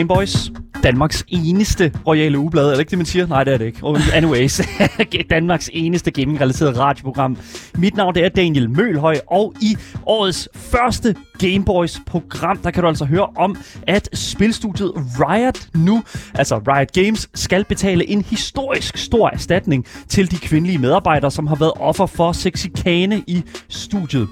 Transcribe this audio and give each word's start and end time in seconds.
Du 0.00 0.04
lytter 0.04 0.16
til 0.16 0.24
Gameboys. 0.24 0.59
Danmarks 0.82 1.24
eneste 1.28 1.92
royale 2.06 2.38
ugeblad. 2.38 2.66
Er 2.66 2.70
det 2.70 2.78
ikke 2.78 2.90
det, 2.90 2.98
man 2.98 3.06
siger? 3.06 3.26
Nej, 3.26 3.44
det 3.44 3.54
er 3.54 3.58
det 3.58 3.66
ikke. 3.66 3.86
Anyways, 4.14 4.60
Danmarks 5.30 5.70
eneste 5.72 6.10
gaming-relateret 6.10 6.78
radioprogram. 6.78 7.36
Mit 7.74 7.96
navn 7.96 8.14
det 8.14 8.24
er 8.24 8.28
Daniel 8.28 8.70
Mølhøj, 8.70 9.20
og 9.26 9.54
i 9.60 9.76
årets 10.06 10.48
første 10.54 11.14
Gameboys 11.38 12.00
program, 12.06 12.56
der 12.56 12.70
kan 12.70 12.82
du 12.82 12.88
altså 12.88 13.04
høre 13.04 13.26
om, 13.36 13.56
at 13.86 14.08
spilstudiet 14.12 14.92
Riot 14.96 15.68
nu, 15.74 16.02
altså 16.34 16.58
Riot 16.58 16.92
Games, 16.92 17.28
skal 17.34 17.64
betale 17.64 18.10
en 18.10 18.22
historisk 18.22 18.96
stor 18.96 19.30
erstatning 19.32 19.86
til 20.08 20.30
de 20.30 20.36
kvindelige 20.36 20.78
medarbejdere, 20.78 21.30
som 21.30 21.46
har 21.46 21.56
været 21.56 21.72
offer 21.76 22.06
for 22.06 22.32
sexikane 22.32 23.22
i 23.26 23.42
studiet. 23.68 24.28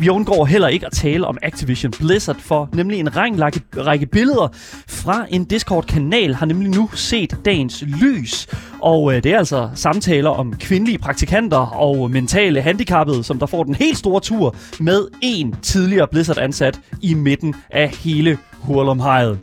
Vi 0.00 0.08
undgår 0.08 0.44
heller 0.44 0.68
ikke 0.68 0.86
at 0.86 0.92
tale 0.92 1.26
om 1.26 1.38
Activision 1.42 1.92
Blizzard, 1.92 2.36
for 2.40 2.68
nemlig 2.72 3.00
en 3.00 3.16
række, 3.16 3.42
række, 3.42 3.60
række 3.76 4.06
billeder 4.06 4.48
fra 4.88 5.26
en 5.30 5.44
Discord 5.44 5.86
kanal 5.88 6.34
har 6.34 6.46
nemlig 6.46 6.70
nu 6.70 6.90
set 6.94 7.38
dagens 7.44 7.84
lys. 7.86 8.46
Og 8.82 9.14
øh, 9.14 9.22
det 9.22 9.32
er 9.32 9.38
altså 9.38 9.70
samtaler 9.74 10.30
om 10.30 10.54
kvindelige 10.60 10.98
praktikanter 10.98 11.76
og 11.76 12.10
mentale 12.10 12.60
handicappede, 12.62 13.24
som 13.24 13.38
der 13.38 13.46
får 13.46 13.64
den 13.64 13.74
helt 13.74 13.98
store 13.98 14.20
tur 14.20 14.54
med 14.80 15.08
en 15.22 15.54
tidligere 15.62 16.08
Blizzard-ansat 16.08 16.80
i 17.02 17.14
midten 17.14 17.54
af 17.70 17.90
hele 17.90 18.38
Hurlumhejet. 18.60 19.38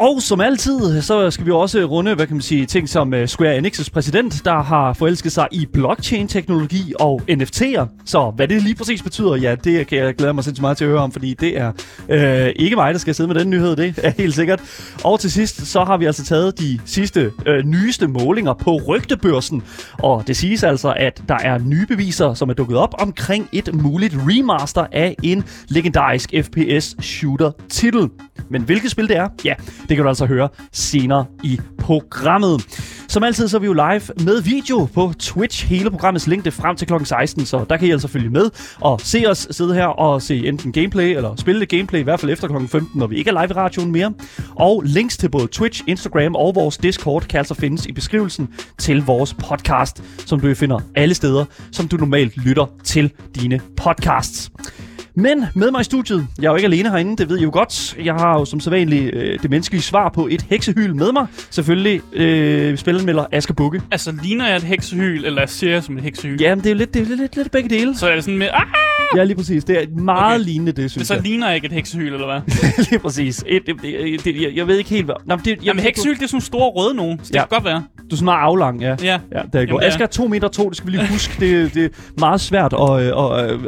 Og 0.00 0.22
som 0.22 0.40
altid, 0.40 1.02
så 1.02 1.30
skal 1.30 1.46
vi 1.46 1.50
også 1.50 1.84
runde, 1.84 2.14
hvad 2.14 2.26
kan 2.26 2.36
man 2.36 2.42
sige, 2.42 2.66
ting 2.66 2.88
som 2.88 3.14
øh, 3.14 3.28
Square 3.28 3.58
Enix's 3.58 3.90
præsident, 3.92 4.44
der 4.44 4.62
har 4.62 4.92
forelsket 4.92 5.32
sig 5.32 5.48
i 5.52 5.66
blockchain-teknologi 5.66 6.92
og 7.00 7.22
NFT'er. 7.30 7.86
Så 8.04 8.32
hvad 8.36 8.48
det 8.48 8.62
lige 8.62 8.74
præcis 8.74 9.02
betyder, 9.02 9.36
ja, 9.36 9.54
det 9.54 9.86
kan 9.86 9.98
jeg 9.98 10.14
glæde 10.14 10.34
mig 10.34 10.44
sindssygt 10.44 10.60
meget 10.62 10.76
til 10.76 10.84
at 10.84 10.90
høre 10.90 11.00
om, 11.00 11.12
fordi 11.12 11.34
det 11.34 11.58
er 11.58 11.72
øh, 12.08 12.52
ikke 12.56 12.76
mig, 12.76 12.94
der 12.94 12.98
skal 12.98 13.14
sidde 13.14 13.28
med 13.28 13.40
den 13.40 13.50
nyhed, 13.50 13.76
det 13.76 14.00
er 14.02 14.10
helt 14.10 14.34
sikkert. 14.34 14.60
Og 15.04 15.20
til 15.20 15.32
sidst, 15.32 15.66
så 15.66 15.84
har 15.84 15.96
vi 15.96 16.04
altså 16.04 16.24
taget 16.24 16.58
de 16.58 16.80
sidste 16.84 17.32
øh, 17.46 17.64
nyeste 17.64 18.06
målinger 18.06 18.54
på 18.54 18.80
rygtebørsen. 18.88 19.62
Og 19.98 20.26
det 20.26 20.36
siges 20.36 20.62
altså, 20.62 20.94
at 20.96 21.22
der 21.28 21.38
er 21.42 21.58
nye 21.58 21.86
beviser, 21.86 22.34
som 22.34 22.48
er 22.50 22.54
dukket 22.54 22.76
op 22.76 22.94
omkring 22.98 23.48
et 23.52 23.74
muligt 23.74 24.16
remaster 24.18 24.86
af 24.92 25.16
en 25.22 25.44
legendarisk 25.68 26.34
FPS-shooter-titel. 26.42 28.08
Men 28.50 28.62
hvilket 28.62 28.90
spil 28.90 29.08
det 29.08 29.16
er, 29.16 29.28
ja, 29.44 29.54
det 29.88 29.96
kan 29.96 30.04
du 30.04 30.08
altså 30.08 30.26
høre 30.26 30.48
senere 30.72 31.26
i 31.42 31.60
programmet. 31.78 32.64
Som 33.08 33.22
altid 33.22 33.48
så 33.48 33.56
er 33.56 33.60
vi 33.60 33.66
jo 33.66 33.72
live 33.72 34.24
med 34.24 34.42
video 34.42 34.88
på 34.94 35.12
Twitch. 35.18 35.66
Hele 35.66 35.90
programmets 35.90 36.26
længde 36.26 36.50
frem 36.50 36.76
til 36.76 36.86
kl. 36.86 37.04
16, 37.04 37.46
så 37.46 37.64
der 37.68 37.76
kan 37.76 37.88
I 37.88 37.90
altså 37.90 38.08
følge 38.08 38.30
med 38.30 38.50
og 38.80 39.00
se 39.00 39.24
os 39.28 39.48
sidde 39.50 39.74
her 39.74 39.86
og 39.86 40.22
se 40.22 40.48
enten 40.48 40.72
gameplay 40.72 41.16
eller 41.16 41.36
spille 41.36 41.60
det 41.60 41.68
gameplay, 41.68 42.00
i 42.00 42.02
hvert 42.02 42.20
fald 42.20 42.32
efter 42.32 42.48
kl. 42.48 42.66
15, 42.66 42.90
når 42.94 43.06
vi 43.06 43.16
ikke 43.16 43.30
er 43.30 43.42
live 43.42 43.50
i 43.50 43.52
radioen 43.52 43.92
mere. 43.92 44.12
Og 44.56 44.82
links 44.86 45.16
til 45.16 45.28
både 45.28 45.46
Twitch, 45.46 45.82
Instagram 45.86 46.34
og 46.34 46.54
vores 46.54 46.78
Discord 46.78 47.22
kan 47.22 47.38
altså 47.38 47.54
findes 47.54 47.86
i 47.86 47.92
beskrivelsen 47.92 48.48
til 48.78 49.04
vores 49.04 49.34
podcast, 49.34 50.02
som 50.26 50.40
du 50.40 50.54
finder 50.54 50.80
alle 50.94 51.14
steder, 51.14 51.44
som 51.72 51.88
du 51.88 51.96
normalt 51.96 52.36
lytter 52.36 52.66
til 52.84 53.12
dine 53.34 53.60
podcasts. 53.76 54.50
Men 55.16 55.44
med 55.54 55.70
mig 55.70 55.80
i 55.80 55.84
studiet, 55.84 56.26
jeg 56.38 56.46
er 56.46 56.50
jo 56.50 56.56
ikke 56.56 56.66
alene 56.66 56.90
herinde, 56.90 57.16
det 57.16 57.28
ved 57.28 57.38
I 57.38 57.42
jo 57.42 57.50
godt. 57.52 57.96
Jeg 58.04 58.14
har 58.14 58.38
jo 58.38 58.44
som 58.44 58.60
sædvanligt 58.60 59.14
øh, 59.14 59.38
det 59.42 59.50
menneskelige 59.50 59.82
svar 59.82 60.08
på 60.08 60.28
et 60.30 60.42
heksehyl 60.50 60.94
med 60.94 61.12
mig. 61.12 61.26
Selvfølgelig 61.50 62.00
øh, 62.12 62.78
spillenmelder 62.78 63.24
Asger 63.32 63.54
Bukke. 63.54 63.82
Altså, 63.90 64.12
ligner 64.22 64.46
jeg 64.46 64.56
et 64.56 64.62
heksehyl, 64.62 65.24
eller 65.24 65.46
ser 65.46 65.70
jeg 65.70 65.82
som 65.82 65.96
et 65.96 66.02
heksehyl? 66.02 66.40
Jamen, 66.40 66.58
det 66.64 66.66
er 66.66 66.74
jo 66.74 66.78
lidt, 66.78 66.94
det 66.94 67.02
er 67.02 67.06
lidt, 67.06 67.20
lidt, 67.20 67.36
lidt 67.36 67.50
begge 67.50 67.68
dele. 67.68 67.96
Så 67.96 68.08
er 68.08 68.14
det 68.14 68.24
sådan 68.24 68.38
med, 68.38 68.48
ah! 68.52 68.62
Ja, 69.16 69.24
lige 69.24 69.36
præcis. 69.36 69.64
Det 69.64 69.82
er 69.82 69.86
meget 70.02 70.34
okay. 70.40 70.44
lignende, 70.44 70.72
det 70.72 70.90
synes 70.90 71.08
Så 71.08 71.14
jeg. 71.14 71.22
ligner 71.22 71.46
jeg 71.46 71.54
ikke 71.56 71.66
et 71.66 71.72
heksehyl, 71.72 72.12
eller 72.12 72.26
hvad? 72.26 72.40
lige 72.90 72.98
præcis. 72.98 73.44
Et, 73.46 73.62
det, 73.66 73.74
det, 73.82 74.24
det, 74.24 74.42
jeg, 74.42 74.50
jeg 74.54 74.66
ved 74.66 74.78
ikke 74.78 74.90
helt, 74.90 75.04
hvad... 75.04 75.14
Nå, 75.26 75.36
men 75.36 75.44
det, 75.44 75.50
jeg, 75.50 75.62
Jamen, 75.64 75.82
heksehyl, 75.82 76.14
det 76.14 76.22
er 76.22 76.26
sådan 76.26 76.40
store 76.40 76.70
røde 76.70 76.94
nogen, 76.94 77.18
så 77.22 77.28
det 77.28 77.34
Ja. 77.34 77.40
kan 77.40 77.48
godt 77.50 77.64
være. 77.64 77.84
Du 77.98 78.14
er 78.14 78.16
sådan 78.16 78.24
meget 78.24 78.38
aflang, 78.42 78.80
ja. 78.82 78.96
Ja. 79.02 79.18
Ja, 79.32 79.42
det 79.52 79.62
er 79.62 79.66
godt. 79.66 79.68
det 79.68 79.74
er- 79.74 79.80
Asger 79.92 80.02
er 80.04 80.08
2 80.08 80.26
meter 80.28 80.48
to, 80.48 80.68
det 80.68 80.76
skal 80.76 80.86
vi 80.92 80.96
lige 80.96 81.08
huske. 81.08 81.36
det, 81.40 81.74
det 81.74 81.84
er 81.84 81.88
meget 82.18 82.40
svært 82.40 82.72
og, 82.72 83.04
øh, 83.04 83.16
og, 83.16 83.44
øh, 83.44 83.50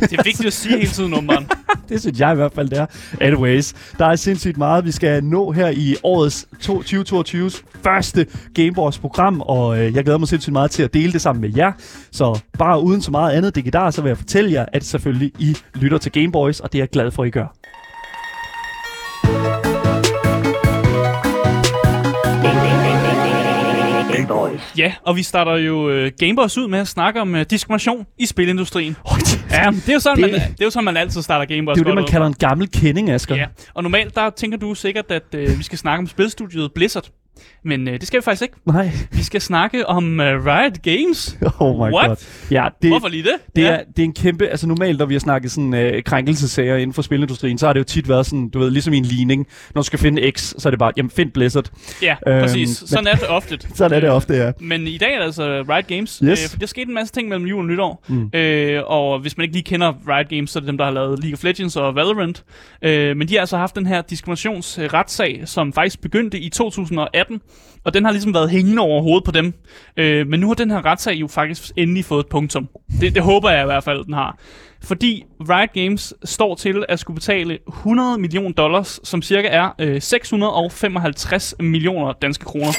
Det 0.00 0.12
er 0.18 0.22
vigtigt 0.24 0.46
at 0.46 0.52
sige 0.52 0.79
hele 0.80 0.92
tiden, 0.92 1.10
nummeren. 1.10 1.48
det 1.88 2.00
synes 2.00 2.20
jeg 2.20 2.32
i 2.32 2.34
hvert 2.34 2.52
fald, 2.52 2.68
det 2.68 2.78
er. 2.78 2.86
Anyways, 3.20 3.74
der 3.98 4.06
er 4.06 4.16
sindssygt 4.16 4.58
meget, 4.58 4.84
vi 4.84 4.90
skal 4.90 5.24
nå 5.24 5.52
her 5.52 5.68
i 5.68 5.96
årets 6.02 6.46
2022's 6.62 7.62
første 7.82 8.26
Gameboys 8.54 8.98
program, 8.98 9.40
og 9.40 9.78
øh, 9.78 9.94
jeg 9.94 10.04
glæder 10.04 10.18
mig 10.18 10.28
sindssygt 10.28 10.52
meget 10.52 10.70
til 10.70 10.82
at 10.82 10.94
dele 10.94 11.12
det 11.12 11.20
sammen 11.20 11.40
med 11.40 11.50
jer. 11.56 11.72
Så 12.12 12.40
bare 12.58 12.82
uden 12.82 13.02
så 13.02 13.10
meget 13.10 13.32
andet 13.32 13.54
digidar, 13.54 13.90
så 13.90 14.02
vil 14.02 14.08
jeg 14.08 14.18
fortælle 14.18 14.52
jer, 14.52 14.66
at 14.72 14.84
selvfølgelig 14.84 15.32
I 15.38 15.56
lytter 15.74 15.98
til 15.98 16.12
Gameboys, 16.12 16.60
og 16.60 16.72
det 16.72 16.78
er 16.78 16.82
jeg 16.82 16.88
glad 16.88 17.10
for, 17.10 17.22
at 17.22 17.26
I 17.26 17.30
gør. 17.30 17.56
Ja, 24.78 24.92
og 25.06 25.16
vi 25.16 25.22
starter 25.22 25.56
jo 25.56 26.04
uh, 26.04 26.10
Gameboys 26.18 26.58
ud 26.58 26.68
med 26.68 26.78
at 26.78 26.88
snakke 26.88 27.20
om 27.20 27.34
uh, 27.34 27.40
diskrimination 27.50 28.06
i 28.18 28.26
spilindustrien. 28.26 28.96
Oh, 29.04 29.18
det, 29.18 29.44
Ja, 29.50 29.70
det 29.70 29.88
er 29.88 29.92
jo 29.92 30.00
sådan, 30.00 30.22
Det- 30.24 30.32
man, 30.32 30.40
det 30.40 30.60
er 30.60 30.64
jo 30.64 30.70
sådan 30.70 30.84
man 30.84 30.96
altid 30.96 31.22
starter 31.22 31.54
Gameboys. 31.54 31.74
det 31.74 31.86
er 31.86 31.90
jo 31.90 31.96
det, 31.96 32.02
man 32.02 32.10
kalder 32.10 32.26
en 32.26 32.34
gammel 32.34 32.70
kending, 32.70 33.10
Asger. 33.10 33.36
Ja, 33.36 33.46
og 33.74 33.82
normalt 33.82 34.14
der 34.14 34.30
tænker 34.30 34.58
du 34.58 34.74
sikkert, 34.74 35.10
at 35.10 35.22
uh, 35.34 35.58
vi 35.58 35.62
skal 35.62 35.78
snakke 35.78 36.00
om 36.02 36.06
spilstudiet 36.06 36.72
Blizzard. 36.74 37.08
Men 37.64 37.88
uh, 37.88 37.94
det 37.94 38.06
skal 38.06 38.20
vi 38.20 38.22
faktisk 38.24 38.42
ikke. 38.42 38.54
Nej. 38.66 38.90
Vi 39.12 39.22
skal 39.22 39.40
snakke 39.40 39.86
om 39.86 40.20
uh, 40.20 40.26
Riot 40.26 40.82
Games. 40.82 41.38
Oh 41.60 41.76
my 41.76 41.94
What? 41.94 42.08
god. 42.08 42.16
Ja, 42.50 42.68
det, 42.82 42.90
Hvorfor 42.90 43.08
lige 43.08 43.22
det? 43.22 43.32
Det, 43.56 43.62
ja. 43.62 43.68
er, 43.68 43.78
det 43.96 43.98
er 43.98 44.04
en 44.04 44.12
kæmpe... 44.12 44.46
Altså 44.48 44.66
normalt, 44.66 44.98
når 44.98 45.06
vi 45.06 45.14
har 45.14 45.18
snakket 45.18 45.50
sådan 45.52 45.74
øh, 45.74 46.02
krænkelsesager 46.02 46.76
inden 46.76 46.94
for 46.94 47.02
spilindustrien, 47.02 47.58
så 47.58 47.66
har 47.66 47.72
det 47.72 47.80
jo 47.80 47.84
tit 47.84 48.08
været 48.08 48.26
sådan, 48.26 48.48
du 48.48 48.58
ved, 48.58 48.70
ligesom 48.70 48.92
i 48.94 48.96
en 48.96 49.04
ligning. 49.04 49.46
Når 49.74 49.82
du 49.82 49.86
skal 49.86 49.98
finde 49.98 50.30
X, 50.30 50.54
så 50.58 50.68
er 50.68 50.70
det 50.70 50.78
bare, 50.78 50.92
jamen 50.96 51.10
find 51.10 51.30
Blizzard. 51.30 51.70
Ja, 52.02 52.16
Øhm, 52.26 52.40
præcis. 52.42 52.82
Sådan 52.86 53.06
er 53.06 53.14
det 53.14 53.28
ofte. 53.28 53.58
Sådan 53.74 53.96
er 53.96 54.00
det 54.00 54.10
ofte, 54.10 54.34
ja. 54.34 54.52
Men 54.60 54.86
i 54.86 54.98
dag 54.98 55.12
er 55.14 55.18
det 55.18 55.24
altså 55.24 55.64
Riot 55.68 55.86
Games. 55.86 56.22
Yes. 56.24 56.54
Øh, 56.54 56.60
der 56.60 56.66
skete 56.66 56.88
en 56.88 56.94
masse 56.94 57.14
ting 57.14 57.28
mellem 57.28 57.46
jul 57.46 57.60
og 57.64 57.66
nytår. 57.66 58.04
Mm. 58.08 58.30
Øh, 58.34 58.82
og 58.86 59.18
hvis 59.20 59.36
man 59.36 59.44
ikke 59.44 59.54
lige 59.54 59.64
kender 59.64 59.92
Riot 60.08 60.28
Games, 60.28 60.50
så 60.50 60.58
er 60.58 60.60
det 60.60 60.68
dem, 60.68 60.78
der 60.78 60.84
har 60.84 60.92
lavet 60.92 61.18
League 61.18 61.32
of 61.34 61.44
Legends 61.44 61.76
og 61.76 61.94
Valorant. 61.94 62.44
Øh, 62.82 63.16
men 63.16 63.28
de 63.28 63.34
har 63.34 63.40
altså 63.40 63.56
haft 63.56 63.74
den 63.76 63.86
her 63.86 64.02
diskriminationsretssag, 64.02 65.42
som 65.44 65.72
faktisk 65.72 66.00
begyndte 66.00 66.38
i 66.38 66.48
2018. 66.48 67.29
Og 67.84 67.94
den 67.94 68.04
har 68.04 68.12
ligesom 68.12 68.34
været 68.34 68.50
hængende 68.50 68.82
over 68.82 69.02
hovedet 69.02 69.24
på 69.24 69.30
dem. 69.30 69.54
Øh, 69.96 70.26
men 70.26 70.40
nu 70.40 70.46
har 70.46 70.54
den 70.54 70.70
her 70.70 70.84
retssag 70.84 71.14
jo 71.14 71.26
faktisk 71.26 71.72
endelig 71.76 72.04
fået 72.04 72.24
et 72.24 72.30
punktum. 72.30 72.68
Det, 73.00 73.14
det 73.14 73.22
håber 73.22 73.50
jeg 73.50 73.62
i 73.62 73.66
hvert 73.66 73.84
fald, 73.84 74.04
den 74.04 74.14
har. 74.14 74.38
Fordi 74.82 75.24
Riot 75.40 75.72
Games 75.72 76.14
står 76.24 76.54
til 76.54 76.84
at 76.88 77.00
skulle 77.00 77.14
betale 77.14 77.58
100 77.68 78.18
millioner 78.18 78.52
dollars, 78.52 79.00
som 79.04 79.22
cirka 79.22 79.48
er 79.48 79.70
øh, 79.78 80.02
655 80.02 81.54
millioner 81.60 82.12
danske 82.12 82.44
kroner. 82.44 82.72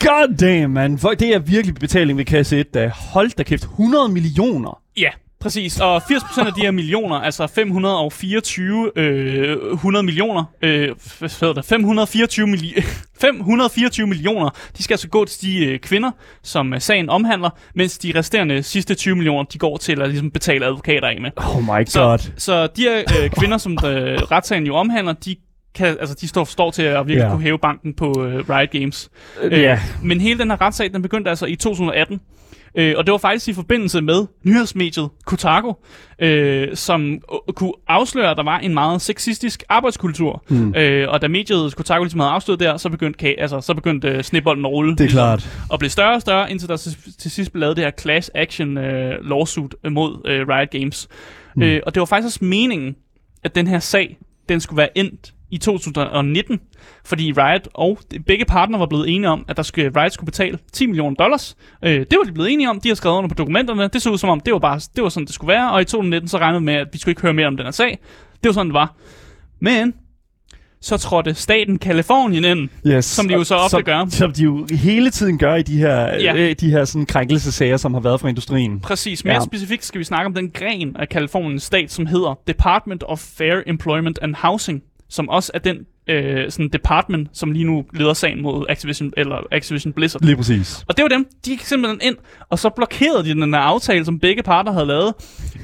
God 0.00 0.36
damn, 0.36 0.74
man. 0.74 0.96
Det 0.96 1.34
er 1.34 1.38
virkelig 1.38 1.74
betaling 1.74 2.18
ved 2.18 2.24
kasse 2.24 2.60
1, 2.60 2.74
da. 2.74 2.88
Hold 3.12 3.30
da 3.30 3.42
kæft. 3.42 3.62
100 3.62 4.08
millioner. 4.08 4.82
Ja, 4.96 5.10
præcis. 5.40 5.80
Og 5.80 5.96
80% 5.96 6.46
af 6.46 6.52
de 6.52 6.60
her 6.60 6.70
millioner, 6.70 7.16
altså 7.16 7.46
524 7.46 8.90
øh, 8.96 9.56
100 9.72 10.02
millioner, 10.02 10.44
øh, 10.62 10.88
hvad 11.18 11.40
hedder 11.40 11.54
det, 11.54 11.64
524, 11.64 12.46
milli- 12.46 12.82
524 13.20 14.06
millioner, 14.06 14.50
de 14.78 14.82
skal 14.82 14.94
altså 14.94 15.08
gå 15.08 15.24
til 15.24 15.42
de 15.42 15.66
øh, 15.66 15.78
kvinder, 15.78 16.10
som 16.42 16.74
øh, 16.74 16.80
sagen 16.80 17.08
omhandler, 17.10 17.50
mens 17.74 17.98
de 17.98 18.12
resterende 18.14 18.62
sidste 18.62 18.94
20 18.94 19.14
millioner, 19.16 19.42
de 19.44 19.58
går 19.58 19.76
til 19.76 20.02
at 20.02 20.08
ligesom, 20.08 20.30
betale 20.30 20.66
advokater 20.66 21.08
af 21.08 21.20
med. 21.20 21.30
Oh 21.36 21.62
my 21.62 21.84
Så, 21.86 22.00
god. 22.02 22.18
så 22.36 22.66
de 22.66 22.82
her 22.82 22.98
øh, 23.22 23.30
kvinder, 23.30 23.58
som 23.58 23.72
øh, 23.72 24.18
retssagen 24.18 24.66
jo 24.66 24.74
omhandler, 24.76 25.12
de 25.12 25.36
kan, 25.74 25.86
altså, 26.00 26.16
de 26.20 26.28
står, 26.28 26.44
står 26.44 26.70
til 26.70 26.82
at 26.82 26.96
virkelig 27.06 27.16
yeah. 27.22 27.30
kunne 27.30 27.42
hæve 27.42 27.58
banken 27.58 27.94
på 27.94 28.24
øh, 28.24 28.48
Riot 28.50 28.70
Games. 28.70 29.10
Øh. 29.42 29.78
Men 30.02 30.20
hele 30.20 30.38
den 30.38 30.50
her 30.50 30.60
retssag, 30.60 30.92
den 30.92 31.02
begyndte 31.02 31.30
altså 31.30 31.46
i 31.46 31.56
2018. 31.56 32.20
Øh, 32.74 32.94
og 32.96 33.06
det 33.06 33.12
var 33.12 33.18
faktisk 33.18 33.48
i 33.48 33.52
forbindelse 33.52 34.00
med 34.00 34.26
nyhedsmediet 34.42 35.08
Kotaku, 35.24 35.72
øh, 36.18 36.76
som 36.76 37.18
kunne 37.54 37.72
afsløre, 37.88 38.30
at 38.30 38.36
der 38.36 38.42
var 38.42 38.58
en 38.58 38.74
meget 38.74 39.02
sexistisk 39.02 39.62
arbejdskultur. 39.68 40.44
Mm. 40.48 40.74
Øh, 40.74 41.08
og 41.08 41.22
da 41.22 41.28
mediet 41.28 41.76
Kotaku 41.76 42.04
ligesom 42.04 42.20
havde 42.20 42.32
afsløret 42.32 42.60
der, 42.60 42.76
så 42.76 42.88
begyndte, 42.88 43.40
altså, 43.40 43.60
så 43.60 43.74
begyndte 43.74 44.08
øh, 44.08 44.22
snebolden 44.22 44.64
at 44.64 44.70
rulle. 44.70 44.96
Det 44.96 45.04
er 45.04 45.08
klart. 45.08 45.48
Og 45.70 45.78
blev 45.78 45.90
større 45.90 46.14
og 46.14 46.20
større, 46.20 46.50
indtil 46.50 46.68
der 46.68 46.76
til, 46.76 46.96
til 47.18 47.30
sidst 47.30 47.52
blev 47.52 47.60
lavet 47.60 47.76
det 47.76 47.84
her 47.84 47.92
class 48.00 48.30
action 48.34 48.78
øh, 48.78 49.28
lawsuit 49.28 49.74
mod 49.90 50.22
øh, 50.24 50.48
Riot 50.48 50.70
Games. 50.70 51.08
Mm. 51.56 51.62
Øh, 51.62 51.80
og 51.86 51.94
det 51.94 52.00
var 52.00 52.06
faktisk 52.06 52.26
også 52.26 52.44
meningen, 52.44 52.96
at 53.44 53.54
den 53.54 53.66
her 53.66 53.78
sag, 53.78 54.18
den 54.48 54.60
skulle 54.60 54.78
være 54.78 54.98
endt 54.98 55.32
i 55.50 55.58
2019, 55.58 56.60
fordi 57.04 57.32
Riot 57.32 57.68
og 57.74 57.98
begge 58.26 58.44
partner 58.44 58.78
var 58.78 58.86
blevet 58.86 59.08
enige 59.14 59.28
om, 59.28 59.44
at 59.48 59.56
der 59.56 59.62
skulle, 59.62 60.00
Riot 60.00 60.12
skulle 60.12 60.26
betale 60.26 60.58
10 60.72 60.86
millioner 60.86 61.16
dollars. 61.16 61.56
Øh, 61.84 61.90
det 61.92 62.16
var 62.18 62.24
de 62.24 62.32
blevet 62.32 62.52
enige 62.52 62.70
om, 62.70 62.80
de 62.80 62.88
har 62.88 62.94
skrevet 62.94 63.16
under 63.16 63.28
på 63.28 63.34
dokumenterne, 63.34 63.88
det 63.92 64.02
så 64.02 64.10
ud 64.10 64.18
som 64.18 64.30
om, 64.30 64.40
det 64.40 64.52
var 64.52 64.58
bare 64.58 64.80
det 64.96 65.02
var 65.02 65.08
sådan, 65.08 65.26
det 65.26 65.34
skulle 65.34 65.48
være, 65.52 65.70
og 65.72 65.80
i 65.80 65.84
2019 65.84 66.28
så 66.28 66.38
regnede 66.38 66.60
med, 66.60 66.74
at 66.74 66.86
vi 66.92 66.98
skulle 66.98 67.12
ikke 67.12 67.22
høre 67.22 67.34
mere 67.34 67.46
om 67.46 67.56
den 67.56 67.66
her 67.66 67.70
sag. 67.72 67.98
Det 68.42 68.48
var 68.48 68.52
sådan, 68.52 68.66
det 68.66 68.74
var. 68.74 68.94
Men 69.60 69.94
så 70.82 70.96
trådte 70.96 71.34
staten 71.34 71.78
Kalifornien 71.78 72.44
ind, 72.44 72.68
Yes. 72.86 73.04
som 73.04 73.28
de 73.28 73.34
jo 73.34 73.44
så 73.44 73.54
ofte 73.54 73.70
som, 73.70 73.82
gør. 73.82 74.06
Som 74.08 74.32
de 74.32 74.42
jo 74.42 74.66
hele 74.70 75.10
tiden 75.10 75.38
gør 75.38 75.54
i 75.54 75.62
de 75.62 75.76
her, 75.78 75.96
ja. 76.20 76.34
øh, 76.36 76.54
de 76.60 76.70
her 76.70 76.84
sådan 76.84 77.06
krænkelsesager, 77.06 77.76
som 77.76 77.94
har 77.94 78.00
været 78.00 78.20
fra 78.20 78.28
industrien. 78.28 78.80
Præcis. 78.80 79.24
Mere 79.24 79.34
Ja. 79.34 79.40
specifikt 79.40 79.84
skal 79.84 79.98
vi 79.98 80.04
snakke 80.04 80.26
om 80.26 80.34
den 80.34 80.50
gren 80.50 80.96
af 80.96 81.08
Kaliforniens 81.08 81.62
stat, 81.62 81.92
som 81.92 82.06
hedder 82.06 82.38
Department 82.46 83.04
of 83.06 83.18
Fair 83.18 83.60
Employment 83.66 84.18
and 84.22 84.34
Housing, 84.34 84.82
som 85.10 85.28
også 85.28 85.50
er 85.54 85.58
den 85.58 85.76
øh, 86.06 86.50
sådan 86.50 86.68
department, 86.68 87.28
som 87.32 87.52
lige 87.52 87.64
nu 87.64 87.84
leder 87.94 88.14
sagen 88.14 88.42
mod 88.42 88.66
Activision, 88.68 89.12
eller 89.16 89.36
Activision 89.52 89.92
Blizzard. 89.92 90.24
Lige 90.24 90.36
præcis. 90.36 90.84
Og 90.88 90.96
det 90.96 91.02
var 91.02 91.08
dem, 91.08 91.26
de 91.44 91.50
gik 91.50 91.60
simpelthen 91.60 92.00
ind, 92.02 92.16
og 92.48 92.58
så 92.58 92.70
blokerede 92.76 93.24
de 93.24 93.30
den 93.30 93.54
her 93.54 93.60
aftale, 93.60 94.04
som 94.04 94.18
begge 94.18 94.42
parter 94.42 94.72
havde 94.72 94.86
lavet, 94.86 95.14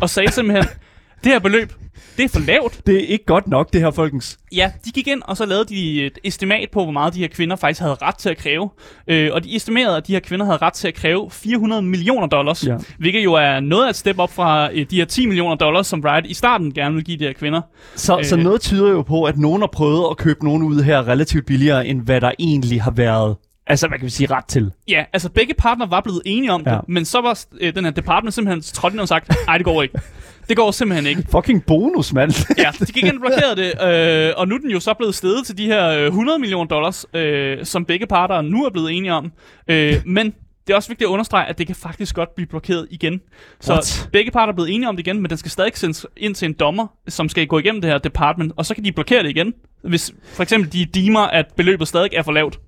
og 0.00 0.10
sagde 0.10 0.32
simpelthen, 0.32 0.64
det 1.24 1.32
her 1.32 1.38
beløb, 1.38 1.72
det 2.16 2.24
er 2.24 2.28
for 2.28 2.40
lavt. 2.40 2.80
Det 2.86 2.94
er 2.96 3.06
ikke 3.06 3.24
godt 3.24 3.48
nok, 3.48 3.72
det 3.72 3.80
her, 3.80 3.90
folkens. 3.90 4.38
Ja, 4.52 4.72
de 4.84 4.90
gik 4.90 5.08
ind, 5.08 5.22
og 5.24 5.36
så 5.36 5.46
lavede 5.46 5.64
de 5.64 6.06
et 6.06 6.18
estimat 6.24 6.68
på, 6.72 6.82
hvor 6.82 6.92
meget 6.92 7.14
de 7.14 7.18
her 7.18 7.28
kvinder 7.28 7.56
faktisk 7.56 7.80
havde 7.80 7.94
ret 8.02 8.14
til 8.16 8.28
at 8.28 8.36
kræve. 8.36 8.70
Øh, 9.08 9.30
og 9.32 9.44
de 9.44 9.56
estimerede, 9.56 9.96
at 9.96 10.06
de 10.06 10.12
her 10.12 10.20
kvinder 10.20 10.46
havde 10.46 10.58
ret 10.62 10.72
til 10.72 10.88
at 10.88 10.94
kræve 10.94 11.30
400 11.30 11.82
millioner 11.82 12.26
dollars. 12.26 12.66
Ja. 12.66 12.76
Hvilket 12.98 13.24
jo 13.24 13.32
er 13.32 13.60
noget 13.60 13.84
af 13.86 13.90
et 13.90 13.96
step 13.96 14.18
op 14.18 14.32
fra 14.32 14.72
øh, 14.72 14.86
de 14.90 14.96
her 14.96 15.04
10 15.04 15.26
millioner 15.26 15.54
dollars, 15.54 15.86
som 15.86 16.00
Riot 16.00 16.26
i 16.26 16.34
starten 16.34 16.74
gerne 16.74 16.94
ville 16.94 17.04
give 17.04 17.18
de 17.18 17.24
her 17.24 17.32
kvinder. 17.32 17.60
Så, 17.94 18.18
øh. 18.18 18.24
så 18.24 18.36
noget 18.36 18.60
tyder 18.60 18.90
jo 18.90 19.02
på, 19.02 19.24
at 19.24 19.38
nogen 19.38 19.62
har 19.62 19.68
prøvet 19.72 20.06
at 20.10 20.16
købe 20.16 20.44
nogen 20.44 20.62
ud 20.62 20.82
her 20.82 21.08
relativt 21.08 21.46
billigere, 21.46 21.86
end 21.86 22.02
hvad 22.02 22.20
der 22.20 22.30
egentlig 22.38 22.82
har 22.82 22.90
været, 22.90 23.36
altså 23.66 23.88
hvad 23.88 23.98
kan 23.98 24.04
vi 24.04 24.10
sige, 24.10 24.30
ret 24.30 24.44
til. 24.44 24.70
Ja, 24.88 25.04
altså 25.12 25.28
begge 25.30 25.54
partner 25.54 25.86
var 25.86 26.00
blevet 26.00 26.22
enige 26.24 26.52
om 26.52 26.64
det, 26.64 26.70
Ja. 26.70 26.78
men 26.88 27.04
så 27.04 27.20
var 27.20 27.38
øh, 27.60 27.74
den 27.74 27.84
her 27.84 27.92
department 27.92 28.34
simpelthen 28.34 28.62
trådt 28.62 28.92
ind 28.92 29.00
og 29.00 29.08
sagt, 29.08 29.32
nej, 29.46 29.58
det 29.58 29.64
går 29.64 29.82
ikke. 29.82 29.98
Det 30.48 30.56
går 30.56 30.70
simpelthen 30.70 31.06
ikke. 31.06 31.22
Fucking 31.31 31.64
bonus, 31.66 32.12
mand. 32.12 32.32
Ja, 32.64 32.70
de 32.81 32.93
gik 32.93 33.04
ind 33.04 33.14
og 33.14 33.20
blokerede 33.20 33.56
det, 33.56 34.28
øh, 34.28 34.32
og 34.37 34.48
nu 34.48 34.54
er 34.54 34.58
den 34.58 34.70
jo 34.70 34.81
så 34.81 34.94
blevet 34.94 35.14
steget 35.14 35.46
til 35.46 35.58
de 35.58 35.66
her 35.66 35.88
øh, 35.88 36.06
100 36.06 36.38
millioner 36.38 36.69
dollars, 36.69 37.06
øh, 37.14 37.64
som 37.64 37.84
begge 37.84 38.06
parter 38.06 38.40
nu 38.40 38.64
er 38.64 38.70
blevet 38.70 38.93
enige 38.93 39.12
om. 39.12 39.32
Øh, 39.69 39.94
men 40.06 40.34
det 40.66 40.72
er 40.72 40.76
også 40.76 40.88
vigtigt 40.88 41.08
at 41.08 41.12
understrege, 41.12 41.46
at 41.46 41.58
det 41.58 41.66
kan 41.66 41.76
faktisk 41.76 42.14
godt 42.14 42.34
blive 42.34 42.46
blokeret 42.46 42.87
igen. 42.90 43.20
Så 43.60 43.72
What? 43.72 44.08
begge 44.12 44.31
parter 44.31 44.52
er 44.52 44.54
blevet 44.54 44.75
enige 44.75 44.88
om 44.88 44.96
det 44.96 45.06
igen, 45.06 45.20
men 45.22 45.31
den 45.31 45.38
skal 45.38 45.50
stadig 45.50 45.72
sendes 45.75 46.06
ind 46.16 46.34
til 46.34 46.46
en 46.46 46.52
dommer, 46.52 46.87
som 47.08 47.28
skal 47.28 47.46
gå 47.46 47.58
igennem 47.58 47.81
det 47.81 47.90
her 47.90 47.99
department, 47.99 48.52
og 48.56 48.66
så 48.66 48.75
kan 48.75 48.84
de 48.84 48.92
blokere 48.92 49.22
det 49.22 49.31
igen, 49.31 49.54
hvis 49.82 50.12
for 50.34 50.42
eksempel 50.42 50.72
de 50.72 50.84
deemer, 50.84 51.20
at 51.20 51.46
beløbet 51.56 51.88
stadig 51.88 52.10
er 52.12 52.22
for 52.22 52.32
lavt. 52.32 52.58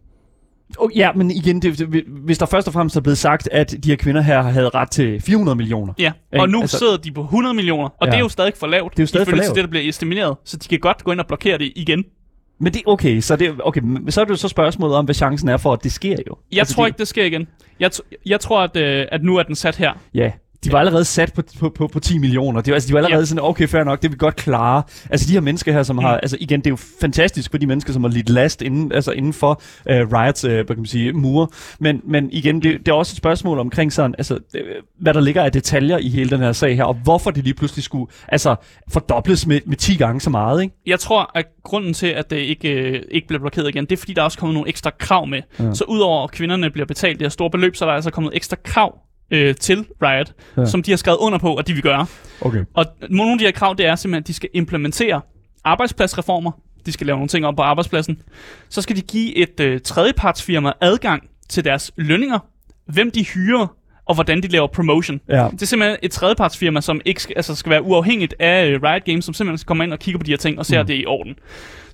Oh, 0.79 0.91
ja, 0.97 1.13
men 1.13 1.31
igen, 1.31 1.63
det, 1.63 1.79
det, 1.79 2.05
hvis 2.25 2.39
der 2.39 2.47
først 2.47 2.67
og 2.67 2.73
fremmest 2.73 2.97
er 2.97 3.01
blevet 3.01 3.19
sagt, 3.19 3.49
at 3.53 3.75
de 3.85 3.89
her 3.91 3.97
kvinder 3.97 4.21
her 4.21 4.43
havde 4.43 4.69
ret 4.69 4.91
til 4.91 5.21
400 5.23 5.57
millioner. 5.57 5.93
Ja, 5.99 6.13
Ikke? 6.33 6.43
og 6.43 6.49
nu 6.49 6.61
Altså- 6.61 6.79
sidder 6.79 6.97
de 6.97 7.13
på 7.13 7.21
100 7.23 7.55
millioner, 7.55 7.85
og 7.89 8.07
Ja. 8.07 8.07
det 8.07 8.15
er 8.17 8.21
jo 8.21 8.29
stadig 8.29 8.53
for 8.57 8.67
lavt. 8.67 8.93
Det 8.93 8.99
er 8.99 9.03
jo 9.03 9.07
stadig 9.07 9.27
for 9.27 9.31
til 9.31 9.39
lavt. 9.39 9.55
det, 9.57 9.65
der 9.65 9.71
bliver 9.71 9.89
estimeret, 9.89 10.37
så 10.45 10.57
de 10.57 10.69
kan 10.69 10.79
godt 10.79 11.05
gå 11.05 11.13
ind 11.13 11.21
og 11.21 11.27
blokere 11.27 11.59
det 11.59 11.73
igen. 11.77 12.05
Men 12.61 12.73
det 12.75 12.83
okay, 12.87 13.21
så 13.21 13.37
det 13.37 13.55
okay, 13.65 13.81
men 13.81 14.11
så 14.11 14.21
er 14.21 14.25
det 14.25 14.31
jo 14.31 14.37
så 14.37 14.49
spørgsmålet 14.49 14.97
om, 14.97 15.05
hvad 15.05 15.15
chancen 15.15 15.49
er 15.49 15.57
for, 15.57 15.73
at 15.73 15.85
det 15.85 15.93
sker 15.93 16.17
jo. 16.27 16.37
Jeg 16.53 16.59
altså, 16.59 16.75
tror 16.75 16.85
det, 16.85 16.89
ikke, 16.89 16.99
det 16.99 17.09
sker 17.09 17.25
igen. 17.25 17.47
Jeg, 17.81 17.91
jeg 18.27 18.41
tror, 18.41 18.61
at, 18.61 18.77
øh, 18.77 19.07
at 19.13 19.23
nu 19.23 19.37
er 19.37 19.43
den 19.43 19.55
sat 19.55 19.77
her. 19.77 19.93
Ja, 20.15 20.33
de 20.65 20.73
var 20.73 20.79
allerede 20.79 21.05
sat 21.05 21.33
på, 21.35 21.43
på, 21.59 21.69
på, 21.71 21.87
på 21.87 22.01
10 22.01 22.19
millioner. 22.19 22.61
Det 22.61 22.71
var, 22.71 22.75
altså, 22.75 22.89
de 22.89 22.93
var 22.93 22.99
allerede 22.99 23.21
Ja. 23.21 23.25
sådan, 23.27 23.45
okay, 23.45 23.69
fair 23.69 23.85
nok, 23.85 24.03
det 24.03 24.11
vil 24.11 24.13
vi 24.15 24.19
godt 24.19 24.37
klare. 24.37 24.83
Altså 25.11 25.29
de 25.29 25.33
her 25.33 25.41
mennesker 25.41 25.73
her, 25.73 25.83
som 25.83 25.97
Mm. 25.97 26.03
har, 26.03 26.17
altså 26.17 26.37
igen, 26.41 26.61
det 26.61 26.67
er 26.67 26.71
jo 26.71 26.79
fantastisk 27.01 27.51
for 27.51 27.59
de 27.59 27.67
mennesker, 27.67 27.93
som 27.93 28.03
har 28.05 28.11
lidt 28.11 28.29
last 28.31 28.63
inden, 28.63 28.93
altså 28.93 29.11
inden 29.13 29.33
for 29.33 29.63
uh, 29.91 29.95
Riots, 29.97 30.45
uh, 30.45 30.51
hvad 30.51 30.65
kan 30.65 30.77
man 30.77 30.87
sige, 30.87 31.13
mure. 31.13 31.49
Men, 31.81 32.01
men 32.05 32.29
igen, 32.33 32.63
det, 32.63 32.79
det 32.79 32.89
er 32.89 32.93
også 32.93 33.13
et 33.13 33.17
spørgsmål 33.17 33.59
omkring 33.59 33.93
sådan, 33.93 34.15
altså, 34.19 34.39
øh, 34.57 34.63
hvad 35.01 35.15
der 35.15 35.21
ligger 35.21 35.43
af 35.43 35.53
detaljer 35.53 35.99
i 35.99 36.09
hele 36.09 36.31
den 36.31 36.41
her 36.41 36.53
sag 36.53 36.77
her, 36.77 36.85
og 36.85 36.95
hvorfor 36.95 37.31
det 37.31 37.45
lige 37.45 37.55
pludselig 37.55 37.85
skulle, 37.85 38.07
altså, 38.29 38.55
fordobles 38.93 39.47
med, 39.47 39.61
med 39.67 39.77
10 39.77 39.97
gange 39.97 40.21
så 40.21 40.31
meget, 40.31 40.63
ikke? 40.63 40.75
Jeg 40.87 41.01
tror, 41.01 41.31
at 41.35 41.47
grunden 41.65 41.95
til, 41.95 42.07
at 42.07 42.31
det 42.31 42.37
ikke, 42.37 42.69
øh, 42.73 43.03
ikke 43.11 43.29
bliver 43.29 43.41
blokeret 43.41 43.69
igen, 43.69 43.85
det 43.85 43.93
er, 43.93 43.97
fordi 43.97 44.13
der 44.13 44.21
er 44.21 44.25
også 44.25 44.39
kommet 44.39 44.55
nogle 44.55 44.69
ekstra 44.69 44.91
krav 44.99 45.27
med. 45.27 45.43
Ja. 45.59 45.75
Så 45.75 45.85
udover 45.89 46.25
at 46.25 46.31
kvinderne 46.31 46.71
bliver 46.71 46.87
betalt 46.87 47.19
det 47.19 47.25
her 47.25 47.31
store 47.31 47.51
beløb, 47.51 47.77
så 47.77 47.85
er 47.85 47.89
der 47.89 47.95
altså 47.95 48.11
kommet 48.11 48.33
ekstra 48.37 48.57
krav 48.65 48.99
øh, 49.31 49.55
til 49.55 49.87
Riot, 50.03 50.33
Ja. 50.57 50.65
som 50.67 50.83
de 50.83 50.91
har 50.91 50.97
skrevet 50.97 51.19
under 51.19 51.39
på, 51.39 51.55
at 51.55 51.67
de 51.67 51.73
vil 51.73 51.83
gøre. 51.83 52.07
Okay. 52.41 52.65
Og 52.75 52.87
nogle 53.11 53.33
af 53.33 53.39
de 53.39 53.45
her 53.45 53.53
krav, 53.53 53.75
det 53.79 53.87
er 53.87 53.97
simpelthen, 53.97 54.23
at 54.23 54.27
de 54.27 54.35
skal 54.35 54.49
implementere 54.55 55.21
arbejdspladsreformer. 55.65 56.51
De 56.87 56.93
skal 56.93 57.07
lave 57.07 57.17
nogle 57.17 57.29
ting 57.29 57.47
op 57.47 57.57
på 57.57 57.63
arbejdspladsen. 57.63 58.23
Så 58.69 58.83
skal 58.83 58.97
de 58.97 59.01
give 59.03 59.37
et 59.37 59.61
øh, 59.61 59.81
tredjepartsfirma 59.81 60.73
adgang 60.81 61.23
til 61.49 61.65
deres 61.65 61.93
lønninger, 61.97 62.39
hvem 62.87 63.11
de 63.11 63.25
hyrer, 63.25 63.67
og 64.07 64.15
hvordan 64.15 64.43
de 64.43 64.49
laver 64.49 64.67
promotion. 64.67 65.21
Ja. 65.29 65.49
Det 65.53 65.63
er 65.63 65.67
simpelthen 65.67 65.99
et 66.03 66.11
tredjepartsfirma, 66.11 66.81
som 66.81 67.01
ikke 67.05 67.23
skal, 67.23 67.33
altså 67.37 67.55
skal 67.55 67.71
være 67.71 67.83
uafhængigt 67.83 68.35
af 68.39 68.67
øh, 68.67 68.83
Riot 68.83 69.05
Games, 69.05 69.25
som 69.25 69.35
simpelthen 69.35 69.59
skal 69.59 69.67
komme 69.67 69.85
ind 69.85 69.93
og 69.93 69.99
kigge 69.99 70.19
på 70.19 70.25
de 70.25 70.31
her 70.33 70.37
ting 70.37 70.59
og 70.59 70.67
ser, 70.67 70.77
mm. 70.77 70.81
at 70.81 70.89
det 70.89 70.97
er 70.97 71.01
i 71.01 71.07
orden. 71.07 71.35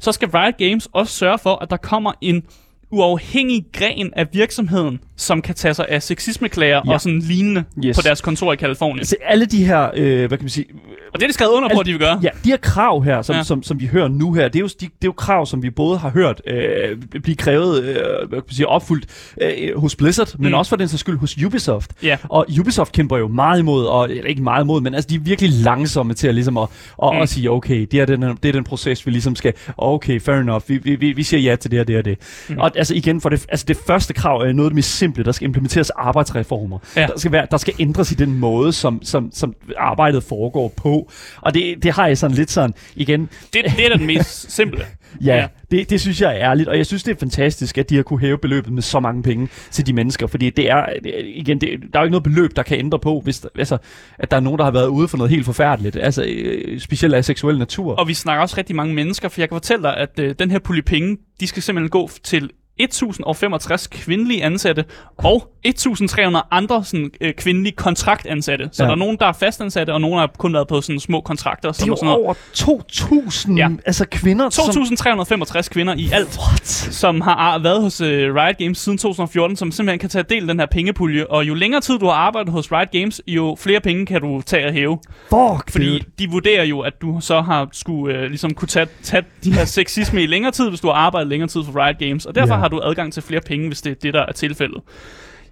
Så 0.00 0.12
skal 0.12 0.28
Riot 0.28 0.56
Games 0.58 0.88
også 0.92 1.12
sørge 1.14 1.38
for, 1.38 1.56
at 1.62 1.70
der 1.70 1.76
kommer 1.76 2.12
en 2.20 2.42
uafhængig 2.90 3.64
gren 3.72 4.10
af 4.16 4.26
virksomheden, 4.32 4.98
som 5.16 5.42
kan 5.42 5.54
tage 5.54 5.74
sig 5.74 5.86
af 5.88 6.02
sexismeklager 6.02 6.80
Ja. 6.86 6.92
og 6.92 7.00
sådan 7.00 7.18
lignende 7.18 7.64
Yes. 7.84 7.96
på 7.96 8.02
deres 8.04 8.20
kontor 8.20 8.52
i 8.52 8.56
Kalifornien. 8.56 8.98
Altså 8.98 9.16
alle 9.26 9.46
de 9.46 9.64
her, 9.64 9.90
øh, 9.96 10.18
hvad 10.18 10.38
kan 10.38 10.44
man 10.44 10.48
sige, 10.48 10.66
Og 11.14 11.20
det 11.20 11.22
er 11.22 11.28
de 11.28 11.32
skrevet 11.34 11.52
under 11.52 11.68
på, 11.68 11.72
Altså, 11.72 11.80
at 11.80 11.86
de 11.86 11.92
vil 11.92 12.00
gøre. 12.00 12.20
Ja, 12.22 12.28
de 12.44 12.50
her 12.50 12.56
krav 12.56 13.02
her, 13.04 13.22
som, 13.22 13.36
ja. 13.36 13.42
Som, 13.42 13.62
som 13.62 13.80
vi 13.80 13.86
hører 13.86 14.08
nu 14.08 14.32
her, 14.32 14.48
det 14.48 14.56
er 14.56 14.60
jo, 14.60 14.66
de, 14.66 14.70
det 14.80 14.86
er 14.86 14.88
jo 15.04 15.12
krav, 15.12 15.46
som 15.46 15.62
vi 15.62 15.70
både 15.70 15.98
har 15.98 16.10
hørt 16.10 16.42
øh, 16.46 16.96
blive 17.22 17.36
krævet, 17.36 17.84
øh, 17.84 17.94
hvad 17.94 18.28
kan 18.28 18.28
man 18.30 18.42
sige, 18.50 18.66
opfyldt 18.68 19.06
øh, 19.40 19.78
hos 19.80 19.96
Blizzard, 19.96 20.28
men 20.38 20.48
Mm. 20.48 20.54
også 20.54 20.68
for 20.68 20.76
den 20.76 20.88
sags 20.88 21.00
skyld 21.00 21.18
hos 21.18 21.36
Ubisoft. 21.46 21.90
Ja. 22.02 22.16
Og 22.28 22.46
Ubisoft 22.60 22.92
kæmper 22.92 23.16
jo 23.18 23.28
meget 23.28 23.58
imod, 23.58 23.84
og 23.86 24.10
eller 24.10 24.24
ikke 24.24 24.42
meget 24.42 24.64
imod, 24.64 24.80
men 24.80 24.94
altså 24.94 25.08
de 25.10 25.14
er 25.14 25.18
virkelig 25.20 25.50
langsomme 25.52 26.14
til 26.14 26.28
at, 26.28 26.34
ligesom 26.34 26.56
at, 26.58 26.68
at, 27.02 27.10
Mm. 27.14 27.20
at 27.20 27.28
sige, 27.28 27.50
okay, 27.50 27.86
det 27.90 28.00
er, 28.00 28.06
den, 28.06 28.22
det 28.22 28.48
er 28.48 28.52
den 28.52 28.64
proces, 28.64 29.06
vi 29.06 29.10
ligesom 29.10 29.36
skal, 29.36 29.52
okay, 29.78 30.20
fair 30.20 30.36
enough, 30.36 30.62
vi, 30.68 30.76
vi, 30.78 30.94
vi, 30.96 31.12
vi 31.12 31.22
siger 31.22 31.40
ja 31.40 31.56
til 31.56 31.70
det 31.70 31.80
og 31.80 31.88
det 31.88 31.96
og 31.98 32.04
det. 32.04 32.18
Mm. 32.48 32.58
Og 32.58 32.70
altså 32.76 32.94
igen, 32.94 33.20
for 33.20 33.28
det, 33.28 33.46
altså 33.48 33.64
det 33.68 33.76
første 33.86 34.14
krav 34.14 34.38
er 34.40 34.52
noget 34.52 34.66
af 34.66 34.70
det 34.70 34.74
mest 34.74 34.98
simple, 34.98 35.24
der 35.24 35.32
skal 35.32 35.44
implementeres 35.46 35.90
arbejdsreformer. 35.90 36.78
Ja. 36.96 37.06
Der, 37.06 37.18
skal 37.18 37.32
være, 37.32 37.46
der 37.50 37.56
skal 37.56 37.74
ændres 37.78 38.12
i 38.12 38.14
den 38.14 38.38
måde, 38.38 38.72
som, 38.72 39.00
som, 39.02 39.30
som 39.32 39.54
arbejdet 39.78 40.22
foregår 40.22 40.72
på. 40.76 41.03
Og 41.40 41.54
det, 41.54 41.82
det 41.82 41.92
har 41.92 42.06
jeg 42.06 42.18
sådan 42.18 42.36
lidt 42.36 42.50
sådan, 42.50 42.74
igen, 42.96 43.20
Det, 43.52 43.64
det 43.76 43.84
er 43.86 43.88
da 43.88 43.96
den 43.96 44.06
mest 44.06 44.52
simple. 44.52 44.84
Ja, 45.24 45.36
ja. 45.36 45.46
Det, 45.70 45.90
det 45.90 46.00
synes 46.00 46.20
jeg 46.20 46.30
er 46.40 46.50
ærligt, 46.50 46.68
og 46.68 46.76
jeg 46.76 46.86
synes, 46.86 47.02
det 47.02 47.14
er 47.14 47.18
fantastisk, 47.18 47.78
at 47.78 47.90
de 47.90 47.96
har 47.96 48.02
kunne 48.02 48.20
hæve 48.20 48.38
beløbet 48.38 48.72
med 48.72 48.82
så 48.82 49.00
mange 49.00 49.22
penge 49.22 49.48
til 49.70 49.86
de 49.86 49.92
mennesker, 49.92 50.26
fordi 50.26 50.50
det 50.50 50.70
er, 50.70 50.86
det 51.04 51.18
er- 51.18 51.22
igen, 51.34 51.60
det, 51.60 51.68
der 51.92 51.98
er 51.98 52.02
jo 52.02 52.04
ikke 52.04 52.10
noget 52.10 52.22
beløb, 52.22 52.56
der 52.56 52.62
kan 52.62 52.78
ændre 52.78 52.98
på, 52.98 53.20
hvis 53.24 53.40
der, 53.40 53.48
altså, 53.58 53.78
at 54.18 54.30
der 54.30 54.36
er 54.36 54.40
nogen, 54.40 54.58
der 54.58 54.64
har 54.64 54.70
været 54.70 54.86
ude 54.86 55.08
for 55.08 55.16
noget 55.16 55.30
helt 55.30 55.44
forfærdeligt, 55.44 55.96
altså 55.96 56.24
øh, 56.28 56.80
specielt 56.80 57.14
af 57.14 57.24
seksuel 57.24 57.58
natur. 57.58 57.94
Og 57.94 58.08
vi 58.08 58.14
snakker 58.14 58.42
også 58.42 58.54
rigtig 58.58 58.76
mange 58.76 58.94
mennesker, 58.94 59.28
for 59.28 59.40
jeg 59.40 59.48
kan 59.48 59.54
fortælle 59.56 59.82
dig, 59.82 59.96
at 59.96 60.18
øh, 60.18 60.34
den 60.38 60.50
her 60.50 60.58
pulje 60.58 60.82
penge, 60.82 61.16
de 61.40 61.46
skal 61.46 61.62
simpelthen 61.62 61.90
gå 61.90 62.10
til 62.22 62.50
1065 62.78 63.86
kvindelige 63.86 64.44
ansatte 64.44 64.84
og 65.18 65.50
1300 65.64 66.44
andre 66.50 66.84
sådan, 66.84 67.10
øh, 67.20 67.32
kvindelige 67.34 67.72
kontraktansatte. 67.76 68.68
Så 68.72 68.82
Ja. 68.82 68.86
der 68.86 68.94
er 68.94 68.98
nogen, 68.98 69.16
der 69.20 69.26
er 69.26 69.32
fastansatte, 69.32 69.92
og 69.92 70.00
nogen 70.00 70.18
har 70.18 70.30
kun 70.38 70.52
været 70.54 70.68
på 70.68 70.80
sådan 70.80 71.00
små 71.00 71.20
kontrakter. 71.20 71.72
det 71.72 71.80
er 71.82 71.84
Som 71.86 71.96
sådan 71.96 72.06
noget. 72.06 72.24
over 72.24 72.34
2.000 72.54 73.56
ja. 73.56 73.68
Altså 73.86 74.06
kvinder, 74.10 74.50
som... 74.50 74.64
2.365 74.64 75.68
kvinder 75.68 75.94
i 75.96 76.08
alt, 76.12 76.38
What? 76.48 76.66
som 76.94 77.20
har 77.20 77.34
ar- 77.34 77.58
været 77.58 77.82
hos 77.82 78.00
øh, 78.00 78.34
Riot 78.34 78.58
Games 78.58 78.78
siden 78.78 78.98
2014, 78.98 79.56
som 79.56 79.70
simpelthen 79.72 79.98
kan 79.98 80.08
tage 80.08 80.24
del 80.28 80.44
i 80.44 80.46
den 80.46 80.58
her 80.60 80.66
pengepulje. 80.66 81.26
Og 81.26 81.48
jo 81.48 81.54
længere 81.54 81.80
tid 81.80 81.98
du 81.98 82.06
har 82.06 82.12
arbejdet 82.12 82.52
hos 82.52 82.72
Riot 82.72 82.90
Games, 82.92 83.20
jo 83.26 83.56
flere 83.60 83.80
penge 83.80 84.06
kan 84.06 84.20
du 84.20 84.42
tage 84.46 84.66
og 84.66 84.72
hæve. 84.72 84.98
Fuck, 85.28 85.70
Fordi 85.70 85.86
dude. 85.88 86.00
de 86.18 86.30
vurderer 86.30 86.64
jo, 86.64 86.80
at 86.80 86.92
du 87.02 87.18
så 87.20 87.40
har 87.40 87.68
skulle 87.72 88.14
øh, 88.18 88.22
ligesom 88.28 88.54
kunne 88.54 88.68
tage, 88.68 88.86
tage 89.02 89.22
de 89.44 89.52
her 89.52 89.64
sexisme 89.64 90.22
i 90.22 90.26
længere 90.26 90.52
tid, 90.52 90.68
hvis 90.68 90.80
du 90.80 90.86
har 90.86 90.94
arbejdet 90.94 91.28
længere 91.28 91.48
tid 91.48 91.60
for 91.64 91.84
Riot 91.84 91.98
Games. 91.98 92.26
Og 92.26 92.34
derfor 92.34 92.54
Ja. 92.54 92.60
Har 92.64 92.68
du 92.68 92.80
adgang 92.84 93.12
til 93.12 93.22
flere 93.22 93.40
penge, 93.40 93.66
hvis 93.66 93.82
det 93.82 93.90
er 93.90 93.94
det, 93.94 94.14
der 94.14 94.26
er 94.26 94.32
tilfældet. 94.32 94.80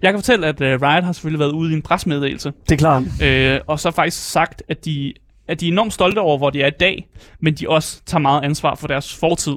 Jeg 0.01 0.11
kan 0.13 0.19
fortælle, 0.19 0.47
at 0.47 0.61
øh, 0.61 0.81
Riot 0.81 1.03
har 1.03 1.11
selvfølgelig 1.11 1.39
været 1.39 1.51
ude 1.51 1.71
i 1.71 1.75
en 1.75 1.81
presmeddelelse, 1.81 2.51
Det 2.69 2.71
er 2.71 2.77
klart. 2.77 3.03
øh, 3.23 3.59
og 3.67 3.79
så 3.79 3.91
faktisk 3.91 4.31
sagt, 4.31 4.63
at 4.69 4.85
de, 4.85 5.13
at 5.47 5.59
de 5.59 5.67
er 5.67 5.71
enormt 5.71 5.93
stolte 5.93 6.19
over, 6.19 6.37
hvor 6.37 6.49
de 6.49 6.61
er 6.61 6.67
i 6.67 6.71
dag, 6.79 7.07
men 7.39 7.53
de 7.53 7.69
også 7.69 8.01
tager 8.05 8.19
meget 8.21 8.43
ansvar 8.43 8.75
for 8.75 8.87
deres 8.87 9.15
fortid. 9.15 9.53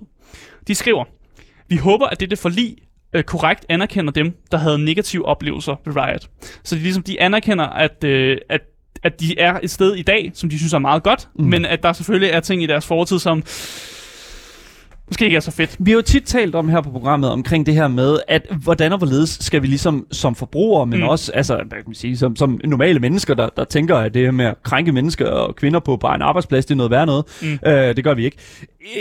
De 0.69 0.75
skriver, 0.75 1.05
vi 1.69 1.77
håber, 1.77 2.07
at 2.07 2.21
dette 2.21 2.37
forlig 2.37 2.77
øh, 3.13 3.23
korrekt 3.25 3.67
anerkender 3.69 4.13
dem, 4.13 4.37
der 4.53 4.59
havde 4.59 4.79
negative 4.85 5.27
oplevelser 5.27 5.77
ved 5.85 5.97
Riot. 5.97 6.29
Så 6.65 6.75
de, 6.75 6.81
ligesom, 6.81 7.03
de 7.03 7.21
anerkender, 7.21 7.65
at, 7.65 8.05
øh, 8.05 8.39
at, 8.49 8.61
at 9.03 9.21
de 9.21 9.39
er 9.39 9.59
et 9.63 9.71
sted 9.71 9.95
i 9.95 10.03
dag, 10.03 10.31
som 10.35 10.51
de 10.51 10.59
synes 10.59 10.73
er 10.73 10.79
meget 10.79 11.03
godt, 11.03 11.29
mm. 11.39 11.45
men 11.45 11.65
at 11.65 11.83
der 11.83 11.93
selvfølgelig 11.93 12.31
er 12.31 12.41
ting 12.41 12.63
i 12.63 12.67
deres 12.67 12.87
fortid, 12.87 13.19
som 13.19 13.43
måske 15.09 15.25
ikke 15.25 15.37
er 15.37 15.41
så 15.41 15.51
fedt. 15.51 15.77
Vi 15.79 15.91
har 15.91 15.97
jo 15.97 16.03
tit 16.03 16.25
talt 16.25 16.55
om 16.55 16.69
her 16.69 16.81
på 16.81 16.91
programmet 16.91 17.31
omkring 17.31 17.67
det 17.67 17.75
her 17.75 17.89
med, 17.89 18.19
at 18.29 18.47
hvordan 18.63 18.93
og 18.93 18.99
hvorledes 18.99 19.39
skal 19.41 19.63
vi 19.63 19.67
ligesom 19.67 20.07
som 20.13 20.35
forbrugere, 20.35 20.87
men 20.87 21.01
mm. 21.01 21.07
Også 21.07 21.33
altså, 21.33 21.55
hvad 21.55 21.67
kan 21.67 21.83
man 21.87 21.95
sige, 21.95 22.17
som, 22.17 22.37
som 22.37 22.61
normale 22.65 23.01
mennesker, 23.01 23.35
der, 23.35 23.49
der 23.57 23.65
tænker, 23.65 23.97
at 23.97 24.15
det 24.15 24.23
her 24.23 24.31
med 24.31 24.45
at 24.45 24.63
krænke 24.63 24.93
mennesker 24.93 25.27
og 25.27 25.57
kvinder 25.57 25.81
på 25.81 25.97
bare 25.97 26.15
en 26.15 26.23
arbejdsplads, 26.23 26.67
det 26.67 26.75
er 26.75 26.77
noget 26.77 26.91
værd 26.91 27.07
noget. 27.07 27.25
Mm. 27.43 27.59
Øh, 27.67 27.97
det 27.97 28.05
gør 28.05 28.15
vi 28.15 28.25
ikke. 28.25 28.37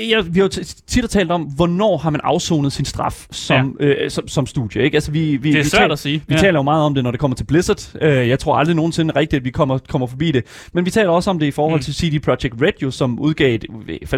Jeg, 0.09 0.35
vi 0.35 0.39
har 0.39 0.45
jo 0.45 0.63
tit 0.87 1.09
talt 1.09 1.31
om, 1.31 1.41
hvornår 1.41 1.97
har 1.97 2.09
man 2.09 2.21
afsonet 2.23 2.73
sin 2.73 2.85
straf 2.85 3.25
som, 3.31 3.77
ja. 3.79 3.85
øh, 3.85 4.11
som, 4.11 4.27
som 4.27 4.45
studie. 4.45 4.83
Ikke? 4.83 4.95
Altså, 4.95 5.11
vi, 5.11 5.19
vi, 5.19 5.51
Det 5.51 5.59
er 5.59 5.63
vi 5.63 5.69
svært 5.69 5.79
taler, 5.79 5.93
at 5.93 5.99
sige. 5.99 6.23
Vi 6.27 6.33
ja. 6.33 6.39
taler 6.39 6.59
jo 6.59 6.63
meget 6.63 6.83
om 6.83 6.93
det, 6.93 7.03
når 7.03 7.11
det 7.11 7.19
kommer 7.19 7.35
til 7.35 7.43
Blizzard. 7.43 7.95
Øh, 8.01 8.29
jeg 8.29 8.39
tror 8.39 8.55
aldrig 8.55 8.75
nogensinde 8.75 9.13
rigtigt, 9.15 9.39
at 9.39 9.45
vi 9.45 9.49
kommer, 9.49 9.77
kommer 9.77 10.07
forbi 10.07 10.31
det. 10.31 10.43
Men 10.73 10.85
vi 10.85 10.91
taler 10.91 11.09
også 11.09 11.29
om 11.29 11.39
det 11.39 11.45
i 11.45 11.51
forhold 11.51 11.79
mm. 11.79 11.83
til 11.83 11.93
CD 11.93 12.21
Projekt 12.23 12.55
Red, 12.61 12.73
jo, 12.83 12.91
som 12.91 13.19
udgav 13.19 13.55
et 13.55 13.65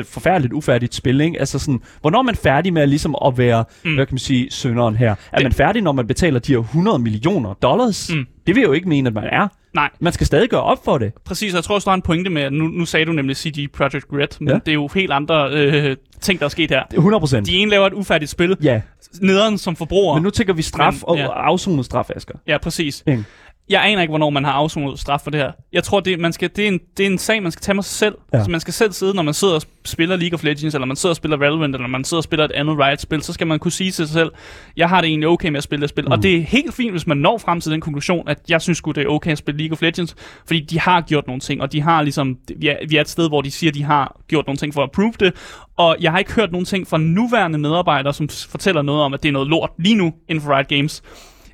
forfærdeligt 0.06 0.54
ufærdigt 0.54 0.96
spil. 0.96 1.22
Ikke? 1.22 1.40
Altså 1.40 1.60
sådan, 1.60 1.77
sådan, 1.80 1.98
hvornår 2.02 2.20
er 2.20 2.24
man 2.24 2.36
færdig 2.36 2.74
med 2.74 2.88
ligesom 2.88 3.16
at 3.26 3.38
være, 3.38 3.64
mm. 3.86 3.96
hvad 3.96 4.06
kan 4.06 4.14
man 4.14 4.20
sige, 4.20 4.48
synderen 4.52 4.96
her? 4.96 5.12
Er 5.12 5.16
Det- 5.38 5.44
man 5.44 5.52
færdig, 5.52 5.82
når 5.82 5.92
man 5.92 6.08
betaler 6.08 6.40
de 6.40 6.52
her 6.52 6.60
100 6.60 7.00
millioner 7.00 7.54
dollars? 7.54 8.10
Mm. 8.14 8.26
Det 8.48 8.56
vil 8.56 8.62
jeg 8.62 8.68
jo 8.68 8.74
ikke 8.74 8.90
mene, 8.90 9.08
at 9.08 9.14
man 9.14 9.24
er. 9.24 9.48
Nej, 9.74 9.90
Man 10.00 10.14
skal 10.14 10.28
stadig 10.28 10.50
gøre 10.50 10.62
op 10.64 10.86
for 10.86 10.98
det. 10.98 11.12
præcis. 11.26 11.54
Jeg 11.54 11.64
tror 11.64 11.76
også, 11.76 11.86
der 11.86 11.92
er 11.92 11.96
en 11.96 12.02
pointe 12.02 12.30
med, 12.30 12.42
at 12.42 12.54
nu, 12.54 12.68
nu 12.68 12.86
sagde 12.86 13.06
du 13.06 13.12
nemlig 13.12 13.38
CD 13.38 13.68
Projekt 13.74 14.06
Red, 14.14 14.28
men 14.40 14.50
Ja. 14.50 14.54
det 14.54 14.68
er 14.68 14.74
jo 14.74 14.90
helt 14.96 15.12
andre 15.12 15.50
øh, 15.52 15.96
ting, 16.22 16.40
der 16.40 16.46
er 16.46 16.50
sket 16.50 16.70
her. 16.72 16.84
100 16.94 17.20
procent. 17.20 17.48
De 17.48 17.56
ene 17.58 17.72
laver 17.72 17.88
et 17.88 17.94
ufærdigt 17.94 18.32
spil, 18.32 18.58
Ja, 18.62 18.82
nederen 19.22 19.58
som 19.58 19.76
forbruger. 19.76 20.14
men 20.16 20.24
nu 20.24 20.30
tænker 20.30 20.54
vi 20.54 20.62
straf 20.62 20.94
Men, 20.94 21.00
og 21.04 21.18
ja. 21.18 21.28
afsonet 21.32 21.86
straf, 21.86 22.10
Asger. 22.16 22.34
Ja, 22.48 22.58
præcis. 22.58 23.04
Ikke? 23.08 23.24
Jeg 23.70 23.86
aner 23.86 24.02
ikke, 24.02 24.12
hvornår 24.12 24.30
man 24.30 24.44
har 24.44 24.52
afsonet 24.52 25.00
straf 25.00 25.22
for 25.22 25.32
det 25.32 25.40
her. 25.40 25.52
Jeg 25.74 25.84
tror, 25.84 26.00
det, 26.00 26.20
man 26.20 26.34
skal, 26.34 26.50
det, 26.56 26.64
er, 26.64 26.68
en, 26.68 26.80
det 26.98 27.06
er 27.06 27.10
en 27.10 27.18
sag, 27.18 27.44
man 27.44 27.52
skal 27.52 27.62
tage 27.62 27.76
med 27.76 27.84
sig 27.84 27.98
selv. 27.98 28.16
Ja. 28.34 28.38
Ja. 28.38 28.44
Så 28.44 28.52
man 28.52 28.60
skal 28.60 28.74
selv 28.74 28.92
sidde, 28.92 29.14
når 29.14 29.24
man 29.24 29.34
sidder 29.34 29.56
og 29.56 29.62
spiller 29.86 30.16
League 30.16 30.34
of 30.34 30.44
Legends, 30.44 30.76
eller 30.76 30.86
man 30.86 30.96
sidder 30.96 31.12
og 31.12 31.16
spiller 31.16 31.38
Valorant, 31.38 31.76
eller 31.76 31.88
man 31.88 32.04
sidder 32.04 32.20
og 32.20 32.24
spiller 32.24 32.46
et 32.46 32.52
andet 32.52 32.80
Riot-spil, 32.80 33.22
så 33.22 33.34
skal 33.34 33.48
man 33.48 33.60
kunne 33.60 33.72
sige 33.72 33.92
til 33.92 34.08
sig 34.08 34.14
selv, 34.14 34.32
jeg 34.78 34.90
har 34.90 35.02
det 35.02 35.08
egentlig 35.08 35.30
okay 35.30 35.50
med 35.50 35.58
at 35.58 35.64
spille 35.64 35.82
det 35.82 35.90
spil. 35.90 36.06
Mm. 36.06 36.12
Og 36.12 36.24
det 36.24 36.38
er 36.38 36.42
helt 36.42 36.74
fint, 36.74 36.92
hvis 36.92 37.08
man 37.08 37.18
når 37.18 37.38
frem 37.38 37.62
til 37.62 37.72
den 37.72 37.82
konklusion, 37.82 38.28
at 38.28 38.40
jeg 38.50 38.62
synes 38.62 38.82
det 38.82 38.98
er 38.98 39.08
okay 39.08 39.32
at 39.32 39.38
spille 39.38 39.58
League 39.58 39.74
of 39.74 39.82
Legends, 39.82 40.16
fordi 40.46 40.60
de 40.60 40.80
har 40.80 41.02
gjort 41.02 41.28
nogle 41.28 41.40
ting, 41.40 41.62
og 41.62 41.72
de 41.72 41.82
har 41.82 42.02
ligesom, 42.02 42.38
vi 42.58 42.68
er, 42.68 42.78
vi 42.90 42.98
er 42.98 43.02
et 43.02 43.10
sted, 43.10 43.28
hvor 43.28 43.42
de 43.42 43.52
siger, 43.52 43.72
de 43.72 43.84
har 43.84 44.22
gjort 44.28 44.48
nogle 44.48 44.58
ting 44.58 44.74
for 44.74 44.84
at 44.84 44.92
prove 44.92 45.14
det, 45.20 45.34
og 45.78 45.98
jeg 46.00 46.12
har 46.12 46.20
ikke 46.20 46.34
hørt 46.34 46.52
nogen 46.52 46.66
ting 46.66 46.88
fra 46.88 46.98
nuværende 46.98 47.60
medarbejdere, 47.60 48.14
som 48.14 48.30
fortæller 48.30 48.82
noget 48.82 49.02
om, 49.02 49.14
at 49.14 49.24
det 49.24 49.30
er 49.30 49.34
noget 49.34 49.48
lort 49.48 49.70
lige 49.80 49.96
nu 49.96 50.14
inden 50.30 50.44
for 50.44 50.56
Riot 50.56 50.68
Games. 50.68 51.04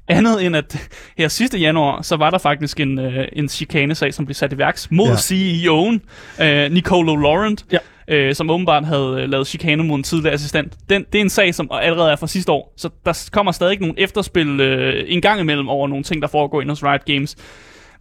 Andet 0.08 0.46
end 0.46 0.56
at 0.56 0.90
her 1.18 1.28
sidste 1.28 1.58
januar, 1.58 2.02
så 2.02 2.16
var 2.16 2.30
der 2.30 2.38
faktisk 2.38 2.80
en, 2.80 3.00
øh, 3.00 3.28
en 3.34 3.50
chikanesag, 3.50 4.14
som 4.14 4.26
blev 4.26 4.34
sat 4.34 4.54
i 4.54 4.58
værks 4.58 4.92
mod 4.92 5.08
Ja. 5.08 5.14
CEO'en, 5.16 6.00
øh, 6.46 6.72
Nicolo 6.72 7.16
Laurent, 7.16 7.66
Ja. 7.72 7.78
øh, 8.08 8.36
som 8.36 8.50
åbenbart 8.50 8.86
havde 8.86 9.18
øh, 9.22 9.30
lavet 9.30 9.48
chikane 9.48 9.84
mod 9.84 9.98
en 9.98 10.04
tidligere 10.04 10.34
assistent. 10.34 10.74
Den, 10.90 11.06
det 11.14 11.18
er 11.20 11.24
en 11.24 11.30
sag, 11.30 11.56
som 11.56 11.70
allerede 11.72 12.12
er 12.12 12.16
fra 12.16 12.28
sidste 12.28 12.52
år, 12.52 12.74
så 12.78 12.90
der 13.06 13.30
kommer 13.32 13.52
stadig 13.52 13.72
ikke 13.72 13.84
nogen 13.84 13.96
efterspil 13.98 14.60
øh, 14.60 15.04
en 15.08 15.22
gang 15.22 15.40
imellem 15.42 15.70
over 15.70 15.88
nogle 15.88 16.04
ting, 16.04 16.22
der 16.22 16.28
foregår 16.28 16.62
ind 16.62 16.70
hos 16.70 16.84
Riot 16.84 17.06
Games. 17.06 17.36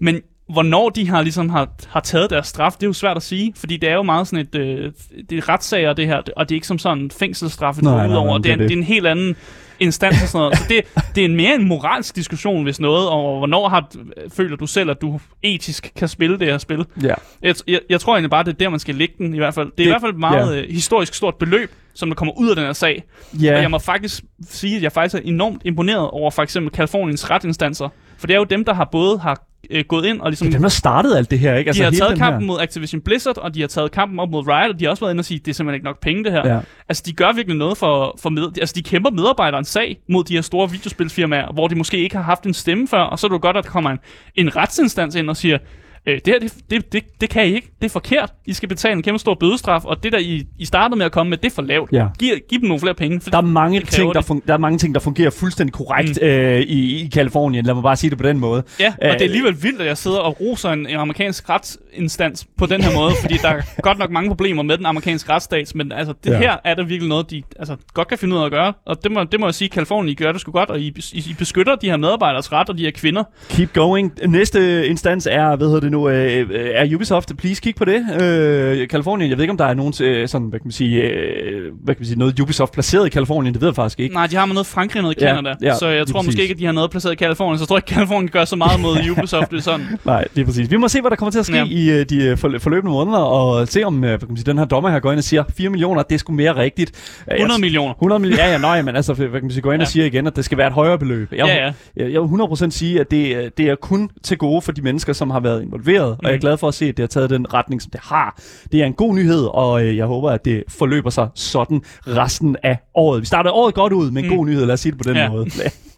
Men 0.01 0.21
hvornår 0.53 0.89
de 0.91 1.09
har 1.09 1.23
ligesom 1.23 1.49
har, 1.49 1.69
har 1.89 2.01
taget 2.01 2.31
deres 2.31 2.47
straf, 2.47 2.73
det 2.73 2.83
er 2.83 2.87
jo 2.87 2.93
svært 2.93 3.17
at 3.17 3.23
sige, 3.23 3.53
fordi 3.57 3.77
det 3.77 3.89
er 3.89 3.95
jo 3.95 4.03
meget 4.03 4.27
sådan 4.27 4.47
et, 4.47 4.55
øh, 4.55 4.93
det 5.31 5.39
er 5.39 5.49
retssager 5.49 5.93
det 5.93 6.07
her, 6.07 6.23
og 6.37 6.49
det 6.49 6.55
er 6.55 6.57
ikke 6.57 6.67
som 6.67 6.79
sådan 6.79 7.11
fængselsstraffe, 7.11 7.81
det 7.81 7.85
Nej, 7.85 7.97
nej, 7.97 8.07
ud 8.07 8.11
nej, 8.11 8.19
over. 8.19 8.33
men 8.33 8.45
Det 8.45 8.53
er, 8.53 8.57
det. 8.57 8.69
det 8.69 8.75
er 8.75 8.79
en 8.79 8.85
helt 8.85 9.07
anden 9.07 9.37
instans 9.81 10.23
og 10.23 10.29
sådan 10.29 10.39
noget. 10.41 10.59
Så 10.59 10.65
det, 10.69 10.85
det 11.15 11.21
er 11.21 11.25
en 11.25 11.37
mere 11.37 11.55
en 11.55 11.69
moralsk 11.69 12.17
diskussion, 12.17 12.63
hvis 12.63 12.81
noget, 12.81 13.09
og 13.09 13.39
hvornår 13.39 13.69
har, 13.69 13.91
føler 14.37 14.57
du 14.57 14.67
selv, 14.67 14.91
at 14.91 15.01
du 15.01 15.21
etisk 15.43 15.93
kan 15.97 16.09
spille 16.09 16.39
det 16.39 16.47
her 16.47 16.59
spil. 16.59 16.85
Ja. 17.03 17.15
Jeg, 17.43 17.55
jeg, 17.69 17.81
jeg 17.91 18.01
tror 18.01 18.13
egentlig 18.15 18.31
bare, 18.31 18.45
det 18.45 18.51
er 18.53 18.57
der, 18.59 18.69
man 18.69 18.81
skal 18.81 18.95
lægge 18.95 19.15
den 19.19 19.35
i 19.35 19.39
hvert 19.39 19.55
fald. 19.55 19.67
Det 19.67 19.73
er 19.73 19.77
Det- 19.77 19.85
i 19.85 19.89
hvert 19.89 20.01
fald 20.01 20.13
et 20.13 20.19
meget 20.19 20.57
ja. 20.57 20.73
historisk 20.73 21.15
stort 21.15 21.35
beløb, 21.35 21.71
som 21.95 22.09
der 22.11 22.15
kommer 22.15 22.39
ud 22.39 22.51
af 22.51 22.57
den 22.57 22.65
her 22.65 22.73
sag. 22.73 23.03
Ja. 23.43 23.57
Og 23.57 23.63
jeg 23.63 23.71
må 23.71 23.79
faktisk 23.79 24.23
sige, 24.49 24.77
at 24.77 24.83
jeg 24.83 24.93
faktisk 24.93 25.25
er 25.25 25.29
enormt 25.29 25.63
imponeret 25.65 26.11
over 26.11 26.31
for 26.31 26.43
eksempel 26.43 26.73
Kaliforniens 26.73 27.31
retinstanser. 27.31 27.89
For 28.23 28.27
det 28.27 28.35
er 28.35 28.39
jo 28.39 28.45
dem, 28.45 28.65
der 28.65 28.75
har 28.75 28.89
både 28.93 29.19
har 29.19 29.47
øh, 29.71 29.85
gået 29.89 30.07
ind 30.07 30.21
og 30.21 30.31
ligesom... 30.31 30.47
Det 30.47 30.55
er 30.55 30.59
dem, 30.59 30.63
der 30.63 30.69
startede 30.69 31.19
alt 31.19 31.31
det 31.31 31.39
her, 31.39 31.55
ikke? 31.55 31.73
de 31.73 31.83
har 31.83 31.91
taget 31.91 32.19
kampen 32.19 32.41
her. 32.43 32.47
mod 32.47 32.61
Activision 32.61 33.01
Blizzard, 33.01 33.39
og 33.39 33.55
de 33.55 33.61
har 33.61 33.69
taget 33.69 33.93
kampen 33.93 34.19
op 34.19 34.31
mod 34.31 34.47
Riot, 34.47 34.71
og 34.71 34.81
de 34.81 34.85
har 34.85 34.91
også 34.91 35.05
været 35.05 35.13
inde 35.13 35.21
og 35.21 35.25
sige, 35.25 35.39
det 35.39 35.49
er 35.49 35.55
simpelthen 35.55 35.75
ikke 35.75 35.85
nok 35.85 36.01
penge, 36.01 36.25
det 36.25 36.33
her. 36.33 36.55
Ja. 36.55 36.61
Altså, 36.89 37.03
de 37.07 37.13
gør 37.13 37.33
virkelig 37.33 37.59
noget 37.59 37.79
for, 37.79 38.19
for 38.23 38.31
med, 38.31 38.43
altså, 38.61 38.73
de 38.77 38.83
kæmper 38.83 39.11
medarbejderens 39.11 39.69
sag 39.69 39.99
mod 40.09 40.25
de 40.25 40.35
her 40.35 40.41
store 40.41 40.71
videospilfirmaer, 40.71 41.53
hvor 41.53 41.69
de 41.69 41.75
måske 41.75 41.99
ikke 41.99 42.17
har 42.17 42.23
haft 42.23 42.45
en 42.45 42.55
stemme 42.55 42.89
før, 42.89 43.01
og 43.01 43.19
så 43.19 43.27
er 43.27 43.29
det 43.29 43.35
jo 43.35 43.43
godt, 43.43 43.57
at 43.57 43.65
der 43.65 43.71
kommer 43.71 43.91
en, 43.91 43.99
en 44.35 44.57
retsinstans 44.57 45.15
ind 45.15 45.31
og 45.31 45.37
siger, 45.37 45.59
øh, 46.07 46.15
det 46.15 46.27
her, 46.27 46.39
det, 46.39 46.55
det, 46.71 46.93
det, 46.93 47.03
det 47.21 47.31
kan 47.31 47.47
I 47.47 47.55
ikke. 47.55 47.69
Det 47.81 47.87
er 47.87 47.91
forkert. 47.91 48.33
I 48.47 48.53
skal 48.53 48.69
betale 48.69 48.93
en 48.95 49.03
kæmpe 49.03 49.19
stor 49.19 49.35
bødestraf, 49.35 49.85
og 49.85 50.03
det 50.03 50.13
der, 50.13 50.19
I, 50.19 50.47
I 50.59 50.65
startede 50.65 50.99
med 50.99 51.07
at 51.07 51.13
komme 51.13 51.31
med, 51.31 51.39
det 51.39 51.51
er 51.51 51.55
for 51.55 51.63
lavt. 51.63 51.93
Ja. 51.93 52.07
Giv, 52.19 52.35
giv 52.49 52.61
dem 52.61 52.69
nogle 52.69 52.81
flere 52.81 52.95
penge. 52.95 53.21
For 53.21 53.31
Der 53.31 53.39
er, 53.39 53.43
mange 53.43 53.81
ting, 53.81 54.15
der, 54.15 54.21
fun- 54.23 54.41
der 54.47 54.55
er 54.55 54.59
mange 54.59 54.79
ting, 54.79 54.95
der 54.95 55.01
fungerer 55.01 55.31
fuldstændig 55.31 55.73
korrekt 55.75 56.19
mm. 56.23 56.29
øh, 56.29 56.61
i, 56.61 57.05
i 57.05 57.09
Kalifornien. 57.09 57.65
Lad 57.65 57.75
mig 57.75 57.83
bare 57.83 57.97
sige 57.97 58.11
det 58.11 58.19
på 58.19 58.25
den 58.25 58.39
måde. 58.39 58.63
Ja, 58.81 58.95
og 59.03 59.07
Øh, 59.07 59.13
det 59.13 59.21
er 59.21 59.25
alligevel 59.25 59.63
vildt, 59.63 59.81
at 59.81 59.87
jeg 59.87 59.97
sidder 59.99 60.19
og 60.19 60.41
roser 60.41 60.71
en, 60.71 60.87
en 60.87 60.97
amerikansk 60.97 61.49
retsinstans 61.51 62.47
på 62.59 62.67
den 62.67 62.83
her 62.83 62.95
måde, 63.01 63.13
fordi 63.21 63.35
der 63.43 63.49
er 63.49 63.61
godt 63.83 63.99
nok 63.99 64.11
mange 64.11 64.29
problemer 64.31 64.63
med 64.63 64.79
den 64.79 64.87
amerikanske 64.87 65.33
retsstat, 65.33 65.73
men 65.75 65.93
altså, 65.93 66.15
det 66.25 66.31
ja. 66.31 66.39
her 66.39 66.57
er 66.65 66.75
der 66.75 66.85
virkelig 66.85 67.09
noget, 67.09 67.31
de 67.31 67.43
altså, 67.59 67.77
godt 67.95 68.09
kan 68.09 68.19
finde 68.19 68.37
ud 68.37 68.41
af 68.41 68.45
at 68.45 68.51
gøre, 68.51 68.73
og 68.87 69.05
det 69.05 69.13
må, 69.13 69.25
det 69.25 69.41
må 69.41 69.47
jeg 69.47 69.55
sige, 69.55 69.69
Kalifornien, 69.69 70.09
I 70.13 70.15
gør 70.15 70.33
det 70.33 70.41
sgu 70.41 70.53
godt, 70.53 70.71
og 70.71 70.81
I, 70.81 70.87
I, 71.13 71.19
I 71.31 71.35
beskytter 71.39 71.77
de 71.77 71.91
her 71.91 71.97
medarbejderes 71.97 72.53
ret, 72.53 72.69
og 72.69 72.79
de 72.79 72.83
her 72.83 72.91
kvinder. 72.91 73.25
Keep 73.49 73.73
going. 73.73 74.13
Næste 74.27 74.87
instans 74.87 75.29
er, 75.31 75.57
hvad 75.57 75.67
hedder 75.67 75.81
det 75.81 75.92
nu, 75.93 76.09
øh, 76.09 76.47
øh, 76.51 76.71
er 76.75 76.95
Ubisoft. 76.95 77.33
Please 77.39 77.61
kig 77.63 77.75
på 77.75 77.85
det. 77.85 78.23
Øh, 78.23 78.89
Kalifornien, 78.89 79.31
jeg 79.31 79.39
ved 79.39 79.43
ikke, 79.45 79.51
om 79.51 79.57
der 79.57 79.65
er 79.65 79.75
nogen, 79.75 79.93
øh, 80.03 80.29
sådan, 80.29 80.47
hvad 80.49 80.59
kan 80.61 80.67
man 80.67 80.73
sige, 80.73 81.03
øh, 81.03 81.73
hvad 81.85 81.95
kan 81.95 82.01
man 82.01 82.07
sige, 82.07 82.19
noget 82.19 82.41
Ubisoft 82.41 82.73
placeret 82.73 83.07
i 83.07 83.11
Kalifornien. 83.11 83.53
Det 83.55 83.61
ved 83.63 83.69
jeg 83.69 83.75
faktisk 83.75 84.01
ikke. 84.01 84.15
Nej, 84.15 84.27
de 84.27 84.37
har 84.37 84.47
med 84.47 84.55
noget 84.55 84.67
Frankrig 84.67 85.01
og 85.01 85.03
noget 85.03 85.17
Ja, 85.21 85.27
Canada, 85.27 85.55
ja, 85.63 85.75
så 85.75 85.87
jeg 85.89 86.07
tror 86.07 86.13
præcis. 86.21 86.27
måske 86.29 86.43
ikke, 86.43 86.53
at 86.53 86.59
de 86.59 86.65
har 86.65 86.73
noget 86.73 86.91
placeret 86.91 87.13
i 87.13 87.17
Kalifornien, 87.17 87.59
så 87.59 87.63
jeg 87.63 87.69
tror 87.69 87.77
ikke, 87.77 87.87
at 87.91 87.95
Kalifornien 87.95 88.31
gør 88.31 88.45
så 88.45 88.57
meget 88.57 88.81
mod 88.81 88.97
Ubisoft, 89.17 89.51
det 89.51 89.57
er 89.57 89.61
sådan. 89.63 89.87
Nej, 90.05 90.25
det 90.35 90.41
er 90.41 90.45
præcis. 90.47 90.71
Vi 90.71 90.77
må 90.77 90.89
se, 90.89 91.01
hvad 91.01 91.11
der 91.11 91.17
kommer 91.17 91.31
til 91.31 91.39
at 91.39 91.47
ske 91.47 91.57
ja. 91.57 91.65
I 91.71 91.91
øh, 91.91 92.07
de 92.11 92.33
forlø- 92.33 92.59
forløbende 92.59 92.93
måneder, 92.93 93.19
og 93.19 93.69
se 93.69 93.85
om 93.85 94.05
øh, 94.05 94.09
hvad 94.11 94.19
kan 94.19 94.29
man 94.29 94.37
sige, 94.37 94.47
den 94.47 94.59
her 94.59 94.65
dommer 94.65 94.91
her 94.91 95.01
går 95.01 95.11
ind 95.13 95.19
og 95.19 95.25
siger, 95.25 95.45
4 95.57 95.71
millioner, 95.71 96.03
det 96.03 96.15
er 96.15 96.19
sgu 96.19 96.33
mere 96.33 96.57
rigtigt. 96.57 96.91
Øh, 97.31 97.35
100 97.37 97.53
jeg- 97.57 97.61
millioner. 97.61 97.93
100 97.95 98.21
millioner, 98.21 98.45
ja, 98.45 98.53
ja, 98.53 98.59
nej, 98.59 98.83
men 98.83 98.97
altså, 98.97 99.15
hvad 99.15 99.29
kan 99.29 99.43
man 99.43 99.51
sige, 99.51 99.63
går 99.63 99.73
ind 99.73 99.83
ja. 99.83 99.85
og 99.87 99.89
siger 99.91 100.07
igen, 100.07 100.27
at 100.27 100.37
det 100.37 100.45
skal 100.45 100.59
være 100.59 100.67
et 100.67 100.73
højere 100.73 100.99
beløb. 100.99 101.33
Jeg, 101.33 101.47
Ja, 101.47 101.65
ja. 101.67 101.73
jeg, 101.97 102.13
jeg 102.13 102.21
vil 102.23 102.29
100% 102.29 102.71
sige, 102.71 103.01
at 103.01 103.11
det, 103.11 103.37
er- 103.45 103.49
det 103.57 103.69
er 103.69 103.75
kun 103.75 104.11
til 104.23 104.39
gode 104.39 104.63
for 104.63 104.73
de 104.73 104.83
mennesker, 104.83 105.13
som 105.13 105.31
har 105.31 105.41
været 105.41 105.63
involveret, 105.63 105.82
mm. 105.87 106.19
og 106.19 106.19
jeg 106.23 106.35
er 106.35 106.39
glad 106.39 106.57
for 106.57 106.69
at 106.69 106.75
se, 106.75 106.85
at 106.85 106.97
det 106.97 107.03
har 107.03 107.09
taget 107.09 107.31
den 107.31 107.55
retning, 107.55 107.83
som 107.83 107.91
det 107.91 108.01
har. 108.05 108.41
Det 108.73 108.83
er 108.83 108.87
en 108.87 108.93
god 108.93 109.15
nyhed, 109.15 109.49
og 109.55 109.85
øh, 109.85 109.97
jeg 109.97 110.07
håber, 110.07 110.31
at 110.31 110.45
det 110.45 110.65
forløber 110.69 111.11
sig 111.11 111.29
sådan 111.35 111.83
resten 112.07 112.57
af 112.63 112.77
året. 112.95 113.21
Vi 113.21 113.27
startede 113.27 113.53
året 113.53 113.75
godt 113.75 113.93
ud 113.93 114.11
med 114.11 114.23
en 114.23 114.29
mm. 114.31 114.37
god 114.37 114.47
nyhed, 114.47 114.67
lad 114.67 114.73
os 114.75 114.81
sige 114.81 114.93
det 114.93 114.99
på 114.99 115.09
den 115.09 115.17
Ja. 115.17 115.31
måde. 115.31 115.47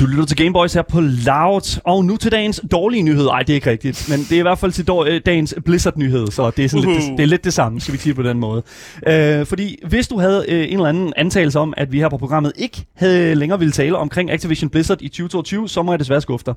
Du 0.00 0.06
lytter 0.06 0.24
til 0.24 0.36
Gameboys 0.36 0.74
her 0.74 0.82
på 0.82 1.00
Loud, 1.00 1.80
og 1.84 2.04
nu 2.04 2.16
til 2.16 2.32
dagens 2.32 2.60
dårlige 2.70 3.02
nyhed. 3.02 3.26
Ej, 3.26 3.38
det 3.38 3.50
er 3.50 3.54
ikke 3.54 3.70
rigtigt, 3.70 4.06
men 4.08 4.18
det 4.18 4.32
er 4.32 4.38
i 4.38 4.42
hvert 4.42 4.58
fald 4.58 4.72
til 4.72 4.86
øh, 5.06 5.20
dagens 5.26 5.54
Blizzard-nyhed, 5.64 6.26
så 6.26 6.50
det 6.50 6.64
er, 6.64 6.68
sådan 6.68 6.88
lidt, 6.88 6.98
Uhu. 6.98 7.08
det, 7.10 7.18
det 7.18 7.22
er 7.22 7.26
lidt 7.26 7.44
det 7.44 7.52
samme, 7.52 7.80
skal 7.80 7.94
vi 7.94 7.98
sige 7.98 8.14
på 8.14 8.22
den 8.22 8.38
måde. 8.38 8.62
Øh, 9.06 9.46
fordi 9.46 9.78
hvis 9.88 10.08
du 10.08 10.18
havde 10.18 10.44
øh, 10.48 10.64
en 10.64 10.72
eller 10.72 10.86
anden 10.86 11.12
antagelse 11.16 11.58
om, 11.58 11.74
at 11.76 11.92
vi 11.92 11.98
her 11.98 12.08
på 12.08 12.18
programmet 12.18 12.52
ikke 12.56 12.86
havde 12.96 13.34
længere 13.34 13.58
ville 13.58 13.72
tale 13.72 13.96
omkring 13.96 14.30
Activision 14.30 14.70
Blizzard 14.70 15.02
i 15.02 15.08
2022, 15.08 15.68
så 15.68 15.82
må 15.82 15.92
jeg 15.92 15.98
desværre 15.98 16.20
skuffe 16.20 16.46
dig. 16.46 16.54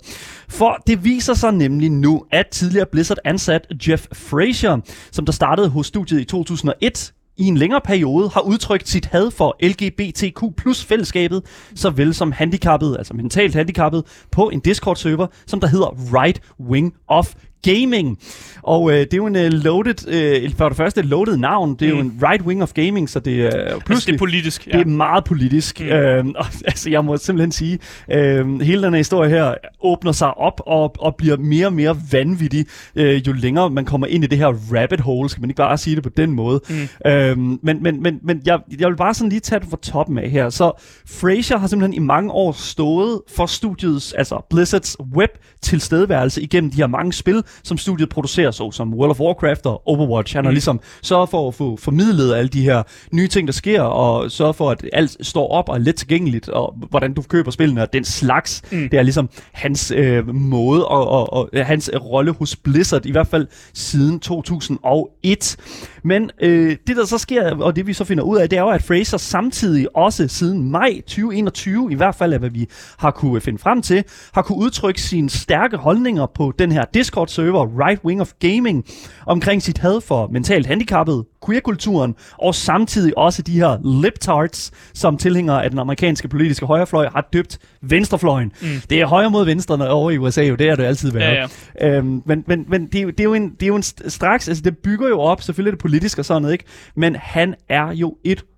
For 0.50 0.84
det 0.88 1.04
viser 1.04 1.34
sig 1.34 1.52
nemlig 1.52 1.90
nu, 1.92 2.24
at 2.32 2.48
tidligere 2.48 2.86
Blizzard 2.92 3.18
ansat 3.26 3.68
Jeff 3.88 4.06
Frazier, 4.14 4.78
som 5.12 5.26
der 5.26 5.34
startede 5.34 5.70
hos 5.70 5.88
studiet 5.88 6.22
i 6.22 6.26
2001, 6.26 7.14
i 7.38 7.44
en 7.44 7.58
længere 7.58 7.82
periode 7.82 8.30
har 8.30 8.42
udtrykt 8.42 8.90
sit 8.90 9.06
had 9.06 9.32
for 9.32 9.58
LGBTQ 9.64 10.44
plus 10.58 10.84
fællesskabet, 10.84 11.44
såvel 11.76 12.14
som 12.14 12.32
handicappet, 12.32 12.96
altså 12.98 13.14
mentalt 13.14 13.56
handicappet, 13.56 14.04
på 14.32 14.50
en 14.50 14.60
Discord-server, 14.60 15.28
som 15.48 15.60
der 15.60 15.68
hedder 15.68 16.14
Right 16.14 16.42
Wing 16.60 16.94
of 17.08 17.34
Gaming. 17.64 18.20
Og 18.64 18.92
øh, 18.92 19.00
det 19.00 19.14
er 19.14 19.18
jo 19.18 19.26
en 19.26 19.36
uh, 19.36 19.42
loaded, 19.42 20.08
øh, 20.08 20.52
for 20.58 20.70
det 20.70 20.78
første 20.78 21.02
loaded 21.02 21.38
navn, 21.38 21.76
det 21.76 21.90
er 21.90 21.94
mm. 21.94 22.00
jo 22.00 22.04
en 22.04 22.20
Right 22.24 22.42
Wing 22.42 22.64
of 22.64 22.74
Gaming, 22.74 23.10
så 23.10 23.20
det 23.20 23.42
er 23.42 23.64
Altså, 23.64 23.76
det 23.76 23.86
pludselig... 23.86 24.14
er 24.14 24.18
politisk. 24.18 24.66
Det 24.66 24.76
er 24.76 24.86
meget 24.86 25.24
politisk. 25.24 25.80
Mm. 25.80 25.86
Øhm, 25.86 26.34
og, 26.38 26.46
altså, 26.72 26.90
jeg 26.90 27.06
må 27.06 27.18
simpelthen 27.18 27.52
sige, 27.52 27.80
øhm, 28.12 28.60
hele 28.60 28.84
den 28.84 28.94
her 28.94 28.98
historie 28.98 29.30
her 29.30 29.54
åbner 29.82 30.12
sig 30.12 30.38
op 30.38 30.62
og, 30.66 30.96
og 31.00 31.16
bliver 31.16 31.38
mere 31.38 31.68
og 31.68 31.74
mere 31.74 31.98
vanvittig, 32.12 32.66
øh, 32.96 33.28
jo 33.28 33.34
længere 33.34 33.70
man 33.70 33.86
kommer 33.86 34.08
ind 34.08 34.24
i 34.24 34.28
det 34.28 34.38
her 34.38 34.54
rabbit 34.76 35.00
hole. 35.00 35.30
Skal 35.30 35.42
man 35.42 35.50
ikke 35.50 35.58
bare 35.58 35.78
sige 35.78 35.96
det 35.96 36.04
på 36.04 36.10
den 36.18 36.32
måde? 36.32 36.62
Mm. 36.70 37.12
Øhm, 37.12 37.60
men 37.64 37.84
men, 37.84 38.04
men, 38.04 38.20
men 38.24 38.42
jeg, 38.46 38.60
jeg 38.80 38.90
vil 38.90 38.96
bare 38.96 39.14
sådan 39.14 39.30
lige 39.30 39.40
tage 39.40 39.60
det 39.60 39.68
fra 39.70 39.78
toppen 39.82 40.18
af 40.18 40.30
her. 40.30 40.50
Så 40.50 40.72
Fraser 41.08 41.58
har 41.58 41.68
simpelthen 41.68 42.04
i 42.04 42.06
mange 42.06 42.32
år 42.32 42.52
stået 42.52 43.22
for 43.36 43.46
studiets, 43.46 44.14
altså 44.14 44.46
Blizzards 44.50 44.98
web 45.16 45.30
tilstedeværelse 45.62 46.42
igennem 46.42 46.72
de 46.72 46.78
her 46.78 46.88
mange 46.88 47.14
spil, 47.14 47.44
som 47.64 47.78
studiet 47.78 48.10
producerer, 48.10 48.52
så 48.52 48.72
som 48.72 48.94
World 48.94 49.10
of 49.12 49.20
Warcraft 49.20 49.66
og 49.66 49.88
Overwatch. 49.88 50.36
Han 50.36 50.46
har 50.46 50.52
Mm. 50.52 50.54
ligesom 50.54 50.80
sørget 51.02 51.30
for 51.30 51.48
at 51.48 51.54
få 51.56 51.78
formidlet 51.78 52.34
alle 52.36 52.50
de 52.50 52.62
her 52.62 52.84
nye 53.12 53.28
ting, 53.28 53.48
der 53.48 53.54
sker, 53.54 53.82
og 53.82 54.32
sørge 54.32 54.54
for, 54.54 54.72
at 54.72 54.86
alt 54.94 55.18
står 55.22 55.48
op 55.52 55.70
og 55.70 55.76
er 55.76 55.80
let 55.80 55.96
tilgængeligt, 55.96 56.50
og 56.50 56.76
hvordan 56.90 57.14
du 57.14 57.22
køber 57.22 57.52
spillene 57.52 57.82
og 57.82 57.94
den 57.94 58.04
slags. 58.04 58.62
Mm. 58.72 58.90
Det 58.90 59.00
er 59.00 59.04
ligesom 59.04 59.30
hans 59.52 59.92
øh, 59.96 60.36
måde 60.36 60.88
og, 60.88 61.08
og, 61.08 61.34
og 61.34 61.50
hans 61.66 61.92
rolle 62.02 62.32
hos 62.32 62.56
Blizzard, 62.56 63.06
i 63.06 63.12
hvert 63.12 63.28
fald 63.28 63.48
siden 63.74 64.20
2001. 64.20 65.56
Men 66.04 66.32
øh, 66.42 66.78
det, 66.88 66.98
der 66.98 67.06
så 67.06 67.18
sker, 67.18 67.56
og 67.56 67.76
det 67.76 67.88
vi 67.88 67.94
så 67.94 68.04
finder 68.06 68.24
ud 68.24 68.38
af, 68.38 68.50
det 68.50 68.58
er 68.58 68.62
jo, 68.62 68.70
at 68.70 68.84
Fraser 68.84 69.18
samtidig 69.18 69.96
også 69.98 70.28
siden 70.28 70.72
maj 70.72 71.02
2021, 71.02 71.92
i 71.92 71.96
hvert 71.96 72.16
fald 72.16 72.34
af 72.34 72.40
hvad 72.40 72.50
vi 72.50 72.68
har 72.98 73.12
kunne 73.12 73.42
finde 73.42 73.60
frem 73.60 73.82
til, 73.82 74.04
har 74.34 74.42
kunne 74.42 74.58
udtrykke 74.58 75.02
sine 75.02 75.30
stærke 75.30 75.78
holdninger 75.78 76.26
på 76.36 76.54
den 76.60 76.72
her 76.72 76.86
Discord-server, 76.94 77.43
server 77.44 77.88
Right 77.88 78.04
Wing 78.06 78.22
of 78.22 78.32
Gaming 78.40 78.86
omkring 79.26 79.62
sit 79.62 79.78
had 79.78 80.02
for 80.02 80.28
mentalt 80.28 80.66
handicappede, 80.66 81.26
queerkulturen 81.46 82.16
og 82.38 82.56
samtidig 82.56 83.18
også 83.18 83.42
de 83.42 83.52
her 83.52 84.02
liptards, 84.02 84.72
som 84.94 85.18
tilhængere 85.18 85.64
af 85.64 85.70
den 85.70 85.80
amerikanske 85.80 86.28
politiske 86.28 86.66
højrefløj 86.66 87.10
har 87.10 87.30
døbt 87.34 87.58
venstrefløjen. 87.82 88.52
Mm. 88.62 88.68
Det 88.90 89.02
er 89.02 89.06
højre 89.06 89.30
mod 89.30 89.46
venstre 89.46 89.78
når 89.78 89.86
over 89.86 90.12
i 90.12 90.18
USA, 90.18 90.44
jo 90.44 90.56
det 90.56 90.70
er 90.70 90.76
det 90.76 90.84
altid 90.84 91.12
været. 91.12 91.50
Ja, 91.82 91.98
Øhm, 91.98 92.22
men 92.26 92.44
men, 92.48 92.66
men 92.68 92.88
det, 92.88 92.96
er 92.96 93.02
jo, 93.02 93.10
det, 93.10 93.20
er 93.20 93.24
jo 93.24 93.34
en, 93.34 93.50
det 93.52 93.64
er 93.64 93.68
jo 93.68 93.76
en 93.76 93.84
st- 93.84 94.10
straks, 94.10 94.48
altså 94.48 94.64
det 94.64 94.78
bygger 94.78 95.08
jo 95.08 95.20
op, 95.20 95.42
selvfølgelig 95.42 95.70
er 95.72 95.76
det 95.76 95.82
politisk 95.82 96.20
og 96.20 96.26
sådan 96.26 96.42
noget, 96.42 96.54
ikke? 96.54 96.66
Men 96.96 97.16
han 97.16 97.56
er 97.70 97.92
jo 97.92 98.16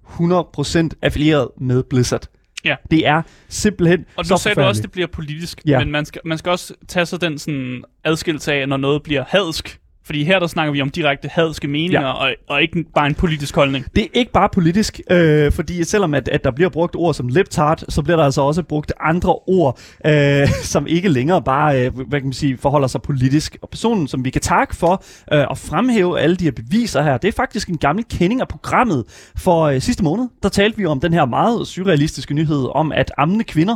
100% 0.09 0.89
affilieret 1.01 1.47
med 1.61 1.83
Blizzard. 1.83 2.27
Ja. 2.65 2.75
Det 2.91 3.07
er 3.07 3.21
simpelthen 3.49 4.05
Og 4.15 4.25
nu 4.29 4.37
sagde 4.37 4.61
du 4.61 4.61
også, 4.61 4.79
at 4.79 4.83
det 4.83 4.91
bliver 4.91 5.07
politisk, 5.07 5.61
ja. 5.65 5.79
men 5.79 5.91
man 5.91 6.05
skal, 6.05 6.21
man 6.25 6.37
skal 6.37 6.49
også 6.49 6.73
tage 6.87 7.05
sig 7.05 7.21
den 7.21 7.37
sådan 7.37 7.83
adskillelse 8.03 8.53
af, 8.53 8.69
når 8.69 8.77
noget 8.77 9.03
bliver 9.03 9.23
hadsk. 9.27 9.79
Fordi 10.05 10.23
her 10.23 10.39
der 10.39 10.47
snakker 10.47 10.73
vi 10.73 10.81
om 10.81 10.89
direkte 10.89 11.27
hadske 11.31 11.67
meninger, 11.67 12.01
Ja. 12.01 12.11
og, 12.13 12.29
og 12.49 12.61
ikke 12.61 12.83
bare 12.95 13.07
en 13.07 13.15
politisk 13.15 13.55
holdning. 13.55 13.85
Det 13.95 14.03
er 14.03 14.07
ikke 14.13 14.31
bare 14.31 14.49
politisk, 14.53 14.99
øh, 15.11 15.51
fordi 15.51 15.83
selvom 15.83 16.13
at, 16.13 16.27
at 16.27 16.43
der 16.43 16.51
bliver 16.51 16.69
brugt 16.69 16.95
ord 16.95 17.13
som 17.13 17.27
liptart, 17.27 17.83
så 17.89 18.01
bliver 18.01 18.17
der 18.17 18.23
altså 18.23 18.41
også 18.41 18.63
brugt 18.63 18.93
andre 18.99 19.35
ord, 19.47 19.79
øh, 20.05 20.47
som 20.73 20.87
ikke 20.87 21.09
længere 21.09 21.41
bare 21.41 21.85
øh, 21.85 21.93
hvad 22.07 22.19
kan 22.19 22.23
man 22.27 22.33
sige, 22.33 22.57
forholder 22.57 22.87
sig 22.87 23.01
politisk. 23.01 23.57
Og 23.61 23.69
personen, 23.69 24.07
som 24.07 24.25
vi 24.25 24.29
kan 24.29 24.41
takke 24.41 24.75
for 24.75 25.03
øh, 25.33 25.45
at 25.51 25.57
fremhæve 25.57 26.19
alle 26.19 26.35
de 26.35 26.43
her 26.43 26.51
beviser 26.51 27.01
her, 27.01 27.17
det 27.17 27.27
er 27.27 27.31
faktisk 27.31 27.67
en 27.69 27.77
gammel 27.77 28.05
kending 28.09 28.41
af 28.41 28.47
programmet. 28.47 29.03
For 29.37 29.61
øh, 29.63 29.81
sidste 29.81 30.03
måned, 30.03 30.27
der 30.43 30.49
talte 30.49 30.77
vi 30.77 30.85
om 30.85 30.99
den 30.99 31.13
her 31.13 31.25
meget 31.25 31.67
surrealistiske 31.67 32.33
nyhed 32.33 32.67
om, 32.75 32.91
at 32.91 33.11
ammende 33.17 33.43
kvinder 33.43 33.75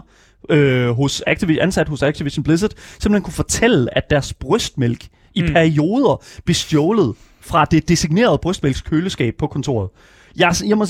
øh, 0.50 0.90
hos 0.90 1.24
Activi- 1.30 1.60
ansat 1.62 1.90
hos 1.90 2.04
Activision 2.04 2.44
Blizzard 2.44 2.72
simpelthen 3.00 3.24
kunne 3.24 3.34
fortælle, 3.34 3.98
at 3.98 4.10
deres 4.10 4.34
brystmælk 4.34 5.06
i 5.36 5.42
Mm. 5.42 5.48
perioder 5.48 6.24
blev 6.46 6.56
stjålet 6.56 7.16
fra 7.42 7.66
det 7.66 7.90
designerede 7.90 8.38
brystmælkskøleskab 8.38 9.36
på 9.38 9.48
kontoret. 9.48 9.90
Jeg, 10.38 10.54
jeg 10.68 10.78
må 10.78 10.86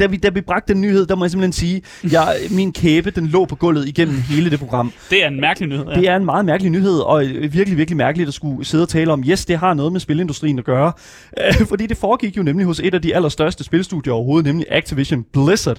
da, 0.00 0.06
vi, 0.06 0.16
da 0.16 0.28
vi 0.28 0.40
bragte 0.40 0.72
den 0.72 0.82
nyhed, 0.82 1.06
der 1.06 1.14
må 1.14 1.24
jeg 1.24 1.30
simpelthen 1.30 1.52
sige, 1.52 1.82
jeg, 2.12 2.36
min 2.50 2.72
kæbe, 2.72 3.10
den 3.10 3.26
lå 3.26 3.44
på 3.44 3.56
gulvet 3.56 3.88
igennem 3.88 4.16
hele 4.16 4.50
det 4.50 4.58
program. 4.58 4.92
Det 5.10 5.24
er 5.24 5.28
en 5.28 5.40
mærkelig 5.40 5.68
nyhed. 5.68 5.84
Ja. 5.88 5.94
Det 5.94 6.08
er 6.08 6.16
en 6.16 6.24
meget 6.24 6.44
mærkelig 6.44 6.72
nyhed, 6.72 6.98
og 6.98 7.24
øh, 7.24 7.52
virkelig, 7.52 7.76
virkelig 7.78 7.96
mærkeligt 7.96 8.28
at 8.28 8.34
skulle 8.34 8.64
sidde 8.64 8.82
og 8.82 8.88
tale 8.88 9.12
om, 9.12 9.24
yes, 9.28 9.44
det 9.44 9.58
har 9.58 9.74
noget 9.74 9.92
med 9.92 10.00
spilindustrien 10.00 10.58
at 10.58 10.64
gøre. 10.64 10.92
Øh, 11.38 11.66
fordi 11.68 11.86
det 11.86 11.96
foregik 11.96 12.36
jo 12.36 12.42
nemlig 12.42 12.66
hos 12.66 12.80
et 12.80 12.94
af 12.94 13.02
de 13.02 13.14
allerstørste 13.14 13.64
spilstudier 13.64 14.12
overhovedet, 14.12 14.46
nemlig 14.46 14.66
Activision 14.70 15.24
Blizzard. 15.32 15.78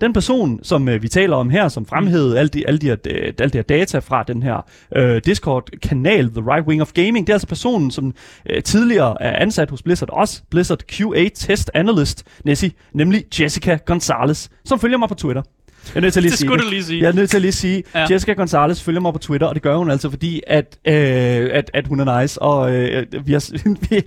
Den 0.00 0.12
person, 0.12 0.60
som 0.62 0.88
øh, 0.88 1.02
vi 1.02 1.08
taler 1.08 1.36
om 1.36 1.50
her, 1.50 1.68
som 1.68 1.86
fremhævede 1.86 2.38
alle 2.38 2.48
de, 2.48 2.66
alle 2.66 2.78
de, 2.78 2.86
her, 2.86 2.96
øh, 3.06 3.32
alle 3.38 3.50
de 3.50 3.58
her 3.58 3.62
data 3.62 3.98
fra 3.98 4.22
den 4.22 4.42
her 4.42 4.66
øh, 4.96 5.20
Discord-kanal, 5.26 6.30
The 6.30 6.40
Right 6.40 6.66
Wing 6.66 6.82
of 6.82 6.92
Gaming, 6.92 7.26
det 7.26 7.32
er 7.32 7.34
altså 7.34 7.46
personen, 7.46 7.90
som 7.90 8.14
øh, 8.50 8.62
tidligere 8.62 9.22
er 9.22 9.42
ansat 9.42 9.70
hos 9.70 9.82
Blizzard, 9.82 10.10
også 10.12 10.42
Blizzard 10.50 10.78
QA 10.78 11.28
Test 11.34 11.70
Analyst, 11.74 12.24
Nessie, 12.46 12.72
nemlig 12.94 13.26
Jessica 13.40 13.78
Gonzalez, 13.86 14.48
som 14.64 14.78
følger 14.78 14.98
mig 14.98 15.08
på 15.08 15.14
Twitter. 15.14 15.42
Jeg 15.94 15.96
er 15.96 16.00
nødt 16.00 16.12
til 16.12 16.20
at 16.20 16.22
lige 16.22 16.30
Det 16.30 16.38
sige 16.38 16.48
skulle 16.48 16.64
du 16.64 16.70
lige 16.70 16.84
sige. 16.84 17.00
Jeg 17.02 17.08
er 17.08 17.12
nødt 17.12 17.30
til 17.30 17.36
at 17.36 17.42
lige 17.42 17.52
sige, 17.52 17.82
ja. 17.94 18.06
Jessica 18.10 18.32
Gonzalez 18.32 18.82
følger 18.82 19.00
mig 19.00 19.12
på 19.12 19.18
Twitter, 19.18 19.46
og 19.46 19.54
det 19.54 19.62
gør 19.62 19.76
hun 19.76 19.90
altså, 19.90 20.10
fordi 20.10 20.42
at, 20.46 20.78
øh, 20.88 20.94
at, 21.52 21.70
at 21.74 21.86
hun 21.86 22.00
er 22.00 22.20
nice, 22.20 22.42
og 22.42 22.74
øh, 22.74 23.06
vi 23.24 23.32
har, 23.32 23.52
vi, 23.90 23.96
det, 23.96 24.04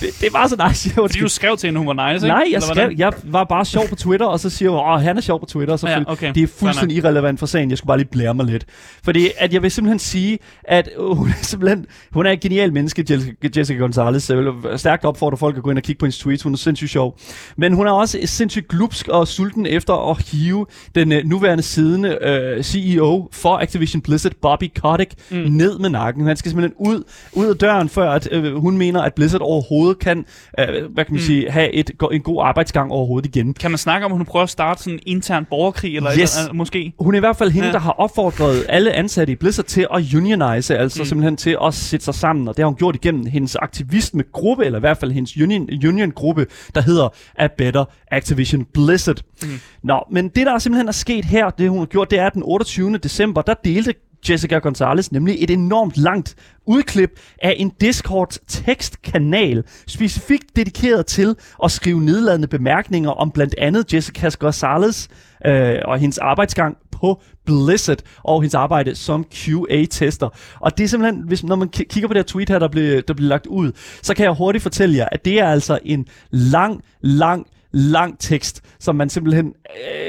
det 0.00 0.26
er 0.26 0.30
bare 0.32 0.48
så 0.48 0.66
nice. 0.68 0.90
Fordi 0.90 1.18
du 1.18 1.28
skrev 1.28 1.56
til 1.56 1.66
hende, 1.66 1.78
hun 1.78 1.86
var 1.86 2.12
nice, 2.12 2.26
ikke? 2.26 2.34
Nej, 2.36 2.44
jeg, 2.52 2.62
skrev, 2.62 2.90
jeg 2.96 3.12
var 3.24 3.44
bare 3.44 3.64
sjov 3.64 3.88
på 3.88 3.94
Twitter, 3.96 4.26
og 4.26 4.40
så 4.40 4.50
siger 4.50 4.70
hun, 4.70 4.80
åh, 4.80 5.00
han 5.00 5.16
er 5.16 5.20
sjov 5.20 5.40
på 5.40 5.46
Twitter. 5.46 5.72
Og 5.72 5.78
så 5.78 5.88
Ja, 5.88 6.02
okay. 6.06 6.32
Det 6.34 6.42
er 6.42 6.46
fuldstændig 6.46 6.96
irrelevant 6.96 7.38
for 7.38 7.46
sagen. 7.46 7.70
Jeg 7.70 7.78
skulle 7.78 7.88
bare 7.88 7.98
lige 7.98 8.08
blære 8.08 8.34
mig 8.34 8.46
lidt. 8.46 8.64
Fordi 9.04 9.28
at 9.38 9.52
jeg 9.52 9.62
vil 9.62 9.70
simpelthen 9.70 9.98
sige, 9.98 10.38
at 10.64 10.88
øh, 10.98 11.16
hun 11.16 11.28
er 11.28 11.32
simpelthen 11.42 11.86
hun 12.12 12.26
er 12.26 12.30
et 12.30 12.40
genial 12.40 12.72
menneske, 12.72 13.04
Jessica, 13.10 13.48
Jessica 13.56 13.78
Gonzalez. 13.78 14.30
Jeg 14.30 14.38
vil 14.38 14.52
stærkt 14.76 15.04
opfordre 15.04 15.36
folk 15.36 15.56
at 15.56 15.62
gå 15.62 15.70
ind 15.70 15.78
og 15.78 15.82
kigge 15.82 15.98
på 15.98 16.06
hendes 16.06 16.18
tweets. 16.18 16.42
Hun 16.42 16.52
er 16.52 16.56
sindssygt 16.56 16.90
sjov. 16.90 17.18
Men 17.56 17.72
hun 17.72 17.86
er 17.86 17.92
også 17.92 18.18
sindssygt 18.24 18.68
glupsk 18.68 19.08
og 19.08 19.28
sulten 19.28 19.66
efter 19.66 20.10
at 20.10 20.26
hive 20.30 20.66
den 20.94 21.17
øh, 21.18 21.24
nuværende 21.24 21.62
siddende 21.62 22.18
øh, 22.22 22.62
CEO 22.64 23.28
for 23.32 23.56
Activision 23.58 24.02
Blizzard, 24.02 24.32
Bobby 24.42 24.70
Kotick, 24.80 25.10
mm. 25.30 25.36
ned 25.36 25.78
med 25.78 25.90
nakken. 25.90 26.26
Han 26.26 26.36
skal 26.36 26.50
simpelthen 26.50 26.74
ud, 26.78 27.02
ud 27.32 27.46
af 27.46 27.56
døren, 27.56 27.88
før 27.88 28.10
at, 28.10 28.28
øh, 28.32 28.54
hun 28.54 28.78
mener, 28.78 29.02
at 29.02 29.14
Blizzard 29.14 29.40
overhovedet 29.40 29.98
kan, 29.98 30.18
øh, 30.58 30.66
hvad 30.66 31.04
kan 31.04 31.14
man 31.14 31.20
mm. 31.20 31.26
sige, 31.26 31.50
have 31.50 31.72
et, 31.72 31.90
en 32.12 32.20
god 32.20 32.42
arbejdsgang 32.44 32.92
overhovedet 32.92 33.36
igen. 33.36 33.54
Kan 33.54 33.70
man 33.70 33.78
snakke 33.78 34.04
om, 34.06 34.12
at 34.12 34.18
hun 34.18 34.26
prøver 34.26 34.42
at 34.42 34.50
starte 34.50 34.82
sådan 34.82 34.94
en 34.94 35.00
intern 35.06 35.44
borgerkrig, 35.44 35.96
eller 35.96 36.10
Yes. 36.20 36.36
et, 36.36 36.40
eller, 36.40 36.54
måske? 36.54 36.92
Hun 36.98 37.14
er 37.14 37.18
i 37.18 37.20
hvert 37.20 37.36
fald 37.36 37.50
hende, 37.50 37.66
ja. 37.66 37.72
Der 37.72 37.78
har 37.78 37.90
opfordret 37.92 38.66
alle 38.68 38.92
ansatte 38.92 39.32
i 39.32 39.36
Blizzard 39.36 39.66
til 39.66 39.86
at 39.94 40.14
unionize, 40.14 40.76
altså. 40.78 41.02
Mm. 41.02 41.06
simpelthen 41.06 41.36
til 41.36 41.56
at 41.64 41.74
sætte 41.74 42.04
sig 42.04 42.14
sammen, 42.14 42.48
og 42.48 42.56
det 42.56 42.62
har 42.62 42.66
hun 42.68 42.76
gjort 42.76 42.94
igennem 42.94 43.26
hendes 43.26 43.56
aktivisme-gruppe, 43.56 44.64
eller 44.64 44.78
i 44.78 44.80
hvert 44.80 44.98
fald 44.98 45.12
hendes 45.12 45.36
union, 45.42 45.68
union-gruppe, 45.86 46.46
der 46.74 46.80
hedder 46.80 47.08
A 47.36 47.46
Better 47.58 47.84
Activision 48.10 48.64
Blizzard. 48.74 49.16
Mm. 49.42 49.48
Nå, 49.82 50.04
men 50.10 50.28
det 50.28 50.46
der 50.46 50.58
simpelthen 50.58 50.88
er 50.88 50.92
sket 51.08 51.24
her, 51.24 51.50
det 51.50 51.70
hun 51.70 51.78
har 51.78 51.86
gjort, 51.86 52.10
det 52.10 52.18
er 52.18 52.26
at 52.26 52.34
den 52.34 52.42
28. 52.44 52.98
december, 52.98 53.42
der 53.42 53.54
delte 53.54 53.94
Jessica 54.30 54.58
Gonzalez 54.58 55.12
nemlig 55.12 55.36
et 55.38 55.50
enormt 55.50 55.96
langt 55.96 56.36
udklip 56.66 57.10
af 57.42 57.54
en 57.58 57.72
Discord-tekstkanal, 57.80 59.64
specifikt 59.86 60.56
dedikeret 60.56 61.06
til 61.06 61.36
at 61.64 61.70
skrive 61.70 62.00
nedladende 62.00 62.48
bemærkninger 62.48 63.10
om 63.10 63.30
blandt 63.30 63.54
andet 63.58 63.94
Jessica 63.94 64.30
Gonzalez 64.38 65.08
øh, 65.46 65.78
og 65.84 65.98
hendes 65.98 66.18
arbejdsgang 66.18 66.76
på 66.90 67.22
Blizzard 67.46 67.98
og 68.24 68.42
hendes 68.42 68.54
arbejde 68.54 68.94
som 68.94 69.24
QA-tester. 69.34 70.28
Og 70.60 70.78
det 70.78 70.84
er 70.84 70.88
simpelthen, 70.88 71.22
hvis, 71.26 71.44
når 71.44 71.56
man 71.56 71.68
kigger 71.68 72.08
på 72.08 72.14
det 72.14 72.18
her 72.18 72.26
tweet 72.26 72.48
her, 72.48 72.58
der 72.58 72.68
blev, 72.68 73.02
der 73.02 73.14
blev 73.14 73.28
lagt 73.28 73.46
ud, 73.46 73.72
så 74.02 74.14
kan 74.14 74.24
jeg 74.24 74.32
hurtigt 74.32 74.62
fortælle 74.62 74.96
jer, 74.96 75.08
at 75.12 75.24
det 75.24 75.40
er 75.40 75.48
altså 75.48 75.78
en 75.84 76.06
lang, 76.30 76.82
lang, 77.00 77.46
lang 77.72 78.18
tekst, 78.18 78.62
som 78.80 78.96
man 78.96 79.08
simpelthen, 79.08 79.54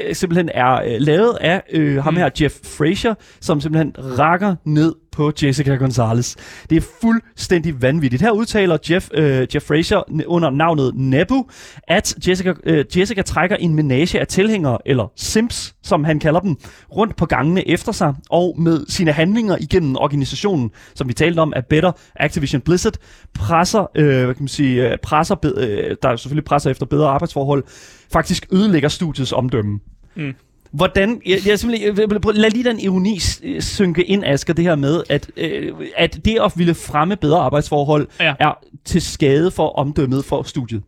øh, 0.08 0.14
simpelthen 0.14 0.50
er 0.54 0.72
øh, 0.72 1.00
lavet 1.00 1.36
af 1.40 1.62
øh, 1.72 2.02
ham 2.02 2.16
her, 2.16 2.30
Jeff 2.40 2.54
Frazier, 2.64 3.14
som 3.40 3.60
simpelthen 3.60 3.94
rakker 4.18 4.56
ned 4.64 4.94
på 5.12 5.32
Jessica 5.42 5.74
Gonzalez. 5.74 6.36
Det 6.70 6.76
er 6.76 6.86
fuldstændig 7.00 7.82
vanvittigt. 7.82 8.22
Her 8.22 8.30
udtaler 8.30 8.78
Jeff, 8.90 9.08
øh, 9.14 9.46
Jeff 9.54 9.66
Fraser 9.66 10.24
under 10.26 10.50
navnet 10.50 10.94
Nebu, 10.94 11.46
at 11.88 12.28
Jessica, 12.28 12.52
øh, 12.64 12.84
Jessica 12.96 13.22
trækker 13.22 13.56
en 13.56 13.74
menage 13.74 14.20
af 14.20 14.26
tilhængere, 14.26 14.78
eller 14.86 15.12
simps, 15.16 15.74
som 15.82 16.04
han 16.04 16.18
kalder 16.18 16.40
dem, 16.40 16.56
rundt 16.96 17.16
på 17.16 17.26
gangene 17.26 17.68
efter 17.68 17.92
sig, 17.92 18.14
og 18.30 18.54
med 18.58 18.84
sine 18.88 19.12
handlinger 19.12 19.56
igennem 19.60 19.96
organisationen, 19.96 20.70
som 20.94 21.08
vi 21.08 21.12
talte 21.12 21.38
om, 21.38 21.52
at 21.56 21.66
Better 21.66 21.92
Activision 22.16 22.60
Blizzard, 22.60 22.94
presser, 23.34 23.90
øh, 23.94 24.24
hvad 24.24 24.34
kan 24.34 24.42
man 24.42 24.48
sige, 24.48 24.90
øh, 24.90 24.98
presser, 25.02 25.36
øh, 25.44 25.96
der 26.02 26.08
er 26.08 26.16
selvfølgelig 26.16 26.44
presser 26.44 26.70
efter 26.70 26.86
bedre 26.86 27.08
arbejdsforhold, 27.08 27.64
faktisk 28.12 28.46
ødelægger 28.52 28.88
studiets 28.88 29.32
omdømme. 29.32 29.80
Mm. 30.16 30.34
Hvordan, 30.72 31.20
jeg, 31.26 31.38
jeg 31.46 31.58
simpelthen, 31.58 31.98
jeg, 32.10 32.20
prøv- 32.20 32.32
lad 32.34 32.50
lige 32.50 32.64
den 32.64 32.80
ironi 32.80 33.18
synke 33.60 34.04
ind, 34.04 34.24
Asger, 34.24 34.54
det 34.54 34.64
her 34.64 34.74
med, 34.74 35.02
at, 35.08 35.30
øh, 35.36 35.72
at 35.96 36.18
det 36.24 36.38
at 36.44 36.52
ville 36.56 36.74
fremme 36.74 37.16
bedre 37.16 37.38
arbejdsforhold 37.38 38.08
Ja. 38.20 38.34
er 38.40 38.58
til 38.84 39.02
skade 39.02 39.50
for 39.50 39.68
omdømmet 39.78 40.24
for 40.24 40.42
studiet. 40.42 40.82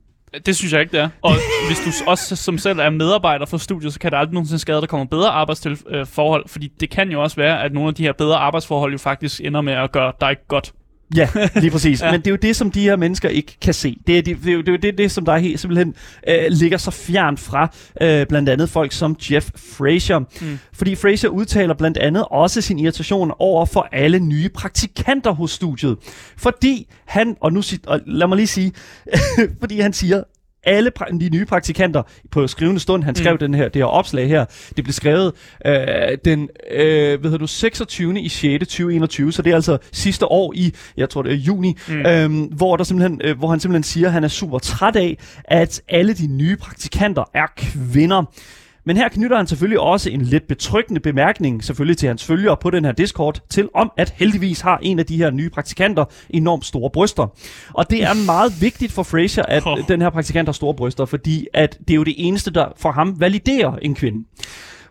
Det 0.47 0.57
synes 0.57 0.73
jeg 0.73 0.81
ikke, 0.81 0.92
det 0.92 1.01
er. 1.01 1.09
Og 1.23 1.33
hvis 1.68 1.79
du 1.79 2.11
også 2.11 2.37
som 2.37 2.59
selv 2.59 2.79
er 2.79 2.90
medarbejder 2.90 3.47
for 3.47 3.57
studiet, 3.57 3.92
så 3.92 3.99
kan 4.01 4.12
der 4.12 4.18
aldrig 4.18 4.35
nogensinde 4.35 4.59
skade, 4.59 4.77
at 4.77 4.81
der 4.83 4.87
kommer 4.87 5.07
bedre 5.07 5.29
arbejdsforhold. 5.29 6.49
Fordi 6.49 6.68
det 6.81 6.90
kan 6.90 7.11
jo 7.11 7.23
også 7.23 7.37
være, 7.37 7.62
at 7.62 7.73
nogle 7.73 7.88
af 7.88 7.95
de 7.95 8.03
her 8.03 8.12
bedre 8.12 8.37
arbejdsforhold 8.37 8.92
jo 8.92 8.99
faktisk 8.99 9.40
ender 9.45 9.61
med 9.61 9.73
at 9.73 9.92
gøre 9.92 10.12
dig 10.21 10.37
godt. 10.49 10.73
Ja, 11.16 11.29
lige 11.55 11.70
præcis. 11.70 12.03
ja. 12.03 12.11
Men 12.11 12.20
det 12.20 12.27
er 12.27 12.31
jo 12.31 12.37
det, 12.37 12.57
som 12.57 12.70
de 12.70 12.81
her 12.81 12.96
mennesker 12.96 13.29
ikke 13.29 13.57
kan 13.61 13.75
se. 13.75 13.96
Det 14.07 14.18
er, 14.18 14.22
det, 14.22 14.37
det 14.44 14.48
er 14.48 14.53
jo 14.53 14.61
det, 14.61 14.68
er 14.68 14.72
jo 14.72 14.79
det, 14.83 14.98
det 14.98 15.11
som 15.11 15.25
der 15.25 15.33
er 15.33 15.38
helt, 15.38 15.61
simpelthen 15.61 15.94
øh, 16.29 16.44
ligger 16.48 16.79
så 16.79 16.90
fjern 16.90 17.37
fra 17.37 17.72
øh, 18.01 18.27
blandt 18.27 18.48
andet 18.48 18.68
folk 18.68 18.92
som 18.92 19.16
Jeff 19.31 19.51
Frazier. 19.57 20.18
Mm. 20.18 20.59
Fordi 20.72 20.94
Frazier 20.94 21.31
udtaler 21.31 21.75
blandt 21.75 21.98
andet 21.98 22.25
også 22.31 22.61
sin 22.61 22.79
irritation 22.79 23.33
over 23.38 23.66
for 23.66 23.88
alle 23.92 24.18
nye 24.18 24.48
praktikanter 24.48 25.31
hos 25.31 25.51
studiet. 25.51 25.96
Fordi 26.37 26.88
han, 27.05 27.37
og 27.40 27.53
nu 27.53 27.62
og 27.87 28.01
lad 28.07 28.27
mig 28.27 28.37
lige 28.37 28.46
sige, 28.46 28.72
fordi 29.61 29.81
han 29.81 29.92
siger, 29.92 30.22
alle 30.64 30.90
pra- 31.01 31.18
de 31.18 31.29
nye 31.29 31.44
praktikanter 31.44 32.03
på 32.31 32.46
skrivende 32.46 32.81
stund, 32.81 33.05
han 33.05 33.14
skrev 33.14 33.33
mm. 33.33 33.38
den 33.38 33.55
her, 33.55 33.68
det 33.68 33.77
her 33.77 33.87
opslag 33.87 34.29
her, 34.29 34.44
det 34.77 34.85
blev 34.85 34.92
skrevet 34.92 35.33
øh, 35.66 35.77
den 36.25 36.48
øh, 36.70 37.20
hvad 37.20 37.31
hedder 37.31 37.38
du, 37.38 37.46
26. 37.46 38.20
i 38.20 38.29
6. 38.29 38.66
2021, 38.66 39.33
så 39.33 39.42
det 39.42 39.51
er 39.51 39.55
altså 39.55 39.79
sidste 39.92 40.27
år 40.27 40.53
i, 40.57 40.75
jeg 40.96 41.11
tror 41.11 41.22
det 41.22 41.33
er 41.33 41.37
juni, 41.37 41.79
mm. 41.88 42.07
øhm, 42.07 42.42
hvor, 42.42 42.77
der 42.77 42.85
simpelthen, 42.85 43.20
øh, 43.25 43.38
hvor 43.38 43.48
han 43.48 43.61
simpelthen 43.61 43.83
siger, 43.83 44.07
at 44.07 44.12
han 44.12 44.25
er 44.25 44.29
super 44.29 44.59
træt 44.59 44.96
af, 44.96 45.18
at 45.44 45.83
alle 45.88 46.14
de 46.14 46.27
nye 46.27 46.57
praktikanter 46.57 47.25
er 47.35 47.46
kvinder. 47.57 48.25
Men 48.85 48.97
her 48.97 49.09
knytter 49.09 49.37
han 49.37 49.47
selvfølgelig 49.47 49.81
også 49.81 50.11
en 50.11 50.23
lidt 50.23 50.49
betryggende 50.49 51.01
bemærkning, 51.01 51.64
selvfølgelig 51.64 51.97
til 51.99 52.07
hans 52.07 52.25
følgere 52.25 52.57
på 52.57 52.71
den 52.71 52.85
her 52.85 52.92
Discord, 52.92 53.40
til 53.51 53.68
om 53.75 53.92
at 53.97 54.14
heldigvis 54.16 54.61
har 54.61 54.79
en 54.83 54.99
af 54.99 55.07
de 55.07 55.16
her 55.16 55.31
nye 55.31 55.51
praktikanter 55.51 56.05
enormt 56.31 56.64
store 56.64 56.90
bryster. 56.90 57.27
Og 57.75 57.90
det 57.90 58.03
er 58.03 58.27
meget 58.27 58.53
vigtigt 58.61 58.92
for 58.92 59.03
Fraser, 59.03 59.42
at 59.42 59.62
Oh. 59.66 59.79
den 59.88 60.03
her 60.03 60.11
praktikant 60.11 60.49
har 60.49 60.53
store 60.53 60.75
bryster, 60.75 61.05
fordi 61.05 61.47
at 61.55 61.79
det 61.79 61.90
er 61.90 61.95
jo 61.95 62.05
det 62.05 62.14
eneste, 62.16 62.51
der 62.51 62.66
for 62.77 62.90
ham 62.92 63.21
validerer 63.21 63.77
en 63.83 63.95
kvinde. 63.95 64.25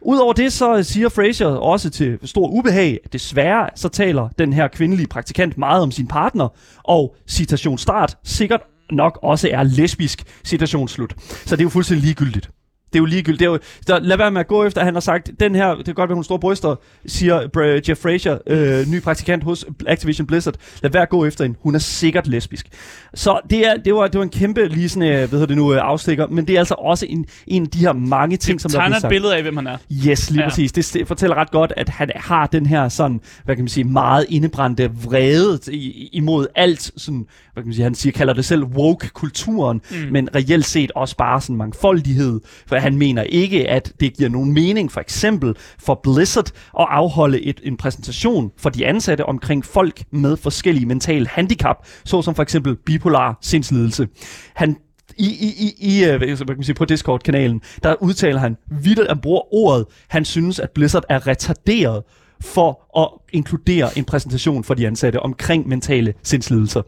Udover 0.01 0.33
det, 0.33 0.53
så 0.53 0.83
siger 0.83 1.09
Fraser 1.09 1.47
også 1.47 1.89
til 1.89 2.19
stor 2.23 2.47
ubehag, 2.47 2.99
at 3.05 3.13
desværre 3.13 3.69
så 3.75 3.89
taler 3.89 4.29
den 4.39 4.53
her 4.53 4.67
kvindelige 4.67 5.07
praktikant 5.07 5.57
meget 5.57 5.83
om 5.83 5.91
sin 5.91 6.07
partner, 6.07 6.47
og 6.83 7.15
citation 7.27 7.77
start, 7.77 8.17
sikkert 8.23 8.61
nok 8.91 9.19
også 9.23 9.49
er 9.51 9.63
lesbisk, 9.63 10.23
citation 10.45 10.87
slut. 10.87 11.13
Så 11.45 11.55
det 11.55 11.61
er 11.61 11.65
jo 11.65 11.69
fuldstændig 11.69 12.03
ligegyldigt. 12.05 12.49
Det 12.93 12.99
er 12.99 13.01
jo 13.01 13.05
ligegyldigt. 13.05 13.39
Det 13.39 13.45
er 13.45 13.49
jo, 13.49 13.59
så 13.87 13.99
lad 14.01 14.17
være 14.17 14.31
med 14.31 14.39
at 14.41 14.47
gå 14.47 14.63
efter, 14.65 14.81
at 14.81 14.85
han 14.85 14.93
har 14.93 15.01
sagt, 15.01 15.31
den 15.39 15.55
her, 15.55 15.75
det 15.75 15.85
kan 15.85 15.93
godt 15.93 16.09
være, 16.09 16.15
hun 16.15 16.23
store 16.23 16.39
bryster, 16.39 16.75
siger 17.05 17.41
Br- 17.57 17.89
Jeff 17.89 18.01
Fraser, 18.01 18.37
øh, 18.47 18.87
ny 18.87 19.01
praktikant 19.01 19.43
hos 19.43 19.65
Activision 19.87 20.27
Blizzard. 20.27 20.53
Lad 20.83 20.91
være 20.91 21.01
at 21.03 21.09
gå 21.09 21.25
efter 21.25 21.43
hende. 21.43 21.57
Hun 21.61 21.75
er 21.75 21.79
sikkert 21.79 22.27
lesbisk. 22.27 22.67
Så 23.13 23.39
det, 23.49 23.67
er, 23.67 23.73
det, 23.77 23.93
var, 23.95 24.07
det 24.07 24.17
var 24.17 24.23
en 24.23 24.29
kæmpe 24.29 24.67
lige 24.67 24.89
sådan, 24.89 25.09
øh, 25.09 25.17
hvad 25.17 25.27
hedder 25.29 25.45
det 25.45 25.57
nu, 25.57 25.73
øh, 25.73 25.79
afstikker, 25.83 26.27
men 26.27 26.47
det 26.47 26.55
er 26.55 26.59
altså 26.59 26.75
også 26.77 27.05
en, 27.09 27.25
en 27.47 27.63
af 27.63 27.69
de 27.69 27.79
her 27.79 27.93
mange 27.93 28.37
ting, 28.37 28.55
Det 28.55 28.61
som 28.61 28.71
der 28.71 28.77
bliver 28.77 28.81
tegner 28.83 28.95
et 28.95 29.01
sagt. 29.01 29.09
billede 29.09 29.35
af, 29.35 29.41
hvem 29.41 29.57
han 29.57 29.67
er. 29.67 29.77
Yes, 30.07 30.31
lige 30.31 30.41
Ja. 30.43 30.49
præcis. 30.49 30.71
Det, 30.71 30.91
det 30.93 31.07
fortæller 31.07 31.35
ret 31.35 31.51
godt, 31.51 31.73
at 31.77 31.89
han 31.89 32.11
har 32.15 32.47
den 32.47 32.65
her 32.65 32.89
sådan, 32.89 33.21
hvad 33.45 33.55
kan 33.55 33.63
man 33.63 33.69
sige, 33.69 33.83
meget 33.83 34.25
indebrændte 34.29 34.91
vrede 35.03 35.59
i- 35.71 36.09
imod 36.13 36.47
alt, 36.55 36.91
sådan, 36.97 37.25
hvad 37.53 37.63
kan 37.63 37.67
man 37.67 37.73
sige, 37.73 37.83
han 37.83 37.95
siger, 37.95 38.13
kalder 38.13 38.33
det 38.33 38.45
selv 38.45 38.63
woke-kulturen, 38.63 39.81
mm. 39.91 39.97
men 40.11 40.29
reelt 40.35 40.65
set 40.65 40.91
også 40.95 41.15
bare 41.17 41.41
sådan 41.41 41.55
mangfoldighed, 41.55 42.39
for 42.67 42.75
han 42.81 42.97
mener 42.97 43.23
ikke, 43.23 43.69
at 43.69 43.93
det 43.99 44.17
giver 44.17 44.29
nogen 44.29 44.53
mening, 44.53 44.91
for 44.91 45.01
eksempel 45.01 45.55
for 45.79 45.99
Blizzard, 46.03 46.51
at 46.79 46.87
afholde 46.89 47.41
et, 47.41 47.61
en 47.63 47.77
præsentation 47.77 48.51
for 48.57 48.69
de 48.69 48.85
ansatte 48.85 49.25
omkring 49.25 49.65
folk 49.65 50.03
med 50.11 50.37
forskellige 50.37 50.85
mentale 50.85 51.27
handicap, 51.27 51.75
såsom 52.05 52.35
for 52.35 52.43
eksempel 52.43 52.75
bipolar 52.75 53.37
sindslidelse. 53.41 54.07
Han 54.55 54.77
i, 55.17 55.25
i, 55.25 55.65
i, 55.65 55.97
i 55.97 56.03
øh, 56.03 56.17
hvad 56.17 56.37
kan 56.37 56.47
man 56.47 56.63
sige, 56.63 56.75
på 56.75 56.85
Discord-kanalen, 56.85 57.61
der 57.83 57.95
udtaler 58.01 58.39
han 58.39 58.57
vidt, 58.83 58.99
han 59.09 59.19
bruger 59.19 59.53
ordet, 59.53 59.85
han 60.07 60.25
synes, 60.25 60.59
at 60.59 60.69
Blizzard 60.69 61.03
er 61.09 61.27
retarderet 61.27 62.03
for 62.41 62.99
at 63.01 63.07
inkludere 63.33 63.97
en 63.97 64.05
præsentation 64.05 64.63
for 64.63 64.73
de 64.73 64.87
ansatte 64.87 65.19
omkring 65.19 65.67
mentale 65.67 66.13
sindslidelser. 66.23 66.81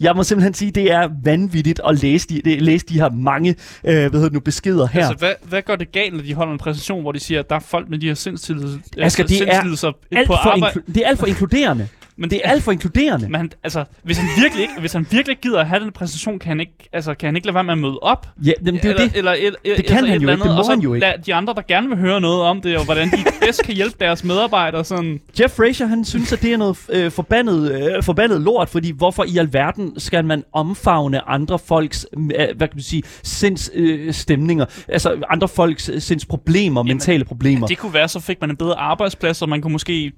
Jeg 0.00 0.16
må 0.16 0.22
simpelthen 0.22 0.54
sige, 0.54 0.70
det 0.70 0.92
er 0.92 1.08
vanvittigt 1.24 1.80
at 1.88 2.02
læse 2.02 2.28
de, 2.28 2.42
det, 2.44 2.62
læse 2.62 2.86
de 2.86 2.94
her 2.94 3.10
mange 3.10 3.50
øh, 3.84 3.94
hvad 3.94 4.10
hedder 4.10 4.24
det 4.24 4.32
nu, 4.32 4.40
beskeder 4.40 4.86
her. 4.86 5.08
Altså, 5.08 5.18
hvad, 5.18 5.32
hvad 5.42 5.62
går 5.62 5.76
det 5.76 5.92
galt, 5.92 6.14
når 6.14 6.22
de 6.22 6.34
holder 6.34 6.52
en 6.52 6.58
præsentation, 6.58 7.02
hvor 7.02 7.12
de 7.12 7.20
siger, 7.20 7.40
at 7.40 7.50
der 7.50 7.56
er 7.56 7.60
folk 7.60 7.88
med 7.88 7.98
de 7.98 8.06
her 8.06 8.14
sindslidelser, 8.14 8.78
Asger, 8.98 9.24
det 9.24 9.34
er 9.34 9.38
sindslidelser 9.38 9.92
alt 10.12 10.26
på 10.26 10.32
for 10.32 10.50
arbejde? 10.50 10.80
inklu- 10.80 10.92
det 10.94 10.96
er 10.96 11.08
alt 11.08 11.18
for 11.18 11.26
inkluderende. 11.26 11.88
Men 12.16 12.30
Det 12.30 12.40
er 12.44 12.50
alt 12.50 12.62
for 12.62 12.72
inkluderende. 12.72 13.28
Men 13.28 13.34
han, 13.34 13.50
altså, 13.64 13.84
hvis 14.02 14.18
han 14.18 14.28
virkelig 14.42 14.62
ikke, 14.62 14.74
hvis 14.80 14.92
han 14.92 15.06
virkelig 15.10 15.38
gider 15.42 15.60
at 15.60 15.66
have 15.66 15.84
den 15.84 15.92
præsentation, 15.92 16.38
kan 16.38 16.48
han 16.48 16.60
ikke, 16.60 16.88
altså, 16.92 17.14
kan 17.14 17.26
han 17.26 17.36
ikke 17.36 17.46
lade 17.46 17.54
være 17.54 17.64
med 17.64 17.72
at 17.72 17.78
møde 17.78 17.98
op? 17.98 18.28
Ja, 18.44 18.52
jamen, 18.66 18.80
det 18.80 18.84
er 18.84 18.88
jo 18.88 18.94
eller, 18.94 19.08
det. 19.08 19.16
Eller, 19.16 19.32
eller, 19.32 19.76
Det 19.76 19.86
kan 19.86 19.96
han 19.96 20.04
jo 20.04 20.30
ikke, 20.30 20.42
det 20.44 20.56
må 20.56 20.62
han 20.70 20.80
jo 20.80 20.94
ikke. 20.94 21.12
de 21.26 21.34
andre, 21.34 21.54
der 21.54 21.62
gerne 21.68 21.88
vil 21.88 21.98
høre 21.98 22.20
noget 22.20 22.42
om 22.42 22.60
det, 22.60 22.76
og 22.76 22.84
hvordan 22.84 23.10
de 23.10 23.16
bedst 23.46 23.64
kan 23.64 23.74
hjælpe 23.74 23.96
deres 24.00 24.24
medarbejdere, 24.24 24.84
sådan... 24.84 25.20
Jeff 25.40 25.56
Fraser, 25.56 25.86
han 25.86 26.04
synes, 26.04 26.32
at 26.32 26.42
det 26.42 26.52
er 26.52 26.56
noget 26.56 26.78
øh, 26.92 27.10
forbandet, 27.10 27.72
øh, 27.72 28.02
forbandet 28.02 28.40
lort, 28.40 28.68
fordi 28.68 28.90
hvorfor 28.90 29.24
i 29.24 29.38
alverden 29.38 30.00
skal 30.00 30.24
man 30.24 30.44
omfavne 30.52 31.28
andre 31.28 31.58
folks, 31.58 32.06
øh, 32.16 32.28
hvad 32.28 32.68
kan 32.68 32.70
man 32.74 32.82
sige, 32.82 33.02
sinds, 33.22 33.70
øh, 33.74 34.12
stemninger, 34.12 34.64
altså 34.88 35.16
andre 35.30 35.48
folks 35.48 35.88
øh, 35.88 36.00
sinds 36.00 36.26
problemer, 36.26 36.82
mentale 36.82 37.24
problemer. 37.24 37.66
Det 37.66 37.78
kunne 37.78 37.94
være, 37.94 38.08
så 38.08 38.20
fik 38.20 38.40
man 38.40 38.50
en 38.50 38.56
bedre 38.56 38.74
arbejdsplads, 38.74 39.42
og 39.42 39.48
man 39.48 39.60
kunne 39.62 39.72
måske, 39.72 40.12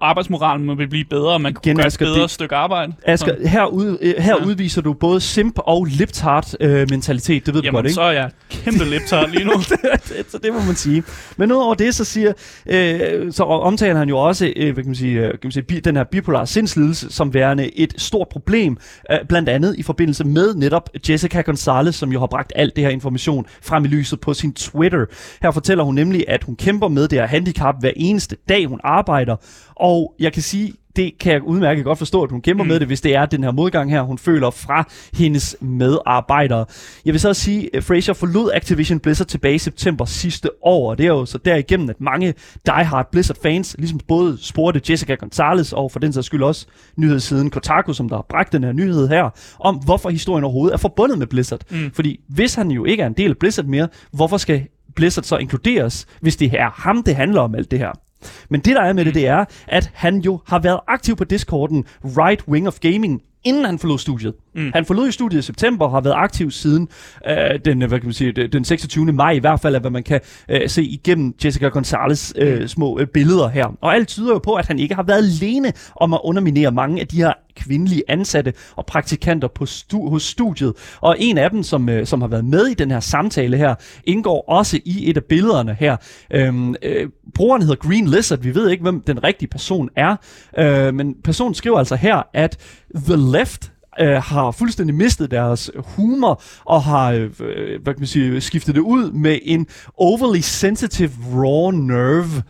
arbejdsmoralen 0.00 0.66
må 0.66 0.74
blive 0.74 1.04
bedre, 1.04 1.37
og 1.38 1.42
man 1.42 1.54
kunne 1.54 1.62
Igen, 1.64 1.76
gøre 1.76 1.86
et 1.86 1.96
bedre 1.98 2.22
det- 2.22 2.30
stykke 2.30 2.56
arbejde. 2.56 2.92
Asger, 3.06 3.48
her, 3.48 3.66
ud, 3.66 3.98
øh, 4.00 4.14
her 4.18 4.36
Ja. 4.40 4.44
udviser 4.46 4.82
du 4.82 4.92
både 4.92 5.20
simp 5.20 5.58
og 5.58 5.84
liptart 5.84 6.56
øh, 6.60 6.86
mentalitet, 6.90 7.46
det 7.46 7.54
ved 7.54 7.60
du 7.62 7.66
Jamen, 7.66 7.76
godt, 7.76 7.86
ikke? 7.86 7.94
så 7.94 8.02
er 8.02 8.12
jeg 8.12 8.30
kæmpe 8.50 8.84
liptart 8.84 9.30
lige 9.32 9.44
nu. 9.44 9.52
så 10.30 10.38
det 10.42 10.52
må 10.52 10.60
man 10.66 10.74
sige. 10.76 11.02
Men 11.36 11.52
udover 11.52 11.74
det, 11.74 11.94
så 11.94 12.04
siger, 12.04 12.32
øh, 12.66 13.32
så 13.32 13.42
omtaler 13.44 13.98
han 13.98 14.08
jo 14.08 14.18
også, 14.18 14.52
øh, 14.56 14.72
hvad 14.74 14.82
kan 14.84 14.88
man 14.88 14.94
sige, 14.94 15.18
øh, 15.20 15.30
kan 15.30 15.38
man 15.42 15.52
sige 15.52 15.62
bi, 15.62 15.80
den 15.80 15.96
her 15.96 16.04
bipolar 16.04 16.44
sindslidelse 16.44 17.10
som 17.10 17.34
værende 17.34 17.78
et 17.78 17.94
stort 17.96 18.28
problem, 18.28 18.76
øh, 19.12 19.18
blandt 19.28 19.48
andet 19.48 19.74
i 19.78 19.82
forbindelse 19.82 20.24
med 20.24 20.54
netop 20.54 20.90
Jessica 21.08 21.40
Gonzalez, 21.40 21.94
som 21.94 22.12
jo 22.12 22.18
har 22.18 22.26
bragt 22.26 22.52
alt 22.56 22.76
det 22.76 22.84
her 22.84 22.90
information 22.90 23.46
frem 23.62 23.84
i 23.84 23.88
lyset 23.88 24.20
på 24.20 24.34
sin 24.34 24.52
Twitter. 24.52 25.04
Her 25.42 25.50
fortæller 25.50 25.84
hun 25.84 25.94
nemlig, 25.94 26.24
at 26.28 26.44
hun 26.44 26.56
kæmper 26.56 26.88
med 26.88 27.08
det 27.08 27.18
her 27.18 27.26
handicap 27.26 27.74
hver 27.80 27.92
eneste 27.96 28.36
dag, 28.48 28.66
hun 28.66 28.80
arbejder, 28.84 29.36
og 29.76 30.14
jeg 30.20 30.32
kan 30.32 30.42
sige, 30.42 30.72
det 30.98 31.18
kan 31.20 31.32
jeg 31.32 31.42
udmærket 31.42 31.84
godt 31.84 31.98
forstå, 31.98 32.22
at 32.22 32.30
hun 32.30 32.40
kæmper 32.40 32.64
mm. 32.64 32.68
med 32.68 32.80
det, 32.80 32.86
hvis 32.86 33.00
det 33.00 33.14
er 33.14 33.26
den 33.26 33.44
her 33.44 33.52
modgang 33.52 33.90
her, 33.90 34.02
hun 34.02 34.18
føler 34.18 34.50
fra 34.50 34.88
hendes 35.14 35.56
medarbejdere. 35.60 36.66
Jeg 37.04 37.12
vil 37.12 37.20
så 37.20 37.28
også 37.28 37.42
sige, 37.42 37.76
at 37.76 37.84
Fraser 37.84 38.12
forlod 38.12 38.50
Activision 38.54 39.00
Blizzard 39.00 39.26
tilbage 39.26 39.54
i 39.54 39.58
september 39.58 40.04
sidste 40.04 40.50
år, 40.62 40.90
og 40.90 40.98
det 40.98 41.04
er 41.04 41.08
jo 41.08 41.26
så 41.26 41.38
derigennem, 41.38 41.90
at 41.90 42.00
mange 42.00 42.34
diehard 42.66 43.08
Blizzard-fans 43.12 43.76
ligesom 43.78 44.00
både 44.08 44.38
spurgte 44.40 44.80
Jessica 44.90 45.14
Gonzalez 45.14 45.72
og 45.72 45.92
for 45.92 45.98
den 45.98 46.12
sags 46.12 46.26
skyld 46.26 46.42
også 46.42 46.66
nyhedssiden 46.96 47.50
Kotaku, 47.50 47.92
som 47.92 48.08
der 48.08 48.16
har 48.16 48.26
bragt 48.28 48.52
den 48.52 48.64
her 48.64 48.72
nyhed 48.72 49.08
her, 49.08 49.30
om 49.60 49.76
hvorfor 49.76 50.10
historien 50.10 50.44
overhovedet 50.44 50.74
er 50.74 50.78
forbundet 50.78 51.18
med 51.18 51.26
Blizzard. 51.26 51.60
Mm. 51.70 51.90
Fordi 51.94 52.20
hvis 52.28 52.54
han 52.54 52.70
jo 52.70 52.84
ikke 52.84 53.02
er 53.02 53.06
en 53.06 53.12
del 53.12 53.30
af 53.30 53.36
Blizzard 53.36 53.66
mere, 53.66 53.88
hvorfor 54.12 54.36
skal 54.36 54.66
Blizzard 54.96 55.24
så 55.24 55.36
inkluderes, 55.36 56.06
hvis 56.20 56.36
det 56.36 56.60
er 56.60 56.70
ham, 56.70 57.02
det 57.02 57.16
handler 57.16 57.40
om 57.40 57.54
alt 57.54 57.70
det 57.70 57.78
her? 57.78 58.07
Men 58.50 58.60
det, 58.60 58.76
der 58.76 58.82
er 58.82 58.92
med 58.92 59.04
det, 59.04 59.14
det 59.14 59.26
er, 59.26 59.44
at 59.66 59.90
han 59.94 60.18
jo 60.18 60.40
har 60.46 60.58
været 60.58 60.80
aktiv 60.86 61.16
på 61.16 61.24
Discorden 61.24 61.84
Right 62.04 62.48
Wing 62.48 62.66
of 62.66 62.78
Gaming, 62.78 63.22
inden 63.44 63.64
han 63.64 63.78
forlod 63.78 63.98
studiet. 63.98 64.34
Mm. 64.58 64.70
Han 64.74 64.84
forlod 64.84 65.04
jo 65.06 65.10
studiet 65.12 65.38
i 65.38 65.42
september 65.42 65.84
og 65.84 65.90
har 65.90 66.00
været 66.00 66.14
aktiv 66.14 66.50
siden 66.50 66.88
øh, 67.28 67.36
den, 67.64 67.78
hvad 67.82 67.98
kan 67.98 68.06
man 68.06 68.12
sige, 68.12 68.32
den 68.32 68.64
26. 68.64 69.12
maj 69.12 69.30
i 69.32 69.38
hvert 69.38 69.60
fald, 69.60 69.74
af 69.74 69.80
hvad 69.80 69.90
man 69.90 70.02
kan 70.02 70.20
øh, 70.50 70.68
se 70.68 70.82
igennem 70.82 71.34
Jessica 71.44 71.68
Gonzalez 71.68 72.32
øh, 72.36 72.68
små 72.68 72.98
øh, 72.98 73.06
billeder 73.06 73.48
her. 73.48 73.66
Og 73.80 73.94
alt 73.94 74.08
tyder 74.08 74.32
jo 74.32 74.38
på, 74.38 74.54
at 74.54 74.66
han 74.66 74.78
ikke 74.78 74.94
har 74.94 75.02
været 75.02 75.40
alene 75.40 75.72
om 75.96 76.14
at 76.14 76.20
underminere 76.24 76.70
mange 76.72 77.00
af 77.00 77.06
de 77.06 77.16
her 77.16 77.32
kvindelige 77.56 78.02
ansatte 78.08 78.52
og 78.76 78.86
praktikanter 78.86 79.48
på 79.48 79.64
stu- 79.64 80.10
hos 80.10 80.22
studiet. 80.22 80.72
Og 81.00 81.16
en 81.18 81.38
af 81.38 81.50
dem, 81.50 81.62
som, 81.62 81.88
øh, 81.88 82.06
som 82.06 82.20
har 82.20 82.28
været 82.28 82.44
med 82.44 82.66
i 82.66 82.74
den 82.74 82.90
her 82.90 83.00
samtale 83.00 83.56
her, 83.56 83.74
indgår 84.04 84.44
også 84.48 84.80
i 84.84 85.10
et 85.10 85.16
af 85.16 85.24
billederne 85.24 85.76
her. 85.80 85.96
Øhm, 86.30 86.74
øh, 86.82 87.08
brugeren 87.34 87.62
hedder 87.62 87.76
Green 87.76 88.06
Lizard. 88.06 88.40
Vi 88.40 88.54
ved 88.54 88.70
ikke, 88.70 88.82
hvem 88.82 89.00
den 89.00 89.24
rigtige 89.24 89.48
person 89.48 89.88
er. 89.96 90.16
Øh, 90.58 90.94
men 90.94 91.14
personen 91.24 91.54
skriver 91.54 91.78
altså 91.78 91.96
her, 91.96 92.22
at 92.34 92.56
The 92.94 93.16
Left 93.16 93.72
øh, 94.00 94.22
har 94.22 94.50
fuldstændig 94.50 94.94
mistet 94.94 95.30
deres 95.30 95.70
humor 95.76 96.42
og 96.64 96.82
har 96.82 97.12
øh, 97.12 97.30
øh, 97.40 97.82
hvad 97.82 97.94
kan 97.94 98.00
man 98.00 98.06
sige, 98.06 98.40
skiftet 98.40 98.74
det 98.74 98.80
ud 98.80 99.12
med 99.12 99.38
en 99.42 99.66
overly 99.96 100.40
sensitive 100.40 101.12
raw 101.34 101.70
nerve. 101.70 102.42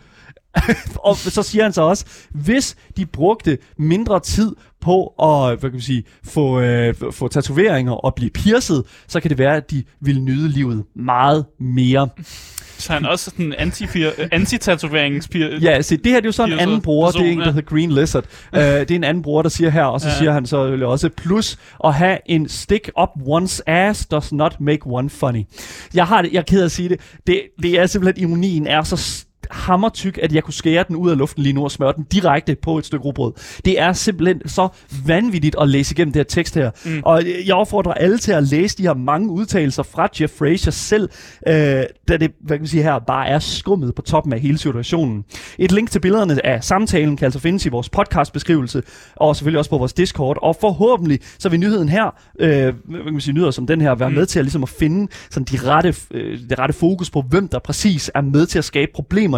og 1.07 1.15
så 1.15 1.43
siger 1.43 1.63
han 1.63 1.73
så 1.73 1.81
også, 1.81 2.05
hvis 2.29 2.75
de 2.97 3.05
brugte 3.05 3.57
mindre 3.77 4.19
tid 4.19 4.55
på 4.81 5.07
at 5.07 5.59
hvad 5.59 5.69
kan 5.69 5.71
man 5.71 5.81
sige, 5.81 6.03
få, 6.23 6.59
øh, 6.59 6.95
få 7.11 7.27
tatoveringer 7.27 7.91
og 7.91 8.15
blive 8.15 8.31
pierced, 8.31 8.83
så 9.07 9.19
kan 9.19 9.29
det 9.29 9.37
være, 9.37 9.55
at 9.55 9.71
de 9.71 9.83
ville 10.01 10.21
nyde 10.21 10.49
livet 10.49 10.83
meget 10.95 11.45
mere. 11.59 12.09
Så 12.79 12.93
han 12.93 13.05
er 13.05 13.09
også 13.09 13.25
sådan 13.25 13.45
en 13.45 13.53
anti- 13.53 14.27
anti-tatoveringspir. 14.31 15.59
Ja, 15.61 15.81
se, 15.81 15.97
det 15.97 16.05
her 16.11 16.15
det 16.19 16.25
er 16.25 16.27
jo 16.27 16.31
så 16.31 16.43
en 16.43 16.53
anden 16.53 16.81
bruger, 16.81 17.07
det 17.07 17.15
er 17.15 17.19
person, 17.19 17.31
en, 17.31 17.37
der 17.39 17.45
ja. 17.45 17.51
hedder 17.51 17.69
Green 17.69 17.91
Lizard. 17.91 18.23
uh, 18.53 18.59
det 18.61 18.91
er 18.91 18.95
en 18.95 19.03
anden 19.03 19.23
bruger, 19.23 19.41
der 19.41 19.49
siger 19.49 19.69
her, 19.69 19.83
og 19.83 20.01
så 20.01 20.07
Ja. 20.07 20.17
siger 20.17 20.31
han 20.31 20.45
så 20.45 20.57
også, 20.85 21.09
plus 21.17 21.57
at 21.85 21.93
have 21.93 22.17
en 22.25 22.49
stick 22.49 22.91
up 23.01 23.09
one's 23.27 23.59
ass 23.67 24.05
does 24.05 24.31
not 24.33 24.61
make 24.61 24.79
one 24.85 25.09
funny. 25.09 25.43
Jeg 25.93 26.07
har 26.07 26.21
det, 26.21 26.33
jeg 26.33 26.39
er 26.39 26.43
ked 26.43 26.61
af 26.61 26.65
at 26.65 26.71
sige 26.71 26.89
det, 26.89 26.99
det, 27.27 27.41
det 27.61 27.79
er 27.79 27.85
simpelthen, 27.85 28.29
ironien 28.29 28.67
er 28.67 28.83
så 28.83 29.25
hammertyk, 29.49 30.19
at 30.21 30.33
jeg 30.33 30.43
kunne 30.43 30.53
skære 30.53 30.85
den 30.87 30.95
ud 30.95 31.09
af 31.11 31.17
luften 31.17 31.43
lige 31.43 31.53
nu 31.53 31.63
og 31.63 31.71
smøre 31.71 31.93
den 31.95 32.03
direkte 32.03 32.55
på 32.55 32.77
et 32.77 32.85
stykke 32.85 33.05
rugbrød. 33.05 33.33
Det 33.65 33.79
er 33.79 33.93
simpelthen 33.93 34.47
så 34.47 34.67
vanvittigt 35.05 35.55
at 35.61 35.69
læse 35.69 35.93
igennem 35.93 36.13
det 36.13 36.19
her 36.19 36.23
tekst 36.23 36.55
her. 36.55 36.71
Mm. 36.85 37.01
Og 37.05 37.23
jeg 37.45 37.55
opfordrer 37.55 37.93
alle 37.93 38.17
til 38.17 38.31
at 38.31 38.43
læse 38.43 38.77
de 38.77 38.83
her 38.83 38.93
mange 38.93 39.29
udtalelser 39.29 39.83
fra 39.83 40.07
Jeff 40.19 40.33
Fraser 40.37 40.71
selv, 40.71 41.09
øh, 41.47 41.53
da 41.53 41.83
det, 42.07 42.31
hvad 42.41 42.57
kan 42.57 42.61
man 42.61 42.67
sige 42.67 42.83
her, 42.83 42.99
bare 42.99 43.27
er 43.27 43.39
skummet 43.39 43.95
på 43.95 44.01
toppen 44.01 44.33
af 44.33 44.39
hele 44.39 44.57
situationen. 44.57 45.25
Et 45.59 45.71
link 45.71 45.91
til 45.91 45.99
billederne 45.99 46.45
af 46.45 46.63
samtalen 46.63 47.17
kan 47.17 47.25
altså 47.25 47.39
findes 47.39 47.65
i 47.65 47.69
vores 47.69 47.89
podcastbeskrivelse, 47.89 48.83
og 49.15 49.35
selvfølgelig 49.35 49.59
også 49.59 49.69
på 49.69 49.77
vores 49.77 49.93
Discord, 49.93 50.37
og 50.41 50.55
forhåbentlig 50.61 51.19
så 51.39 51.49
vil 51.49 51.59
nyheden 51.59 51.89
her, 51.89 52.15
øh, 52.39 52.49
hvad 52.49 53.03
kan 53.03 53.11
man 53.11 53.21
sige, 53.21 53.33
nyheder 53.33 53.51
som 53.51 53.67
den 53.67 53.81
her, 53.81 53.95
være 53.95 54.09
mm. 54.09 54.15
med 54.15 54.25
til 54.25 54.39
at, 54.39 54.45
ligesom 54.45 54.63
at 54.63 54.69
finde 54.69 55.11
sådan 55.29 55.45
de 55.51 55.69
rette, 55.69 55.95
øh, 56.11 56.39
det 56.49 56.59
rette 56.59 56.73
fokus 56.73 57.09
på, 57.09 57.21
hvem 57.21 57.47
der 57.47 57.59
præcis 57.59 58.11
er 58.15 58.21
med 58.21 58.45
til 58.45 58.57
at 58.57 58.65
skabe 58.65 58.91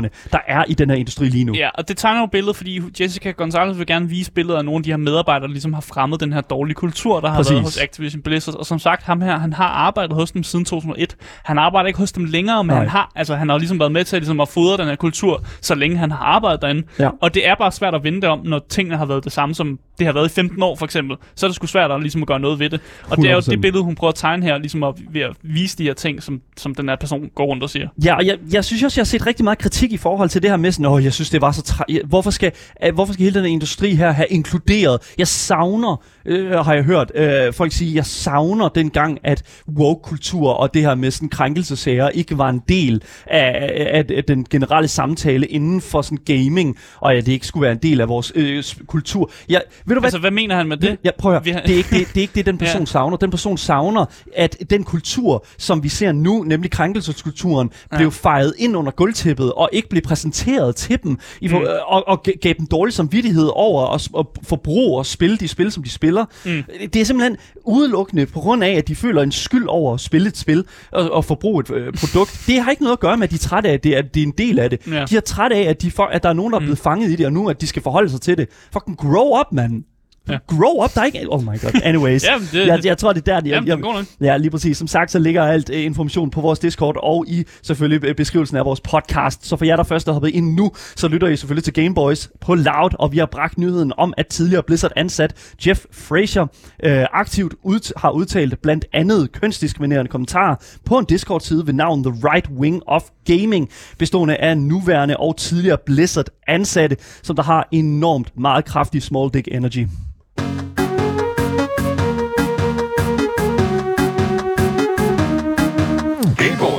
problemerne, 0.09 0.31
der 0.31 0.39
er 0.47 0.63
i 0.67 0.73
den 0.73 0.89
her 0.89 0.97
industri 0.97 1.29
lige 1.29 1.43
nu. 1.43 1.53
Ja, 1.53 1.69
og 1.75 1.87
det 1.87 1.97
tegner 1.97 2.19
jo 2.19 2.25
billedet, 2.25 2.55
fordi 2.55 2.81
Jessica 2.99 3.31
Gonzalez 3.31 3.77
vil 3.77 3.87
gerne 3.87 4.09
vise 4.09 4.31
billeder 4.31 4.57
af 4.57 4.65
nogle 4.65 4.77
af 4.77 4.83
de 4.83 4.89
her 4.89 4.97
medarbejdere, 4.97 5.47
der 5.47 5.51
ligesom 5.51 5.73
har 5.73 5.81
fremmet 5.81 6.19
den 6.19 6.33
her 6.33 6.41
dårlige 6.41 6.75
kultur, 6.75 7.19
der 7.19 7.29
har 7.29 7.35
Præcis. 7.35 7.51
været 7.51 7.63
hos 7.63 7.77
Activision 7.77 8.21
Blizzard. 8.21 8.55
Og 8.55 8.65
som 8.65 8.79
sagt, 8.79 9.03
ham 9.03 9.21
her, 9.21 9.39
han 9.39 9.53
har 9.53 9.67
arbejdet 9.67 10.15
hos 10.15 10.31
dem 10.31 10.43
siden 10.43 10.65
2001. 10.65 11.15
Han 11.43 11.57
arbejder 11.57 11.87
ikke 11.87 11.99
hos 11.99 12.11
dem 12.11 12.25
længere, 12.25 12.63
men 12.63 12.67
Nej. 12.73 12.79
han 12.79 12.89
har, 12.89 13.11
altså, 13.15 13.35
han 13.35 13.49
har 13.49 13.57
ligesom 13.57 13.79
været 13.79 13.91
med 13.91 14.03
til 14.03 14.19
ligesom, 14.19 14.39
at 14.39 14.47
fodre 14.47 14.77
den 14.77 14.87
her 14.87 14.95
kultur, 14.95 15.43
så 15.61 15.75
længe 15.75 15.97
han 15.97 16.11
har 16.11 16.25
arbejdet 16.25 16.61
derinde. 16.61 16.83
Ja. 16.99 17.09
Og 17.21 17.33
det 17.33 17.47
er 17.47 17.55
bare 17.55 17.71
svært 17.71 17.95
at 17.95 18.03
vende 18.03 18.21
det 18.21 18.29
om, 18.29 18.39
når 18.45 18.65
tingene 18.69 18.97
har 18.97 19.05
været 19.05 19.23
det 19.23 19.31
samme, 19.31 19.55
som 19.55 19.79
det 19.99 20.05
har 20.05 20.13
været 20.13 20.31
i 20.31 20.33
15 20.33 20.63
år 20.63 20.75
for 20.75 20.85
eksempel. 20.85 21.17
Så 21.35 21.45
er 21.45 21.47
det 21.47 21.55
sgu 21.55 21.67
svært 21.67 21.91
at, 21.91 22.01
ligesom, 22.01 22.21
at 22.21 22.27
gøre 22.27 22.39
noget 22.39 22.59
ved 22.59 22.69
det. 22.69 22.81
Og 23.09 23.17
det 23.17 23.25
er 23.25 23.33
jo 23.33 23.39
100%. 23.39 23.51
det 23.51 23.61
billede, 23.61 23.83
hun 23.83 23.95
prøver 23.95 24.09
at 24.09 24.15
tegne 24.15 24.45
her, 24.45 24.57
ligesom 24.57 24.83
at, 24.83 24.93
ved 25.11 25.21
at 25.21 25.35
vise 25.43 25.77
de 25.77 25.83
her 25.83 25.93
ting, 25.93 26.23
som, 26.23 26.41
som 26.57 26.75
den 26.75 26.89
her 26.89 26.95
person 26.95 27.29
går 27.35 27.45
rundt 27.45 27.63
og 27.63 27.69
siger. 27.69 27.87
Ja, 28.05 28.15
og 28.15 28.25
jeg, 28.25 28.37
jeg 28.53 28.65
synes 28.65 28.83
også, 28.83 28.99
jeg 28.99 29.03
har 29.03 29.05
set 29.05 29.27
rigtig 29.27 29.43
meget 29.43 29.57
kritik 29.57 29.90
kritik 29.91 29.99
i 29.99 30.01
forhold 30.01 30.29
til 30.29 30.41
det 30.41 30.49
her 30.49 30.57
med 30.57 30.71
sådan, 30.71 30.85
åh, 30.85 31.03
jeg 31.03 31.13
synes, 31.13 31.29
det 31.29 31.41
var 31.41 31.51
så 31.51 31.61
træ... 31.61 31.83
Hvorfor 32.05 32.31
skal, 32.31 32.51
øh, 32.85 32.93
hvorfor 32.93 33.13
skal 33.13 33.23
hele 33.23 33.39
den 33.39 33.49
industri 33.51 33.95
her 33.95 34.11
have 34.11 34.27
inkluderet? 34.29 34.99
Jeg 35.17 35.27
savner, 35.27 36.03
øh, 36.25 36.51
har 36.51 36.73
jeg 36.73 36.83
hørt 36.83 37.11
øh, 37.15 37.53
folk 37.53 37.71
sige, 37.71 37.95
jeg 37.95 38.05
savner 38.05 38.69
dengang, 38.69 39.17
at 39.23 39.43
woke-kultur 39.77 40.49
og 40.49 40.73
det 40.73 40.81
her 40.81 40.95
med 40.95 41.11
sådan 41.11 41.29
krænkelsesager 41.29 42.09
ikke 42.09 42.37
var 42.37 42.49
en 42.49 42.61
del 42.69 43.01
af, 43.27 43.69
af, 43.93 44.05
af 44.17 44.23
den 44.23 44.45
generelle 44.49 44.87
samtale 44.87 45.45
inden 45.47 45.81
for 45.81 46.01
sådan 46.01 46.17
gaming, 46.25 46.77
og 46.99 47.13
at 47.15 47.25
det 47.25 47.31
ikke 47.31 47.47
skulle 47.47 47.61
være 47.61 47.71
en 47.71 47.77
del 47.83 48.01
af 48.01 48.07
vores 48.07 48.31
øh, 48.35 48.63
kultur. 48.87 49.31
Jeg, 49.49 49.61
ved 49.85 49.95
du 49.95 49.99
hvad? 49.99 50.07
Altså, 50.07 50.19
hvad 50.19 50.31
mener 50.31 50.55
han 50.55 50.67
med 50.67 50.77
det? 50.77 50.97
Ja, 51.03 51.09
prøv 51.17 51.35
at 51.35 51.43
høre. 51.45 51.53
har- 51.53 51.61
Det 51.61 51.73
er, 51.73 51.77
ikke 51.77 51.89
det, 51.89 52.07
det 52.07 52.17
er 52.17 52.21
ikke 52.21 52.35
det, 52.35 52.45
den 52.45 52.57
person 52.65 52.81
Ja. 52.81 52.85
savner. 52.85 53.17
Den 53.17 53.29
person 53.31 53.57
savner, 53.57 54.05
at 54.35 54.57
den 54.69 54.83
kultur, 54.83 55.45
som 55.57 55.83
vi 55.83 55.89
ser 55.89 56.11
nu, 56.11 56.43
nemlig 56.43 56.71
krænkelseskulturen, 56.71 57.69
ja. 57.91 57.97
blev 57.97 58.11
fejret 58.11 58.53
ind 58.57 58.77
under 58.77 58.91
gulvtæppet 58.91 59.53
og 59.53 59.69
ikke 59.73 59.80
blev 59.89 60.01
præsenteret 60.01 60.75
til 60.75 60.99
dem, 61.03 61.17
i 61.41 61.47
for, 61.47 61.59
Mm. 61.59 61.65
og, 61.87 62.07
og 62.07 62.21
ga- 62.27 62.37
gav 62.41 62.53
dem 62.59 62.65
dårlig 62.67 62.93
samvittighed 62.93 63.49
over 63.53 63.87
at, 63.93 64.07
at 64.19 64.25
forbruge 64.43 64.97
og 64.97 65.05
spille 65.05 65.37
de 65.37 65.47
spil, 65.47 65.71
som 65.71 65.83
de 65.83 65.89
spiller. 65.89 66.25
Mm. 66.45 66.63
Det 66.93 66.95
er 67.01 67.05
simpelthen 67.05 67.37
udelukkende 67.65 68.25
på 68.25 68.39
grund 68.39 68.63
af, 68.63 68.71
at 68.71 68.87
de 68.87 68.95
føler 68.95 69.21
en 69.21 69.31
skyld 69.31 69.67
over 69.67 69.93
at 69.93 69.99
spille 69.99 70.27
et 70.27 70.37
spil 70.37 70.65
og, 70.91 71.11
og 71.11 71.25
forbruge 71.25 71.59
et 71.61 71.71
øh, 71.71 71.93
produkt. 71.93 72.43
Det 72.47 72.61
har 72.61 72.71
ikke 72.71 72.83
noget 72.83 72.93
at 72.95 72.99
gøre 72.99 73.17
med, 73.17 73.23
at 73.23 73.29
de 73.31 73.35
er 73.35 73.39
trætte 73.39 73.69
af, 73.69 73.73
at 73.73 73.83
det, 73.83 73.93
at 73.93 74.13
det 74.15 74.19
er 74.23 74.25
en 74.27 74.33
del 74.37 74.59
af 74.59 74.69
det. 74.69 74.87
Ja. 74.87 75.05
De 75.09 75.15
er 75.17 75.19
trætte 75.21 75.55
af, 75.55 75.61
at, 75.61 75.81
de 75.81 75.91
for, 75.91 76.03
at 76.03 76.23
der 76.23 76.29
er 76.29 76.33
nogen, 76.33 76.51
der 76.51 76.57
er 76.57 76.59
Mm. 76.59 76.65
blevet 76.65 76.79
fanget 76.79 77.09
i 77.11 77.15
det, 77.15 77.25
og 77.25 77.33
nu 77.33 77.49
at 77.49 77.61
de 77.61 77.67
skal 77.67 77.81
forholde 77.81 78.09
sig 78.09 78.21
til 78.21 78.37
det. 78.37 78.47
Fucking 78.73 78.97
grow 78.97 79.39
up, 79.39 79.45
mand. 79.51 79.83
Ja. 80.31 80.37
Grow 80.47 80.83
up, 80.83 80.93
der 80.95 81.01
er 81.01 81.05
ikke... 81.05 81.25
Oh 81.29 81.43
my 81.43 81.61
god. 81.61 81.81
Anyways. 81.83 82.23
Jamen, 82.23 82.47
det, 82.51 82.67
jeg, 82.67 82.85
jeg 82.85 82.97
tror, 82.97 83.13
det 83.13 83.27
er 83.27 83.39
der, 83.39 83.49
jeg, 83.49 83.63
jamen, 83.67 83.85
jeg. 83.95 84.05
Ja, 84.21 84.37
lige 84.37 84.51
præcis. 84.51 84.77
Som 84.77 84.87
sagt, 84.87 85.11
så 85.11 85.19
ligger 85.19 85.43
alt 85.43 85.69
øh, 85.73 85.85
information 85.85 86.29
på 86.29 86.41
vores 86.41 86.59
Discord 86.59 86.95
og 87.03 87.25
i 87.27 87.43
selvfølgelig 87.63 88.09
øh, 88.09 88.15
beskrivelsen 88.15 88.57
af 88.57 88.65
vores 88.65 88.81
podcast. 88.81 89.45
Så 89.45 89.55
for 89.55 89.65
jer, 89.65 89.75
der 89.75 89.83
først 89.83 90.07
er 90.07 90.11
hoppet 90.11 90.29
ind 90.29 90.55
nu, 90.55 90.71
så 90.95 91.07
lytter 91.07 91.27
I 91.27 91.35
selvfølgelig 91.35 91.63
til 91.63 91.73
Gameboys 91.73 92.29
på 92.41 92.55
Loud, 92.55 92.89
og 92.99 93.11
vi 93.11 93.17
har 93.17 93.25
bragt 93.25 93.57
nyheden 93.57 93.93
om, 93.97 94.13
at 94.17 94.27
tidligere 94.27 94.63
Blizzard 94.63 94.91
ansat 94.95 95.53
Jeff 95.67 95.85
Frazier 95.91 96.47
øh, 96.83 97.05
aktivt 97.13 97.53
ud, 97.63 97.93
har 97.97 98.11
udtalt 98.11 98.61
blandt 98.61 98.85
andet 98.93 99.31
kønsdiskriminerende 99.31 100.09
kommentarer 100.09 100.55
på 100.85 100.97
en 100.97 101.05
Discord-side 101.05 101.67
ved 101.67 101.73
navn 101.73 102.03
The 102.03 102.13
Right 102.23 102.49
Wing 102.49 102.81
of 102.87 103.03
Gaming, 103.25 103.69
bestående 103.97 104.35
af 104.35 104.57
nuværende 104.57 105.17
og 105.17 105.37
tidligere 105.37 105.77
Blizzard 105.85 106.25
ansatte, 106.47 106.97
som 107.23 107.35
der 107.35 107.43
har 107.43 107.67
enormt 107.71 108.37
meget 108.37 108.65
kraftig 108.65 109.03
small 109.03 109.29
dick 109.33 109.47
energy. 109.51 109.87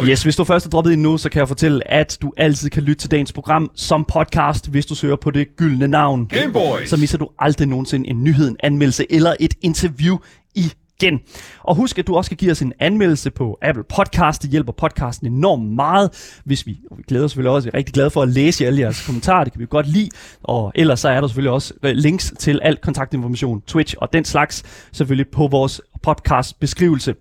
Yes, 0.08 0.22
hvis 0.22 0.36
du 0.36 0.44
først 0.44 0.66
er 0.66 0.70
droppet 0.70 0.92
ind 0.92 1.00
nu, 1.00 1.18
så 1.18 1.28
kan 1.28 1.38
jeg 1.38 1.48
fortælle, 1.48 1.90
at 1.90 2.18
du 2.22 2.32
altid 2.36 2.70
kan 2.70 2.82
lytte 2.82 3.02
til 3.02 3.10
dagens 3.10 3.32
program 3.32 3.70
som 3.74 4.04
podcast, 4.04 4.68
hvis 4.70 4.86
du 4.86 4.94
søger 4.94 5.16
på 5.16 5.30
det 5.30 5.56
gyldne 5.56 5.88
navn. 5.88 6.26
Gameboys. 6.26 6.88
Så 6.88 6.96
misser 6.96 7.18
du 7.18 7.28
aldrig 7.38 7.68
nogensinde 7.68 8.08
en 8.10 8.24
nyhed, 8.24 8.48
en 8.48 8.56
anmeldelse 8.62 9.06
eller 9.10 9.34
et 9.40 9.54
interview 9.62 10.16
igen. 10.54 11.20
Og 11.62 11.74
husk, 11.74 11.98
at 11.98 12.06
du 12.06 12.16
også 12.16 12.30
kan 12.30 12.36
give 12.36 12.50
os 12.50 12.62
en 12.62 12.72
anmeldelse 12.80 13.30
på 13.30 13.58
Apple 13.62 13.84
Podcast. 13.96 14.42
Det 14.42 14.50
hjælper 14.50 14.72
podcasten 14.72 15.26
enormt 15.26 15.70
meget. 15.74 16.40
Hvis 16.44 16.66
vi, 16.66 16.78
og 16.90 16.98
vi 16.98 17.02
glæder 17.08 17.24
os 17.24 17.30
selvfølgelig 17.30 17.52
også, 17.52 17.66
vi 17.66 17.70
er 17.74 17.78
rigtig 17.78 17.94
glade 17.94 18.10
for 18.10 18.22
at 18.22 18.28
læse 18.28 18.66
alle 18.66 18.80
jeres 18.80 19.06
kommentarer. 19.06 19.44
Det 19.44 19.52
kan 19.52 19.60
vi 19.60 19.66
godt 19.66 19.88
lide. 19.88 20.08
Og 20.42 20.72
ellers 20.74 21.00
så 21.00 21.08
er 21.08 21.20
der 21.20 21.28
selvfølgelig 21.28 21.52
også 21.52 21.74
øh, 21.82 21.92
links 21.92 22.34
til 22.38 22.60
al 22.62 22.76
kontaktinformation, 22.76 23.60
Twitch 23.60 23.94
og 23.98 24.12
den 24.12 24.24
slags, 24.24 24.62
selvfølgelig 24.92 25.28
på 25.28 25.46
vores 25.46 25.80
podcast 26.02 26.60
beskrivelse. 26.60 27.14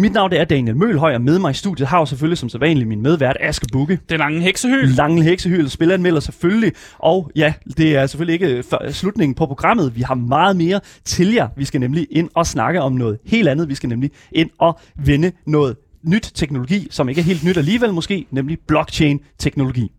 Mit 0.00 0.12
navn 0.12 0.30
det 0.30 0.40
er 0.40 0.44
Daniel 0.44 0.76
Mølhøj, 0.76 1.14
og 1.14 1.20
med 1.20 1.38
mig 1.38 1.50
i 1.50 1.54
studiet 1.54 1.88
har 1.88 1.98
jo 1.98 2.06
selvfølgelig 2.06 2.38
som 2.38 2.48
sædvanligt 2.48 2.88
min 2.88 3.02
medvært 3.02 3.36
Aske 3.40 3.66
Bukke. 3.72 3.98
Det 4.08 4.18
lange 4.18 4.40
heksehyl. 4.40 4.88
Lange 4.88 5.22
heksehyl, 5.22 5.68
spilanmelder 5.68 6.20
selvfølgelig. 6.20 6.72
Og 6.98 7.30
ja, 7.36 7.52
det 7.76 7.96
er 7.96 8.06
selvfølgelig 8.06 8.34
ikke 8.34 8.64
f- 8.72 8.92
slutningen 8.92 9.34
på 9.34 9.46
programmet. 9.46 9.96
Vi 9.96 10.02
har 10.02 10.14
meget 10.14 10.56
mere 10.56 10.80
til 11.04 11.32
jer. 11.32 11.48
Vi 11.56 11.64
skal 11.64 11.80
nemlig 11.80 12.06
ind 12.10 12.28
og 12.34 12.46
snakke 12.46 12.80
om 12.80 12.92
noget 12.92 13.18
helt 13.26 13.48
andet. 13.48 13.68
Vi 13.68 13.74
skal 13.74 13.88
nemlig 13.88 14.10
ind 14.32 14.50
og 14.58 14.78
vende 15.04 15.32
noget 15.46 15.76
nyt 16.02 16.32
teknologi, 16.34 16.86
som 16.90 17.08
ikke 17.08 17.20
er 17.20 17.24
helt 17.24 17.44
nyt 17.44 17.56
alligevel 17.56 17.92
måske, 17.92 18.26
nemlig 18.30 18.58
blockchain-teknologi. 18.66 19.92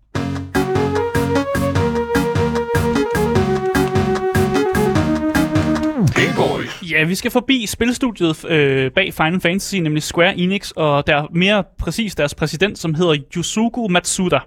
Ja, 6.84 7.04
vi 7.04 7.15
skal 7.15 7.32
forbi 7.32 7.65
spilstudiet 7.65 8.46
øh, 8.46 8.92
bag 8.92 9.13
Final 9.13 9.42
Fantasy, 9.42 9.76
nemlig 9.76 10.04
Square 10.04 10.38
Enix, 10.38 10.72
og 10.72 11.08
der 11.08 11.28
mere 11.34 11.63
præcis 11.80 12.15
deres 12.15 12.36
præsident, 12.36 12.80
som 12.80 12.94
hedder 12.94 13.15
Yusuke 13.36 13.92
Matsuda. 13.92 14.39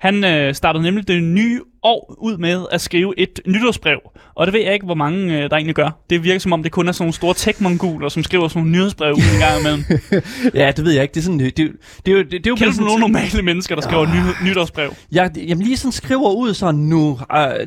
Han 0.00 0.24
øh, 0.24 0.54
startede 0.54 0.82
nemlig 0.82 1.08
det 1.08 1.22
nye 1.22 1.60
år 1.82 2.14
ud 2.18 2.36
med 2.38 2.64
at 2.72 2.80
skrive 2.80 3.14
et 3.18 3.40
nytårsbrev, 3.46 3.98
og 4.34 4.46
det 4.46 4.54
ved 4.54 4.60
jeg 4.60 4.72
ikke, 4.74 4.86
hvor 4.86 4.94
mange 4.94 5.34
øh, 5.36 5.50
der 5.50 5.56
egentlig 5.56 5.74
gør. 5.74 5.90
Det 6.10 6.24
virker 6.24 6.38
som 6.40 6.52
om, 6.52 6.62
det 6.62 6.72
kun 6.72 6.88
er 6.88 6.92
sådan 6.92 7.02
nogle 7.04 7.12
store 7.14 7.34
tech-mongoler, 7.34 8.08
som 8.08 8.22
skriver 8.22 8.48
sådan 8.48 8.60
nogle 8.62 8.72
nyhedsbrev 8.78 9.12
ud 9.14 9.18
en 9.34 9.40
gang 9.40 9.60
imellem. 9.60 9.84
Ja, 10.62 10.72
det 10.76 10.84
ved 10.84 10.92
jeg 10.92 11.02
ikke. 11.02 11.14
Det 11.14 11.20
er 11.20 11.24
sådan, 11.24 11.38
det, 11.38 11.56
det, 11.56 11.72
det, 12.06 12.12
er 12.12 12.16
jo- 12.16 12.22
det, 12.22 12.30
det 12.32 12.46
er 12.46 12.50
jo 12.50 12.54
Kender 12.56 12.72
du 12.78 12.84
nogle 12.84 13.00
normale 13.00 13.42
mennesker, 13.42 13.74
der 13.74 13.82
skriver 13.82 14.06
ny, 14.06 14.48
nytårsbrev? 14.48 14.94
Jeg, 15.12 15.30
jamen 15.36 15.64
lige 15.64 15.76
sådan 15.76 15.92
skriver 15.92 16.30
ud 16.34 16.54
sådan 16.54 16.80
nu, 16.80 17.10
uh, 17.10 17.18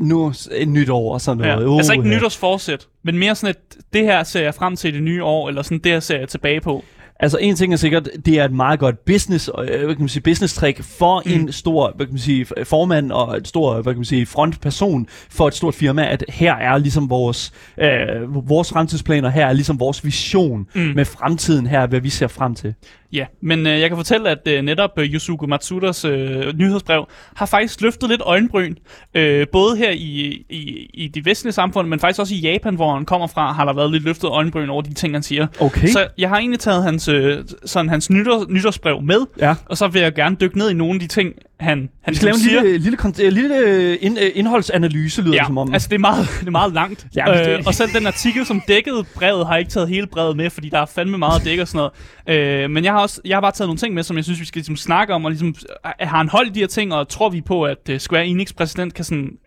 nu 0.07 0.33
et 0.55 0.67
nyt 0.67 0.89
år 0.89 1.13
og 1.13 1.21
sådan 1.21 1.43
Ja. 1.45 1.55
noget. 1.55 1.77
Altså 1.77 1.93
ikke 1.93 2.05
Uha. 2.05 2.15
nytårsforsæt, 2.15 2.87
men 3.03 3.17
mere 3.17 3.35
sådan 3.35 3.55
et, 3.55 3.83
det 3.93 4.01
her 4.03 4.23
ser 4.23 4.41
jeg 4.41 4.55
frem 4.55 4.75
til 4.75 4.93
det 4.93 5.03
nye 5.03 5.23
år, 5.23 5.49
eller 5.49 5.61
sådan 5.61 5.79
det 5.79 5.91
her 5.91 5.99
ser 5.99 6.19
jeg 6.19 6.29
tilbage 6.29 6.61
på. 6.61 6.83
Altså 7.23 7.37
en 7.41 7.55
ting 7.55 7.73
er 7.73 7.77
sikkert, 7.77 8.09
det 8.25 8.39
er 8.39 8.45
et 8.45 8.53
meget 8.53 8.79
godt 8.79 9.05
business, 9.05 9.49
øh, 9.59 9.65
hvad 9.65 9.79
kan 9.95 9.99
man 9.99 10.09
sige, 10.09 10.23
business 10.23 10.53
trick 10.53 10.83
for 10.83 11.23
Mm. 11.25 11.31
en 11.31 11.51
stor, 11.51 11.93
hvad 11.95 12.05
kan 12.05 12.13
man 12.13 12.19
sige, 12.19 12.45
formand 12.63 13.11
og 13.11 13.37
et 13.37 13.47
stor, 13.47 13.73
hvad 13.81 13.93
kan 13.93 13.99
man 13.99 14.05
sige, 14.05 14.25
frontperson 14.25 15.07
for 15.29 15.47
et 15.47 15.53
stort 15.53 15.73
firma, 15.75 16.05
at 16.05 16.23
her 16.29 16.55
er 16.55 16.77
ligesom 16.77 17.09
vores, 17.09 17.51
øh, 17.77 18.49
vores 18.49 18.69
fremtidsplaner, 18.69 19.29
her 19.29 19.45
er 19.47 19.53
ligesom 19.53 19.79
vores 19.79 20.05
vision 20.05 20.67
Mm. 20.75 20.81
mm. 20.81 20.91
med 20.95 21.05
fremtiden, 21.05 21.67
her 21.67 21.79
er 21.79 21.87
hvad 21.87 21.99
vi 21.99 22.09
ser 22.09 22.27
frem 22.27 22.55
til. 22.55 22.73
Ja, 23.13 23.25
men 23.41 23.67
øh, 23.67 23.79
jeg 23.79 23.89
kan 23.89 23.97
fortælle, 23.97 24.29
at 24.29 24.47
øh, 24.47 24.61
netop 24.61 24.99
øh, 24.99 25.13
Yusuke 25.13 25.47
Matsudas 25.47 26.05
øh, 26.05 26.57
nyhedsbrev 26.57 27.07
har 27.35 27.45
faktisk 27.45 27.81
løftet 27.81 28.09
lidt 28.09 28.21
øjenbryn. 28.21 28.75
Øh, 29.13 29.47
både 29.51 29.77
her 29.77 29.91
i, 29.91 30.45
i, 30.49 30.89
i 30.93 31.07
de 31.07 31.25
vestlige 31.25 31.53
samfund, 31.53 31.87
men 31.87 31.99
faktisk 31.99 32.19
også 32.19 32.35
i 32.35 32.37
Japan, 32.37 32.75
hvor 32.75 32.93
han 32.93 33.05
kommer 33.05 33.27
fra, 33.27 33.51
har 33.51 33.65
der 33.65 33.73
været 33.73 33.91
lidt 33.91 34.03
løftet 34.03 34.29
øjenbryn 34.29 34.69
over 34.69 34.81
de 34.81 34.93
ting, 34.93 35.13
han 35.15 35.23
siger. 35.23 35.47
Okay. 35.59 35.87
Så 35.87 36.07
jeg 36.17 36.29
har 36.29 36.37
egentlig 36.37 36.59
taget 36.59 36.83
hans, 36.83 37.07
øh, 37.07 37.37
sådan 37.65 37.89
hans 37.89 38.09
nytår, 38.09 38.45
nytårsbrev 38.49 39.01
med, 39.01 39.19
ja. 39.39 39.55
og 39.65 39.77
så 39.77 39.87
vil 39.87 40.01
jeg 40.01 40.13
gerne 40.13 40.35
dykke 40.41 40.57
ned 40.57 40.69
i 40.69 40.73
nogle 40.73 40.93
af 40.93 40.99
de 40.99 41.07
ting, 41.07 41.33
han, 41.61 41.89
han 42.01 42.11
Vi 42.11 42.15
skal 42.15 42.25
lave 42.25 42.35
en 42.59 42.63
lille, 42.63 42.77
lille, 42.77 42.97
kont- 42.97 43.21
øh, 43.23 43.31
lille 43.33 43.57
øh, 43.57 43.97
ind, 44.01 44.19
øh, 44.19 44.31
indholdsanalyse, 44.35 45.21
lyder 45.21 45.33
Ja, 45.33 45.39
det 45.39 45.47
som 45.47 45.57
om. 45.57 45.73
altså 45.73 45.87
det 45.87 45.95
er 45.95 45.99
meget, 45.99 46.27
det 46.39 46.47
er 46.47 46.51
meget 46.51 46.73
langt. 46.73 47.07
Ja, 47.15 47.51
øh, 47.57 47.63
og 47.65 47.73
selv 47.73 47.89
den 47.93 48.07
artikel, 48.07 48.45
som 48.45 48.61
dækkede 48.67 49.03
brevet, 49.15 49.45
har 49.47 49.53
jeg 49.53 49.59
ikke 49.59 49.71
taget 49.71 49.89
hele 49.89 50.07
brevet 50.07 50.37
med, 50.37 50.49
fordi 50.49 50.69
der 50.69 50.79
er 50.79 50.85
fandme 50.85 51.17
meget 51.17 51.39
at 51.39 51.45
dække 51.45 51.61
og 51.63 51.67
sådan 51.67 51.89
noget. 52.27 52.63
Øh, 52.63 52.69
men 52.69 52.83
jeg 52.83 52.91
har, 52.93 52.99
også, 52.99 53.21
jeg 53.25 53.35
har 53.35 53.41
bare 53.41 53.51
taget 53.51 53.67
nogle 53.67 53.77
ting 53.79 53.93
med, 53.93 54.03
som 54.03 54.17
jeg 54.17 54.23
synes, 54.23 54.39
vi 54.39 54.45
skal 54.45 54.59
ligesom, 54.59 54.75
snakke 54.75 55.13
om, 55.13 55.25
og 55.25 55.31
ligesom, 55.31 55.47
øh, 55.47 55.91
har 55.99 56.17
han 56.17 56.29
holdt 56.29 56.55
de 56.55 56.59
her 56.59 56.67
ting, 56.67 56.93
og 56.93 57.07
tror 57.09 57.29
vi 57.29 57.41
på, 57.41 57.63
at 57.63 57.89
øh, 57.89 57.99
Square 57.99 58.25
Enix 58.27 58.53
præsident 58.53 58.93
kan 58.93 59.05
sådan 59.05 59.29
i- 59.33 59.37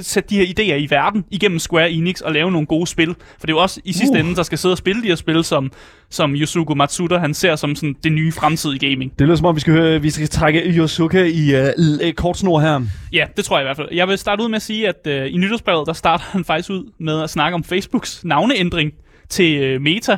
sætte 0.00 0.28
de 0.30 0.36
her 0.36 0.44
idéer 0.44 0.74
i 0.74 0.86
verden 0.90 1.24
igennem 1.30 1.58
Square 1.58 1.90
Enix 1.90 2.20
og 2.20 2.32
lave 2.32 2.50
nogle 2.50 2.66
gode 2.66 2.86
spil. 2.86 3.08
For 3.08 3.46
det 3.46 3.48
er 3.48 3.56
jo 3.56 3.62
også 3.62 3.80
i 3.84 3.92
sidste 3.92 4.14
Uh. 4.14 4.20
ende, 4.20 4.36
der 4.36 4.42
skal 4.42 4.58
sidde 4.58 4.72
og 4.72 4.78
spille 4.78 5.02
de 5.02 5.08
her 5.08 5.14
spil, 5.14 5.44
som, 5.44 5.72
som 6.10 6.34
Yusuke 6.34 6.74
Matsuda 6.74 7.18
han 7.18 7.34
ser 7.34 7.56
som 7.56 7.74
sådan 7.74 7.96
det 8.04 8.12
nye 8.12 8.32
fremtid 8.32 8.72
i 8.72 8.90
gaming. 8.90 9.18
Det 9.18 9.26
lyder 9.26 9.36
som 9.36 9.46
om, 9.46 9.54
vi 9.54 9.60
skal, 9.60 9.72
høre, 9.74 10.02
vi 10.02 10.10
skal 10.10 10.28
trække 10.28 10.60
Yosuke 10.60 11.32
i 11.32 11.54
uh, 11.54 12.12
kort 12.16 12.38
snor 12.38 12.60
her. 12.60 12.80
Ja, 13.12 13.26
det 13.36 13.44
tror 13.44 13.58
jeg 13.58 13.64
i 13.64 13.66
hvert 13.66 13.76
fald. 13.76 13.88
Jeg 13.92 14.08
vil 14.08 14.18
starte 14.18 14.42
ud 14.42 14.48
med 14.48 14.56
at 14.56 14.62
sige, 14.62 14.88
at 14.88 15.06
øh, 15.06 15.26
i 15.34 15.36
nytårsbrevet, 15.36 15.86
der 15.86 15.92
starter 15.92 16.24
han 16.32 16.44
faktisk 16.44 16.70
ud 16.70 16.92
med 16.98 17.22
at 17.22 17.30
snakke 17.30 17.54
om 17.54 17.64
Facebooks 17.64 18.24
navneændring 18.24 18.92
til 19.28 19.62
øh, 19.62 19.80
Meta, 19.80 20.16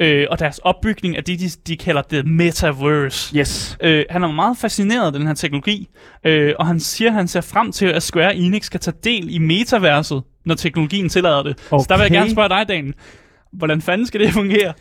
øh, 0.00 0.26
og 0.30 0.38
deres 0.38 0.58
opbygning 0.58 1.16
af 1.16 1.24
det, 1.24 1.40
de, 1.40 1.48
de 1.66 1.76
kalder 1.76 2.02
det 2.02 2.26
Metaverse. 2.26 3.36
Yes. 3.36 3.76
Øh, 3.80 4.04
han 4.10 4.22
er 4.22 4.32
meget 4.32 4.56
fascineret 4.58 5.06
af 5.06 5.12
den 5.12 5.26
her 5.26 5.34
teknologi, 5.34 5.88
øh, 6.24 6.54
og 6.58 6.66
han 6.66 6.80
siger, 6.80 7.10
at 7.10 7.14
han 7.14 7.28
ser 7.28 7.40
frem 7.40 7.72
til, 7.72 7.86
at 7.86 8.02
Square 8.02 8.36
Enix 8.36 8.64
skal 8.64 8.80
tage 8.80 8.96
del 9.04 9.34
i 9.34 9.38
metaverset, 9.38 10.22
når 10.44 10.54
teknologien 10.54 11.08
tillader 11.08 11.42
det. 11.42 11.58
Okay. 11.70 11.82
Så 11.82 11.86
der 11.88 11.96
vil 11.96 12.02
jeg 12.02 12.10
gerne 12.10 12.30
spørge 12.30 12.48
dig, 12.48 12.68
Daniel. 12.68 12.94
Hvordan 13.52 13.82
fanden 13.82 14.06
skal 14.06 14.20
det 14.20 14.32
fungere? 14.32 14.72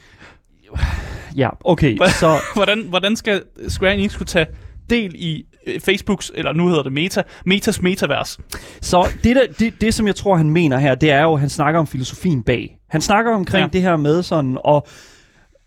Ja, 1.35 1.49
okay. 1.63 1.97
Hvad? 1.97 2.09
Så 2.09 2.37
Hvordan, 2.55 2.81
hvordan 2.89 3.15
skal 3.15 3.41
Square 3.67 3.93
Enix 3.93 4.17
kunne 4.17 4.25
tage 4.25 4.47
del 4.89 5.11
i 5.15 5.45
Facebooks, 5.85 6.31
eller 6.35 6.53
nu 6.53 6.67
hedder 6.67 6.83
det 6.83 6.91
Meta, 6.93 7.23
Metas 7.45 7.81
metavers? 7.81 8.39
Så 8.81 9.07
det, 9.23 9.35
der, 9.35 9.41
det, 9.59 9.81
det, 9.81 9.93
som 9.93 10.07
jeg 10.07 10.15
tror, 10.15 10.35
han 10.35 10.49
mener 10.49 10.77
her, 10.77 10.95
det 10.95 11.11
er 11.11 11.21
jo, 11.23 11.33
at 11.33 11.39
han 11.39 11.49
snakker 11.49 11.79
om 11.79 11.87
filosofien 11.87 12.43
bag. 12.43 12.77
Han 12.89 13.01
snakker 13.01 13.31
omkring 13.31 13.59
Ja. 13.61 13.65
ja. 13.65 13.69
det 13.73 13.81
her 13.81 13.95
med 13.97 14.23
sådan, 14.23 14.57
og 14.63 14.87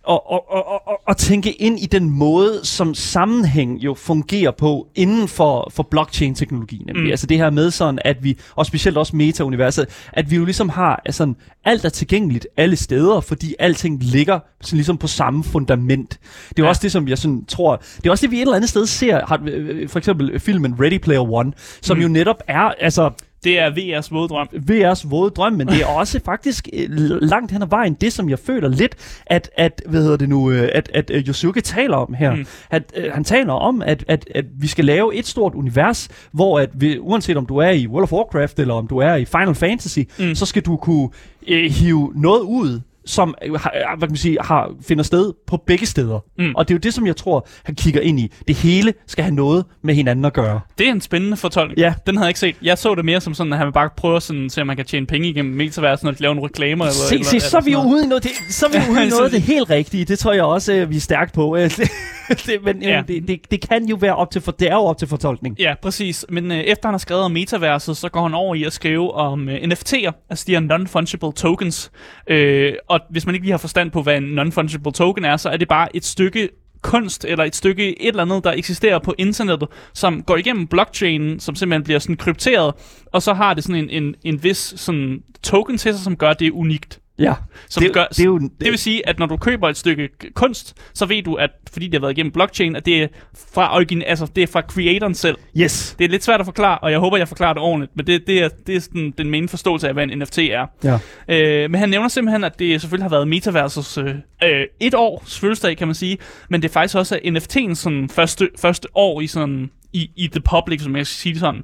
og, 0.06 0.30
og, 0.30 0.44
og, 0.50 0.88
og, 0.88 1.00
og 1.06 1.16
tænke 1.16 1.52
ind 1.52 1.78
i 1.78 1.86
den 1.86 2.10
måde, 2.10 2.60
som 2.62 2.94
sammenhæng 2.94 3.78
jo 3.78 3.94
fungerer 3.94 4.50
på 4.50 4.88
inden 4.94 5.28
for, 5.28 5.70
for 5.74 5.82
blockchain-teknologi. 5.82 6.82
Nemlig. 6.86 7.04
Mm. 7.04 7.10
Altså 7.10 7.26
det 7.26 7.36
her 7.36 7.50
med 7.50 7.70
sådan, 7.70 7.98
at 8.04 8.24
vi, 8.24 8.38
og 8.54 8.66
specielt 8.66 8.96
også 8.98 9.16
meta-universet, 9.16 9.86
at 10.12 10.30
vi 10.30 10.36
jo 10.36 10.44
ligesom 10.44 10.68
har, 10.68 11.02
altså, 11.04 11.34
alt 11.64 11.84
er 11.84 11.88
tilgængeligt 11.88 12.46
alle 12.56 12.76
steder, 12.76 13.20
fordi 13.20 13.54
alting 13.58 14.02
ligger 14.02 14.38
sådan 14.60 14.76
ligesom 14.76 14.98
på 14.98 15.06
samme 15.06 15.44
fundament. 15.44 16.18
Det 16.48 16.58
er 16.58 16.62
Ja. 16.62 16.68
også 16.68 16.80
det, 16.82 16.92
som 16.92 17.08
jeg 17.08 17.18
sådan 17.18 17.44
tror, 17.44 17.76
det 17.96 18.06
er 18.06 18.10
også 18.10 18.22
det, 18.26 18.30
vi 18.30 18.36
et 18.36 18.42
eller 18.42 18.54
andet 18.56 18.70
sted 18.70 18.86
ser, 18.86 19.26
har, 19.26 19.40
øh, 19.46 19.88
for 19.88 19.98
eksempel 19.98 20.40
filmen 20.40 20.74
Ready 20.80 20.98
Player 20.98 21.32
One, 21.32 21.52
som 21.82 21.96
mm. 21.96 22.02
jo 22.02 22.08
netop 22.08 22.42
er, 22.48 22.60
altså, 22.80 23.10
Det 23.46 23.58
er 23.58 23.70
VR's 23.70 24.08
våde 24.10 24.28
drøm. 24.28 24.48
VR's 24.70 25.08
våde 25.08 25.30
drøm, 25.30 25.52
men 25.52 25.66
det 25.68 25.80
er 25.82 25.86
også 26.00 26.20
faktisk 26.24 26.68
øh, 26.72 26.88
langt 27.22 27.52
hen 27.52 27.62
ad 27.62 27.66
vejen 27.70 27.94
det, 27.94 28.12
som 28.12 28.30
jeg 28.30 28.38
føler 28.38 28.68
lidt, 28.68 28.94
at, 29.26 29.50
at 29.56 29.82
hvad 29.86 30.02
hedder 30.02 30.16
det 30.16 30.28
nu, 30.28 30.50
øh, 30.50 30.68
at, 30.74 30.90
at 30.94 31.10
øh, 31.14 31.22
Yosuke 31.28 31.60
taler 31.60 31.96
om 31.96 32.14
her. 32.14 32.34
Mm. 32.34 32.46
At, 32.70 32.82
øh, 32.96 33.12
han 33.12 33.24
taler 33.24 33.52
om, 33.52 33.82
at, 33.82 34.04
at, 34.08 34.26
at 34.34 34.44
vi 34.60 34.66
skal 34.66 34.84
lave 34.84 35.14
et 35.14 35.26
stort 35.26 35.54
univers, 35.54 36.08
hvor 36.32 36.58
at 36.60 36.70
vi, 36.74 36.98
uanset 36.98 37.36
om 37.36 37.46
du 37.46 37.56
er 37.56 37.70
i 37.70 37.86
World 37.86 38.02
of 38.02 38.12
Warcraft, 38.12 38.58
eller 38.58 38.74
om 38.74 38.86
du 38.86 38.98
er 38.98 39.14
i 39.14 39.24
Final 39.24 39.54
Fantasy, 39.54 39.98
Mm. 40.18 40.24
mm. 40.24 40.34
så 40.34 40.46
skal 40.46 40.62
du 40.62 40.76
kunne 40.76 41.08
øh, 41.48 41.70
hive 41.70 42.12
noget 42.16 42.40
ud, 42.40 42.80
som 43.06 43.34
øh, 43.44 43.54
har, 43.54 43.96
hvad 43.98 44.08
kan 44.08 44.12
man 44.12 44.16
sige, 44.16 44.38
har, 44.40 44.70
finder 44.88 45.04
sted 45.04 45.32
på 45.46 45.62
begge 45.66 45.86
steder. 45.86 46.20
Mm. 46.38 46.52
Og 46.56 46.68
det 46.68 46.74
er 46.74 46.76
jo 46.76 46.80
det, 46.80 46.94
som 46.94 47.06
jeg 47.06 47.16
tror, 47.16 47.46
han 47.64 47.74
kigger 47.74 48.00
ind 48.00 48.20
i. 48.20 48.32
Det 48.48 48.56
hele 48.56 48.94
skal 49.06 49.24
have 49.24 49.34
noget 49.34 49.64
med 49.82 49.94
hinanden 49.94 50.24
at 50.24 50.32
gøre. 50.32 50.60
Det 50.78 50.88
er 50.88 50.92
en 50.92 51.00
spændende 51.00 51.36
fortolkning. 51.36 51.78
Ja. 51.78 51.94
Den 52.06 52.16
havde 52.16 52.24
jeg 52.24 52.30
ikke 52.30 52.40
set. 52.40 52.56
Jeg 52.62 52.78
så 52.78 52.94
det 52.94 53.04
mere 53.04 53.20
som 53.20 53.34
sådan, 53.34 53.52
at 53.52 53.58
han 53.58 53.72
bare 53.72 53.90
prøve 53.96 54.20
sådan, 54.20 54.50
se, 54.50 54.60
om 54.60 54.66
man 54.66 54.76
kan 54.76 54.84
tjene 54.84 55.06
penge 55.06 55.28
igennem 55.28 55.54
metaversen, 55.54 56.06
når 56.06 56.12
de 56.12 56.22
laver 56.22 56.34
nogle 56.34 56.48
reklamer. 56.48 56.84
Eller, 56.84 56.94
Se, 56.94 57.14
eller, 57.14 57.26
se, 57.26 57.40
så 57.40 57.56
er 57.56 57.60
vi 57.60 57.72
jo 57.72 57.78
sådan 57.78 57.88
noget. 57.88 57.96
ude 57.96 58.04
i 58.04 58.08
noget, 58.08 58.22
det, 58.24 58.30
så 58.50 58.66
er 58.66 58.70
vi 58.70 58.92
ude 58.92 59.06
i 59.06 59.08
noget 59.14 59.24
af 59.24 59.30
det 59.30 59.42
helt 59.42 59.70
rigtige. 59.70 60.04
Det 60.04 60.18
tror 60.18 60.32
jeg 60.32 60.44
også, 60.44 60.72
øh, 60.72 60.90
vi 60.90 60.96
er 60.96 61.00
stærkt 61.00 61.32
på. 61.32 61.56
Det, 62.46 62.64
men 62.64 62.82
ja. 62.82 63.02
det, 63.08 63.28
det, 63.28 63.50
det, 63.50 63.68
kan 63.68 63.84
jo 63.84 63.96
være 63.96 64.16
op 64.16 64.30
til, 64.30 64.40
for 64.42 64.52
det 64.52 64.68
er 64.68 64.74
jo 64.74 64.80
op 64.80 64.98
til 64.98 65.08
fortolkning. 65.08 65.58
Ja, 65.58 65.74
præcis. 65.82 66.26
Men 66.28 66.52
øh, 66.52 66.58
efter 66.58 66.88
han 66.88 66.94
har 66.94 66.98
skrevet 66.98 67.22
om 67.22 67.30
metaverset, 67.30 67.96
så 67.96 68.08
går 68.08 68.22
han 68.22 68.34
over 68.34 68.54
i 68.54 68.64
at 68.64 68.72
skrive 68.72 69.14
om 69.14 69.48
øh, 69.48 69.56
NFT'er, 69.56 70.12
altså 70.30 70.44
de 70.46 70.52
her 70.52 70.60
non-fungible 70.60 71.32
tokens. 71.32 71.90
Øh, 72.26 72.72
og 72.88 73.00
hvis 73.10 73.26
man 73.26 73.34
ikke 73.34 73.44
lige 73.44 73.52
har 73.52 73.58
forstand 73.58 73.90
på, 73.90 74.02
hvad 74.02 74.16
en 74.16 74.38
non-fungible 74.38 74.92
token 74.92 75.24
er, 75.24 75.36
så 75.36 75.48
er 75.48 75.56
det 75.56 75.68
bare 75.68 75.96
et 75.96 76.04
stykke 76.04 76.48
kunst, 76.82 77.24
eller 77.24 77.44
et 77.44 77.56
stykke 77.56 78.02
et 78.02 78.08
eller 78.08 78.22
andet, 78.22 78.44
der 78.44 78.52
eksisterer 78.52 78.98
på 78.98 79.14
internettet, 79.18 79.68
som 79.94 80.22
går 80.22 80.36
igennem 80.36 80.66
blockchainen, 80.66 81.40
som 81.40 81.54
simpelthen 81.54 81.84
bliver 81.84 81.98
sådan 81.98 82.16
krypteret, 82.16 82.74
og 83.12 83.22
så 83.22 83.34
har 83.34 83.54
det 83.54 83.64
sådan 83.64 83.90
en, 83.90 84.04
en, 84.04 84.14
en 84.24 84.42
vis 84.42 84.74
sådan 84.76 85.22
token 85.42 85.78
til 85.78 85.94
sig, 85.94 86.04
som 86.04 86.16
gør 86.16 86.32
det 86.32 86.50
unikt. 86.50 87.00
Ja, 87.18 87.34
Som 87.68 87.82
det, 87.82 87.92
gør, 87.92 88.06
det 88.10 88.20
er 88.20 88.24
jo... 88.24 88.38
det 88.38 88.70
vil 88.70 88.78
sige, 88.78 89.08
at 89.08 89.18
når 89.18 89.26
du 89.26 89.36
køber 89.36 89.68
et 89.68 89.76
stykke 89.76 90.08
kunst, 90.34 90.74
så 90.94 91.06
ved 91.06 91.22
du, 91.22 91.34
at 91.34 91.50
fordi 91.72 91.86
det 91.86 91.94
har 91.94 92.00
været 92.00 92.12
igennem 92.12 92.32
blockchain, 92.32 92.76
at 92.76 92.86
det 92.86 93.02
er 93.02 93.08
fra, 93.54 93.76
origin, 93.76 94.02
altså, 94.02 94.26
det 94.36 94.42
er 94.42 94.46
fra 94.46 94.60
creatoren 94.60 95.14
selv. 95.14 95.36
Yes. 95.56 95.96
Det 95.98 96.04
er 96.04 96.08
lidt 96.08 96.24
svært 96.24 96.40
at 96.40 96.46
forklare, 96.46 96.78
og 96.78 96.90
jeg 96.90 96.98
håber, 96.98 97.16
jeg 97.16 97.28
forklarer 97.28 97.52
det 97.52 97.62
ordentligt, 97.62 97.96
men 97.96 98.06
det, 98.06 98.26
det 98.26 98.42
er, 98.42 98.48
det 98.66 98.76
er 98.76 98.80
sådan, 98.80 99.14
den 99.18 99.30
main 99.30 99.48
forståelse 99.48 99.88
af, 99.88 99.94
hvad 99.94 100.04
en 100.04 100.18
NFT 100.18 100.38
er. 100.38 100.66
Ja. 100.84 100.98
Øh, 101.28 101.70
men 101.70 101.80
han 101.80 101.88
nævner 101.88 102.08
simpelthen, 102.08 102.44
at 102.44 102.58
det 102.58 102.80
selvfølgelig 102.80 103.04
har 103.04 103.10
været 103.16 103.28
metaversets 103.28 103.98
øh, 103.98 104.14
øh, 104.42 104.64
et 104.80 104.94
års 104.94 105.38
fødselsdag, 105.38 105.76
kan 105.76 105.88
man 105.88 105.94
sige, 105.94 106.18
men 106.50 106.62
det 106.62 106.68
er 106.68 106.72
faktisk 106.72 106.96
også 106.96 107.18
NFT'ens 107.24 107.74
sådan, 107.74 108.08
første, 108.08 108.48
første 108.58 108.88
år 108.94 109.20
i, 109.20 109.26
sådan, 109.26 109.70
i, 109.92 110.10
i 110.16 110.28
the 110.28 110.40
public, 110.40 110.82
som 110.82 110.96
jeg 110.96 111.06
skal 111.06 111.16
sige 111.20 111.32
det 111.32 111.40
sådan. 111.40 111.62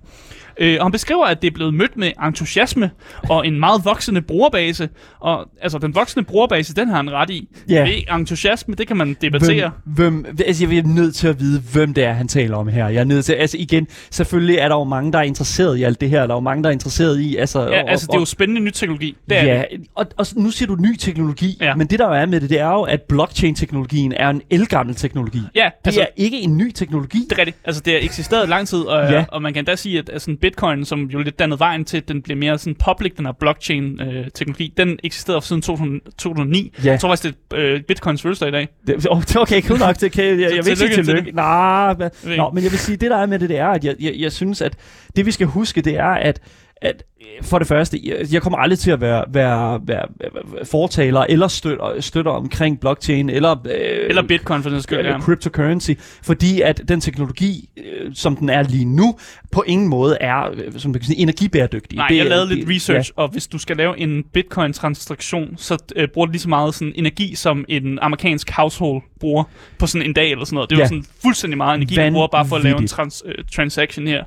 Øh, 0.58 0.76
og 0.80 0.84
han 0.84 0.92
beskriver, 0.92 1.24
at 1.26 1.42
det 1.42 1.48
er 1.50 1.54
blevet 1.54 1.74
mødt 1.74 1.96
med 1.96 2.12
entusiasme 2.26 2.90
og 3.28 3.46
en 3.46 3.60
meget 3.60 3.84
voksende 3.84 4.22
brugerbase. 4.22 4.88
Og 5.20 5.48
altså, 5.62 5.78
den 5.78 5.94
voksende 5.94 6.24
brugerbase, 6.24 6.74
den 6.74 6.88
har 6.88 6.96
han 6.96 7.10
ret 7.12 7.30
i. 7.30 7.48
Ja. 7.68 7.84
Det 7.86 8.04
er 8.08 8.14
entusiasme, 8.14 8.74
det 8.74 8.86
kan 8.88 8.96
man 8.96 9.16
debattere. 9.20 9.70
Hvem, 9.84 10.14
hvem, 10.14 10.36
altså 10.46 10.66
jeg 10.66 10.78
er 10.78 10.82
nødt 10.82 11.14
til 11.14 11.28
at 11.28 11.40
vide, 11.40 11.60
hvem 11.72 11.94
det 11.94 12.04
er, 12.04 12.12
han 12.12 12.28
taler 12.28 12.56
om 12.56 12.68
her. 12.68 12.88
Jeg 12.88 13.00
er 13.00 13.04
nødt 13.04 13.24
til, 13.24 13.32
altså 13.32 13.56
igen, 13.60 13.86
selvfølgelig 14.10 14.56
er 14.56 14.68
der 14.68 14.76
jo 14.76 14.84
mange, 14.84 15.12
der 15.12 15.18
er 15.18 15.22
interesseret 15.22 15.76
i 15.78 15.82
alt 15.82 16.00
det 16.00 16.10
her. 16.10 16.20
Der 16.26 16.34
er 16.34 16.36
jo 16.36 16.40
mange, 16.40 16.62
der 16.62 16.68
er 16.68 16.72
interesseret 16.72 17.20
i, 17.20 17.36
altså... 17.36 17.60
Ja, 17.68 17.82
og- 17.82 17.90
altså, 17.90 18.06
det 18.06 18.14
er 18.14 18.18
jo 18.20 18.24
spændende 18.24 18.60
ny 18.60 18.70
teknologi. 18.70 19.16
Det 19.28 19.38
er 19.38 19.44
ja, 19.44 19.62
det. 19.70 19.80
og, 19.94 20.06
og 20.16 20.26
nu 20.36 20.50
siger 20.50 20.66
du 20.66 20.74
ny 20.74 20.96
teknologi, 20.96 21.58
Ja. 21.60 21.74
men 21.74 21.86
det 21.86 21.98
der 21.98 22.08
er 22.08 22.26
med 22.26 22.40
det, 22.40 22.50
det 22.50 22.60
er 22.60 22.68
jo, 22.70 22.82
at 22.82 23.02
blockchain-teknologien 23.02 24.12
er 24.12 24.28
en 24.30 24.42
elgammel 24.50 24.94
teknologi. 24.94 25.38
Ja, 25.54 25.64
Det 25.64 25.86
altså, 25.86 26.00
er 26.00 26.06
ikke 26.16 26.40
en 26.40 26.56
ny 26.56 26.70
teknologi. 26.70 27.18
Det 27.30 27.32
er 27.32 27.38
rigtigt. 27.38 27.56
Altså, 27.64 27.82
det 27.84 27.92
har 27.92 28.00
eksisteret 28.02 28.48
lang 28.48 28.68
tid, 28.68 28.78
og, 28.80 29.10
ja. 29.12 29.24
Og 29.28 29.42
man 29.42 29.54
kan 29.54 29.64
da 29.64 29.76
sige, 29.76 29.98
at, 29.98 30.22
sådan 30.22 30.36
Bitcoin, 30.42 30.84
som 30.84 31.04
jo 31.04 31.18
lidt 31.18 31.38
dannede 31.38 31.58
vejen 31.58 31.84
til, 31.84 31.96
at 31.96 32.08
den 32.08 32.22
bliver 32.22 32.36
mere 32.36 32.58
sådan 32.58 32.76
public, 32.86 33.12
den 33.16 33.26
her 33.26 33.32
blockchain-teknologi, 33.32 34.74
den 34.76 34.98
eksisterede 35.04 35.42
siden 35.42 35.62
2000, 35.62 36.00
2009. 36.18 36.74
Ja. 36.84 36.90
Jeg 36.90 37.00
tror 37.00 37.08
faktisk, 37.08 37.34
det 37.50 37.58
er 37.58 37.74
øh, 37.74 37.82
Bitcoins 37.82 38.22
fødselsdag 38.22 38.48
i 38.48 38.52
dag. 38.52 38.68
Det, 38.86 39.06
oh, 39.10 39.22
okay, 39.36 39.62
cool 39.62 39.78
nok. 39.78 40.00
Det 40.00 40.12
kan, 40.12 40.24
jeg, 40.24 40.32
jeg, 40.32 40.40
jeg 40.40 40.50
vil 40.50 40.70
ikke 40.70 40.76
sige 40.76 40.94
tillykke 40.94 41.24
til. 41.24 41.34
Nej, 41.34 41.94
men, 41.98 42.10
nå, 42.36 42.50
men 42.50 42.64
jeg 42.64 42.70
vil 42.70 42.78
sige, 42.78 42.96
det 42.96 43.10
der 43.10 43.16
er 43.16 43.26
med 43.26 43.38
det, 43.38 43.48
det 43.48 43.58
er, 43.58 43.68
at 43.68 43.84
jeg, 43.84 43.94
jeg, 44.00 44.14
jeg 44.16 44.32
synes, 44.32 44.62
at 44.62 44.76
det 45.16 45.26
vi 45.26 45.30
skal 45.30 45.46
huske, 45.46 45.80
det 45.80 45.96
er, 45.96 46.10
at 46.10 46.40
at 46.82 46.96
øh, 46.96 47.02
for 47.42 47.58
det 47.58 47.68
første, 47.68 47.98
jeg, 48.32 48.42
kommer 48.42 48.58
aldrig 48.58 48.78
til 48.78 48.90
at 48.90 49.00
være, 49.00 49.24
være, 49.28 49.80
være, 49.86 50.04
være 50.20 50.64
fortaler 50.64 51.20
eller 51.28 51.48
støtter, 51.48 52.00
støtter 52.00 52.30
omkring 52.32 52.80
blockchain 52.80 53.30
eller, 53.30 53.50
øh, 53.66 54.08
Eller 54.08 54.22
Bitcoin, 54.22 54.62
for 54.62 54.70
den 54.70 54.82
skyld. 54.82 54.98
eller 54.98 55.12
Ja. 55.12 55.20
cryptocurrency, 55.20 55.90
fordi 56.22 56.60
at 56.60 56.82
den 56.88 57.00
teknologi, 57.00 57.68
øh, 57.76 58.10
som 58.14 58.36
den 58.36 58.48
er 58.48 58.62
lige 58.62 58.84
nu, 58.84 59.18
på 59.52 59.64
ingen 59.66 59.88
måde 59.88 60.16
er 60.20 60.50
øh, 60.54 60.72
som 60.78 60.90
man 60.90 61.00
kan 61.00 61.06
sige, 61.06 61.18
energibæredygtig. 61.18 61.96
Nej, 61.96 62.08
Det 62.08 62.16
jeg 62.16 62.26
lavede 62.26 62.48
det- 62.48 62.56
lidt 62.56 62.68
research, 62.70 63.10
og 63.16 63.28
hvis 63.28 63.46
du 63.46 63.58
skal 63.58 63.76
lave 63.76 63.98
en 63.98 64.24
Bitcoin-transaktion, 64.32 65.54
så 65.56 65.78
øh, 65.96 66.08
bruger 66.08 66.26
det 66.26 66.32
lige 66.32 66.42
så 66.42 66.48
meget 66.48 66.74
sådan 66.74 66.92
energi, 66.96 67.34
som 67.34 67.64
en 67.68 67.98
amerikansk 68.02 68.50
household 68.50 69.02
bruger 69.20 69.44
på 69.78 69.86
sådan 69.86 70.06
en 70.08 70.12
dag 70.12 70.30
eller 70.30 70.44
sådan 70.44 70.54
noget. 70.54 70.70
Det 70.70 70.76
er 70.76 70.78
jo 70.78 70.82
Ja. 70.82 70.88
sådan 70.88 71.04
fuldstændig 71.22 71.56
meget 71.56 71.76
energi, 71.76 71.96
man 71.96 72.12
bruger 72.12 72.26
bare 72.26 72.46
for 72.46 72.56
at 72.56 72.62
lave 72.62 72.70
en 72.70 72.74
Vanvittigt. 72.74 72.96
trans, 72.96 73.22
øh, 73.26 73.34
transaction 73.54 74.06
her. 74.06 74.24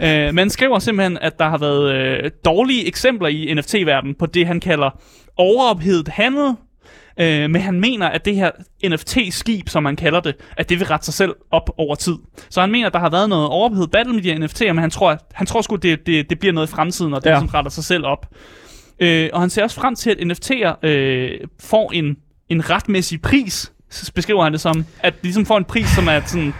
øh, 0.28 0.34
man 0.34 0.50
skriver 0.50 0.78
simpelthen, 0.78 1.18
at 1.20 1.38
der 1.38 1.48
har 1.48 1.58
været 1.58 1.92
øh, 1.94 2.07
dårlige 2.44 2.86
eksempler 2.86 3.28
i 3.28 3.54
NFT-verdenen 3.54 4.14
på 4.14 4.26
det, 4.26 4.46
han 4.46 4.60
kalder 4.60 4.90
overophedet 5.36 6.08
handel, 6.08 6.54
Øh, 7.20 7.50
men 7.50 7.62
han 7.62 7.80
mener, 7.80 8.06
at 8.08 8.24
det 8.24 8.34
her 8.34 8.50
NFT-skib, 8.86 9.68
som 9.68 9.82
man 9.82 9.96
kalder 9.96 10.20
det, 10.20 10.34
at 10.56 10.68
det 10.68 10.78
vil 10.78 10.86
rette 10.86 11.04
sig 11.04 11.14
selv 11.14 11.34
op 11.50 11.70
over 11.78 11.94
tid. 11.94 12.14
Så 12.50 12.60
han 12.60 12.70
mener, 12.70 12.86
at 12.86 12.92
der 12.92 12.98
har 12.98 13.10
været 13.10 13.28
noget 13.28 13.46
overophedet 13.48 13.90
battle 13.90 14.12
med 14.14 14.22
de 14.22 14.32
her 14.32 14.38
NFT'er, 14.38 14.72
men 14.72 14.78
han 14.78 14.90
tror, 14.90 15.10
at, 15.10 15.18
han 15.32 15.46
tror 15.46 15.62
sgu, 15.62 15.76
det, 15.76 16.06
det, 16.06 16.30
det 16.30 16.38
bliver 16.38 16.52
noget 16.52 16.66
i 16.66 16.70
fremtiden, 16.70 17.14
og 17.14 17.24
det 17.24 17.30
Ja. 17.30 17.34
ligesom 17.34 17.48
retter 17.54 17.70
sig 17.70 17.84
selv 17.84 18.06
op. 18.06 18.26
Øh, 19.00 19.30
og 19.32 19.40
han 19.40 19.50
ser 19.50 19.62
også 19.62 19.80
frem 19.80 19.94
til, 19.94 20.10
at 20.10 20.16
NFT'er 20.18 20.86
øh, 20.88 21.30
får 21.60 21.92
en, 21.92 22.16
en 22.48 22.70
retmæssig 22.70 23.22
pris, 23.22 23.72
så 23.90 24.12
beskriver 24.12 24.42
han 24.42 24.52
det 24.52 24.60
som, 24.60 24.84
at 25.00 25.14
de 25.14 25.18
ligesom 25.22 25.46
får 25.46 25.58
en 25.58 25.64
pris, 25.64 25.86
som 25.88 26.08
er 26.08 26.20
sådan, 26.26 26.54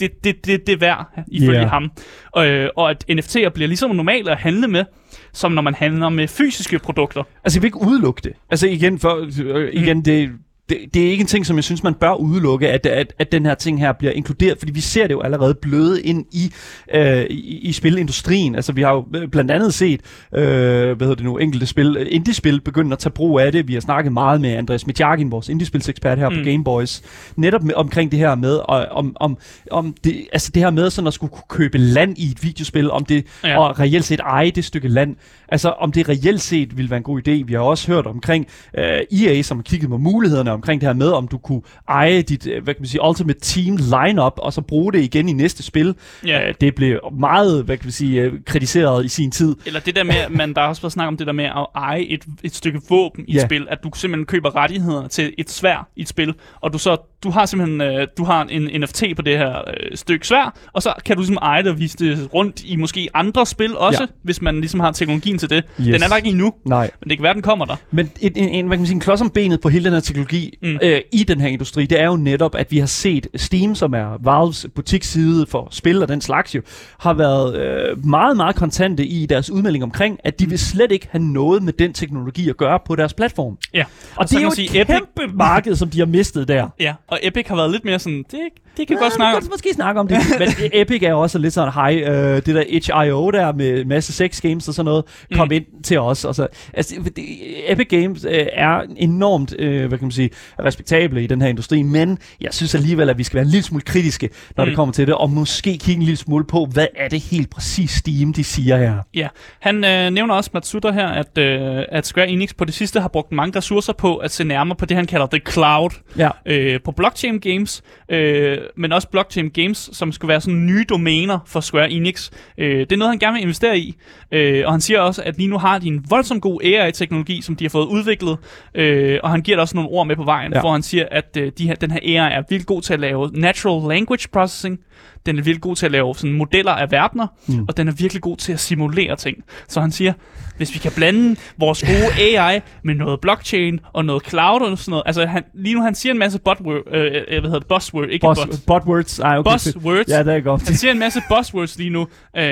det, 0.00 0.24
det, 0.24 0.46
det, 0.46 0.66
det 0.66 0.72
er 0.72 0.76
værd, 0.76 1.24
ifølge 1.28 1.60
yeah. 1.60 1.70
ham. 1.70 1.90
Øh, 2.38 2.68
og 2.76 2.90
at 2.90 3.04
NFT'er 3.10 3.48
bliver 3.48 3.68
ligesom 3.68 3.90
normalt 3.90 4.28
at 4.28 4.36
handle 4.38 4.68
med, 4.68 4.84
som 5.32 5.52
når 5.52 5.62
man 5.62 5.74
handler 5.74 6.08
med 6.08 6.28
fysiske 6.28 6.78
produkter. 6.78 7.22
Altså, 7.44 7.58
jeg 7.58 7.62
vil 7.62 7.68
ikke 7.68 7.82
udelukke 7.82 8.20
det. 8.24 8.32
Altså, 8.50 8.66
igen, 8.66 8.98
for, 8.98 9.28
øh, 9.44 9.70
igen 9.72 9.96
mm. 9.96 10.02
det, 10.02 10.30
det, 10.70 10.94
det 10.94 11.06
er 11.06 11.10
ikke 11.10 11.22
en 11.22 11.26
ting, 11.26 11.46
som 11.46 11.56
jeg 11.56 11.64
synes, 11.64 11.82
man 11.82 11.94
bør 11.94 12.14
udelukke, 12.14 12.68
at, 12.68 12.86
at, 12.86 13.14
at 13.18 13.32
den 13.32 13.46
her 13.46 13.54
ting 13.54 13.80
her 13.80 13.92
bliver 13.92 14.12
inkluderet, 14.12 14.58
fordi 14.58 14.72
vi 14.72 14.80
ser 14.80 15.06
det 15.06 15.14
jo 15.14 15.20
allerede 15.20 15.54
bløde 15.54 16.02
ind 16.02 16.26
i, 16.32 16.52
øh, 16.94 17.24
i, 17.30 17.58
i 17.58 17.72
spilindustrien. 17.72 18.54
Altså, 18.54 18.72
vi 18.72 18.82
har 18.82 18.92
jo 18.92 19.06
øh, 19.14 19.28
blandt 19.28 19.50
andet 19.50 19.74
set, 19.74 20.00
øh, 20.34 20.42
hvad 20.42 21.00
hedder 21.00 21.14
det 21.14 21.24
nu, 21.24 21.38
enkelte 21.38 21.66
spil, 21.66 21.96
øh, 21.96 22.06
indie-spil 22.10 22.60
begynde 22.60 22.92
at 22.92 22.98
tage 22.98 23.12
brug 23.12 23.40
af 23.40 23.52
det. 23.52 23.68
Vi 23.68 23.74
har 23.74 23.80
snakket 23.80 24.12
meget 24.12 24.40
med 24.40 24.50
Andreas 24.50 24.86
Mitjagin, 24.86 25.30
vores 25.30 25.48
indie-spilsekspert 25.48 26.18
her 26.18 26.28
mm. 26.28 26.36
på 26.36 26.42
Gameboys, 26.44 27.02
netop 27.36 27.62
med, 27.62 27.74
omkring 27.74 28.10
det 28.10 28.18
her 28.18 28.34
med, 28.34 28.56
og, 28.64 28.86
om, 28.90 29.16
om, 29.20 29.38
om 29.70 29.94
det, 30.04 30.26
altså 30.32 30.50
det 30.54 30.62
her 30.62 30.70
med 30.70 30.90
sådan 30.90 31.06
at 31.06 31.14
skulle 31.14 31.30
kunne 31.30 31.48
købe 31.48 31.78
land 31.78 32.18
i 32.18 32.30
et 32.30 32.42
videospil, 32.42 32.90
om 32.90 33.04
det, 33.04 33.26
ja. 33.44 33.58
og 33.58 33.80
reelt 33.80 34.04
set 34.04 34.20
eje 34.20 34.50
det 34.50 34.64
stykke 34.64 34.88
land. 34.88 35.16
Altså, 35.48 35.68
om 35.68 35.92
det 35.92 36.08
reelt 36.08 36.40
set 36.40 36.76
ville 36.76 36.90
være 36.90 36.98
en 36.98 37.02
god 37.02 37.28
idé. 37.28 37.44
Vi 37.46 37.52
har 37.52 37.60
også 37.60 37.92
hørt 37.92 38.06
omkring 38.06 38.46
øh, 38.78 39.00
EA, 39.12 39.42
som 39.42 39.58
har 39.58 39.62
kigget 39.62 39.90
på 39.90 39.98
mulighederne 39.98 40.50
omkring 40.60 40.80
det 40.80 40.86
her 40.88 40.94
med, 40.94 41.08
om 41.10 41.28
du 41.28 41.38
kunne 41.38 41.62
eje 41.88 42.22
dit, 42.22 42.46
øh, 42.46 42.64
hvad 42.64 42.74
kan 42.74 42.80
man 42.82 42.88
sige, 42.88 43.00
Ultimate 43.08 43.40
Team 43.40 43.76
lineup, 43.76 44.32
og 44.36 44.52
så 44.52 44.60
bruge 44.60 44.92
det 44.92 45.00
igen 45.00 45.28
i 45.28 45.32
næste 45.32 45.62
spil. 45.62 45.94
Ja. 46.26 46.48
Øh, 46.48 46.54
det 46.60 46.74
blev 46.74 47.00
meget, 47.18 47.64
hvad 47.64 47.76
kan 47.76 47.86
man 47.86 47.92
sige, 47.92 48.20
øh, 48.22 48.32
kritiseret 48.46 49.04
i 49.04 49.08
sin 49.08 49.30
tid. 49.30 49.56
Eller 49.66 49.80
det 49.80 49.96
der 49.96 50.02
med, 50.04 50.14
man, 50.30 50.54
der 50.54 50.60
har 50.60 50.68
også 50.68 50.82
været 50.82 50.92
snak 50.92 51.08
om 51.08 51.16
det 51.16 51.26
der 51.26 51.32
med 51.32 51.44
at 51.44 51.66
eje 51.74 52.00
et, 52.02 52.24
et 52.42 52.54
stykke 52.54 52.80
våben 52.88 53.24
i 53.28 53.30
et 53.30 53.36
Ja. 53.36 53.46
spil, 53.46 53.66
at 53.70 53.78
du 53.84 53.90
simpelthen 53.94 54.26
køber 54.26 54.56
rettigheder 54.56 55.08
til 55.08 55.34
et 55.38 55.50
svær 55.50 55.88
i 55.96 56.02
et 56.02 56.08
spil, 56.08 56.34
og 56.60 56.72
du 56.72 56.78
så 56.78 56.96
du 57.24 57.30
har 57.30 57.46
simpelthen 57.46 57.80
øh, 57.80 58.06
du 58.18 58.24
har 58.24 58.44
en 58.44 58.80
NFT 58.80 59.02
på 59.16 59.22
det 59.22 59.38
her 59.38 59.58
øh, 59.58 59.96
stykke 59.96 60.26
svær, 60.26 60.54
og 60.72 60.82
så 60.82 60.94
kan 61.04 61.16
du 61.16 61.20
ligesom 61.22 61.38
eje 61.42 61.62
det 61.62 61.70
og 61.70 61.78
vise 61.78 61.96
det 61.98 62.34
rundt 62.34 62.62
i 62.64 62.76
måske 62.76 63.08
andre 63.14 63.46
spil 63.46 63.76
også, 63.76 64.02
Ja. 64.02 64.06
hvis 64.22 64.42
man 64.42 64.60
ligesom 64.60 64.80
har 64.80 64.92
teknologien 64.92 65.38
til 65.38 65.50
det. 65.50 65.64
Yes. 65.80 65.86
Den 65.86 66.02
er 66.02 66.08
der 66.08 66.16
ikke 66.16 66.28
endnu, 66.28 66.52
Nej. 66.64 66.90
men 67.00 67.10
det 67.10 67.18
kan 67.18 67.22
være, 67.22 67.34
den 67.34 67.42
kommer 67.42 67.64
der. 67.64 67.76
Men 67.90 68.10
en, 68.20 68.32
en, 68.36 68.48
en, 68.48 68.66
hvad 68.66 68.76
kan 68.76 68.80
man 68.80 68.86
sige, 68.86 68.94
en 68.94 69.00
klods 69.00 69.20
om 69.20 69.30
benet 69.30 69.60
på 69.60 69.68
hele 69.68 69.84
den 69.84 69.92
her 69.92 70.00
teknologi 70.00 70.58
mm. 70.62 70.68
Mm. 70.68 70.78
øh, 70.82 71.00
i 71.12 71.24
den 71.24 71.40
her 71.40 71.48
industri, 71.48 71.86
det 71.86 72.00
er 72.00 72.06
jo 72.06 72.16
netop, 72.16 72.54
at 72.54 72.70
vi 72.72 72.78
har 72.78 72.86
set 72.86 73.26
Steam, 73.36 73.74
som 73.74 73.92
er 73.94 74.18
Valves 74.24 74.66
butiksside 74.74 75.46
for 75.46 75.68
spil 75.70 76.02
og 76.02 76.08
den 76.08 76.20
slags 76.20 76.54
jo, 76.54 76.62
har 77.00 77.12
været 77.14 77.56
øh, 77.56 78.06
meget, 78.06 78.36
meget 78.36 78.56
kontante 78.56 79.06
i 79.06 79.26
deres 79.26 79.50
udmelding 79.50 79.84
omkring, 79.84 80.18
at 80.24 80.40
de 80.40 80.48
vil 80.48 80.58
slet 80.58 80.92
ikke 80.92 81.08
have 81.10 81.22
noget 81.24 81.62
med 81.62 81.72
den 81.72 81.92
teknologi 81.92 82.48
at 82.48 82.56
gøre 82.56 82.78
på 82.86 82.96
deres 82.96 83.14
platform. 83.14 83.58
Ja. 83.74 83.80
Og, 83.82 83.86
og 84.16 84.30
det 84.30 84.36
er 84.36 84.42
jo 84.42 84.48
et 84.48 84.54
sige, 84.54 84.82
Epic- 84.82 84.84
kæmpe 84.86 85.36
marked, 85.36 85.76
som 85.76 85.90
de 85.90 85.98
har 85.98 86.06
mistet 86.06 86.48
der. 86.48 86.68
Ja, 86.80 86.94
og 87.10 87.18
Epic 87.22 87.46
har 87.48 87.56
været 87.56 87.70
lidt 87.70 87.84
mere 87.84 87.98
sådan, 87.98 88.24
det, 88.30 88.40
det 88.76 88.88
kan 88.88 88.96
vi 88.96 89.00
godt 89.00 89.12
Ja, 89.12 89.16
snakke 89.16 89.32
vi 89.32 89.36
om. 89.36 89.42
kan 89.42 89.50
måske 89.52 89.68
snakke 89.74 90.00
om 90.00 90.08
det. 90.08 90.18
Men 90.60 90.70
Epic 90.72 91.02
er 91.02 91.14
også 91.14 91.38
lidt 91.38 91.54
sådan, 91.54 91.72
hej, 91.72 92.02
øh, 92.06 92.36
det 92.36 92.46
der 92.46 92.62
itch.io 92.68 93.30
der 93.30 93.52
med 93.52 93.84
masse 93.84 94.12
sex 94.12 94.40
games 94.40 94.68
og 94.68 94.74
sådan 94.74 94.84
noget, 94.84 95.04
kom 95.34 95.48
Mm. 95.48 95.52
ind 95.52 95.64
til 95.84 95.98
os. 96.00 96.24
Og 96.24 96.34
så, 96.34 96.46
altså, 96.74 96.94
det, 97.16 97.24
Epic 97.68 97.88
Games 97.88 98.24
øh, 98.24 98.46
er 98.52 98.80
enormt, 98.96 99.54
øh, 99.58 99.88
hvad 99.88 99.98
kan 99.98 100.04
man 100.06 100.12
sige, 100.12 100.30
respektable 100.64 101.22
i 101.22 101.26
den 101.26 101.42
her 101.42 101.48
industri, 101.48 101.82
men 101.82 102.18
jeg 102.40 102.48
synes 102.54 102.74
alligevel, 102.74 103.10
at 103.10 103.18
vi 103.18 103.22
skal 103.24 103.34
være 103.34 103.44
en 103.44 103.50
lille 103.50 103.64
smule 103.64 103.82
kritiske, 103.84 104.28
når 104.56 104.64
mm. 104.64 104.66
det 104.66 104.72
Mm. 104.72 104.76
kommer 104.76 104.92
til 104.92 105.06
det, 105.06 105.14
og 105.14 105.30
måske 105.30 105.70
kigge 105.78 105.92
en 105.92 106.02
lille 106.02 106.16
smule 106.16 106.44
på, 106.44 106.68
hvad 106.72 106.86
er 106.96 107.08
det 107.08 107.20
helt 107.20 107.50
præcis 107.50 107.90
Steam, 107.90 108.32
de 108.32 108.44
siger 108.44 108.76
her. 108.76 108.94
Ja, 109.14 109.28
han 109.60 109.84
øh, 109.84 110.10
nævner 110.10 110.34
også 110.34 110.50
Matsuda 110.54 110.90
her, 110.90 111.06
at, 111.08 111.38
øh, 111.38 111.84
at 111.88 112.06
Square 112.06 112.28
Enix 112.28 112.54
på 112.58 112.64
det 112.64 112.74
sidste 112.74 113.00
har 113.00 113.08
brugt 113.08 113.32
mange 113.32 113.58
ressourcer 113.58 113.92
på 113.92 114.16
at 114.16 114.30
se 114.30 114.44
nærmere 114.44 114.76
på 114.76 114.86
det, 114.86 114.96
han 114.96 115.06
kalder 115.06 115.26
The 115.26 115.40
Cloud, 115.50 115.90
Ja. 116.18 116.28
øh, 116.46 116.80
på 116.84 116.92
blockchain 116.92 117.38
games, 117.40 117.82
øh, 118.08 118.58
men 118.76 118.92
også 118.92 119.08
blockchain 119.08 119.50
games, 119.50 119.90
som 119.92 120.12
skulle 120.12 120.28
være 120.28 120.40
sådan 120.40 120.66
nye 120.66 120.84
domæner 120.88 121.38
for 121.46 121.60
Square 121.60 121.90
Enix. 121.90 122.30
Øh, 122.58 122.80
det 122.80 122.92
er 122.92 122.96
noget, 122.96 123.10
han 123.10 123.18
gerne 123.18 123.34
vil 123.34 123.42
investere 123.42 123.78
i, 123.78 123.96
øh, 124.32 124.62
og 124.66 124.72
han 124.72 124.80
siger 124.80 125.00
også, 125.00 125.22
at 125.22 125.36
lige 125.36 125.48
nu 125.48 125.58
har 125.58 125.78
de 125.78 125.86
en 125.86 126.04
voldsom 126.08 126.40
god 126.40 126.62
AI-teknologi, 126.62 127.42
som 127.42 127.56
de 127.56 127.64
har 127.64 127.70
fået 127.70 127.86
udviklet, 127.86 128.38
øh, 128.74 129.18
og 129.22 129.30
han 129.30 129.42
giver 129.42 129.56
der 129.56 129.62
også 129.62 129.76
nogle 129.76 129.90
ord 129.90 130.06
med 130.06 130.16
på 130.16 130.24
vejen, 130.24 130.52
ja. 130.52 130.60
hvor 130.60 130.72
han 130.72 130.82
siger, 130.82 131.06
at 131.10 131.36
øh, 131.38 131.52
de 131.58 131.66
her, 131.66 131.74
den 131.74 131.90
her 131.90 131.98
AI 132.02 132.32
er 132.32 132.42
vildt 132.48 132.66
god 132.66 132.82
til 132.82 132.94
at 132.94 133.00
lave 133.00 133.30
natural 133.32 133.88
language 133.88 134.28
processing, 134.32 134.80
den 135.26 135.38
er 135.38 135.42
virkelig 135.42 135.60
god 135.62 135.76
til 135.76 135.86
at 135.86 135.92
lave 135.92 136.14
sådan 136.14 136.32
modeller 136.36 136.72
af 136.72 136.90
verdener, 136.90 137.26
Mm. 137.48 137.64
og 137.68 137.76
den 137.76 137.88
er 137.88 137.92
virkelig 137.92 138.22
god 138.22 138.36
til 138.36 138.52
at 138.52 138.60
simulere 138.60 139.16
ting. 139.16 139.36
Så 139.68 139.80
han 139.80 139.90
siger, 139.92 140.12
hvis 140.56 140.74
vi 140.74 140.78
kan 140.78 140.92
blande 140.96 141.36
vores 141.58 141.82
gode 141.82 142.12
AI 142.38 142.60
med 142.84 142.94
noget 142.94 143.20
blockchain 143.20 143.80
og 143.92 144.04
noget 144.04 144.26
cloud 144.28 144.60
og 144.60 144.78
sådan 144.78 144.90
noget. 144.90 145.02
Altså 145.06 145.26
han, 145.26 145.42
lige 145.54 145.74
nu 145.74 145.82
han 145.82 145.94
siger 145.94 146.12
en 146.12 146.18
masse 146.18 146.38
buzzword, 146.38 146.82
øh, 146.92 147.04
øh, 147.04 147.40
hvad 147.40 147.40
hedder 147.40 147.58
det, 147.58 147.66
buzzword, 147.68 148.08
ikke 148.08 148.26
buzz. 148.26 148.40
buzzwords. 148.66 149.18
Ej, 149.18 149.38
okay. 149.38 149.52
Buzzwords. 149.52 150.08
Ja, 150.08 150.22
det 150.22 150.34
er 150.36 150.40
godt. 150.40 150.66
Han 150.68 150.74
siger 150.76 150.92
en 150.92 150.98
masse 150.98 151.22
buzzwords 151.36 151.78
lige 151.78 151.90
nu, 151.90 152.00
øh, 152.36 152.42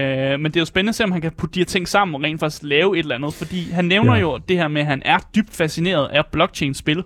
men 0.40 0.44
det 0.44 0.56
er 0.56 0.60
jo 0.60 0.64
spændende 0.64 0.88
at 0.90 0.94
se, 0.94 1.04
om 1.04 1.12
han 1.12 1.20
kan 1.20 1.32
putte 1.38 1.54
de 1.54 1.60
her 1.60 1.64
ting 1.64 1.88
sammen 1.88 2.14
og 2.14 2.22
rent 2.22 2.40
faktisk 2.40 2.62
lave 2.62 2.96
et 2.98 3.02
eller 3.02 3.14
andet, 3.14 3.34
fordi 3.34 3.70
han 3.70 3.84
nævner 3.84 4.14
ja. 4.14 4.20
jo 4.20 4.38
det 4.48 4.56
her 4.56 4.68
med, 4.68 4.80
at 4.80 4.86
han 4.86 5.02
er 5.04 5.18
dybt 5.36 5.50
fascineret 5.56 6.06
af 6.12 6.22
blockchain-spil, 6.32 7.02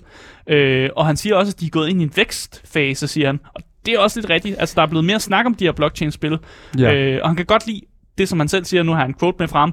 øh, 0.47 0.90
og 0.97 1.07
han 1.07 1.16
siger 1.16 1.36
også, 1.36 1.53
at 1.57 1.61
de 1.61 1.66
er 1.66 1.70
gået 1.70 1.88
ind 1.88 2.01
i 2.01 2.05
en 2.05 2.12
vækstfase, 2.16 3.09
siger 3.09 3.26
han, 3.26 3.40
og 3.55 3.62
det 3.87 3.95
er 3.95 3.99
også 3.99 4.20
lidt 4.20 4.30
rigtigt. 4.30 4.57
Altså, 4.59 4.74
der 4.76 4.83
er 4.83 4.87
blevet 4.87 5.05
mere 5.05 5.20
snak 5.20 5.47
om 5.47 5.55
de 5.55 5.64
her 5.64 5.72
blockchain-spil, 5.72 6.39
Ja. 6.78 6.95
øh, 6.95 7.20
og 7.22 7.28
han 7.28 7.37
kan 7.37 7.47
godt 7.47 7.66
lide 7.66 7.80
det, 8.18 8.28
som 8.28 8.39
han 8.41 8.49
selv 8.49 8.64
siger, 8.64 8.83
nu 8.83 8.93
har 8.93 9.01
han 9.01 9.11
en 9.11 9.14
quote 9.20 9.37
med 9.39 9.49
frem, 9.49 9.72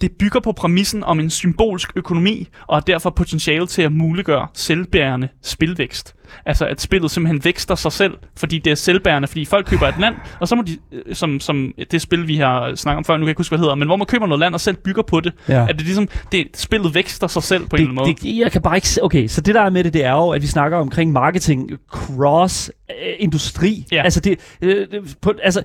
det 0.00 0.10
bygger 0.18 0.40
på 0.40 0.52
præmissen 0.52 1.04
om 1.04 1.20
en 1.20 1.30
symbolsk 1.30 1.90
økonomi, 1.96 2.48
og 2.68 2.76
har 2.76 2.80
derfor 2.80 3.10
potentiale 3.10 3.66
til 3.66 3.82
at 3.82 3.92
muliggøre 3.92 4.46
selvbærende 4.54 5.28
spilvækst. 5.42 6.14
Altså 6.46 6.66
at 6.66 6.80
spillet 6.80 7.10
simpelthen 7.10 7.44
vækster 7.44 7.74
sig 7.74 7.92
selv, 7.92 8.12
fordi 8.36 8.58
det 8.58 8.70
er 8.70 8.74
selvbærende, 8.74 9.28
fordi 9.28 9.44
folk 9.44 9.66
køber 9.66 9.86
et 9.88 9.94
land, 10.00 10.14
og 10.40 10.48
så 10.48 10.54
må 10.54 10.62
de, 10.62 10.76
øh, 10.92 11.14
som, 11.14 11.40
som 11.40 11.72
det 11.90 12.02
spil, 12.02 12.28
vi 12.28 12.36
har 12.36 12.74
snakket 12.74 12.98
om 12.98 13.04
før, 13.04 13.14
nu 13.14 13.18
kan 13.20 13.26
jeg 13.26 13.30
ikke 13.30 13.38
huske, 13.40 13.50
hvad 13.50 13.58
det 13.58 13.64
hedder, 13.64 13.74
men 13.74 13.88
hvor 13.88 13.96
man 13.96 14.06
køber 14.06 14.26
noget 14.26 14.40
land 14.40 14.54
og 14.54 14.60
selv 14.60 14.76
bygger 14.76 15.02
på 15.02 15.20
det, 15.20 15.32
Ja. 15.48 15.62
at 15.68 15.76
det 15.76 15.80
ligesom, 15.84 16.08
det, 16.32 16.46
spillet 16.54 16.94
vækster 16.94 17.26
sig 17.26 17.42
selv 17.42 17.66
på 17.66 17.76
en 17.76 17.82
eller 17.82 17.90
anden 17.90 17.94
måde. 17.94 18.14
det, 18.14 18.22
det, 18.22 18.36
jeg 18.38 18.52
kan 18.52 18.62
bare 18.62 18.76
ikke 18.76 18.88
se, 18.88 19.04
okay, 19.04 19.26
så 19.28 19.40
det 19.40 19.54
der 19.54 19.62
er 19.62 19.70
med 19.70 19.84
det, 19.84 19.92
det 19.92 20.04
er 20.04 20.12
jo, 20.12 20.28
at 20.28 20.42
vi 20.42 20.46
snakker 20.46 20.78
omkring 20.78 21.12
marketing 21.12 21.70
cross 21.90 22.72
øh, 22.90 23.14
industri. 23.18 23.84
Ja. 23.92 24.02
Altså 24.02 24.20
det, 24.20 24.38
øh, 24.62 24.86
det- 24.90 25.16
på, 25.20 25.32
altså 25.42 25.62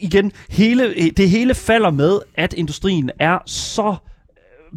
igen, 0.00 0.32
hele, 0.50 0.94
det 1.16 1.30
hele 1.30 1.54
falder 1.54 1.90
med, 1.90 2.18
at 2.34 2.52
industrien 2.52 3.10
er 3.18 3.38
så 3.46 3.94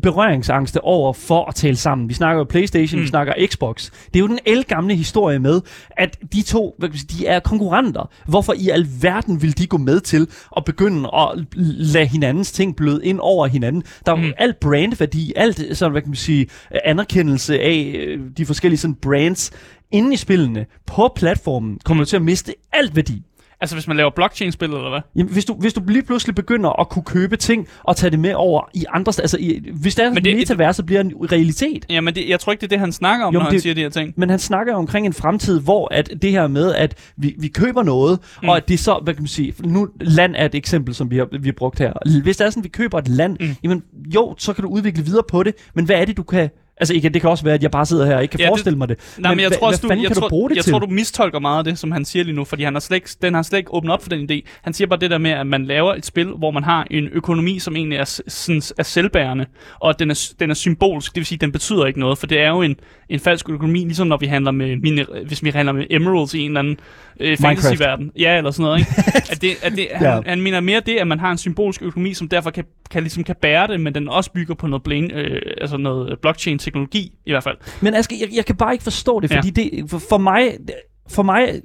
berøringsangste 0.01 0.83
over 0.83 1.13
for 1.13 1.45
at 1.45 1.55
tale 1.55 1.75
sammen. 1.75 2.09
Vi 2.09 2.13
snakker 2.13 2.39
jo 2.39 2.43
Playstation, 2.43 2.99
mm. 2.99 3.03
vi 3.03 3.07
snakker 3.07 3.33
Xbox. 3.47 3.91
Det 4.05 4.15
er 4.15 4.19
jo 4.19 4.27
den 4.27 4.39
elgamle 4.45 4.95
historie 4.95 5.39
med, 5.39 5.61
at 5.91 6.17
de 6.33 6.41
to, 6.41 6.75
hvad 6.77 6.89
kan 6.89 6.99
sige, 6.99 7.19
de 7.19 7.27
er 7.27 7.39
konkurrenter. 7.39 8.09
Hvorfor 8.27 8.53
i 8.53 8.69
alverden 8.69 9.41
vil 9.41 9.57
de 9.57 9.67
gå 9.67 9.77
med 9.77 9.99
til 9.99 10.27
at 10.57 10.65
begynde 10.65 11.09
at 11.13 11.45
lade 11.55 12.05
hinandens 12.05 12.51
ting 12.51 12.75
bløde 12.75 13.05
ind 13.05 13.19
over 13.21 13.47
hinanden? 13.47 13.83
Der 14.05 14.11
er 14.11 14.15
mm. 14.15 14.33
Alt 14.37 14.59
brandværdi, 14.59 15.33
alt 15.35 15.77
sådan, 15.77 15.91
hvad 15.91 16.01
kan 16.01 16.09
man 16.09 16.15
sige, 16.15 16.47
anerkendelse 16.85 17.59
af 17.59 17.93
øh, 17.97 18.19
de 18.37 18.45
forskellige 18.45 18.79
sådan 18.79 18.95
brands 18.95 19.51
inde 19.91 20.13
i 20.13 20.17
spillene 20.17 20.65
på 20.85 21.11
platformen, 21.15 21.79
kommer 21.85 22.03
mm. 22.03 22.05
til 22.05 22.15
at 22.15 22.21
miste 22.21 22.53
alt 22.73 22.95
værdi. 22.95 23.23
Altså 23.62 23.76
hvis 23.76 23.88
man 23.88 23.97
laver 23.97 24.10
blockchain-spil, 24.16 24.68
eller 24.70 24.89
hvad? 24.89 24.99
Jamen, 25.16 25.34
hvis, 25.34 25.45
du, 25.45 25.53
hvis 25.53 25.74
du 25.74 25.82
lige 25.88 26.03
pludselig 26.03 26.36
begynder 26.36 26.80
at 26.82 26.89
kunne 26.89 27.03
købe 27.03 27.38
ting 27.38 27.68
og 27.84 27.95
tage 27.95 28.10
det 28.12 28.20
med 28.20 28.34
over 28.34 28.70
i 28.74 28.86
andre 28.93 29.14
altså 29.22 29.38
i, 29.39 29.70
hvis 29.74 29.95
det 29.95 30.03
er 30.05 30.10
Men 30.10 30.14
Men 30.14 30.24
det- 30.24 30.36
metaverset 30.38 30.86
bliver 30.86 31.01
en 31.01 31.14
realitet. 31.32 31.86
Jamen 31.89 32.16
det, 32.16 32.30
jeg 32.30 32.39
tror 32.39 32.51
ikke, 32.51 32.62
det 32.62 32.68
er 32.68 32.70
det, 32.70 32.80
han 32.80 32.91
snakker 32.91 33.26
om, 33.26 33.34
Jo, 33.34 33.39
men 33.39 33.43
når 33.43 33.49
det... 33.49 33.53
han 33.55 33.62
siger 33.62 33.74
de 33.76 33.82
her 33.82 33.89
ting. 33.89 34.14
Men 34.18 34.30
han 34.30 34.39
snakker 34.39 34.74
jo 34.74 34.80
omkring 34.80 35.05
en 35.05 35.14
fremtid, 35.14 35.60
hvor 35.60 35.88
at 35.93 36.10
det 36.22 36.32
her 36.32 36.47
med, 36.47 36.76
at 36.76 37.12
vi, 37.18 37.36
vi 37.39 37.47
køber 37.47 37.84
noget, 37.84 38.20
mm. 38.43 38.49
Og 38.49 38.58
at 38.58 38.68
det 38.70 38.80
så, 38.80 38.99
hvad 39.03 39.14
kan 39.14 39.24
man 39.24 39.28
sige, 39.28 39.53
nu 39.64 39.88
land 40.01 40.36
er 40.38 40.45
et 40.45 40.55
eksempel, 40.55 40.95
som 40.95 41.12
vi 41.12 41.18
har, 41.18 41.28
vi 41.39 41.47
har 41.47 41.53
brugt 41.58 41.80
her. 41.80 41.93
Hvis 42.24 42.38
det 42.38 42.45
er 42.45 42.49
sådan, 42.49 42.64
vi 42.64 42.70
køber 42.70 42.97
et 42.97 43.08
land. 43.08 43.38
Mm. 43.39 43.55
jamen 43.64 43.84
jo, 44.16 44.36
så 44.38 44.53
kan 44.53 44.64
du 44.64 44.70
udvikle 44.70 45.03
videre 45.05 45.24
på 45.30 45.43
det, 45.43 45.53
men 45.74 45.86
hvad 45.86 45.95
er 45.95 46.05
det, 46.05 46.18
du 46.18 46.24
kan... 46.24 46.49
Altså 46.80 46.93
igen, 46.93 47.13
det 47.13 47.21
kan 47.21 47.30
også 47.30 47.43
være, 47.43 47.53
at 47.53 47.63
jeg 47.63 47.71
bare 47.71 47.86
sidder 47.86 48.05
her 48.05 48.15
og 48.15 48.21
ikke 48.21 48.32
kan 48.32 48.39
Ja, 48.39 48.43
ja, 48.45 48.47
det- 48.47 48.51
forestille 48.51 48.78
mig 48.78 48.89
det. 48.89 48.97
Nej, 49.17 49.32
men, 49.32 49.39
jeg 49.39 49.47
hvad, 49.49 49.57
tror 49.57 49.67
også, 49.67 49.88
du, 49.88 49.93
jeg, 50.01 50.11
tror, 50.11 50.21
du 50.21 50.30
bruge 50.30 50.49
det 50.49 50.55
jeg 50.55 50.63
til? 50.63 50.71
tror, 50.73 50.80
du 50.80 50.88
mistolker 50.88 51.39
meget 51.39 51.57
af 51.57 51.63
det, 51.63 51.80
som 51.80 51.91
han 51.91 52.05
siger 52.05 52.23
lige 52.23 52.36
nu, 52.36 52.43
fordi 52.43 52.63
han 52.63 52.73
har 52.73 52.80
slet 52.80 52.95
ikke, 52.97 53.09
den 53.21 53.34
har 53.34 53.41
slet 53.41 53.57
ikke 53.59 53.73
åbnet 53.73 53.93
op 53.93 54.01
for 54.03 54.09
den 54.09 54.32
idé. 54.32 54.41
Han 54.61 54.73
siger 54.73 54.88
bare 54.88 54.99
det 54.99 55.11
der 55.11 55.17
med, 55.17 55.32
at 55.32 55.47
man 55.47 55.65
laver 55.65 55.93
et 55.93 56.05
spil, 56.05 56.28
hvor 56.28 56.51
man 56.51 56.63
har 56.63 56.88
en 56.91 57.09
økonomi, 57.11 57.59
som 57.59 57.75
egentlig 57.75 57.97
er, 57.97 58.21
sådan, 58.28 58.61
er 58.78 58.84
selvbærende, 58.84 59.45
og 59.80 59.99
den 59.99 60.09
er, 60.11 60.32
den 60.39 60.49
er 60.49 60.53
symbolsk, 60.53 61.11
det 61.15 61.19
vil 61.19 61.25
sige, 61.25 61.38
at 61.38 61.41
den 61.41 61.51
betyder 61.51 61.86
ikke 61.86 61.99
noget, 61.99 62.17
for 62.17 62.28
det 62.28 62.39
er 62.41 62.49
jo 62.49 62.61
en, 62.61 62.75
en 63.09 63.19
falsk 63.19 63.49
økonomi, 63.49 63.80
ligesom 63.80 64.07
når 64.07 64.17
vi 64.17 64.25
handler 64.25 64.51
med, 64.51 64.75
miner- 64.78 65.25
hvis 65.28 65.43
vi 65.43 65.49
handler 65.49 65.71
med 65.73 65.86
emeralds 65.89 66.34
i 66.34 66.39
en 66.39 66.47
eller 66.51 66.59
anden 66.59 66.80
øh, 67.19 67.38
fantasy-verden. 67.38 68.11
Ja, 68.19 68.38
eller 68.38 68.51
sådan 68.51 68.63
noget, 68.63 68.80
ikke? 68.80 68.91
at 69.32 69.41
det, 69.41 69.49
at 69.63 69.71
det, 69.75 69.88
han, 69.93 70.07
Ja. 70.07 70.19
han 70.25 70.41
mener 70.41 70.59
mere 70.59 70.80
det, 70.86 70.95
at 70.97 71.07
man 71.07 71.19
har 71.19 71.32
en 71.32 71.38
symbolsk 71.38 71.82
økonomi, 71.82 72.13
som 72.13 72.30
derfor 72.30 72.49
kan, 72.49 72.63
kan, 72.91 73.03
ligesom 73.03 73.23
kan 73.23 73.35
bære 73.41 73.67
det, 73.67 73.81
men 73.81 73.95
den 73.95 74.09
også 74.09 74.31
bygger 74.31 74.55
på 74.55 74.67
noget, 74.67 74.83
blane, 74.83 75.13
øh, 75.13 75.41
altså 75.61 75.77
noget 75.77 76.19
blockchain-teknologi, 76.21 77.11
i 77.25 77.31
hvert 77.31 77.43
fald. 77.43 77.57
Men 77.81 77.93
Asger, 77.95 78.15
jeg, 78.19 78.29
jeg 78.35 78.45
kan 78.45 78.55
bare 78.55 78.73
ikke 78.73 78.83
forstå 78.83 79.19
det, 79.19 79.31
Ja. 79.31 79.38
fordi 79.38 79.49
det, 79.49 79.89
for, 79.89 80.01
for 80.09 80.17
mig... 80.17 80.51
For 81.09 81.23
mig, 81.23 81.61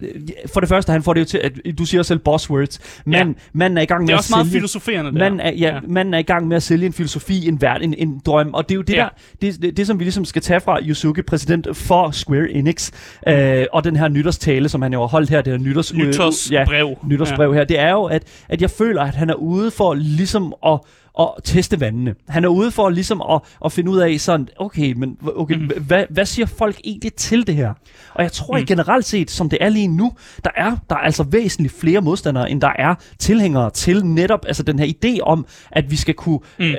for 0.52 0.60
det 0.60 0.68
første, 0.68 0.92
han 0.92 1.02
får 1.02 1.12
det 1.14 1.20
jo 1.20 1.24
til, 1.24 1.38
at 1.38 1.52
du 1.78 1.84
siger 1.84 2.02
selv 2.02 2.18
buzzwords. 2.18 3.02
Man, 3.06 3.28
Ja. 3.28 3.34
Manden 3.52 3.78
er 3.78 3.82
i 3.82 3.84
gang 3.84 4.00
med 4.02 4.06
Det 4.08 4.12
er 4.12 4.16
at 4.16 4.20
også 4.20 4.32
meget 4.32 4.46
sælge... 4.46 4.58
filosoferende, 4.60 5.12
der. 5.12 5.18
Man 5.18 5.40
er, 5.40 5.50
ja, 5.52 5.74
ja. 5.74 5.80
manden 5.88 6.14
er 6.14 6.18
i 6.18 6.22
gang 6.22 6.48
med 6.48 6.56
at 6.56 6.62
sælge 6.62 6.86
en 6.86 6.92
filosofi, 6.92 7.48
en 7.48 7.60
verden, 7.60 7.94
en, 7.94 8.08
en 8.08 8.20
drøm, 8.26 8.54
og 8.54 8.68
det 8.68 8.74
er 8.74 8.76
jo 8.76 8.82
det 8.82 8.94
Ja. 8.94 8.98
der, 9.00 9.08
det, 9.42 9.62
det, 9.62 9.76
det, 9.76 9.86
som 9.86 9.98
vi 9.98 10.04
ligesom 10.04 10.24
skal 10.24 10.42
tage 10.42 10.60
fra 10.60 10.78
Yusuke, 10.82 11.22
præsident 11.22 11.76
for 11.76 12.10
Square 12.10 12.50
Enix, 12.50 12.90
øh, 13.28 13.64
og 13.72 13.84
den 13.84 13.96
her 13.96 14.08
nytårstale, 14.08 14.68
som 14.68 14.82
han 14.82 14.92
jo 14.92 15.00
har 15.00 15.06
holdt 15.06 15.30
her, 15.30 15.42
det 15.42 15.52
her 15.52 15.58
nytårs, 15.58 15.94
Nytårsbrev. 15.94 16.86
ja, 17.02 17.08
nytårsbrev 17.08 17.50
ja. 17.50 17.54
her, 17.58 17.64
det 17.64 17.78
er 17.78 17.90
jo, 17.90 18.04
at, 18.04 18.24
at 18.48 18.62
jeg 18.62 18.70
føler, 18.70 19.02
at 19.02 19.14
han 19.14 19.30
er 19.30 19.34
ude 19.34 19.70
for 19.70 19.94
ligesom 19.94 20.54
at 20.66 20.78
at 21.20 21.28
teste 21.44 21.80
vandene. 21.80 22.14
Han 22.28 22.44
er 22.44 22.48
ude 22.48 22.70
for 22.70 22.90
ligesom 22.90 23.22
at, 23.30 23.40
at 23.64 23.72
finde 23.72 23.90
ud 23.90 23.98
af 23.98 24.20
sådan, 24.20 24.48
okay, 24.56 24.92
men 24.92 25.16
okay, 25.36 25.54
mm. 25.54 25.70
hvad, 25.86 26.04
hvad 26.10 26.26
siger 26.26 26.46
folk 26.46 26.80
egentlig 26.84 27.14
til 27.14 27.46
det 27.46 27.54
her? 27.54 27.74
Og 28.14 28.22
jeg 28.22 28.32
tror 28.32 28.58
mm. 28.58 28.66
Generelt 28.66 29.04
set, 29.04 29.30
som 29.30 29.48
det 29.48 29.58
er 29.60 29.68
lige 29.68 29.88
nu, 29.88 30.12
der 30.44 30.50
er 30.56 30.76
der 30.90 30.96
er 30.96 31.00
altså 31.00 31.22
væsentligt 31.22 31.74
flere 31.80 32.00
modstandere, 32.00 32.50
end 32.50 32.60
der 32.60 32.72
er 32.78 32.94
tilhængere 33.18 33.70
til 33.70 34.06
netop 34.06 34.44
altså 34.46 34.62
den 34.62 34.78
her 34.78 34.86
idé 34.86 35.20
om, 35.22 35.46
at 35.70 35.90
vi 35.90 35.96
skal 35.96 36.14
kunne, 36.14 36.38
mm. 36.58 36.64
Øh, 36.64 36.74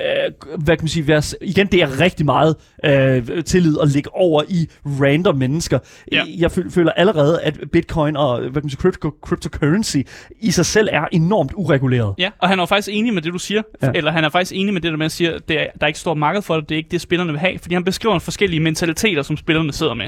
hvad 0.58 0.76
kan 0.76 0.84
man 0.84 0.88
sige, 0.88 1.08
være, 1.08 1.22
igen, 1.40 1.66
det 1.66 1.82
er 1.82 2.00
rigtig 2.00 2.26
meget 2.26 2.56
øh, 2.84 3.44
tillid 3.44 3.76
at 3.82 3.88
lægge 3.88 4.14
over 4.14 4.42
i 4.48 4.68
random 4.84 5.36
mennesker. 5.36 5.78
Ja. 6.12 6.22
Jeg 6.38 6.50
føl- 6.52 6.70
føler 6.70 6.92
allerede, 6.92 7.42
at 7.42 7.58
bitcoin 7.72 8.16
og 8.16 8.40
hvad 8.40 8.52
kan 8.52 8.62
man 8.62 8.70
sige, 8.70 8.80
crypto, 8.80 9.10
cryptocurrency 9.22 9.96
i 10.40 10.50
sig 10.50 10.66
selv 10.66 10.88
er 10.92 11.04
enormt 11.12 11.52
ureguleret. 11.54 12.14
Ja, 12.18 12.30
og 12.38 12.48
han 12.48 12.58
er 12.58 12.62
jo 12.62 12.66
faktisk 12.66 12.88
enig 12.92 13.14
med 13.14 13.22
det, 13.22 13.32
du 13.32 13.38
siger. 13.38 13.62
Ja. 13.82 13.90
Eller 13.94 14.10
han 14.12 14.23
han 14.24 14.28
er 14.28 14.30
faktisk 14.30 14.52
enig 14.54 14.74
med 14.74 14.80
det 14.80 14.90
der 14.90 14.96
med 14.96 15.06
at 15.06 15.12
sige, 15.12 15.32
at 15.32 15.48
det 15.48 15.60
er, 15.60 15.66
der 15.74 15.80
er 15.80 15.86
ikke 15.86 15.98
stort 15.98 16.16
marked 16.16 16.42
for 16.42 16.54
det, 16.54 16.68
det 16.68 16.74
er 16.74 16.76
ikke 16.76 16.88
det, 16.90 17.00
spillerne 17.00 17.32
vil 17.32 17.40
have, 17.40 17.58
fordi 17.58 17.74
han 17.74 17.84
beskriver 17.84 18.18
forskellige 18.18 18.60
mentaliteter, 18.60 19.22
som 19.22 19.36
spillerne 19.36 19.72
sidder 19.72 19.94
med. 19.94 20.06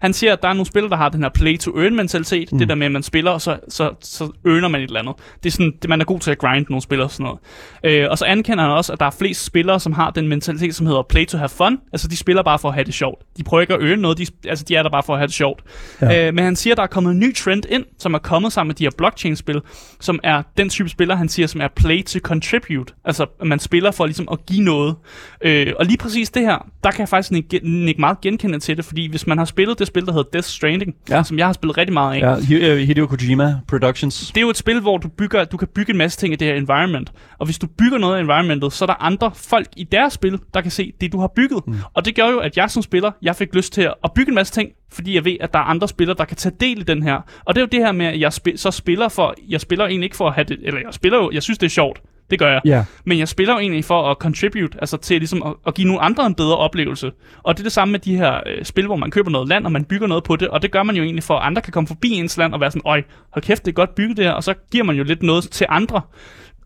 Han 0.00 0.12
siger, 0.12 0.32
at 0.32 0.42
der 0.42 0.48
er 0.48 0.52
nogle 0.52 0.66
spillere, 0.66 0.90
der 0.90 0.96
har 0.96 1.08
den 1.08 1.22
her 1.22 1.30
play-to-earn-mentalitet, 1.30 2.52
mm. 2.52 2.58
det 2.58 2.68
der 2.68 2.74
med, 2.74 2.86
at 2.86 2.92
man 2.92 3.02
spiller, 3.02 3.30
og 3.30 3.40
så, 3.40 3.58
så, 3.68 3.94
så 4.00 4.32
earner 4.46 4.68
man 4.68 4.80
et 4.80 4.86
eller 4.86 5.00
andet. 5.00 5.14
Det 5.42 5.46
er 5.46 5.52
sådan, 5.52 5.72
det, 5.82 5.90
man 5.90 6.00
er 6.00 6.04
god 6.04 6.20
til 6.20 6.30
at 6.30 6.38
grind 6.38 6.66
nogle 6.68 6.82
spillere 6.82 7.06
og 7.06 7.10
sådan 7.10 7.24
noget. 7.24 7.38
Øh, 7.84 8.10
og 8.10 8.18
så 8.18 8.24
anerkender 8.24 8.64
han 8.64 8.72
også, 8.72 8.92
at 8.92 9.00
der 9.00 9.06
er 9.06 9.10
flest 9.10 9.44
spillere, 9.44 9.80
som 9.80 9.92
har 9.92 10.10
den 10.10 10.28
mentalitet, 10.28 10.74
som 10.74 10.86
hedder 10.86 11.02
play-to-have 11.02 11.48
fun. 11.48 11.78
Altså, 11.92 12.08
de 12.08 12.16
spiller 12.16 12.42
bare 12.42 12.58
for 12.58 12.68
at 12.68 12.74
have 12.74 12.84
det 12.84 12.94
sjovt. 12.94 13.22
De 13.36 13.44
prøver 13.44 13.60
ikke 13.60 13.74
at 13.74 13.82
earn 13.82 13.98
noget, 13.98 14.18
de, 14.18 14.26
altså, 14.48 14.64
de 14.68 14.76
er 14.76 14.82
der 14.82 14.90
bare 14.90 15.02
for 15.02 15.12
at 15.12 15.18
have 15.18 15.26
det 15.26 15.34
sjovt. 15.34 15.62
Ja. 16.00 16.26
Øh, 16.26 16.34
men 16.34 16.44
han 16.44 16.56
siger, 16.56 16.74
at 16.74 16.76
der 16.76 16.82
er 16.82 16.86
kommet 16.86 17.10
en 17.10 17.18
ny 17.18 17.34
trend 17.34 17.62
ind, 17.68 17.84
som 17.98 18.14
er 18.14 18.18
kommet 18.18 18.52
sammen 18.52 18.68
med 18.68 18.74
de 18.74 18.84
her 18.84 18.90
blockchain-spil, 18.98 19.60
som 20.00 20.20
er 20.22 20.42
den 20.56 20.68
type 20.68 20.88
spiller, 20.88 21.14
han 21.16 21.28
siger, 21.28 21.46
som 21.46 21.60
er 21.60 21.68
play 21.68 22.04
to 22.04 22.18
contribute. 22.18 22.94
Altså, 23.04 23.26
at 23.40 23.46
man 23.58 23.62
spiller 23.62 23.90
for 23.90 24.06
ligesom 24.06 24.28
at 24.32 24.46
give 24.46 24.64
noget. 24.64 24.96
Øh, 25.40 25.72
og 25.78 25.84
lige 25.86 25.98
præcis 25.98 26.30
det 26.30 26.42
her, 26.42 26.66
der 26.84 26.90
kan 26.90 27.00
jeg 27.00 27.08
faktisk 27.08 27.32
ikke, 27.32 27.60
ikke 27.86 28.00
meget 28.00 28.20
genkende 28.20 28.58
til 28.58 28.76
det, 28.76 28.84
fordi 28.84 29.10
hvis 29.10 29.26
man 29.26 29.38
har 29.38 29.44
spillet 29.44 29.78
det 29.78 29.86
spil, 29.86 30.06
der 30.06 30.12
hedder 30.12 30.30
Death 30.32 30.46
Stranding, 30.46 30.94
ja. 31.10 31.22
som 31.22 31.38
jeg 31.38 31.46
har 31.46 31.52
spillet 31.52 31.78
rigtig 31.78 31.92
meget 31.92 32.22
af. 32.22 32.40
Ja, 32.50 32.74
øh, 32.74 32.78
Hideo 32.78 33.06
Kojima 33.06 33.54
Productions. 33.68 34.28
Det 34.28 34.36
er 34.36 34.40
jo 34.40 34.50
et 34.50 34.56
spil, 34.56 34.80
hvor 34.80 34.98
du, 34.98 35.08
bygger, 35.08 35.44
du 35.44 35.56
kan 35.56 35.68
bygge 35.74 35.90
en 35.90 35.98
masse 35.98 36.18
ting 36.18 36.32
i 36.32 36.36
det 36.36 36.48
her 36.48 36.54
environment. 36.54 37.12
Og 37.38 37.46
hvis 37.46 37.58
du 37.58 37.66
bygger 37.66 37.98
noget 37.98 38.16
af 38.16 38.20
environmentet, 38.20 38.72
så 38.72 38.84
er 38.84 38.86
der 38.86 39.02
andre 39.02 39.30
folk 39.34 39.68
i 39.76 39.84
deres 39.84 40.12
spil, 40.12 40.38
der 40.54 40.60
kan 40.60 40.70
se 40.70 40.92
det, 41.00 41.12
du 41.12 41.20
har 41.20 41.28
bygget. 41.36 41.66
Mm. 41.66 41.76
Og 41.94 42.04
det 42.04 42.14
gør 42.14 42.28
jo, 42.28 42.38
at 42.38 42.56
jeg 42.56 42.70
som 42.70 42.82
spiller, 42.82 43.10
jeg 43.22 43.36
fik 43.36 43.54
lyst 43.54 43.72
til 43.72 43.82
at 44.04 44.12
bygge 44.14 44.28
en 44.28 44.34
masse 44.34 44.52
ting, 44.52 44.70
fordi 44.92 45.14
jeg 45.14 45.24
ved, 45.24 45.36
at 45.40 45.52
der 45.52 45.58
er 45.58 45.64
andre 45.64 45.88
spillere, 45.88 46.16
der 46.16 46.24
kan 46.24 46.36
tage 46.36 46.54
del 46.60 46.80
i 46.80 46.82
den 46.82 47.02
her. 47.02 47.20
Og 47.44 47.54
det 47.54 47.60
er 47.60 47.62
jo 47.62 47.68
det 47.72 47.80
her 47.80 47.92
med, 47.92 48.06
at 48.06 48.20
jeg 48.20 48.28
sp- 48.28 48.56
så 48.56 48.70
spiller 48.70 49.08
for, 49.08 49.34
jeg 49.48 49.60
spiller 49.60 49.86
egentlig 49.86 50.04
ikke 50.04 50.16
for 50.16 50.28
at 50.28 50.34
have 50.34 50.44
det, 50.44 50.58
eller 50.62 50.80
jeg 50.84 50.94
spiller 50.94 51.18
jo, 51.18 51.30
jeg 51.32 51.42
synes 51.42 51.58
det 51.58 51.66
er 51.66 51.70
sjovt, 51.70 52.00
det 52.30 52.38
gør 52.38 52.52
jeg. 52.52 52.60
Yeah. 52.66 52.84
Men 53.04 53.18
jeg 53.18 53.28
spiller 53.28 53.54
jo 53.54 53.60
egentlig 53.60 53.84
for 53.84 54.10
at 54.10 54.16
contribute, 54.20 54.78
altså 54.80 54.96
til 54.96 55.18
ligesom 55.18 55.42
at, 55.42 55.54
at 55.66 55.74
give 55.74 55.86
nogle 55.86 56.02
andre 56.02 56.26
en 56.26 56.34
bedre 56.34 56.56
oplevelse. 56.56 57.12
Og 57.42 57.56
det 57.56 57.60
er 57.60 57.64
det 57.64 57.72
samme 57.72 57.92
med 57.92 58.00
de 58.00 58.16
her 58.16 58.40
øh, 58.46 58.64
spil, 58.64 58.86
hvor 58.86 58.96
man 58.96 59.10
køber 59.10 59.30
noget 59.30 59.48
land, 59.48 59.64
og 59.64 59.72
man 59.72 59.84
bygger 59.84 60.06
noget 60.06 60.24
på 60.24 60.36
det, 60.36 60.48
og 60.48 60.62
det 60.62 60.72
gør 60.72 60.82
man 60.82 60.96
jo 60.96 61.02
egentlig 61.02 61.24
for, 61.24 61.38
at 61.38 61.46
andre 61.46 61.62
kan 61.62 61.72
komme 61.72 61.86
forbi 61.86 62.08
ens 62.10 62.36
land 62.36 62.54
og 62.54 62.60
være 62.60 62.70
sådan, 62.70 62.82
øj, 62.84 63.02
hold 63.32 63.42
kæft, 63.42 63.64
det 63.64 63.70
er 63.70 63.74
godt 63.74 63.94
bygget 63.94 64.16
det 64.16 64.24
her, 64.24 64.32
og 64.32 64.44
så 64.44 64.54
giver 64.72 64.84
man 64.84 64.96
jo 64.96 65.04
lidt 65.04 65.22
noget 65.22 65.44
til 65.50 65.66
andre. 65.68 66.00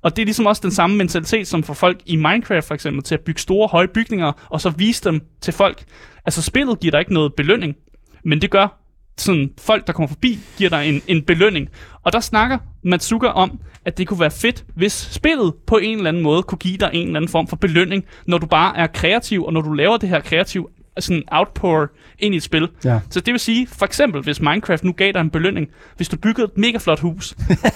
Og 0.03 0.17
det 0.17 0.23
er 0.23 0.27
ligesom 0.27 0.47
også 0.47 0.61
den 0.63 0.71
samme 0.71 0.97
mentalitet, 0.97 1.47
som 1.47 1.63
for 1.63 1.75
folk 1.75 2.01
i 2.07 2.17
Minecraft 2.17 2.67
for 2.67 2.75
eksempel, 2.75 3.03
til 3.03 3.15
at 3.15 3.21
bygge 3.21 3.41
store, 3.41 3.69
høje 3.69 3.89
bygninger, 3.89 4.33
og 4.51 4.61
så 4.61 4.71
vise 4.71 5.05
dem 5.05 5.21
til 5.41 5.53
folk. 5.53 5.85
Altså 6.25 6.43
spillet 6.43 6.81
giver 6.81 6.91
dig 6.91 7.01
ikke 7.01 7.15
noget 7.15 7.35
belønning, 7.35 7.77
men 8.25 8.43
det 8.43 8.51
gør 8.51 8.82
sådan 9.19 9.51
folk, 9.59 9.87
der 9.87 9.93
kommer 9.93 10.09
forbi, 10.09 10.39
giver 10.59 10.71
dig 10.71 10.89
en, 10.89 11.03
en 11.07 11.23
belønning. 11.23 11.69
Og 12.03 12.13
der 12.13 12.21
snakker 12.21 12.59
Matsuka 12.85 13.27
om, 13.27 13.61
at 13.85 13.99
det 13.99 14.09
kunne 14.09 14.21
være 14.21 14.31
fedt, 14.31 14.65
hvis 14.75 14.93
spillet 14.93 15.55
på 15.67 15.77
en 15.77 15.97
eller 15.97 16.09
anden 16.09 16.23
måde 16.23 16.43
kunne 16.43 16.59
give 16.59 16.77
dig 16.77 16.91
en 16.93 17.07
eller 17.07 17.17
anden 17.17 17.29
form 17.29 17.47
for 17.47 17.57
belønning, 17.57 18.05
når 18.27 18.39
du 18.39 18.47
bare 18.47 18.77
er 18.77 18.87
kreativ, 18.87 19.45
og 19.45 19.53
når 19.53 19.61
du 19.61 19.73
laver 19.73 19.97
det 19.97 20.09
her 20.09 20.21
kreativ 20.21 20.71
sådan 20.99 21.23
outpour 21.33 21.91
ind 22.19 22.35
i 22.35 22.37
et 22.37 22.43
spil. 22.43 22.69
Ja. 22.85 23.01
Så 23.11 23.21
det 23.21 23.33
vil 23.33 23.41
sige, 23.41 23.67
for 23.67 23.85
eksempel, 23.87 24.23
hvis 24.23 24.41
Minecraft 24.41 24.85
nu 24.85 24.93
gav 24.93 25.13
dig 25.13 25.21
en 25.21 25.31
belønning, 25.31 25.69
hvis 25.97 26.09
du 26.09 26.17
byggede 26.17 26.45
et 26.45 26.59
mega 26.59 26.79
flot 26.79 27.01
hus, 27.01 27.29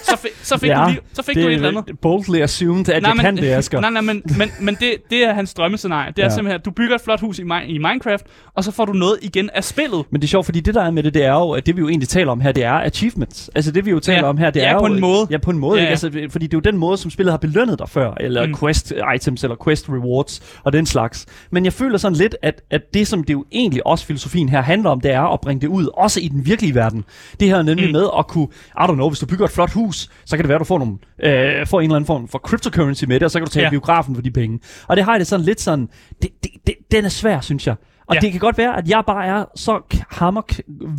så, 0.03 0.17
fi, 0.21 0.27
så 0.43 0.57
fik, 0.57 0.69
ja, 0.69 0.83
du, 0.85 0.89
lige, 0.89 0.99
så 1.13 1.21
fik 1.23 1.35
det 1.35 1.43
du 1.43 1.47
et 1.49 1.53
er 1.53 1.57
eller 1.67 1.81
andet. 1.81 1.99
boldly 1.99 2.35
assumed, 2.41 2.89
at 2.89 3.01
nej, 3.01 3.09
jeg 3.09 3.15
men, 3.15 3.23
kan 3.25 3.37
det, 3.37 3.43
Asger. 3.51 3.79
Nej, 3.87 3.89
nej, 3.89 4.01
men, 4.01 4.21
men, 4.37 4.49
men 4.61 4.75
det, 4.79 4.95
det 5.09 5.23
er 5.25 5.33
hans 5.33 5.53
drømmescenarie. 5.53 6.13
Det 6.15 6.19
er 6.21 6.25
Ja. 6.25 6.29
simpelthen, 6.29 6.59
at 6.59 6.65
du 6.65 6.71
bygger 6.71 6.95
et 6.95 7.01
flot 7.01 7.19
hus 7.21 7.39
i, 7.39 7.41
i 7.67 7.77
Minecraft, 7.77 8.25
og 8.55 8.63
så 8.63 8.71
får 8.71 8.85
du 8.85 8.93
noget 8.93 9.17
igen 9.21 9.49
af 9.53 9.63
spillet. 9.63 10.03
Men 10.11 10.21
det 10.21 10.27
er 10.27 10.29
sjovt, 10.29 10.45
fordi 10.45 10.59
det 10.59 10.75
der 10.75 10.83
er 10.83 10.91
med 10.91 11.03
det, 11.03 11.13
det 11.13 11.23
er 11.25 11.31
jo, 11.33 11.51
at 11.51 11.65
det 11.65 11.75
vi 11.75 11.81
jo 11.81 11.87
egentlig 11.89 12.09
taler 12.09 12.31
om 12.31 12.41
her, 12.41 12.51
det 12.51 12.63
er 12.63 12.73
achievements. 12.73 13.49
Altså 13.55 13.71
det 13.71 13.85
vi 13.85 13.91
jo 13.91 13.99
taler 13.99 14.19
Ja. 14.23 14.29
om 14.29 14.37
her, 14.37 14.49
det 14.49 14.59
Ja, 14.59 14.65
er 14.69 14.73
jo... 14.73 14.79
på 14.79 14.85
en 14.85 14.99
måde. 14.99 15.27
Ja, 15.29 15.37
på 15.37 15.51
en 15.51 15.57
måde. 15.57 15.77
Ja. 15.79 15.81
Ikke? 15.85 15.89
Altså, 15.89 16.27
fordi 16.31 16.45
det 16.47 16.53
er 16.53 16.57
jo 16.65 16.71
den 16.71 16.77
måde, 16.77 16.97
som 16.97 17.11
spillet 17.11 17.31
har 17.33 17.37
belønnet 17.37 17.79
dig 17.79 17.89
før, 17.89 18.13
eller. 18.19 18.47
Mm. 18.47 18.55
quest 18.59 18.93
items, 19.15 19.43
eller 19.43 19.55
quest 19.63 19.89
rewards, 19.89 20.59
og 20.63 20.73
den 20.73 20.85
slags. 20.85 21.25
Men 21.51 21.65
jeg 21.65 21.73
føler 21.73 21.97
sådan 21.97 22.15
lidt, 22.17 22.35
at, 22.41 22.61
at 22.69 22.81
det, 22.93 23.06
som 23.07 23.23
det 23.23 23.33
jo 23.33 23.45
egentlig 23.51 23.87
også 23.87 24.05
filosofien 24.05 24.49
her 24.49 24.61
handler 24.61 24.89
om, 24.89 25.01
det 25.01 25.11
er 25.11 25.33
at 25.33 25.41
bringe 25.41 25.61
det 25.61 25.67
ud, 25.67 25.89
også 25.93 26.19
i 26.19 26.27
den 26.27 26.45
virkelige 26.45 26.75
verden. 26.75 27.03
Det 27.39 27.47
her 27.47 27.61
nemlig 27.61 27.85
mm. 27.85 27.91
Med 27.91 28.07
at 28.19 28.27
kunne, 28.27 28.47
I 28.77 28.81
don't 28.81 28.93
know, 28.93 29.09
hvis 29.09 29.19
du 29.19 29.25
bygger 29.25 29.45
et 29.45 29.51
flot 29.51 29.71
hus, 29.73 30.09
så 30.25 30.35
kan 30.37 30.43
det 30.43 30.49
være, 30.49 30.55
at 30.55 30.59
du 30.59 30.65
får, 30.65 30.77
nogle, 30.79 30.97
øh, 31.23 31.67
får 31.67 31.79
en 31.79 31.83
eller 31.83 31.95
anden 31.95 32.07
form 32.07 32.27
for 32.27 32.39
cryptocurrency 32.39 33.03
med 33.05 33.15
det, 33.19 33.23
og 33.23 33.31
så 33.31 33.39
kan 33.39 33.45
du 33.45 33.51
tage 33.51 33.63
ja. 33.63 33.69
Biografen 33.69 34.15
for 34.15 34.21
de 34.21 34.31
penge. 34.31 34.59
Og 34.87 34.97
det 34.97 35.05
har 35.05 35.11
jeg 35.11 35.19
det 35.19 35.27
sådan 35.27 35.45
lidt 35.45 35.61
sådan, 35.61 35.89
det, 36.21 36.29
det, 36.43 36.51
det, 36.67 36.75
den 36.91 37.05
er 37.05 37.09
svær, 37.09 37.39
synes 37.39 37.67
jeg. 37.67 37.75
Og 38.07 38.15
ja. 38.15 38.19
Det 38.19 38.31
kan 38.31 38.39
godt 38.39 38.57
være, 38.57 38.77
at 38.77 38.89
jeg 38.89 39.03
bare 39.07 39.25
er 39.25 39.45
så 39.55 39.79
hammer 40.09 40.41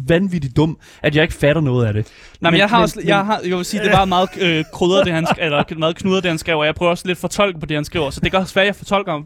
vanvittigt 0.09 0.57
dum, 0.57 0.79
at 1.03 1.15
jeg 1.17 1.23
ikke 1.23 1.35
fatter 1.35 1.63
noget 1.63 1.87
af 1.87 1.93
det. 1.93 2.07
Nej, 2.41 2.51
men, 2.51 2.55
Men- 2.55 2.61
jeg 2.61 2.69
har 2.69 2.77
men- 2.77 2.83
også, 2.83 3.01
jeg, 3.05 3.27
har, 3.27 3.41
jeg 3.47 3.57
vil 3.57 3.65
sige, 3.65 3.83
det 3.85 3.93
var 3.93 4.05
meget 4.05 4.29
øh, 4.41 4.65
krydret, 4.73 5.07
det 5.07 5.15
han 5.15 5.27
eller 5.39 5.79
meget 5.79 5.97
knudret, 5.97 6.23
det 6.23 6.31
han 6.31 6.39
skrev, 6.39 6.59
og 6.59 6.67
jeg 6.67 6.75
prøver 6.75 6.91
også 6.91 7.07
lidt 7.07 7.17
at 7.17 7.21
fortolke 7.21 7.61
på 7.61 7.67
det, 7.67 7.77
han 7.77 7.85
skriver, 7.85 8.11
så 8.11 8.21
det 8.21 8.31
kan 8.31 8.41
også 8.41 8.55
være, 8.55 8.63
at 8.63 8.67
jeg 8.67 8.77
fortolker 8.77 9.23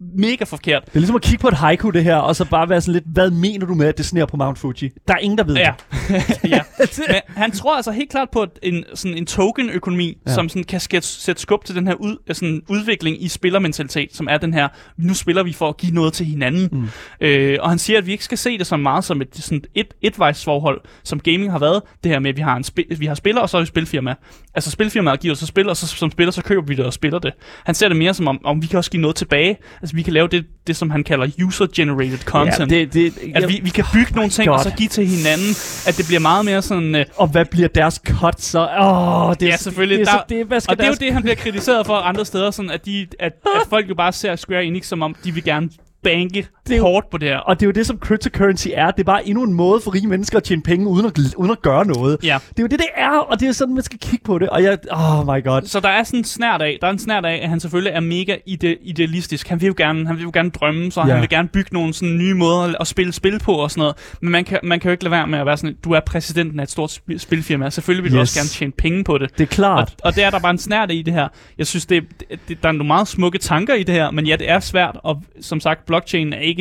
mega 0.00 0.44
forkert. 0.44 0.84
Det 0.86 0.94
er 0.94 0.98
ligesom 0.98 1.16
at 1.16 1.22
kigge 1.22 1.38
på 1.42 1.48
et 1.48 1.54
haiku, 1.54 1.90
det 1.90 2.04
her, 2.04 2.16
og 2.16 2.36
så 2.36 2.44
bare 2.44 2.68
være 2.68 2.80
sådan 2.80 2.92
lidt, 2.92 3.04
hvad 3.06 3.30
mener 3.30 3.66
du 3.66 3.74
med, 3.74 3.86
at 3.86 3.98
det 3.98 4.06
sneer 4.06 4.26
på 4.26 4.36
Mount 4.36 4.58
Fuji? 4.58 4.90
Der 5.08 5.14
er 5.14 5.18
ingen, 5.18 5.38
der 5.38 5.44
ved 5.44 5.54
Ja. 5.56 5.72
det. 6.08 6.16
ja. 6.50 6.60
Men 7.08 7.16
han 7.36 7.50
tror 7.50 7.76
altså 7.76 7.90
helt 7.90 8.10
klart 8.10 8.28
på 8.32 8.46
en, 8.62 8.84
sådan 8.94 9.16
en 9.18 9.26
token-økonomi, 9.26 10.18
Ja. 10.26 10.34
som 10.34 10.48
sådan 10.48 10.64
kan 10.64 10.80
sætte 11.02 11.42
skub 11.42 11.64
til 11.64 11.74
den 11.74 11.86
her 11.86 11.94
ud, 11.94 12.16
øh, 12.28 12.34
sådan 12.34 12.62
udvikling 12.68 13.22
i 13.22 13.28
spillermentalitet, 13.28 14.16
som 14.16 14.28
er 14.30 14.38
den 14.38 14.54
her, 14.54 14.68
nu 14.96 15.14
spiller 15.14 15.42
vi 15.42 15.52
for 15.52 15.68
at 15.68 15.76
give 15.76 15.92
noget 15.94 16.12
til 16.12 16.26
hinanden. 16.26 16.68
Mm. 16.72 16.88
Øh, 17.20 17.58
og 17.60 17.68
han 17.70 17.78
siger, 17.78 17.98
at 17.98 18.06
vi 18.06 18.12
ikke 18.12 18.24
skal 18.24 18.38
se 18.38 18.58
det 18.58 18.66
så 18.66 18.76
meget 18.76 19.04
som 19.04 19.20
et 19.20 19.28
sådan 19.32 19.62
et, 19.74 19.94
etvejsforhold, 20.02 20.80
som 21.04 21.20
gaming 21.20 21.50
har 21.52 21.58
været. 21.58 21.82
Det 22.04 22.12
her 22.12 22.18
med, 22.18 22.30
at 22.30 22.36
vi 22.36 22.42
har, 22.42 22.56
en 22.56 22.64
spi- 22.66 22.96
vi 22.98 23.06
har 23.06 23.14
spiller, 23.14 23.40
og 23.40 23.48
så 23.50 23.56
er 23.56 23.60
vi 23.60 23.66
spilfirma. 23.66 24.14
Altså 24.54 24.70
spilfirmaet 24.70 25.20
giver 25.20 25.32
os 25.34 25.38
så 25.38 25.46
spil, 25.46 25.68
og 25.68 25.76
så, 25.76 25.86
som 25.86 26.10
spiller, 26.10 26.32
så 26.32 26.42
køber 26.42 26.62
vi 26.66 26.74
det 26.74 26.84
og 26.84 26.92
spiller 26.92 27.18
det. 27.18 27.32
Han 27.64 27.74
ser 27.74 27.88
det 27.88 27.96
mere 27.96 28.14
som 28.14 28.28
om, 28.28 28.40
om 28.44 28.62
vi 28.62 28.66
kan 28.66 28.78
også 28.78 28.90
give 28.90 29.00
noget 29.00 29.16
tilbage. 29.16 29.56
Altså 29.86 29.96
vi 29.96 30.02
kan 30.02 30.12
lave 30.12 30.28
det, 30.28 30.44
det 30.66 30.76
som 30.76 30.90
han 30.90 31.04
kalder 31.04 31.26
user-generated 31.44 32.18
content. 32.24 32.72
Ja, 32.72 32.78
det, 32.78 32.94
det, 32.94 33.12
At 33.34 33.48
vi, 33.48 33.60
vi 33.62 33.70
kan 33.70 33.84
bygge 33.92 34.12
nogle 34.14 34.30
ting, 34.30 34.50
og 34.50 34.60
så 34.60 34.68
God. 34.68 34.76
give 34.76 34.88
til 34.88 35.06
hinanden. 35.06 35.50
At 35.88 35.96
det 35.96 36.06
bliver 36.06 36.20
meget 36.20 36.44
mere 36.44 36.62
sådan... 36.62 36.94
Øh, 36.94 37.04
Og 37.16 37.26
hvad 37.28 37.44
bliver 37.44 37.68
deres 37.68 38.00
cut 38.08 38.40
så? 38.40 38.58
Åh, 38.80 39.34
det 39.34 39.42
er, 39.42 39.46
Ja, 39.46 39.56
selvfølgelig. 39.56 39.98
Det 39.98 40.08
er, 40.08 40.10
så, 40.10 40.16
Der- 40.28 40.36
det, 40.36 40.46
hvad 40.46 40.60
skal 40.60 40.72
og 40.72 40.76
det 40.78 40.82
er 40.82 40.86
jo 40.86 40.90
deres... 40.90 40.98
det, 40.98 41.12
han 41.12 41.22
bliver 41.22 41.34
kritiseret 41.36 41.86
for 41.86 41.94
andre 41.94 42.24
steder, 42.24 42.50
sådan 42.50 42.70
at, 42.70 42.86
de, 42.86 43.06
at, 43.20 43.32
at 43.44 43.62
folk 43.70 43.88
jo 43.88 43.94
bare 43.94 44.12
ser 44.12 44.36
Square 44.36 44.64
Enix 44.64 44.86
som 44.86 45.02
om, 45.02 45.16
de 45.24 45.34
vil 45.34 45.44
gerne 45.44 45.70
banke 46.04 46.46
Det 46.66 46.72
er 46.74 46.76
jo- 46.76 46.82
hårdt 46.82 47.10
på 47.10 47.18
det 47.18 47.28
her. 47.28 47.36
Og 47.38 47.60
det 47.60 47.66
er 47.66 47.68
jo 47.68 47.72
det, 47.72 47.86
som 47.86 47.98
cryptocurrency 47.98 48.68
er. 48.74 48.90
Det 48.90 49.00
er 49.00 49.04
bare 49.04 49.28
endnu 49.28 49.42
en 49.44 49.52
måde 49.52 49.80
for 49.84 49.94
rige 49.94 50.06
mennesker 50.06 50.36
at 50.38 50.44
tjene 50.44 50.62
penge 50.62 50.86
uden 50.88 51.06
at, 51.06 51.12
uden 51.36 51.50
at 51.50 51.62
gøre 51.62 51.86
noget. 51.86 52.18
Ja. 52.22 52.38
Det 52.50 52.58
er 52.58 52.62
jo 52.62 52.66
det, 52.66 52.78
det 52.78 52.86
er, 52.96 53.10
og 53.18 53.40
det 53.40 53.48
er 53.48 53.52
sådan, 53.52 53.74
man 53.74 53.82
skal 53.82 53.98
kigge 53.98 54.24
på 54.24 54.38
det. 54.38 54.48
Og 54.48 54.62
jeg, 54.62 54.78
oh 54.90 55.24
my 55.36 55.44
god. 55.44 55.62
Så 55.64 55.80
der 55.80 55.88
er 55.88 56.02
sådan 56.04 56.20
en 56.20 56.24
snært 56.24 56.62
af, 56.62 56.78
der 56.80 56.86
er 56.86 56.90
en 56.92 56.98
snært 56.98 57.24
af, 57.24 57.40
at 57.42 57.48
han 57.48 57.60
selvfølgelig 57.60 57.92
er 57.92 58.00
mega 58.00 58.36
ide- 58.46 58.76
idealistisk. 58.82 59.48
Han 59.48 59.60
vil 59.60 59.66
jo 59.66 59.74
gerne, 59.76 60.06
han 60.06 60.16
vil 60.16 60.22
jo 60.22 60.30
gerne 60.34 60.50
drømme, 60.50 60.92
så 60.92 61.00
Ja. 61.00 61.06
han 61.12 61.20
vil 61.20 61.28
gerne 61.28 61.48
bygge 61.48 61.68
nogle 61.72 61.94
sådan 61.94 62.16
nye 62.18 62.34
måder 62.34 62.74
at 62.80 62.86
spille 62.86 63.12
spil 63.12 63.38
på 63.38 63.52
og 63.52 63.70
sådan 63.70 63.80
noget. 63.80 63.94
Men 64.20 64.32
man 64.32 64.44
kan, 64.44 64.58
man 64.62 64.80
kan 64.80 64.88
jo 64.88 64.92
ikke 64.92 65.04
lade 65.04 65.10
være 65.12 65.26
med 65.26 65.38
at 65.38 65.46
være 65.46 65.56
sådan, 65.56 65.76
du 65.84 65.90
er 65.92 66.00
præsidenten 66.06 66.58
af 66.60 66.62
et 66.64 66.70
stort 66.70 66.90
sp- 66.90 67.18
spilfirma. 67.18 67.70
Selvfølgelig 67.70 68.04
vil 68.04 68.12
du 68.12 68.16
Yes. 68.16 68.20
også 68.22 68.38
gerne 68.40 68.48
tjene 68.48 68.72
penge 68.72 69.04
på 69.04 69.18
det. 69.18 69.30
Det 69.38 69.42
er 69.44 69.46
klart. 69.54 69.82
Og, 69.90 69.96
og 70.04 70.14
det 70.14 70.24
er 70.24 70.30
der 70.30 70.38
bare 70.38 70.50
en 70.50 70.58
snært 70.58 70.90
i 70.92 71.02
det 71.02 71.14
her. 71.14 71.28
Jeg 71.58 71.66
synes, 71.66 71.86
det, 71.86 72.02
det, 72.30 72.38
det, 72.48 72.62
der 72.62 72.68
er 72.68 72.72
nogle 72.72 72.86
meget 72.86 73.08
smukke 73.08 73.38
tanker 73.38 73.74
i 73.74 73.82
det 73.82 73.94
her, 73.94 74.10
men 74.10 74.26
ja, 74.26 74.36
det 74.36 74.50
er 74.50 74.60
svært, 74.60 74.96
og 75.02 75.22
som 75.40 75.60
sagt, 75.60 75.86
blockchain 75.86 76.32
er 76.32 76.38
ikke 76.38 76.55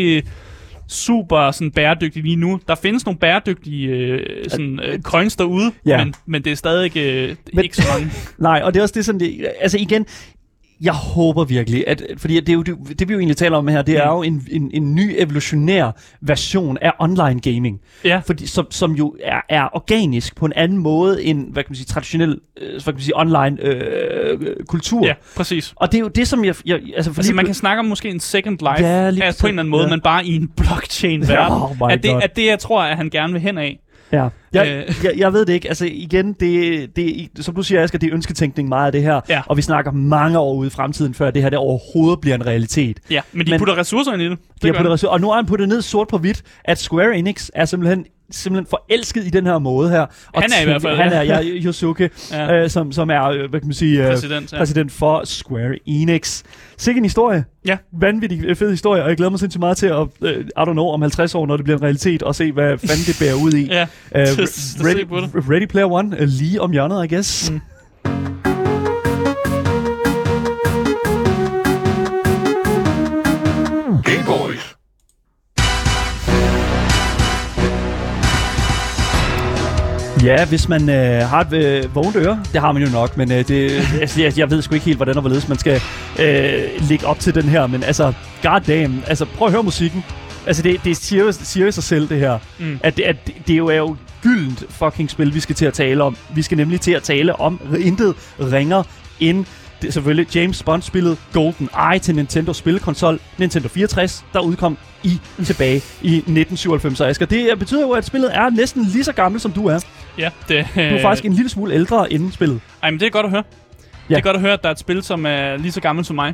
super 0.88 1.52
sådan 1.52 1.72
bæredygtig 1.72 2.24
lige 2.24 2.36
nu. 2.36 2.60
Der 2.68 2.76
findes 2.76 3.06
nogle 3.06 3.20
bæredygtige 3.20 3.88
øh, 3.88 4.20
sådan, 4.50 4.80
øh, 4.84 5.02
coins 5.02 5.36
derude, 5.36 5.72
Ja. 5.86 6.04
men, 6.04 6.14
men 6.26 6.44
det 6.44 6.52
er 6.52 6.56
stadig 6.56 6.86
ikke, 6.86 7.24
øh, 7.30 7.36
Men- 7.54 7.64
ikke 7.64 7.76
så 7.78 7.84
mange. 7.94 8.12
Nej, 8.38 8.62
og 8.64 8.74
det 8.74 8.80
er 8.80 8.84
også 8.84 8.94
det 8.98 9.06
sådan, 9.06 9.20
det, 9.20 9.48
altså 9.62 9.78
igen, 9.78 10.06
jeg 10.82 10.94
håber 10.94 11.44
virkelig, 11.44 11.84
at, 11.88 12.04
fordi 12.18 12.40
det, 12.40 12.50
er 12.50 12.54
jo, 12.54 12.62
det, 12.62 13.00
det 13.00 13.08
vi 13.10 13.14
jo 13.14 13.20
egentlig 13.20 13.38
taler 13.38 13.58
om 13.58 13.68
her, 13.68 13.82
det 13.82 13.98
er 13.98 14.12
Mm. 14.12 14.16
jo 14.18 14.24
en, 14.24 14.48
en, 14.52 14.72
en 14.74 14.96
ny 14.96 15.16
evolutionær 15.18 15.92
version 16.22 16.78
af 16.82 16.92
online 17.00 17.40
gaming, 17.40 17.80
Ja. 18.04 18.22
fordi, 18.26 18.48
som, 18.48 18.68
som 18.72 18.92
jo 18.92 19.16
er, 19.24 19.42
er 19.50 19.70
organisk 19.76 20.36
på 20.36 20.46
en 20.46 20.54
anden 20.56 20.78
måde 20.78 21.24
end, 21.24 21.54
hvad 21.54 21.64
kan 21.64 21.70
man 21.72 21.76
sige, 21.76 21.86
traditionel, 21.86 22.40
øh, 22.62 22.70
hvad 22.72 22.82
kan 22.84 22.94
man 22.94 23.02
sige, 23.02 23.20
online 23.20 23.58
øh, 23.62 24.56
kultur. 24.68 25.06
Ja, 25.06 25.14
præcis. 25.36 25.74
Og 25.76 25.92
det 25.92 25.98
er 25.98 26.02
jo 26.02 26.08
det, 26.08 26.28
som 26.28 26.46
jeg... 26.46 26.56
jeg 26.66 26.76
altså, 26.96 27.12
fordi 27.14 27.20
Altså, 27.20 27.34
man 27.34 27.46
kan 27.46 27.54
snakke 27.54 27.80
om 27.80 27.86
måske 27.86 28.10
en 28.10 28.20
second 28.20 28.58
life, 28.60 28.88
Ja, 28.90 29.10
lige 29.10 29.24
altså, 29.24 29.42
på 29.42 29.48
en 29.48 29.52
eller 29.52 29.62
anden 29.62 29.72
måde, 29.72 29.84
ja. 29.84 29.90
men 29.90 30.02
bare 30.02 30.26
i 30.26 30.36
en 30.36 30.48
blockchain-verden. 30.58 31.58
Oh 31.64 31.72
my 31.90 31.92
at, 31.94 32.04
det, 32.04 32.12
God. 32.12 32.22
at 32.24 32.36
det, 32.36 32.46
jeg 32.46 32.60
tror, 32.60 32.82
at 32.84 32.98
han 32.98 33.10
gerne 33.10 33.34
vil 33.34 33.42
hen 33.42 33.58
af. 33.58 33.80
Ja, 34.12 34.28
jeg, 34.56 34.86
Øh. 34.88 34.96
jeg, 35.04 35.14
jeg 35.18 35.34
ved 35.34 35.46
det 35.46 35.54
ikke. 35.54 35.68
Altså 35.68 35.86
igen, 35.92 36.34
det, 36.34 36.96
det, 36.96 37.30
som 37.40 37.56
du 37.56 37.64
siger, 37.64 37.84
Asger, 37.84 38.00
det 38.00 38.08
er 38.10 38.14
ønsketænkning 38.14 38.70
meget 38.70 38.86
af 38.86 38.92
det 38.92 39.02
her. 39.02 39.22
Ja. 39.30 39.42
Og 39.46 39.58
vi 39.58 39.62
snakker 39.62 39.92
mange 39.92 40.40
år 40.40 40.54
ude 40.56 40.68
i 40.68 40.70
fremtiden, 40.70 41.14
før 41.14 41.32
det 41.32 41.42
her 41.42 41.50
det 41.50 41.60
overhovedet 41.60 42.22
bliver 42.22 42.36
en 42.36 42.46
realitet. 42.46 42.98
Ja, 43.10 43.22
men 43.32 43.46
de 43.46 43.52
Men- 43.52 43.60
putter 43.60 43.78
ressourcer 43.78 44.14
ind 44.14 44.22
i 44.22 44.30
det. 44.30 44.38
De 44.40 44.44
det 44.62 44.64
har 44.64 44.68
gør 44.72 44.78
puttet 44.78 44.90
de. 44.90 44.94
ressourcer, 44.94 45.14
og 45.14 45.22
nu 45.22 45.28
har 45.28 45.36
han 45.36 45.46
puttet 45.46 45.70
ned 45.70 45.82
sort 45.82 46.08
på 46.08 46.18
hvidt, 46.18 46.42
at 46.64 46.78
Square 46.80 47.18
Enix 47.18 47.50
er 47.54 47.66
simpelthen 47.66 48.06
simpelthen 48.32 48.68
forelsket 48.70 49.26
i 49.26 49.30
den 49.30 49.46
her 49.46 49.58
måde 49.60 49.90
her. 49.90 50.02
Og 50.34 50.42
Han 50.42 50.52
er 50.58 50.62
i 50.62 50.66
hvert 50.66 50.82
fald, 50.82 50.98
Han 50.98 51.14
er, 51.14 51.22
ja, 51.22 51.42
Yosuke, 51.44 52.10
Ja. 52.32 52.54
øh, 52.64 52.70
som, 52.70 52.92
som 52.92 53.10
er, 53.10 53.24
øh, 53.30 53.50
hvad 53.50 53.60
kan 53.60 53.68
man 53.68 53.74
sige, 53.74 54.04
øh, 54.04 54.10
Præsident, 54.10 54.54
ja. 54.54 54.58
præsident 54.58 54.92
for 54.92 55.22
Square 55.26 55.76
Enix. 55.86 56.44
Sikke 56.78 56.98
en 56.98 57.06
historie. 57.06 57.46
Ja. 57.68 57.78
Vanvittig 58.00 58.44
øh, 58.46 58.56
fed 58.56 58.70
historie, 58.72 59.04
og 59.04 59.10
jeg 59.10 59.18
glæder 59.18 59.30
mig 59.30 59.40
sindssygt 59.40 59.60
meget 59.60 59.78
til 59.78 59.88
at, 59.88 60.08
øh, 60.22 60.40
I 60.40 60.50
don't 60.60 60.72
know, 60.72 60.86
om 60.88 61.02
50 61.02 61.36
år, 61.36 61.46
når 61.46 61.58
det 61.58 61.64
bliver 61.64 61.78
en 61.78 61.84
realitet, 61.84 62.24
og 62.24 62.36
se, 62.36 62.52
hvad 62.52 62.78
fanden 62.78 63.06
det 63.08 63.18
bærer 63.20 63.34
ud 63.44 63.52
i. 63.54 63.66
Ja, 63.66 63.88
Øh, 64.16 64.28
at, 64.48 64.76
at 64.80 64.86
Ready, 64.86 65.00
se 65.00 65.06
på 65.06 65.20
det. 65.20 65.50
Ready 65.50 65.68
Player 65.68 65.92
One, 65.92 66.18
uh, 66.22 66.28
lige 66.28 66.62
om 66.62 66.72
hjørnet, 66.72 67.06
I 67.06 67.16
guess. 67.16 67.52
Mm. 67.52 67.62
Ja, 80.26 80.46
hvis 80.46 80.70
man 80.70 80.90
øh, 80.90 81.22
har 81.22 81.42
et 81.42 81.54
øh, 81.54 81.96
vågent 81.96 82.16
øre, 82.16 82.44
det 82.54 82.62
har 82.62 82.72
man 82.72 82.84
jo 82.84 82.90
nok, 82.92 83.18
men 83.18 83.32
øh, 83.32 83.48
det, 83.48 83.72
altså, 84.02 84.22
jeg, 84.22 84.38
jeg 84.38 84.52
ved 84.52 84.62
sgu 84.62 84.74
ikke 84.74 84.86
helt, 84.86 84.98
hvordan 84.98 85.16
og 85.16 85.22
hvorledes 85.22 85.48
man 85.48 85.58
skal 85.58 85.82
øh, 86.20 86.64
lægge 86.90 87.08
op 87.08 87.20
til 87.20 87.36
den 87.36 87.44
her, 87.44 87.68
men 87.68 87.84
altså, 87.84 88.14
goddamn, 88.44 89.04
altså 89.08 89.26
prøv 89.26 89.46
at 89.46 89.52
høre 89.52 89.64
musikken. 89.64 90.06
Altså, 90.48 90.64
det, 90.64 90.84
det 90.84 90.98
siger, 90.98 91.32
siger 91.32 91.72
sig 91.72 91.84
selv, 91.84 92.10
det 92.10 92.20
her. 92.20 92.40
Mm. 92.60 92.80
At, 92.84 93.00
at 93.00 93.16
det, 93.28 93.36
det 93.48 93.54
er 93.54 93.58
jo, 93.58 93.68
er 93.68 93.76
jo 93.76 93.96
gyldent 94.26 94.64
fucking 94.70 95.10
spil, 95.10 95.34
vi 95.34 95.40
skal 95.40 95.56
til 95.56 95.66
at 95.66 95.74
tale 95.74 96.04
om. 96.04 96.18
Vi 96.36 96.42
skal 96.42 96.58
nemlig 96.58 96.82
til 96.82 96.92
at 96.92 97.04
tale 97.04 97.36
om 97.36 97.60
intet 97.80 98.16
ringer 98.40 98.84
end 99.20 99.46
det 99.82 99.88
er 99.88 99.92
selvfølgelig 99.92 100.36
James 100.36 100.64
Bond-spillet 100.64 101.18
Golden 101.34 101.70
Eye 101.92 102.00
til 102.00 102.16
Nintendo 102.16 102.54
spillekonsol 102.54 103.20
Nintendo 103.38 103.68
64, 103.68 104.26
der 104.34 104.40
udkom 104.40 104.78
i 105.04 105.20
tilbage 105.46 105.76
i 106.02 106.16
1997. 106.16 107.02
Og 107.02 107.10
Asger, 107.10 107.26
det 107.26 107.60
betyder 107.60 107.82
jo, 107.82 107.92
at 107.92 108.06
spillet 108.06 108.36
er 108.36 108.50
næsten 108.50 108.84
lige 108.84 109.04
så 109.04 109.14
gammelt, 109.14 109.42
som 109.42 109.52
du 109.52 109.68
er. 109.68 109.80
Ja, 110.18 110.30
det, 110.48 110.68
Du 110.76 110.80
er 110.80 111.02
faktisk 111.02 111.26
en 111.26 111.34
lille 111.34 111.50
smule 111.50 111.74
ældre 111.74 112.14
inden 112.14 112.32
spillet. 112.32 112.62
Ej, 112.84 112.92
men 112.92 113.00
det 113.00 113.06
er 113.06 113.10
godt 113.10 113.26
at 113.26 113.32
høre. 113.32 113.44
Ja. 114.10 114.16
Det 114.16 114.20
er 114.20 114.24
godt 114.24 114.36
at 114.36 114.42
høre, 114.42 114.54
at 114.54 114.62
der 114.64 114.70
er 114.70 114.74
et 114.74 114.80
spil, 114.80 115.04
som 115.04 115.26
er 115.26 115.58
lige 115.58 115.72
så 115.72 115.82
gammelt 115.82 116.08
som 116.08 116.16
mig. 116.16 116.34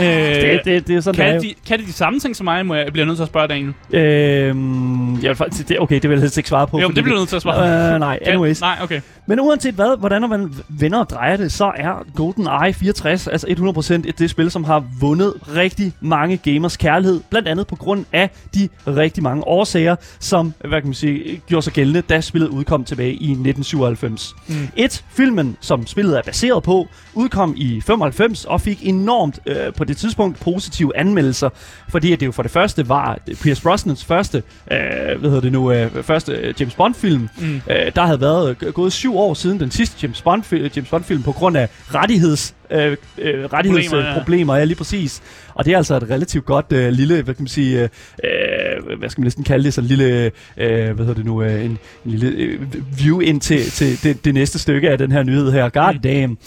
Øh, 0.00 0.06
Det, 0.06 0.60
det, 0.64 0.86
det 0.88 0.96
er 0.96 1.00
sådan, 1.00 1.24
kan, 1.26 1.34
det 1.34 1.42
de, 1.42 1.54
kan 1.68 1.78
de 1.78 1.86
de 1.86 1.92
samme 1.92 2.20
ting 2.20 2.36
som 2.36 2.44
mig, 2.44 2.66
må 2.66 2.74
jeg, 2.74 2.92
bliver 2.92 3.06
nødt 3.06 3.16
til 3.18 3.22
at 3.22 3.28
spørge 3.28 3.48
Daniel. 3.48 3.72
er. 3.92 4.48
Øhm, 4.48 5.12
jeg 5.14 5.28
vil 5.28 5.34
faktisk, 5.36 5.68
det, 5.68 5.80
okay, 5.80 5.94
det 5.94 6.10
vil 6.10 6.14
jeg 6.16 6.20
helst 6.20 6.36
ikke 6.36 6.48
svare 6.48 6.66
på. 6.66 6.80
Jo, 6.80 6.88
det 6.88 7.04
bliver 7.04 7.18
nødt 7.18 7.28
til 7.28 7.36
at 7.36 7.42
svare. 7.42 7.92
Øh, 7.94 8.00
nej, 8.00 8.18
Kan- 8.24 8.32
anyways. 8.32 8.60
Nej, 8.60 8.78
okay. 8.82 9.00
Men 9.26 9.40
uanset 9.40 9.74
hvad, 9.74 9.98
hvordan 9.98 10.28
man 10.28 10.54
vender 10.68 10.98
og 10.98 11.10
drejer 11.10 11.36
det, 11.36 11.52
så 11.52 11.72
er 11.76 12.06
GoldenEye 12.16 12.72
64 12.74 13.26
altså 13.26 13.46
100% 13.46 14.08
et 14.08 14.18
det 14.18 14.30
spil, 14.30 14.50
som 14.50 14.64
har 14.64 14.84
vundet 15.00 15.34
rigtig 15.56 15.92
mange 16.00 16.36
gamers 16.36 16.76
kærlighed. 16.76 17.20
Blandt 17.30 17.48
andet 17.48 17.66
på 17.66 17.76
grund 17.76 18.04
af 18.12 18.30
de 18.54 18.68
rigtig 18.86 19.22
mange 19.22 19.44
årsager, 19.46 19.96
som 20.20 20.54
hvad 20.60 20.80
kan 20.80 20.86
man 20.86 20.94
sige, 20.94 21.40
gjorde 21.46 21.62
sig 21.62 21.72
gældende, 21.72 22.00
da 22.00 22.20
spillet 22.20 22.48
udkom 22.48 22.84
tilbage 22.84 23.12
i 23.12 23.30
1997. 23.30 24.34
Mm. 24.48 24.54
Et, 24.76 25.04
filmen, 25.10 25.56
som 25.60 25.86
spillet 25.86 26.18
er 26.18 26.22
baseret 26.22 26.62
på, 26.62 26.88
udkom 27.14 27.54
i 27.56 27.80
95 27.80 28.44
og 28.44 28.60
fik 28.60 28.78
enormt 28.82 29.38
øh, 29.46 29.56
på 29.76 29.84
det 29.84 29.96
tidspunkt 29.96 30.40
positive 30.40 30.96
anmeldelser, 30.96 31.48
fordi 31.88 32.12
at 32.12 32.20
det 32.20 32.26
jo 32.26 32.32
for 32.32 32.42
det 32.42 32.52
første 32.52 32.88
var 32.88 33.18
Pierce 33.42 33.62
Brosnans 33.62 34.04
første, 34.04 34.42
øh, 34.72 34.78
hvad 35.18 35.30
hedder 35.30 35.40
det 35.40 35.52
nu, 35.52 35.72
øh, 35.72 36.02
første 36.02 36.32
øh, 36.32 36.54
James 36.60 36.74
Bond-film. 36.74 37.28
Mm. 37.38 37.60
Øh, 37.70 37.92
der 37.96 38.02
havde 38.02 38.20
været 38.20 38.56
øh, 38.62 38.72
gået 38.72 38.92
syv 38.92 39.16
år 39.16 39.34
siden 39.34 39.60
den 39.60 39.70
sidste 39.70 39.96
James 40.02 40.22
Bond-film, 40.22 40.70
James 40.76 40.90
Bond-film 40.90 41.22
på 41.22 41.32
grund 41.32 41.56
af 41.56 41.68
rettigheds, 41.94 42.54
øh, 42.70 42.96
øh, 43.18 43.44
rettighedsproblemer, 43.52 44.54
ja. 44.54 44.58
ja. 44.58 44.64
lige 44.64 44.76
præcis. 44.76 45.22
Og 45.54 45.64
det 45.64 45.72
er 45.72 45.76
altså 45.76 45.96
et 45.96 46.10
relativt 46.10 46.44
godt 46.44 46.66
øh, 46.72 46.92
lille, 46.92 47.22
hvad 47.22 47.34
kan 47.34 47.42
man 47.42 47.48
sige, 47.48 47.82
øh, 47.82 47.88
øh, 48.24 48.98
hvad 48.98 49.08
skal 49.08 49.20
man 49.20 49.24
næsten 49.26 49.44
kalde 49.44 49.64
det, 49.64 49.74
sådan 49.74 49.90
en 49.90 49.96
lille, 49.96 50.30
øh, 50.56 50.94
hvad 50.94 51.06
hedder 51.06 51.14
det 51.14 51.24
nu, 51.24 51.42
øh, 51.42 51.64
en, 51.64 51.70
en 51.70 51.78
lille 52.04 52.30
øh, 52.30 52.60
view 52.98 53.20
ind 53.20 53.40
til, 53.40 53.70
til 53.70 54.02
det, 54.02 54.24
det 54.24 54.34
næste 54.34 54.58
stykke 54.58 54.90
af 54.90 54.98
den 54.98 55.12
her 55.12 55.22
nyhed 55.22 55.52
her. 55.52 55.68
God 55.68 55.98
damn. 56.02 56.38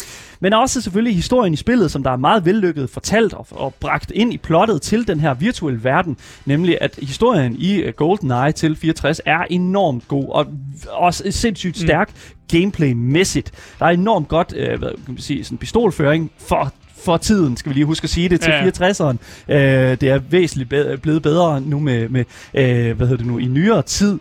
Men 0.43 0.53
også 0.53 0.81
selvfølgelig 0.81 1.15
historien 1.15 1.53
i 1.53 1.55
spillet, 1.55 1.91
som 1.91 2.03
der 2.03 2.11
er 2.11 2.15
meget 2.15 2.45
vellykket 2.45 2.89
fortalt 2.89 3.33
og, 3.33 3.47
og 3.51 3.73
bragt 3.79 4.11
ind 4.11 4.33
i 4.33 4.37
plottet 4.37 4.81
til 4.81 5.07
den 5.07 5.19
her 5.19 5.33
virtuelle 5.33 5.83
verden. 5.83 6.17
Nemlig 6.45 6.77
at 6.81 6.99
historien 7.01 7.55
i 7.59 7.83
uh, 7.87 7.89
GoldenEye 7.89 8.51
til 8.51 8.75
64 8.75 9.21
er 9.25 9.43
enormt 9.49 10.07
god 10.07 10.29
og 10.29 10.47
også 10.89 11.31
sindssygt 11.31 11.77
stærk 11.77 12.09
mm. 12.09 12.47
gameplay-mæssigt. 12.47 13.51
Der 13.79 13.85
er 13.85 13.89
enormt 13.89 14.27
godt 14.27 14.53
øh, 14.57 14.79
hvad 14.79 14.89
kan 14.89 15.13
man 15.13 15.17
sige, 15.17 15.43
sådan 15.43 15.57
pistolføring 15.57 16.31
for 16.37 16.73
for 17.03 17.17
tiden, 17.17 17.57
skal 17.57 17.69
vi 17.69 17.73
lige 17.73 17.85
huske 17.85 18.05
at 18.05 18.09
sige 18.09 18.29
det, 18.29 18.41
til 18.41 18.51
Ja. 18.51 18.65
ja. 18.65 18.91
64'eren. 18.91 19.17
Øh, 19.53 19.97
det 20.01 20.03
er 20.03 20.19
væsentligt 20.29 21.01
blevet 21.01 21.21
bedre 21.21 21.61
nu 21.61 21.79
med, 21.79 22.09
med 22.09 22.25
øh, 22.53 22.97
hvad 22.97 23.07
hedder 23.07 23.17
det 23.17 23.25
nu, 23.25 23.37
i 23.37 23.45
nyere 23.45 23.81
tid. 23.81 24.19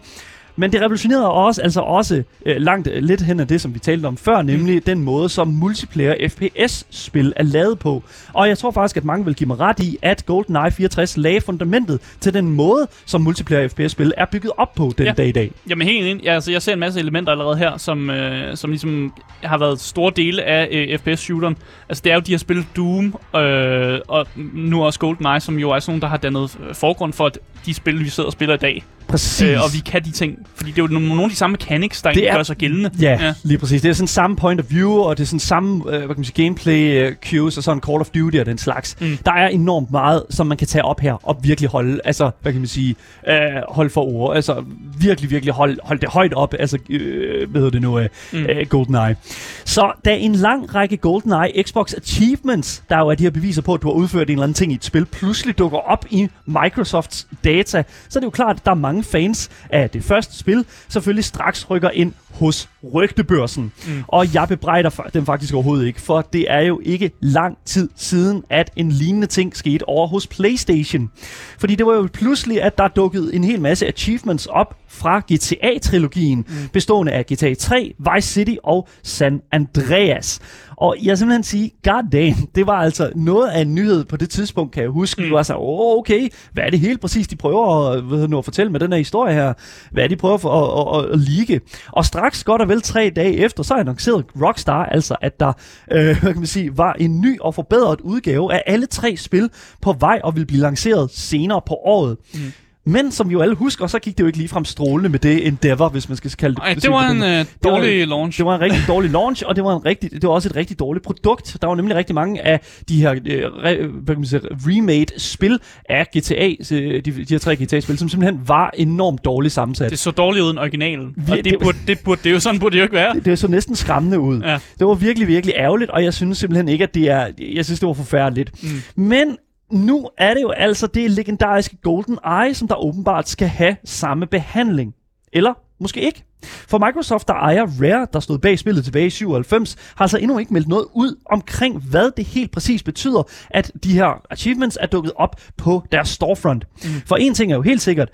Men 0.57 0.73
det 0.73 0.81
revolutionerede 0.81 1.31
også, 1.31 1.63
altså 1.63 1.81
også 1.81 2.23
øh, 2.47 2.57
langt 2.57 2.89
øh, 2.89 3.03
lidt 3.03 3.21
hen 3.23 3.41
af 3.41 3.49
det, 3.49 3.61
som 3.61 3.75
vi 3.75 3.79
talte 3.79 4.07
om 4.07 4.17
før, 4.17 4.43
nemlig 4.43 4.75
mm. 4.75 4.83
den 4.83 5.03
måde, 5.03 5.29
som 5.29 5.49
multiplayer 5.49 6.29
FPS-spil 6.29 7.33
er 7.37 7.43
lavet 7.43 7.79
på. 7.79 8.03
Og 8.33 8.49
jeg 8.49 8.59
tror 8.59 8.71
faktisk, 8.71 8.97
at 8.97 9.05
mange 9.05 9.25
vil 9.25 9.35
give 9.35 9.47
mig 9.47 9.61
ret 9.61 9.81
i, 9.81 9.99
at 10.03 10.27
GoldenEye 10.27 10.71
64 10.71 11.17
lagde 11.17 11.41
fundamentet 11.41 12.01
til 12.21 12.35
den 12.35 12.49
måde, 12.49 12.87
som 13.05 13.21
multiplayer 13.21 13.69
FPS-spil 13.69 14.13
er 14.17 14.25
bygget 14.25 14.53
op 14.57 14.75
på 14.75 14.93
den 14.99 15.07
Ja. 15.07 15.13
dag 15.13 15.29
i 15.29 15.33
dag. 15.33 15.51
Jamen 15.69 15.87
helt 15.89 16.07
ind. 16.07 16.21
Ja, 16.23 16.35
altså, 16.35 16.53
jeg 16.53 16.63
ser 16.63 16.73
en 16.73 16.79
masse 16.79 17.01
elementer 17.01 17.33
allerede 17.33 17.57
her, 17.57 17.77
som, 17.79 18.11
øh, 18.11 18.57
som 18.57 18.71
ligesom 18.71 19.13
har 19.43 19.59
været 19.59 19.81
store 19.81 20.13
dele 20.17 20.43
af 20.43 20.69
øh, 20.73 20.99
FPS-shooteren. 20.99 21.57
Altså 21.89 22.01
det 22.05 22.11
er 22.11 22.15
jo 22.15 22.21
de 22.21 22.31
her 22.31 22.39
spil 22.39 22.67
Doom, 22.77 23.15
øh, 23.37 23.99
og 24.09 24.27
nu 24.55 24.85
også 24.85 24.99
GoldenEye, 24.99 25.41
som 25.41 25.59
jo 25.59 25.71
er 25.71 25.79
sådan 25.79 25.93
nogle, 25.93 26.01
der 26.01 26.09
har 26.09 26.17
dannet 26.17 26.59
øh, 26.69 26.75
forgrund 26.75 27.13
for 27.13 27.31
de 27.67 27.75
spil, 27.75 27.99
vi 28.05 28.09
sidder 28.09 28.27
og 28.27 28.33
spiller 28.33 28.55
i 28.55 28.59
dag. 28.59 28.85
Præcis. 29.13 29.43
Øh, 29.43 29.57
og 29.65 29.75
vi 29.75 29.79
kan 29.79 30.05
de 30.05 30.11
ting. 30.11 30.39
Fordi 30.55 30.71
det 30.71 30.79
er 30.79 30.83
jo 30.83 30.89
nogle, 30.89 31.23
af 31.25 31.31
de 31.31 31.37
samme 31.37 31.53
mechanics, 31.61 32.03
der 32.03 32.13
Det 32.13 32.29
er- 32.31 32.35
gør 32.37 32.43
sig 32.43 32.57
gældende. 32.57 32.91
Ja, 33.01 33.11
ja, 33.25 33.35
lige 33.43 33.59
præcis. 33.59 33.83
Det 33.83 33.89
er 33.89 33.93
sådan 33.93 34.07
samme 34.09 34.37
point 34.37 34.61
of 34.61 34.67
view, 34.71 34.93
og 34.93 35.17
det 35.17 35.23
er 35.23 35.27
sådan 35.27 35.41
samme 35.41 35.85
øh, 35.85 35.91
hvad 35.91 36.01
kan 36.01 36.15
man 36.17 36.25
sige, 36.25 36.45
gameplay 36.45 37.07
uh, 37.11 37.15
cues 37.31 37.57
og 37.57 37.63
sådan 37.65 37.83
Call 37.83 38.01
of 38.01 38.09
Duty 38.11 38.37
og 38.37 38.47
den 38.47 38.59
slags. 38.59 38.97
Mm. 39.01 39.19
Der 39.25 39.33
er 39.33 39.49
enormt 39.49 39.91
meget, 39.91 40.23
som 40.31 40.47
man 40.47 40.57
kan 40.57 40.67
tage 40.67 40.85
op 40.85 41.01
her 41.01 41.29
og 41.29 41.39
virkelig 41.43 41.71
holde, 41.71 42.01
altså, 42.05 42.31
hvad 42.43 42.53
kan 42.53 42.61
man 42.61 42.69
sige, 42.69 42.95
øh, 43.29 43.35
holde 43.69 43.91
for 43.91 44.01
ord. 44.05 44.37
Altså, 44.37 44.65
virkelig, 45.01 45.31
virkelig 45.31 45.55
holde 45.55 45.77
hold 45.83 45.99
det 45.99 46.09
højt 46.09 46.33
op, 46.35 46.55
altså, 46.59 46.79
øh, 46.91 47.51
hvad 47.51 47.61
hedder 47.61 47.71
det 47.71 47.83
nu, 47.83 47.99
øh, 47.99 48.09
Mm. 48.33 48.39
øh, 48.39 48.67
GoldenEye. 48.69 49.17
Så 49.65 49.93
da 50.05 50.17
en 50.17 50.33
lang 50.35 50.75
række 50.75 50.97
GoldenEye 50.97 51.63
Xbox 51.63 51.95
Achievements, 51.95 52.83
der 52.89 52.99
jo 52.99 53.09
er 53.09 53.15
de 53.15 53.23
her 53.23 53.31
beviser 53.31 53.63
på, 53.63 53.75
at 53.75 53.83
du 53.83 53.89
har 53.89 53.95
udført 53.95 54.27
en 54.27 54.33
eller 54.33 54.43
anden 54.43 54.55
ting 54.55 54.73
i 54.73 54.75
et 54.75 54.85
spil, 54.85 55.05
pludselig 55.07 55.59
dukker 55.59 55.79
op 55.79 56.05
i 56.11 56.29
Microsofts 56.47 57.27
data, 57.45 57.83
så 58.09 58.19
er 58.19 58.21
det 58.21 58.25
jo 58.27 58.31
klart, 58.31 58.57
at 58.57 58.65
der 58.65 58.71
er 58.71 58.75
mange 58.75 59.02
fans 59.05 59.51
af 59.71 59.91
det 59.91 60.05
første 60.05 60.39
spil, 60.39 60.65
selvfølgelig 60.89 61.25
straks 61.25 61.71
rykker 61.71 61.91
ind 61.91 62.13
hos 62.31 62.69
rygtebørsen. 62.95 63.73
Mm. 63.87 64.03
Og 64.09 64.35
jeg 64.35 64.49
bebrejder 64.49 64.91
dem 65.15 65.27
faktisk 65.27 65.55
overhovedet 65.55 65.87
ikke, 65.87 66.01
for 66.01 66.21
det 66.33 66.47
er 66.49 66.61
jo 66.61 66.81
ikke 66.85 67.11
lang 67.21 67.59
tid 67.65 67.89
siden, 67.97 68.45
at 68.51 68.71
en 68.77 68.93
lignende 68.93 69.27
ting 69.27 69.57
skete 69.57 69.89
over 69.89 70.07
hos 70.07 70.27
PlayStation. 70.27 71.11
Fordi 71.59 71.75
det 71.75 71.87
var 71.87 71.95
jo 71.95 72.09
pludselig, 72.13 72.63
at 72.63 72.79
der 72.79 72.89
dukkede 72.89 73.35
en 73.35 73.45
hel 73.45 73.61
masse 73.61 73.87
achievements 73.87 74.47
op 74.47 74.77
fra 75.03 75.19
GTA-trilogien, 75.33 76.39
mm. 76.49 76.69
bestående 76.73 77.13
af 77.13 77.27
GTA 77.27 77.55
3, 77.55 77.95
Vice 78.15 78.29
City 78.29 78.55
og 78.63 78.89
San 79.03 79.41
Andreas. 79.53 80.41
Og 80.77 80.97
jeg 81.03 81.19
simpelthen 81.19 81.45
sige, 81.45 81.71
god 81.85 82.11
damn, 82.13 82.49
det 82.55 82.67
var 82.67 82.73
altså 82.73 83.11
noget 83.17 83.49
af 83.49 83.61
en 83.61 83.75
nyhed 83.75 84.05
på 84.05 84.17
det 84.17 84.31
tidspunkt, 84.31 84.73
kan 84.73 84.83
jeg 84.83 84.91
huske. 84.91 85.21
Mm. 85.21 85.25
Det 85.25 85.35
var 85.35 85.43
så, 85.43 85.55
oh, 85.55 85.99
okay, 85.99 86.29
hvad 86.53 86.65
er 86.65 86.71
det 86.71 86.81
helt 86.81 87.01
præcis, 87.01 87.29
de 87.29 87.37
prøver 87.37 87.91
at, 87.91 88.03
hvad 88.03 88.29
nu, 88.29 88.39
at 88.39 88.45
fortælle 88.45 88.73
med 88.73 88.81
den 88.81 88.93
her 88.93 88.99
historie 88.99 89.35
her? 89.35 89.53
Hvad 89.93 90.05
er 90.05 90.09
de 90.09 90.17
prøver 90.17 90.39
for 90.39 90.51
at, 90.51 91.05
at, 91.05 91.05
at, 91.05 91.13
at 91.13 91.19
ligge? 91.19 91.61
Og 91.93 92.05
straks 92.05 92.45
godt 92.45 92.63
og 92.63 92.69
vel 92.69 92.83
tre 92.83 93.13
dage 93.17 93.37
efter, 93.37 93.63
så 93.63 93.75
annoncerede 93.75 94.25
Rockstar 94.43 94.85
altså, 94.85 95.17
at 95.21 95.41
der 95.41 95.53
øh, 95.93 96.05
hvad 96.21 96.33
kan 96.33 96.37
man 96.37 96.47
sige, 96.47 96.79
var 96.79 96.93
en 96.93 97.21
ny 97.21 97.41
og 97.41 97.55
forbedret 97.55 98.01
udgave 98.01 98.55
af 98.55 98.63
alle 98.67 98.87
tre 98.87 99.17
spil 99.17 99.51
på 99.81 99.93
vej 99.93 100.21
og 100.25 100.35
ville 100.35 100.47
blive 100.47 100.61
lanceret 100.61 101.11
senere 101.11 101.61
på 101.67 101.75
året. 101.75 102.17
Mm. 102.35 102.41
Men 102.87 103.11
som 103.13 103.29
vi 103.29 103.33
jo 103.33 103.41
alle 103.41 103.55
husker, 103.55 103.87
så 103.87 103.99
gik 103.99 104.17
det 104.19 104.23
jo 104.23 104.27
ikke 104.27 104.39
ligefrem 104.39 104.65
strålende 104.65 105.09
med 105.09 105.19
det 105.19 105.47
Endeavor, 105.47 105.89
hvis 105.89 106.09
man 106.09 106.17
skal 106.17 106.31
kalde 106.31 106.55
det. 106.55 106.63
Ej, 106.63 106.73
sige 106.73 106.81
det 106.81 106.91
var 106.91 107.09
en 107.09 107.23
øh, 107.23 107.45
dårlig 107.65 108.07
launch. 108.09 108.39
det 108.39 108.47
var 108.47 108.55
en 108.55 108.61
rigtig 108.61 108.81
dårlig 108.89 109.11
launch, 109.11 109.43
og 109.47 109.57
det 109.57 109.65
var, 109.65 109.77
en 109.77 109.85
rigtig, 109.87 110.13
det 110.13 110.23
var 110.23 110.29
også 110.29 110.49
et 110.49 110.57
rigtig 110.57 110.79
dårligt 110.79 111.05
produkt. 111.05 111.57
Der 111.61 111.67
var 111.67 111.75
nemlig 111.75 111.97
rigtig 111.97 112.15
mange 112.15 112.47
af 112.47 112.61
de 112.89 112.97
her 113.03 113.11
øh, 113.13 113.43
re, 113.45 113.77
hvad 113.87 114.15
kan 114.15 114.21
man 114.21 114.27
sige, 114.27 114.41
remade 114.67 115.21
spil 115.21 115.59
af 115.89 116.07
GTA, 116.17 116.47
øh, 116.75 117.05
de, 117.05 117.11
de 117.13 117.25
her 117.31 117.39
tre 117.39 117.57
GTA-spil, 117.57 117.99
som 117.99 118.09
simpelthen 118.09 118.41
var 118.49 118.71
enormt 118.77 119.25
dårligt 119.25 119.55
sammensat. 119.55 119.91
Det 119.91 119.99
så 119.99 120.11
dårligt 120.11 120.43
ud 120.45 120.51
end 120.51 120.59
originalen. 120.59 121.13
Vi- 121.17 121.23
Og 121.33 121.37
det 121.37 121.45
det- 121.45 121.59
burde, 121.63 121.79
det 121.87 121.99
burde, 122.05 122.21
det 122.25 122.31
er 122.31 122.35
jo 122.35 122.41
sådan 122.41 122.61
burde 122.61 122.73
det 122.73 122.79
jo 122.79 122.83
ikke 122.85 122.95
være. 122.97 123.15
det, 123.15 123.25
det 123.25 123.39
så 123.39 123.49
næsten 123.49 123.77
skræmmende 123.77 124.21
ud. 124.21 124.41
Ja. 124.41 124.59
Det 124.79 124.87
var 124.87 124.95
virkelig, 124.95 125.29
virkelig 125.29 125.55
ærgerligt, 125.57 125.91
og 125.91 126.05
jeg 126.05 126.15
synes 126.15 126.39
simpelthen 126.39 126.69
ikke, 126.69 126.85
at 126.85 126.95
det 126.95 127.11
er... 127.11 127.27
Jeg 127.55 127.65
synes, 127.65 127.81
det 127.81 127.87
var 127.87 127.93
forfærdeligt. 127.93 128.63
Mm. 128.63 129.03
Men 129.03 129.37
nu 129.73 130.09
er 130.19 130.35
det 130.35 130.43
jo 130.43 130.51
altså 130.51 130.87
det 130.87 131.11
legendariske 131.11 131.77
Golden 131.83 132.19
Eye, 132.27 132.55
som 132.55 132.69
der 132.69 132.75
åbenbart 132.75 133.29
skal 133.29 133.49
have 133.49 133.77
samme 133.85 134.27
behandling. 134.27 134.95
Eller 135.33 135.55
måske 135.81 136.01
ikke. 136.01 136.25
For 136.45 136.87
Microsoft, 136.87 137.29
der 137.29 137.35
ejer 137.35 137.67
Rare, 137.81 138.07
der 138.13 138.21
stod 138.21 138.39
bag 138.39 138.59
spillet 138.59 138.85
tilbage 138.85 139.07
i 139.07 139.11
97, 139.11 139.77
har 139.95 140.05
altså 140.05 140.19
endnu 140.19 140.39
ikke 140.39 140.53
meldt 140.53 140.69
noget 140.69 140.87
ud 140.95 141.17
omkring, 141.27 141.79
hvad 141.79 142.11
det 142.17 142.25
helt 142.25 142.51
præcis 142.51 142.83
betyder, 142.83 143.23
at 143.51 143.73
de 143.85 143.93
her 143.93 144.23
achievements 144.31 144.79
er 144.81 144.87
dukket 144.87 145.13
op 145.17 145.41
på 145.57 145.85
deres 145.93 146.09
storefront. 146.09 146.67
Mm. 146.85 146.91
For 147.07 147.17
en 147.17 147.35
ting 147.35 147.53
er 147.53 147.57
jo 147.57 147.63
helt 147.63 147.83
sikkert, 147.83 148.09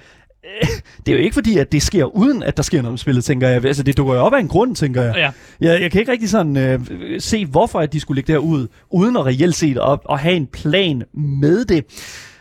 det 1.06 1.12
er 1.12 1.16
jo 1.16 1.22
ikke 1.22 1.34
fordi, 1.34 1.58
at 1.58 1.72
det 1.72 1.82
sker 1.82 2.04
uden, 2.04 2.42
at 2.42 2.56
der 2.56 2.62
sker 2.62 2.82
noget 2.82 2.92
med 2.92 2.98
spillet, 2.98 3.24
tænker 3.24 3.48
jeg. 3.48 3.64
Altså, 3.64 3.82
det 3.82 3.96
dukker 3.96 4.14
jo 4.14 4.20
op 4.20 4.34
af 4.34 4.40
en 4.40 4.48
grund, 4.48 4.76
tænker 4.76 5.02
jeg. 5.02 5.14
Ja. 5.16 5.30
Jeg, 5.60 5.82
jeg 5.82 5.90
kan 5.90 6.00
ikke 6.00 6.12
rigtig 6.12 6.28
sådan 6.30 6.56
øh, 6.56 6.80
se, 7.18 7.46
hvorfor 7.46 7.78
at 7.80 7.92
de 7.92 8.00
skulle 8.00 8.16
lægge 8.16 8.26
det 8.32 8.42
her 8.42 8.48
ud, 8.48 8.66
uden 8.90 9.16
at 9.16 9.26
reelt 9.26 9.54
set 9.54 9.78
op 9.78 10.02
og 10.04 10.18
have 10.18 10.34
en 10.36 10.46
plan 10.46 11.02
med 11.14 11.64
det. 11.64 11.84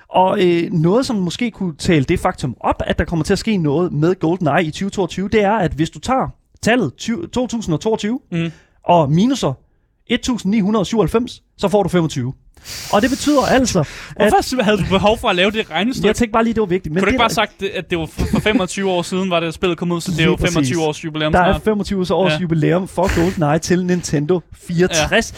Og 0.10 0.45
øh, 0.45 0.72
noget, 0.74 1.05
som 1.05 1.16
måske 1.16 1.51
kunne 1.51 1.76
tale 1.76 2.03
det 2.05 2.20
faktum 2.20 2.55
op, 2.60 2.82
at 2.86 2.99
der 2.99 3.05
kommer 3.05 3.26
til 3.26 3.34
at 3.34 3.39
ske 3.39 3.58
noget 3.58 3.93
med 3.93 4.16
GoldenEye 4.20 4.64
i 4.64 4.72
2022, 4.72 5.30
det 5.30 5.43
er, 5.43 5.51
at 5.53 5.72
hvis 5.72 5.89
du 5.89 5.99
tager 5.99 6.30
tallet 6.62 6.95
20, 6.95 7.28
2022 7.28 8.20
Mm. 8.32 8.51
og 8.84 9.12
minuser 9.12 9.53
1997, 10.10 11.43
så 11.58 11.68
får 11.68 11.84
du 11.84 11.89
25. 11.89 12.34
Og 12.93 13.01
det 13.01 13.10
betyder 13.10 13.41
altså, 13.41 13.80
at... 14.16 14.34
Hvorfor 14.34 14.64
havde 14.64 14.78
du 14.78 14.84
behov 14.89 15.18
for 15.18 15.30
at 15.30 15.36
lave 15.36 15.51
det 15.51 15.72
regnestykke? 15.72 16.08
Jeg 16.08 16.16
tænkte 16.16 16.34
bare 16.34 16.43
lige, 16.43 16.53
det 16.53 16.62
var 16.62 16.68
vigtigt. 16.68 16.93
Men 16.93 17.01
Kunne 17.01 17.05
du 17.05 17.10
ikke 17.10 17.20
bare 17.20 17.30
sagt, 17.30 17.64
at 17.64 17.89
det 17.89 17.97
var 17.97 18.05
for 18.05 18.39
25 18.39 18.89
år 18.89 19.01
siden, 19.01 19.30
var 19.30 19.39
det 19.39 19.53
spillet 19.53 19.78
kom 19.78 19.91
ud, 19.91 20.01
så 20.01 20.12
det 20.12 20.22
er 20.22 20.26
jo 20.26 20.38
25 20.38 20.84
års 20.84 21.03
jubilæum 21.03 21.32
Der 21.32 21.39
er 21.39 21.60
25 21.60 22.14
års 22.14 22.32
ja. 22.32 22.38
jubilæum 22.38 22.88
for 22.88 23.22
GoldenEye 23.22 23.60
til 23.60 23.86
Nintendo 23.86 24.41
64. 24.53 25.32
Ja. 25.32 25.38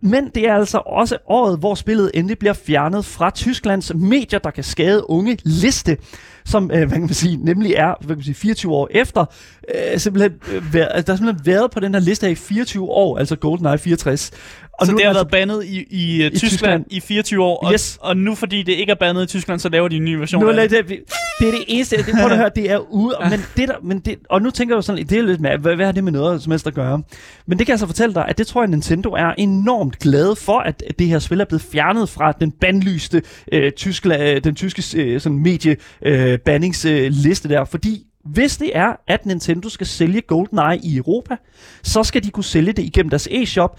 Men 0.00 0.30
det 0.34 0.48
er 0.48 0.54
altså 0.54 0.78
også 0.86 1.16
året, 1.26 1.58
hvor 1.58 1.74
spillet 1.74 2.10
endelig 2.14 2.38
bliver 2.38 2.52
fjernet 2.52 3.04
fra 3.04 3.30
Tysklands 3.30 3.92
medier, 3.94 4.38
der 4.38 4.50
kan 4.50 4.64
skade 4.64 5.10
unge 5.10 5.38
liste 5.44 5.96
som 6.46 6.70
øh, 6.70 6.78
hvad 6.78 6.88
kan 6.88 7.00
man 7.00 7.14
sige, 7.14 7.36
nemlig 7.36 7.72
er 7.72 7.94
hvad 8.00 8.08
kan 8.08 8.16
man 8.16 8.24
sige, 8.24 8.34
24 8.34 8.72
år 8.72 8.88
efter. 8.90 9.24
Øh, 9.74 9.98
simpelthen, 9.98 10.32
øh, 10.52 10.72
der 10.72 10.86
har 10.94 11.16
simpelthen 11.16 11.46
været 11.46 11.70
på 11.70 11.80
den 11.80 11.94
her 11.94 12.00
liste 12.00 12.26
her 12.26 12.32
i 12.32 12.34
24 12.34 12.84
år, 12.84 13.18
altså 13.18 13.36
GoldenEye 13.36 13.78
64. 13.78 14.30
Og 14.78 14.86
så 14.86 14.92
nu 14.92 14.98
det 14.98 15.06
har 15.06 15.12
været 15.12 15.30
bandet 15.30 15.64
i, 15.64 15.86
i, 15.90 16.20
uh, 16.20 16.26
i 16.26 16.30
Tyskland, 16.30 16.50
Tyskland. 16.50 16.84
i 16.90 17.00
24 17.00 17.42
år, 17.42 17.56
og, 17.66 17.72
yes. 17.72 17.98
og 18.00 18.16
nu 18.16 18.34
fordi 18.34 18.62
det 18.62 18.72
ikke 18.72 18.90
er 18.90 18.96
bandet 18.96 19.22
i 19.22 19.26
Tyskland, 19.26 19.60
så 19.60 19.68
laver 19.68 19.88
de 19.88 19.96
en 19.96 20.04
ny 20.04 20.14
version 20.14 20.42
nu, 20.44 20.52
det, 20.52 20.70
det, 20.70 20.88
det 21.40 21.48
er 21.48 21.52
det 21.52 21.64
eneste, 21.68 21.96
det, 21.96 22.06
prøv 22.20 22.30
at 22.30 22.36
høre, 22.36 22.50
det 22.56 22.70
er 22.70 22.78
ude, 22.78 23.16
men 23.30 23.40
det 23.56 23.68
der, 23.68 23.74
men 23.82 23.98
det, 23.98 24.18
og 24.30 24.42
nu 24.42 24.50
tænker 24.50 24.76
du 24.76 24.82
sådan, 24.82 25.06
det 25.06 25.18
er 25.18 25.22
lidt 25.22 25.40
med, 25.40 25.58
hvad, 25.58 25.76
hvad 25.76 25.86
har 25.86 25.92
det 25.92 26.04
med 26.04 26.12
noget 26.12 26.42
som 26.42 26.50
helst 26.50 26.66
at 26.66 26.74
gøre? 26.74 27.02
Men 27.46 27.58
det 27.58 27.66
kan 27.66 27.72
jeg 27.72 27.78
så 27.78 27.86
fortælle 27.86 28.14
dig, 28.14 28.24
at 28.28 28.38
det 28.38 28.46
tror 28.46 28.62
jeg, 28.62 28.70
Nintendo 28.70 29.10
er 29.10 29.34
enormt 29.38 29.98
glad 29.98 30.36
for, 30.36 30.58
at 30.58 30.82
det 30.98 31.06
her 31.06 31.18
spil 31.18 31.40
er 31.40 31.44
blevet 31.44 31.62
fjernet 31.62 32.08
fra 32.08 32.32
den 32.32 32.50
bandlyste 32.50 33.22
øh, 33.52 33.72
tyskla, 33.72 34.38
den 34.38 34.54
tyske 34.54 35.02
øh, 35.02 35.20
sådan 35.20 35.38
medie 35.38 35.76
øh, 36.02 36.38
bandingsliste 36.38 37.48
der, 37.48 37.64
fordi 37.64 38.06
hvis 38.24 38.56
det 38.56 38.70
er, 38.74 38.92
at 39.08 39.26
Nintendo 39.26 39.68
skal 39.68 39.86
sælge 39.86 40.20
GoldenEye 40.20 40.78
i 40.82 40.96
Europa, 40.96 41.36
så 41.82 42.04
skal 42.04 42.24
de 42.24 42.30
kunne 42.30 42.44
sælge 42.44 42.72
det 42.72 42.82
igennem 42.82 43.10
deres 43.10 43.28
e-shop, 43.30 43.78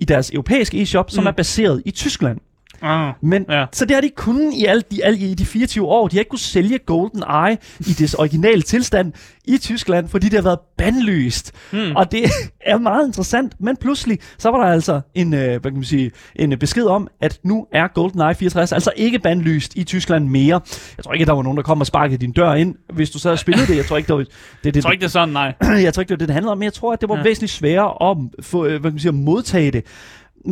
i 0.00 0.04
deres 0.04 0.30
europæiske 0.30 0.80
e-shop, 0.82 1.10
som 1.10 1.24
mm. 1.24 1.28
er 1.28 1.32
baseret 1.32 1.82
i 1.84 1.90
Tyskland. 1.90 2.38
Ah, 2.82 3.12
Men, 3.22 3.46
ja. 3.48 3.66
Så 3.72 3.84
det 3.84 3.94
har 3.94 4.00
de 4.00 4.10
kun 4.16 4.52
i, 4.52 4.64
alle 4.64 4.82
de, 4.90 5.04
alle, 5.04 5.18
i 5.18 5.34
de 5.34 5.46
24 5.46 5.86
år. 5.86 6.08
De 6.08 6.16
har 6.16 6.20
ikke 6.20 6.28
kunnet 6.28 6.40
sælge 6.40 6.78
Golden 6.78 7.22
Eye 7.22 7.58
i 7.80 7.92
dets 7.98 8.14
originale 8.14 8.62
tilstand 8.62 9.12
i 9.44 9.58
Tyskland, 9.58 10.08
fordi 10.08 10.26
det 10.28 10.34
har 10.34 10.42
været 10.42 10.58
bandlyst. 10.78 11.52
Hmm. 11.72 11.96
Og 11.96 12.12
det 12.12 12.24
er 12.60 12.78
meget 12.78 13.06
interessant. 13.06 13.52
Men 13.60 13.76
pludselig, 13.76 14.18
så 14.38 14.50
var 14.50 14.64
der 14.64 14.72
altså 14.72 15.00
en, 15.14 15.34
øh, 15.34 15.48
hvad 15.48 15.60
kan 15.60 15.74
man 15.74 15.84
sige, 15.84 16.10
en 16.36 16.58
besked 16.58 16.84
om, 16.84 17.08
at 17.20 17.38
nu 17.42 17.66
er 17.72 17.88
Golden 17.88 18.20
Eye 18.20 18.34
64 18.34 18.72
altså 18.72 18.90
ikke 18.96 19.18
bandlyst 19.18 19.76
i 19.76 19.84
Tyskland 19.84 20.28
mere. 20.28 20.60
Jeg 20.96 21.04
tror 21.04 21.12
ikke, 21.12 21.22
at 21.22 21.26
der 21.26 21.34
var 21.34 21.42
nogen, 21.42 21.56
der 21.56 21.62
kom 21.62 21.80
og 21.80 21.86
sparkede 21.86 22.18
din 22.18 22.32
dør 22.32 22.54
ind, 22.54 22.74
hvis 22.92 23.10
du 23.10 23.18
så 23.18 23.28
havde 23.28 23.38
spillet 23.38 23.68
det. 23.68 23.76
Jeg 23.76 23.84
tror 23.84 23.96
ikke, 23.96 24.06
det 24.06 24.14
var, 24.14 24.18
det, 24.18 24.30
det, 24.64 24.76
jeg 24.76 24.82
tror 24.82 24.90
ikke, 24.90 25.00
det 25.00 25.06
er 25.06 25.10
sådan, 25.10 25.28
nej. 25.28 25.54
jeg 25.84 25.94
tror 25.94 26.00
ikke, 26.00 26.08
det 26.08 26.14
var 26.14 26.18
det, 26.18 26.28
det 26.28 26.34
handlede 26.34 26.52
om. 26.52 26.58
Men 26.58 26.64
jeg 26.64 26.72
tror, 26.72 26.92
at 26.92 27.00
det 27.00 27.08
var 27.08 27.16
ja. 27.16 27.22
væsentligt 27.22 27.52
sværere 27.52 28.10
at, 28.10 28.44
få, 28.44 28.64
øh, 28.64 28.70
hvad 28.70 28.80
kan 28.80 28.92
man 28.92 28.98
sige, 28.98 29.08
at 29.08 29.14
modtage 29.14 29.70
det. 29.70 29.84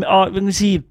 Og 0.06 0.24
hvad 0.30 0.40
kan 0.40 0.44
man 0.44 0.52
sige, 0.52 0.82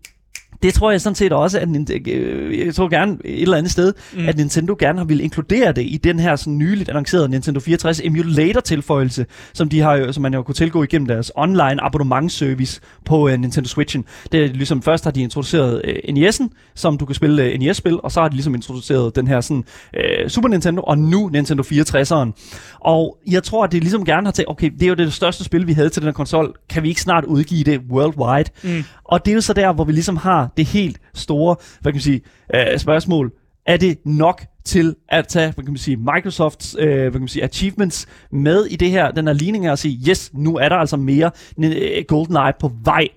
det 0.64 0.74
tror 0.74 0.92
jeg 0.92 1.02
sådan 1.02 1.16
set 1.16 1.34
også, 1.34 1.60
at 1.60 1.68
øh, 2.08 2.66
jeg 2.66 2.76
tror 2.76 2.90
gerne 2.90 3.18
et 3.26 3.42
eller 3.42 3.58
andet 3.58 3.72
sted, 3.72 3.94
mm. 4.14 4.28
at 4.28 4.38
Nintendo 4.38 4.76
gerne 4.80 4.98
har 4.98 5.06
ville 5.06 5.24
inkludere 5.24 5.72
det 5.72 5.82
i 5.82 6.00
den 6.04 6.20
her 6.20 6.36
sådan 6.36 6.58
nyligt 6.58 6.90
annoncerede 6.90 7.30
Nintendo 7.30 7.60
64 7.60 8.00
emulator-tilføjelse, 8.04 9.26
som, 9.54 9.70
de 9.70 9.80
har, 9.80 10.12
som 10.12 10.22
man 10.22 10.34
jo 10.34 10.44
kunne 10.44 10.56
tilgå 10.56 10.84
igennem 10.84 11.08
deres 11.08 11.32
online 11.36 11.84
abonnementsservice 11.84 12.82
på 13.06 13.30
uh, 13.30 13.32
Nintendo 13.32 13.70
Switchen. 13.70 14.06
Det 14.32 14.44
er 14.44 14.48
ligesom, 14.48 14.82
først 14.82 15.04
har 15.04 15.12
de 15.12 15.22
introduceret 15.22 15.82
uh, 15.88 16.14
NES'en, 16.14 16.48
som 16.76 16.98
du 16.98 17.06
kan 17.06 17.16
spille 17.16 17.54
uh, 17.54 17.60
NES-spil, 17.60 18.00
og 18.04 18.12
så 18.12 18.22
har 18.22 18.28
de 18.28 18.36
ligesom 18.36 18.56
introduceret 18.56 19.16
den 19.16 19.28
her 19.28 19.42
sådan, 19.42 19.64
uh, 19.98 20.28
Super 20.28 20.50
Nintendo, 20.50 20.82
og 20.82 20.98
nu 20.98 21.30
Nintendo 21.34 21.64
64'eren. 21.64 22.32
Og 22.80 23.18
jeg 23.28 23.44
tror, 23.44 23.64
at 23.64 23.72
det 23.72 23.82
ligesom 23.84 24.06
gerne 24.06 24.28
har 24.28 24.32
tænkt, 24.32 24.50
okay, 24.50 24.70
det 24.70 24.84
er 24.84 24.88
jo 24.88 24.96
det 24.96 25.14
største 25.14 25.44
spil, 25.44 25.68
vi 25.68 25.74
havde 25.74 25.90
til 25.90 26.02
den 26.02 26.08
her 26.08 26.14
konsol, 26.14 26.54
kan 26.70 26.84
vi 26.84 26.90
ikke 26.90 27.02
snart 27.02 27.26
udgive 27.26 27.64
det 27.64 27.82
worldwide? 27.90 28.50
Mm. 28.64 28.84
Og 29.04 29.26
det 29.26 29.32
er 29.32 29.36
jo 29.36 29.42
så 29.42 29.54
der, 29.54 29.74
hvor 29.74 29.84
vi 29.84 29.92
ligesom 29.92 30.18
har 30.18 30.52
det 30.58 30.66
helt 30.66 31.00
store, 31.14 31.56
hvad 31.82 31.92
kan 31.92 31.96
man 31.96 32.02
sige, 32.02 32.22
øh, 32.56 32.80
spørgsmål. 32.80 33.32
Er 33.66 33.78
det 33.78 33.98
nok 34.06 34.46
til 34.66 34.96
at 35.10 35.28
tage, 35.28 35.52
hvad 35.52 35.64
kan 35.64 35.74
man 35.74 35.78
sige, 35.78 35.98
Microsofts 35.98 36.76
øh, 36.80 37.02
hvad 37.02 37.12
kan 37.12 37.22
man 37.22 37.28
sige, 37.28 37.44
achievements 37.44 38.08
med 38.32 38.66
i 38.66 38.76
det 38.76 38.92
her, 38.92 39.12
den 39.12 39.28
her 39.28 39.34
ligning 39.34 39.66
her, 39.66 39.72
og 39.72 39.80
sige, 39.80 40.10
yes, 40.10 40.32
nu 40.34 40.58
er 40.58 40.70
der 40.70 40.76
altså 40.76 40.98
mere 40.98 41.32
øh, 41.64 42.04
GoldenEye 42.08 42.54
på 42.60 42.72
vej. 42.84 43.08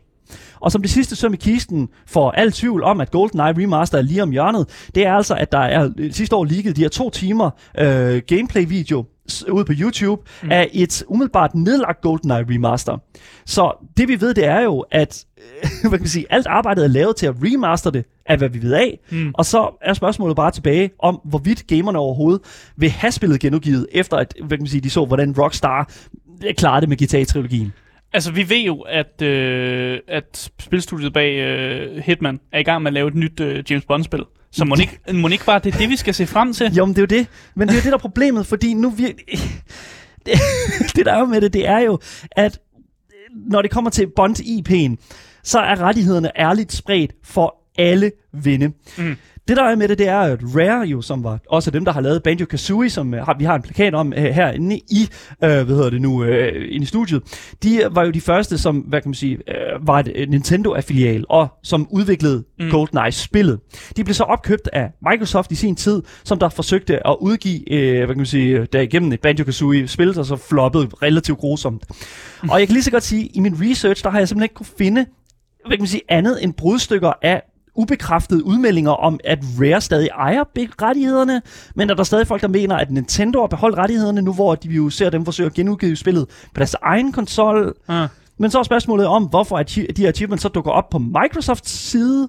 Og 0.60 0.72
som 0.72 0.82
det 0.82 0.90
sidste 0.90 1.16
søm 1.16 1.34
i 1.34 1.36
kisten 1.36 1.88
for 2.06 2.30
al 2.30 2.52
tvivl 2.52 2.82
om, 2.82 3.00
at 3.00 3.10
GoldenEye 3.10 3.62
Remaster 3.62 3.98
er 3.98 4.02
lige 4.02 4.22
om 4.22 4.30
hjørnet, 4.30 4.88
det 4.94 5.06
er 5.06 5.12
altså, 5.12 5.34
at 5.34 5.52
der 5.52 5.58
er 5.58 5.90
sidste 6.10 6.36
år 6.36 6.44
ligget 6.44 6.76
de 6.76 6.80
her 6.80 6.88
to 6.88 7.10
timer 7.10 7.50
øh, 7.78 8.22
gameplay-video 8.26 9.04
ude 9.52 9.64
på 9.64 9.72
YouTube 9.80 10.22
mm. 10.42 10.50
af 10.50 10.70
et 10.72 11.04
umiddelbart 11.08 11.54
nedlagt 11.54 12.00
GoldenEye 12.00 12.46
remaster. 12.54 12.98
Så 13.46 13.86
det 13.96 14.08
vi 14.08 14.20
ved, 14.20 14.34
det 14.34 14.44
er 14.44 14.60
jo, 14.60 14.84
at 14.90 15.24
hvad 15.80 15.90
kan 15.90 16.00
man 16.00 16.08
sige, 16.08 16.26
alt 16.30 16.46
arbejdet 16.46 16.84
er 16.84 16.88
lavet 16.88 17.16
til 17.16 17.26
at 17.26 17.34
remaster 17.42 17.90
det, 17.90 18.04
af 18.26 18.38
hvad 18.38 18.48
vi 18.48 18.62
ved 18.62 18.72
af. 18.72 18.98
Mm. 19.10 19.30
Og 19.34 19.44
så 19.44 19.78
er 19.82 19.94
spørgsmålet 19.94 20.36
bare 20.36 20.50
tilbage 20.50 20.90
om, 20.98 21.20
hvorvidt 21.24 21.66
gamerne 21.66 21.98
overhovedet 21.98 22.42
vil 22.76 22.90
have 22.90 23.12
spillet 23.12 23.40
genudgivet, 23.40 23.86
efter 23.92 24.16
at 24.16 24.34
hvad 24.38 24.58
kan 24.58 24.62
man 24.62 24.68
sige, 24.68 24.80
de 24.80 24.90
så, 24.90 25.04
hvordan 25.04 25.34
Rockstar 25.38 25.90
klarede 26.56 26.80
det 26.80 26.88
med 26.88 26.96
GTA-trilogien. 26.96 27.72
Altså, 28.12 28.32
vi 28.32 28.50
ved 28.50 28.60
jo, 28.60 28.80
at, 28.80 29.22
øh, 29.22 30.00
at 30.08 30.50
spilstudiet 30.60 31.12
bag 31.12 31.36
øh, 31.36 32.02
Hitman 32.04 32.40
er 32.52 32.58
i 32.58 32.62
gang 32.62 32.82
med 32.82 32.90
at 32.90 32.92
lave 32.92 33.08
et 33.08 33.14
nyt 33.14 33.40
øh, 33.40 33.64
James 33.70 33.84
Bond-spil. 33.84 34.24
Så 34.56 34.64
må 34.64 34.76
ikke, 34.80 34.98
må 35.12 35.28
ikke 35.28 35.44
bare 35.44 35.58
det 35.58 35.74
er 35.74 35.78
det, 35.78 35.90
vi 35.90 35.96
skal 35.96 36.14
se 36.14 36.26
frem 36.26 36.52
til? 36.52 36.74
Jo, 36.74 36.84
men 36.84 36.94
det 36.94 36.98
er 36.98 37.16
jo 37.16 37.20
det. 37.20 37.26
Men 37.54 37.68
det 37.68 37.74
er 37.74 37.78
jo 37.78 37.82
det, 37.82 37.92
der 37.92 37.98
er 37.98 38.00
problemet, 38.00 38.46
fordi 38.46 38.74
nu 38.74 38.90
vi... 38.90 39.04
Det, 40.26 40.34
det 40.96 41.06
der 41.06 41.12
er 41.12 41.24
med 41.24 41.40
det, 41.40 41.52
det 41.52 41.68
er 41.68 41.78
jo, 41.78 41.98
at 42.30 42.58
når 43.50 43.62
det 43.62 43.70
kommer 43.70 43.90
til 43.90 44.06
Bond-IP'en, 44.20 44.96
så 45.42 45.58
er 45.58 45.80
rettighederne 45.80 46.30
ærligt 46.40 46.72
spredt 46.72 47.12
for 47.24 47.56
alle 47.78 48.12
vinde. 48.32 48.72
Mm. 48.98 49.16
Det 49.48 49.56
der 49.56 49.62
er 49.62 49.76
med 49.76 49.88
det, 49.88 49.98
det 49.98 50.08
er, 50.08 50.18
at 50.18 50.40
Rare 50.42 50.86
jo, 50.86 51.02
som 51.02 51.24
var 51.24 51.38
også 51.50 51.70
dem, 51.70 51.84
der 51.84 51.92
har 51.92 52.00
lavet 52.00 52.22
Banjo-Kazooie, 52.28 52.88
som 52.88 53.12
har, 53.12 53.36
vi 53.38 53.44
har 53.44 53.54
en 53.54 53.62
plakat 53.62 53.94
om 53.94 54.12
uh, 54.16 54.22
herinde 54.22 54.76
i, 54.76 55.08
uh, 55.30 55.38
hvad 55.38 55.64
hedder 55.64 55.90
det 55.90 56.02
nu, 56.02 56.22
uh, 56.22 56.28
inde 56.54 56.82
i 56.82 56.84
studiet, 56.84 57.22
de 57.62 57.80
var 57.90 58.04
jo 58.04 58.10
de 58.10 58.20
første, 58.20 58.58
som, 58.58 58.76
hvad 58.76 59.00
kan 59.00 59.08
man 59.08 59.14
sige, 59.14 59.36
uh, 59.36 59.86
var 59.86 59.98
et 59.98 60.28
Nintendo-affilial, 60.28 61.24
og 61.28 61.48
som 61.62 61.88
udviklede 61.90 62.44
mm. 62.58 62.70
GoldenEye-spillet. 62.70 63.58
De 63.96 64.04
blev 64.04 64.14
så 64.14 64.24
opkøbt 64.24 64.68
af 64.72 64.90
Microsoft 65.10 65.52
i 65.52 65.54
sin 65.54 65.76
tid, 65.76 66.02
som 66.24 66.38
der 66.38 66.48
forsøgte 66.48 67.06
at 67.06 67.16
udgive, 67.20 67.60
uh, 67.70 67.96
hvad 67.96 68.06
kan 68.06 68.16
man 68.16 68.26
sige, 68.26 68.66
der 68.66 68.80
igennem 68.80 69.12
et 69.12 69.20
Banjo-Kazooie-spil, 69.20 70.14
der 70.14 70.22
så 70.22 70.36
floppede 70.36 70.88
relativt 71.02 71.38
grusomt. 71.38 71.84
Mm. 72.42 72.50
Og 72.50 72.58
jeg 72.58 72.68
kan 72.68 72.72
lige 72.72 72.84
så 72.84 72.90
godt 72.90 73.02
sige, 73.02 73.26
i 73.26 73.40
min 73.40 73.56
research, 73.60 74.04
der 74.04 74.10
har 74.10 74.18
jeg 74.18 74.28
simpelthen 74.28 74.44
ikke 74.44 74.54
kunne 74.54 74.66
finde 74.78 75.06
hvad 75.66 75.76
kan 75.76 75.82
man 75.82 75.88
sige, 75.88 76.02
andet 76.08 76.44
end 76.44 76.54
brudstykker 76.54 77.12
af 77.22 77.42
ubekræftede 77.76 78.44
udmeldinger 78.44 78.90
om, 78.90 79.20
at 79.24 79.38
Rare 79.60 79.80
stadig 79.80 80.08
ejer 80.08 80.44
rettighederne, 80.82 81.42
men 81.74 81.90
at 81.90 81.96
der 81.96 82.00
er 82.00 82.04
stadig 82.04 82.26
folk, 82.26 82.42
der 82.42 82.48
mener, 82.48 82.76
at 82.76 82.90
Nintendo 82.90 83.40
har 83.40 83.46
beholdt 83.46 83.78
rettighederne 83.78 84.22
nu, 84.22 84.32
hvor 84.32 84.54
de 84.54 84.68
jo 84.68 84.90
ser 84.90 85.10
dem 85.10 85.24
forsøge 85.24 85.46
at 85.46 85.54
genudgive 85.54 85.96
spillet 85.96 86.28
på 86.28 86.58
deres 86.58 86.76
egen 86.82 87.12
konsol. 87.12 87.74
Ja. 87.88 88.06
Men 88.38 88.50
så 88.50 88.58
er 88.58 88.62
spørgsmålet 88.62 89.06
om, 89.06 89.24
hvorfor 89.24 89.58
at 89.58 89.74
de 89.74 89.86
her 89.98 90.08
achievements 90.08 90.42
så 90.42 90.48
dukker 90.48 90.70
op 90.70 90.90
på 90.90 90.98
Microsofts 90.98 91.70
side. 91.70 92.28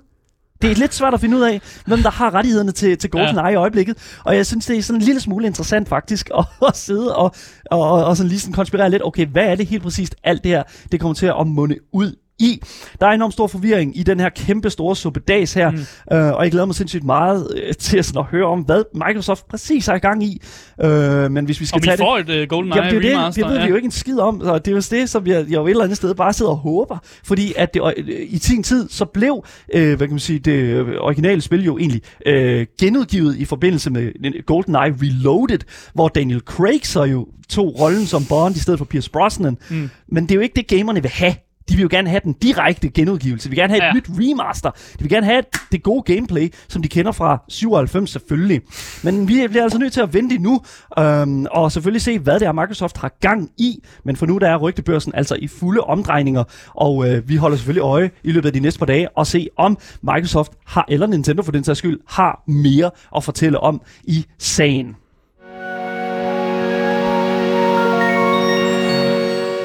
Det 0.62 0.72
er 0.72 0.76
lidt 0.76 0.93
svært 0.93 1.14
at 1.14 1.22
finde 1.22 1.38
ud 1.38 1.41
af, 1.41 1.62
hvem 1.86 2.04
der 2.04 2.10
har 2.10 2.34
rettighederne 2.34 2.72
til, 2.72 2.98
til 2.98 3.10
GoldenEye 3.10 3.45
ja. 3.45 3.50
i 3.50 3.56
øjeblikket. 3.56 4.20
Og 4.24 4.36
jeg 4.36 4.45
synes, 4.45 4.66
det 4.66 4.78
er 4.78 4.82
sådan 4.82 5.02
en 5.02 5.06
lille 5.06 5.22
smule 5.22 5.48
interessant 5.48 5.89
faktisk 5.89 6.30
at, 6.38 6.45
at 6.68 6.78
sidde 6.78 7.16
og, 7.16 7.36
og, 7.72 8.06
og 8.06 8.18
sådan 8.18 8.30
lige 8.30 8.39
sådan 8.39 8.54
konspirere 8.54 8.89
lidt. 8.89 9.04
Okay, 9.06 9.26
hvad 9.26 9.43
er 9.43 9.56
det 9.56 9.68
helt 9.68 9.84
præcist, 9.84 10.16
alt 10.24 10.43
det 10.43 10.52
her, 10.52 10.64
det 10.91 11.00
kommer 11.00 11.14
til 11.14 11.26
at 11.39 11.48
munde 11.48 11.76
ud 11.93 12.16
i. 12.40 12.62
Der 13.02 13.08
er 13.08 13.12
enormt 13.12 13.34
stor 13.34 13.48
forvirring 13.48 13.98
i 13.98 14.04
den 14.04 14.20
her 14.20 14.30
kæmpe 14.30 14.70
store 14.70 14.96
suppedags 14.96 15.54
her, 15.54 15.72
mm. 15.72 15.78
øh, 16.12 16.34
og 16.34 16.44
jeg 16.44 16.52
glæder 16.52 16.66
mig 16.66 16.76
sindssygt 16.76 17.04
meget 17.04 17.48
øh, 17.64 17.74
til 17.74 18.04
sådan 18.04 18.20
at 18.20 18.26
høre 18.26 18.46
om, 18.46 18.60
hvad 18.60 18.84
Microsoft 18.94 19.48
præcis 19.48 19.86
har 19.86 19.96
i 19.96 20.00
gang 20.00 20.24
i. 20.24 20.42
Øh, 20.84 21.32
men 21.32 21.46
hvis 21.46 21.60
vi 21.60 21.66
skal 21.66 21.76
og 21.76 21.84
tage 21.84 21.98
vi 21.98 22.02
får 22.02 22.18
det, 22.18 22.36
et 22.36 22.42
uh, 22.42 22.48
GoldenEye 22.48 22.84
jamen, 22.84 23.02
det, 23.02 23.14
remaster. 23.14 23.44
Det, 23.44 23.50
det 23.50 23.52
ved 23.52 23.60
ja. 23.60 23.66
vi 23.66 23.70
jo 23.70 23.76
ikke 23.76 23.86
en 23.86 23.92
skid 23.92 24.20
om, 24.20 24.42
og 24.42 24.66
det 24.66 24.72
er 24.72 24.76
jo 24.76 24.82
det, 24.92 25.10
som 25.10 25.28
jeg, 25.28 25.46
jeg 25.50 25.58
jo 25.58 25.66
et 25.66 25.70
eller 25.70 25.84
andet 25.84 25.98
sted 25.98 26.16
bare 26.16 26.34
sidder 26.34 26.52
og 26.52 26.58
håber, 26.58 26.98
fordi 27.24 27.54
at 27.56 27.74
det, 27.74 27.82
øh, 27.98 28.28
i 28.30 28.38
sin 28.38 28.64
tid, 28.64 28.90
så 28.90 29.06
blev, 29.06 29.46
øh, 29.74 29.98
hvad 29.98 30.08
kan 30.08 30.10
man 30.10 30.20
sige, 30.20 30.40
det 30.40 30.86
originale 31.00 31.42
spil 31.42 31.66
jo 31.66 31.78
egentlig 31.78 32.02
øh, 32.26 32.66
genudgivet 32.80 33.36
i 33.36 33.46
forbindelse 33.46 33.90
med 33.90 34.46
GoldenEye 34.46 34.96
Reloaded, 35.02 35.60
hvor 35.94 36.08
Daniel 36.08 36.40
Craig 36.40 36.80
så 36.84 37.04
jo 37.04 37.28
tog 37.50 37.80
rollen 37.80 38.06
som 38.06 38.26
Bond 38.26 38.56
i 38.56 38.60
stedet 38.60 38.78
for 38.78 38.86
Pierce 38.86 39.12
Brosnan. 39.12 39.58
Mm. 39.70 39.90
Men 40.08 40.24
det 40.24 40.32
er 40.32 40.36
jo 40.36 40.42
ikke 40.42 40.56
det, 40.56 40.68
gamerne 40.68 41.02
vil 41.02 41.12
have 41.12 41.36
de 41.70 41.76
vil 41.76 41.82
jo 41.82 41.88
gerne 41.91 42.09
have 42.09 42.22
den 42.24 42.34
direkte 42.34 42.89
genudgivelse. 42.89 43.45
De 43.45 43.49
vil 43.49 43.59
gerne 43.59 43.74
have 43.74 43.84
ja. 43.84 43.89
et 43.89 43.95
nyt 43.95 44.05
remaster. 44.09 44.72
De 44.72 44.99
vil 44.99 45.09
gerne 45.09 45.26
have 45.26 45.43
det 45.72 45.84
gode 45.84 46.15
gameplay, 46.15 46.53
som 46.68 46.82
de 46.82 46.88
kender 46.88 47.11
fra 47.11 47.43
97 47.49 48.09
selvfølgelig. 48.09 48.61
Men 49.03 49.28
vi 49.28 49.47
bliver 49.47 49.63
altså 49.63 49.80
nødt 49.80 49.93
til 49.93 50.01
at 50.01 50.13
vente 50.13 50.38
nu, 50.38 50.61
øhm, 50.99 51.45
og 51.51 51.72
selvfølgelig 51.72 52.01
se, 52.01 52.20
hvad 52.20 52.39
det 52.39 52.47
er, 52.47 52.51
Microsoft 52.51 52.97
har 52.97 53.18
gang 53.22 53.49
i. 53.57 53.84
Men 54.03 54.15
for 54.15 54.26
nu 54.26 54.38
der 54.38 54.49
er 54.49 54.57
rygtebørsen 54.57 55.15
altså 55.15 55.36
i 55.36 55.47
fulde 55.47 55.82
omdrejninger, 55.82 56.43
og 56.74 57.09
øh, 57.09 57.30
vi 57.30 57.36
holder 57.36 57.57
selvfølgelig 57.57 57.82
øje 57.82 58.11
i 58.24 58.32
løbet 58.32 58.47
af 58.47 58.53
de 58.53 58.59
næste 58.59 58.80
par 58.80 58.86
dage 58.86 59.09
og 59.09 59.28
se, 59.28 59.47
om 59.57 59.78
Microsoft 60.01 60.51
har, 60.65 60.86
eller 60.89 61.07
Nintendo 61.07 61.43
for 61.43 61.51
den 61.51 61.63
sags 61.63 61.80
skyld, 61.80 61.99
har 62.07 62.43
mere 62.47 62.91
at 63.15 63.24
fortælle 63.24 63.59
om 63.59 63.82
i 64.03 64.26
sagen. 64.38 64.95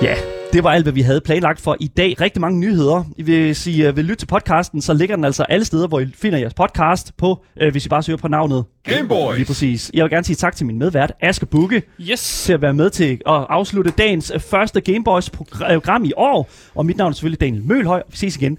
Ja, 0.03 0.32
Det 0.53 0.64
var 0.64 0.70
alt, 0.70 0.84
hvad 0.84 0.92
vi 0.92 1.00
havde 1.00 1.20
planlagt 1.20 1.61
for 1.61 1.76
i 1.80 1.86
dag. 1.86 2.20
Rigtig 2.20 2.40
mange 2.40 2.61
nyheder. 2.61 3.05
Hvis 3.24 3.66
I 3.66 3.88
uh, 3.88 3.96
vil 3.96 4.05
lytte 4.05 4.20
til 4.20 4.26
podcasten, 4.26 4.82
så 4.82 4.94
ligger 4.94 5.16
den 5.16 5.24
altså 5.24 5.42
alle 5.42 5.64
steder, 5.64 5.86
hvor 5.88 6.00
I 6.00 6.07
finder 6.14 6.38
jeres 6.38 6.55
podcast 6.55 7.16
på, 7.16 7.44
uh, 7.62 7.68
hvis 7.68 7.86
I 7.86 7.88
bare 7.88 8.03
søger 8.03 8.16
på 8.16 8.28
navnet. 8.28 8.64
Gameboys. 8.84 9.36
Lige 9.36 9.46
præcis. 9.46 9.90
Jeg 9.94 10.05
vil 10.05 10.11
gerne 10.11 10.24
sige 10.24 10.36
tak 10.36 10.57
til 10.57 10.66
min 10.66 10.78
medvært, 10.78 11.12
Aske 11.20 11.46
Bukke, 11.46 11.82
Yes. 12.00 12.42
til 12.44 12.53
at 12.53 12.62
være 12.62 12.74
med 12.74 12.90
til 12.90 13.12
at 13.12 13.46
afslutte 13.48 13.90
dagens 13.98 14.32
øh, 14.34 14.40
første 14.40 14.80
Gameboys 14.80 15.30
program 15.30 16.05
i 16.05 16.12
år. 16.16 16.50
Og 16.74 16.86
mit 16.86 16.96
navn 16.96 17.11
er 17.11 17.14
selvfølgelig 17.14 17.40
Daniel 17.40 17.62
Mølhøj. 17.64 18.03
Vi 18.11 18.16
ses 18.16 18.36
igen 18.36 18.59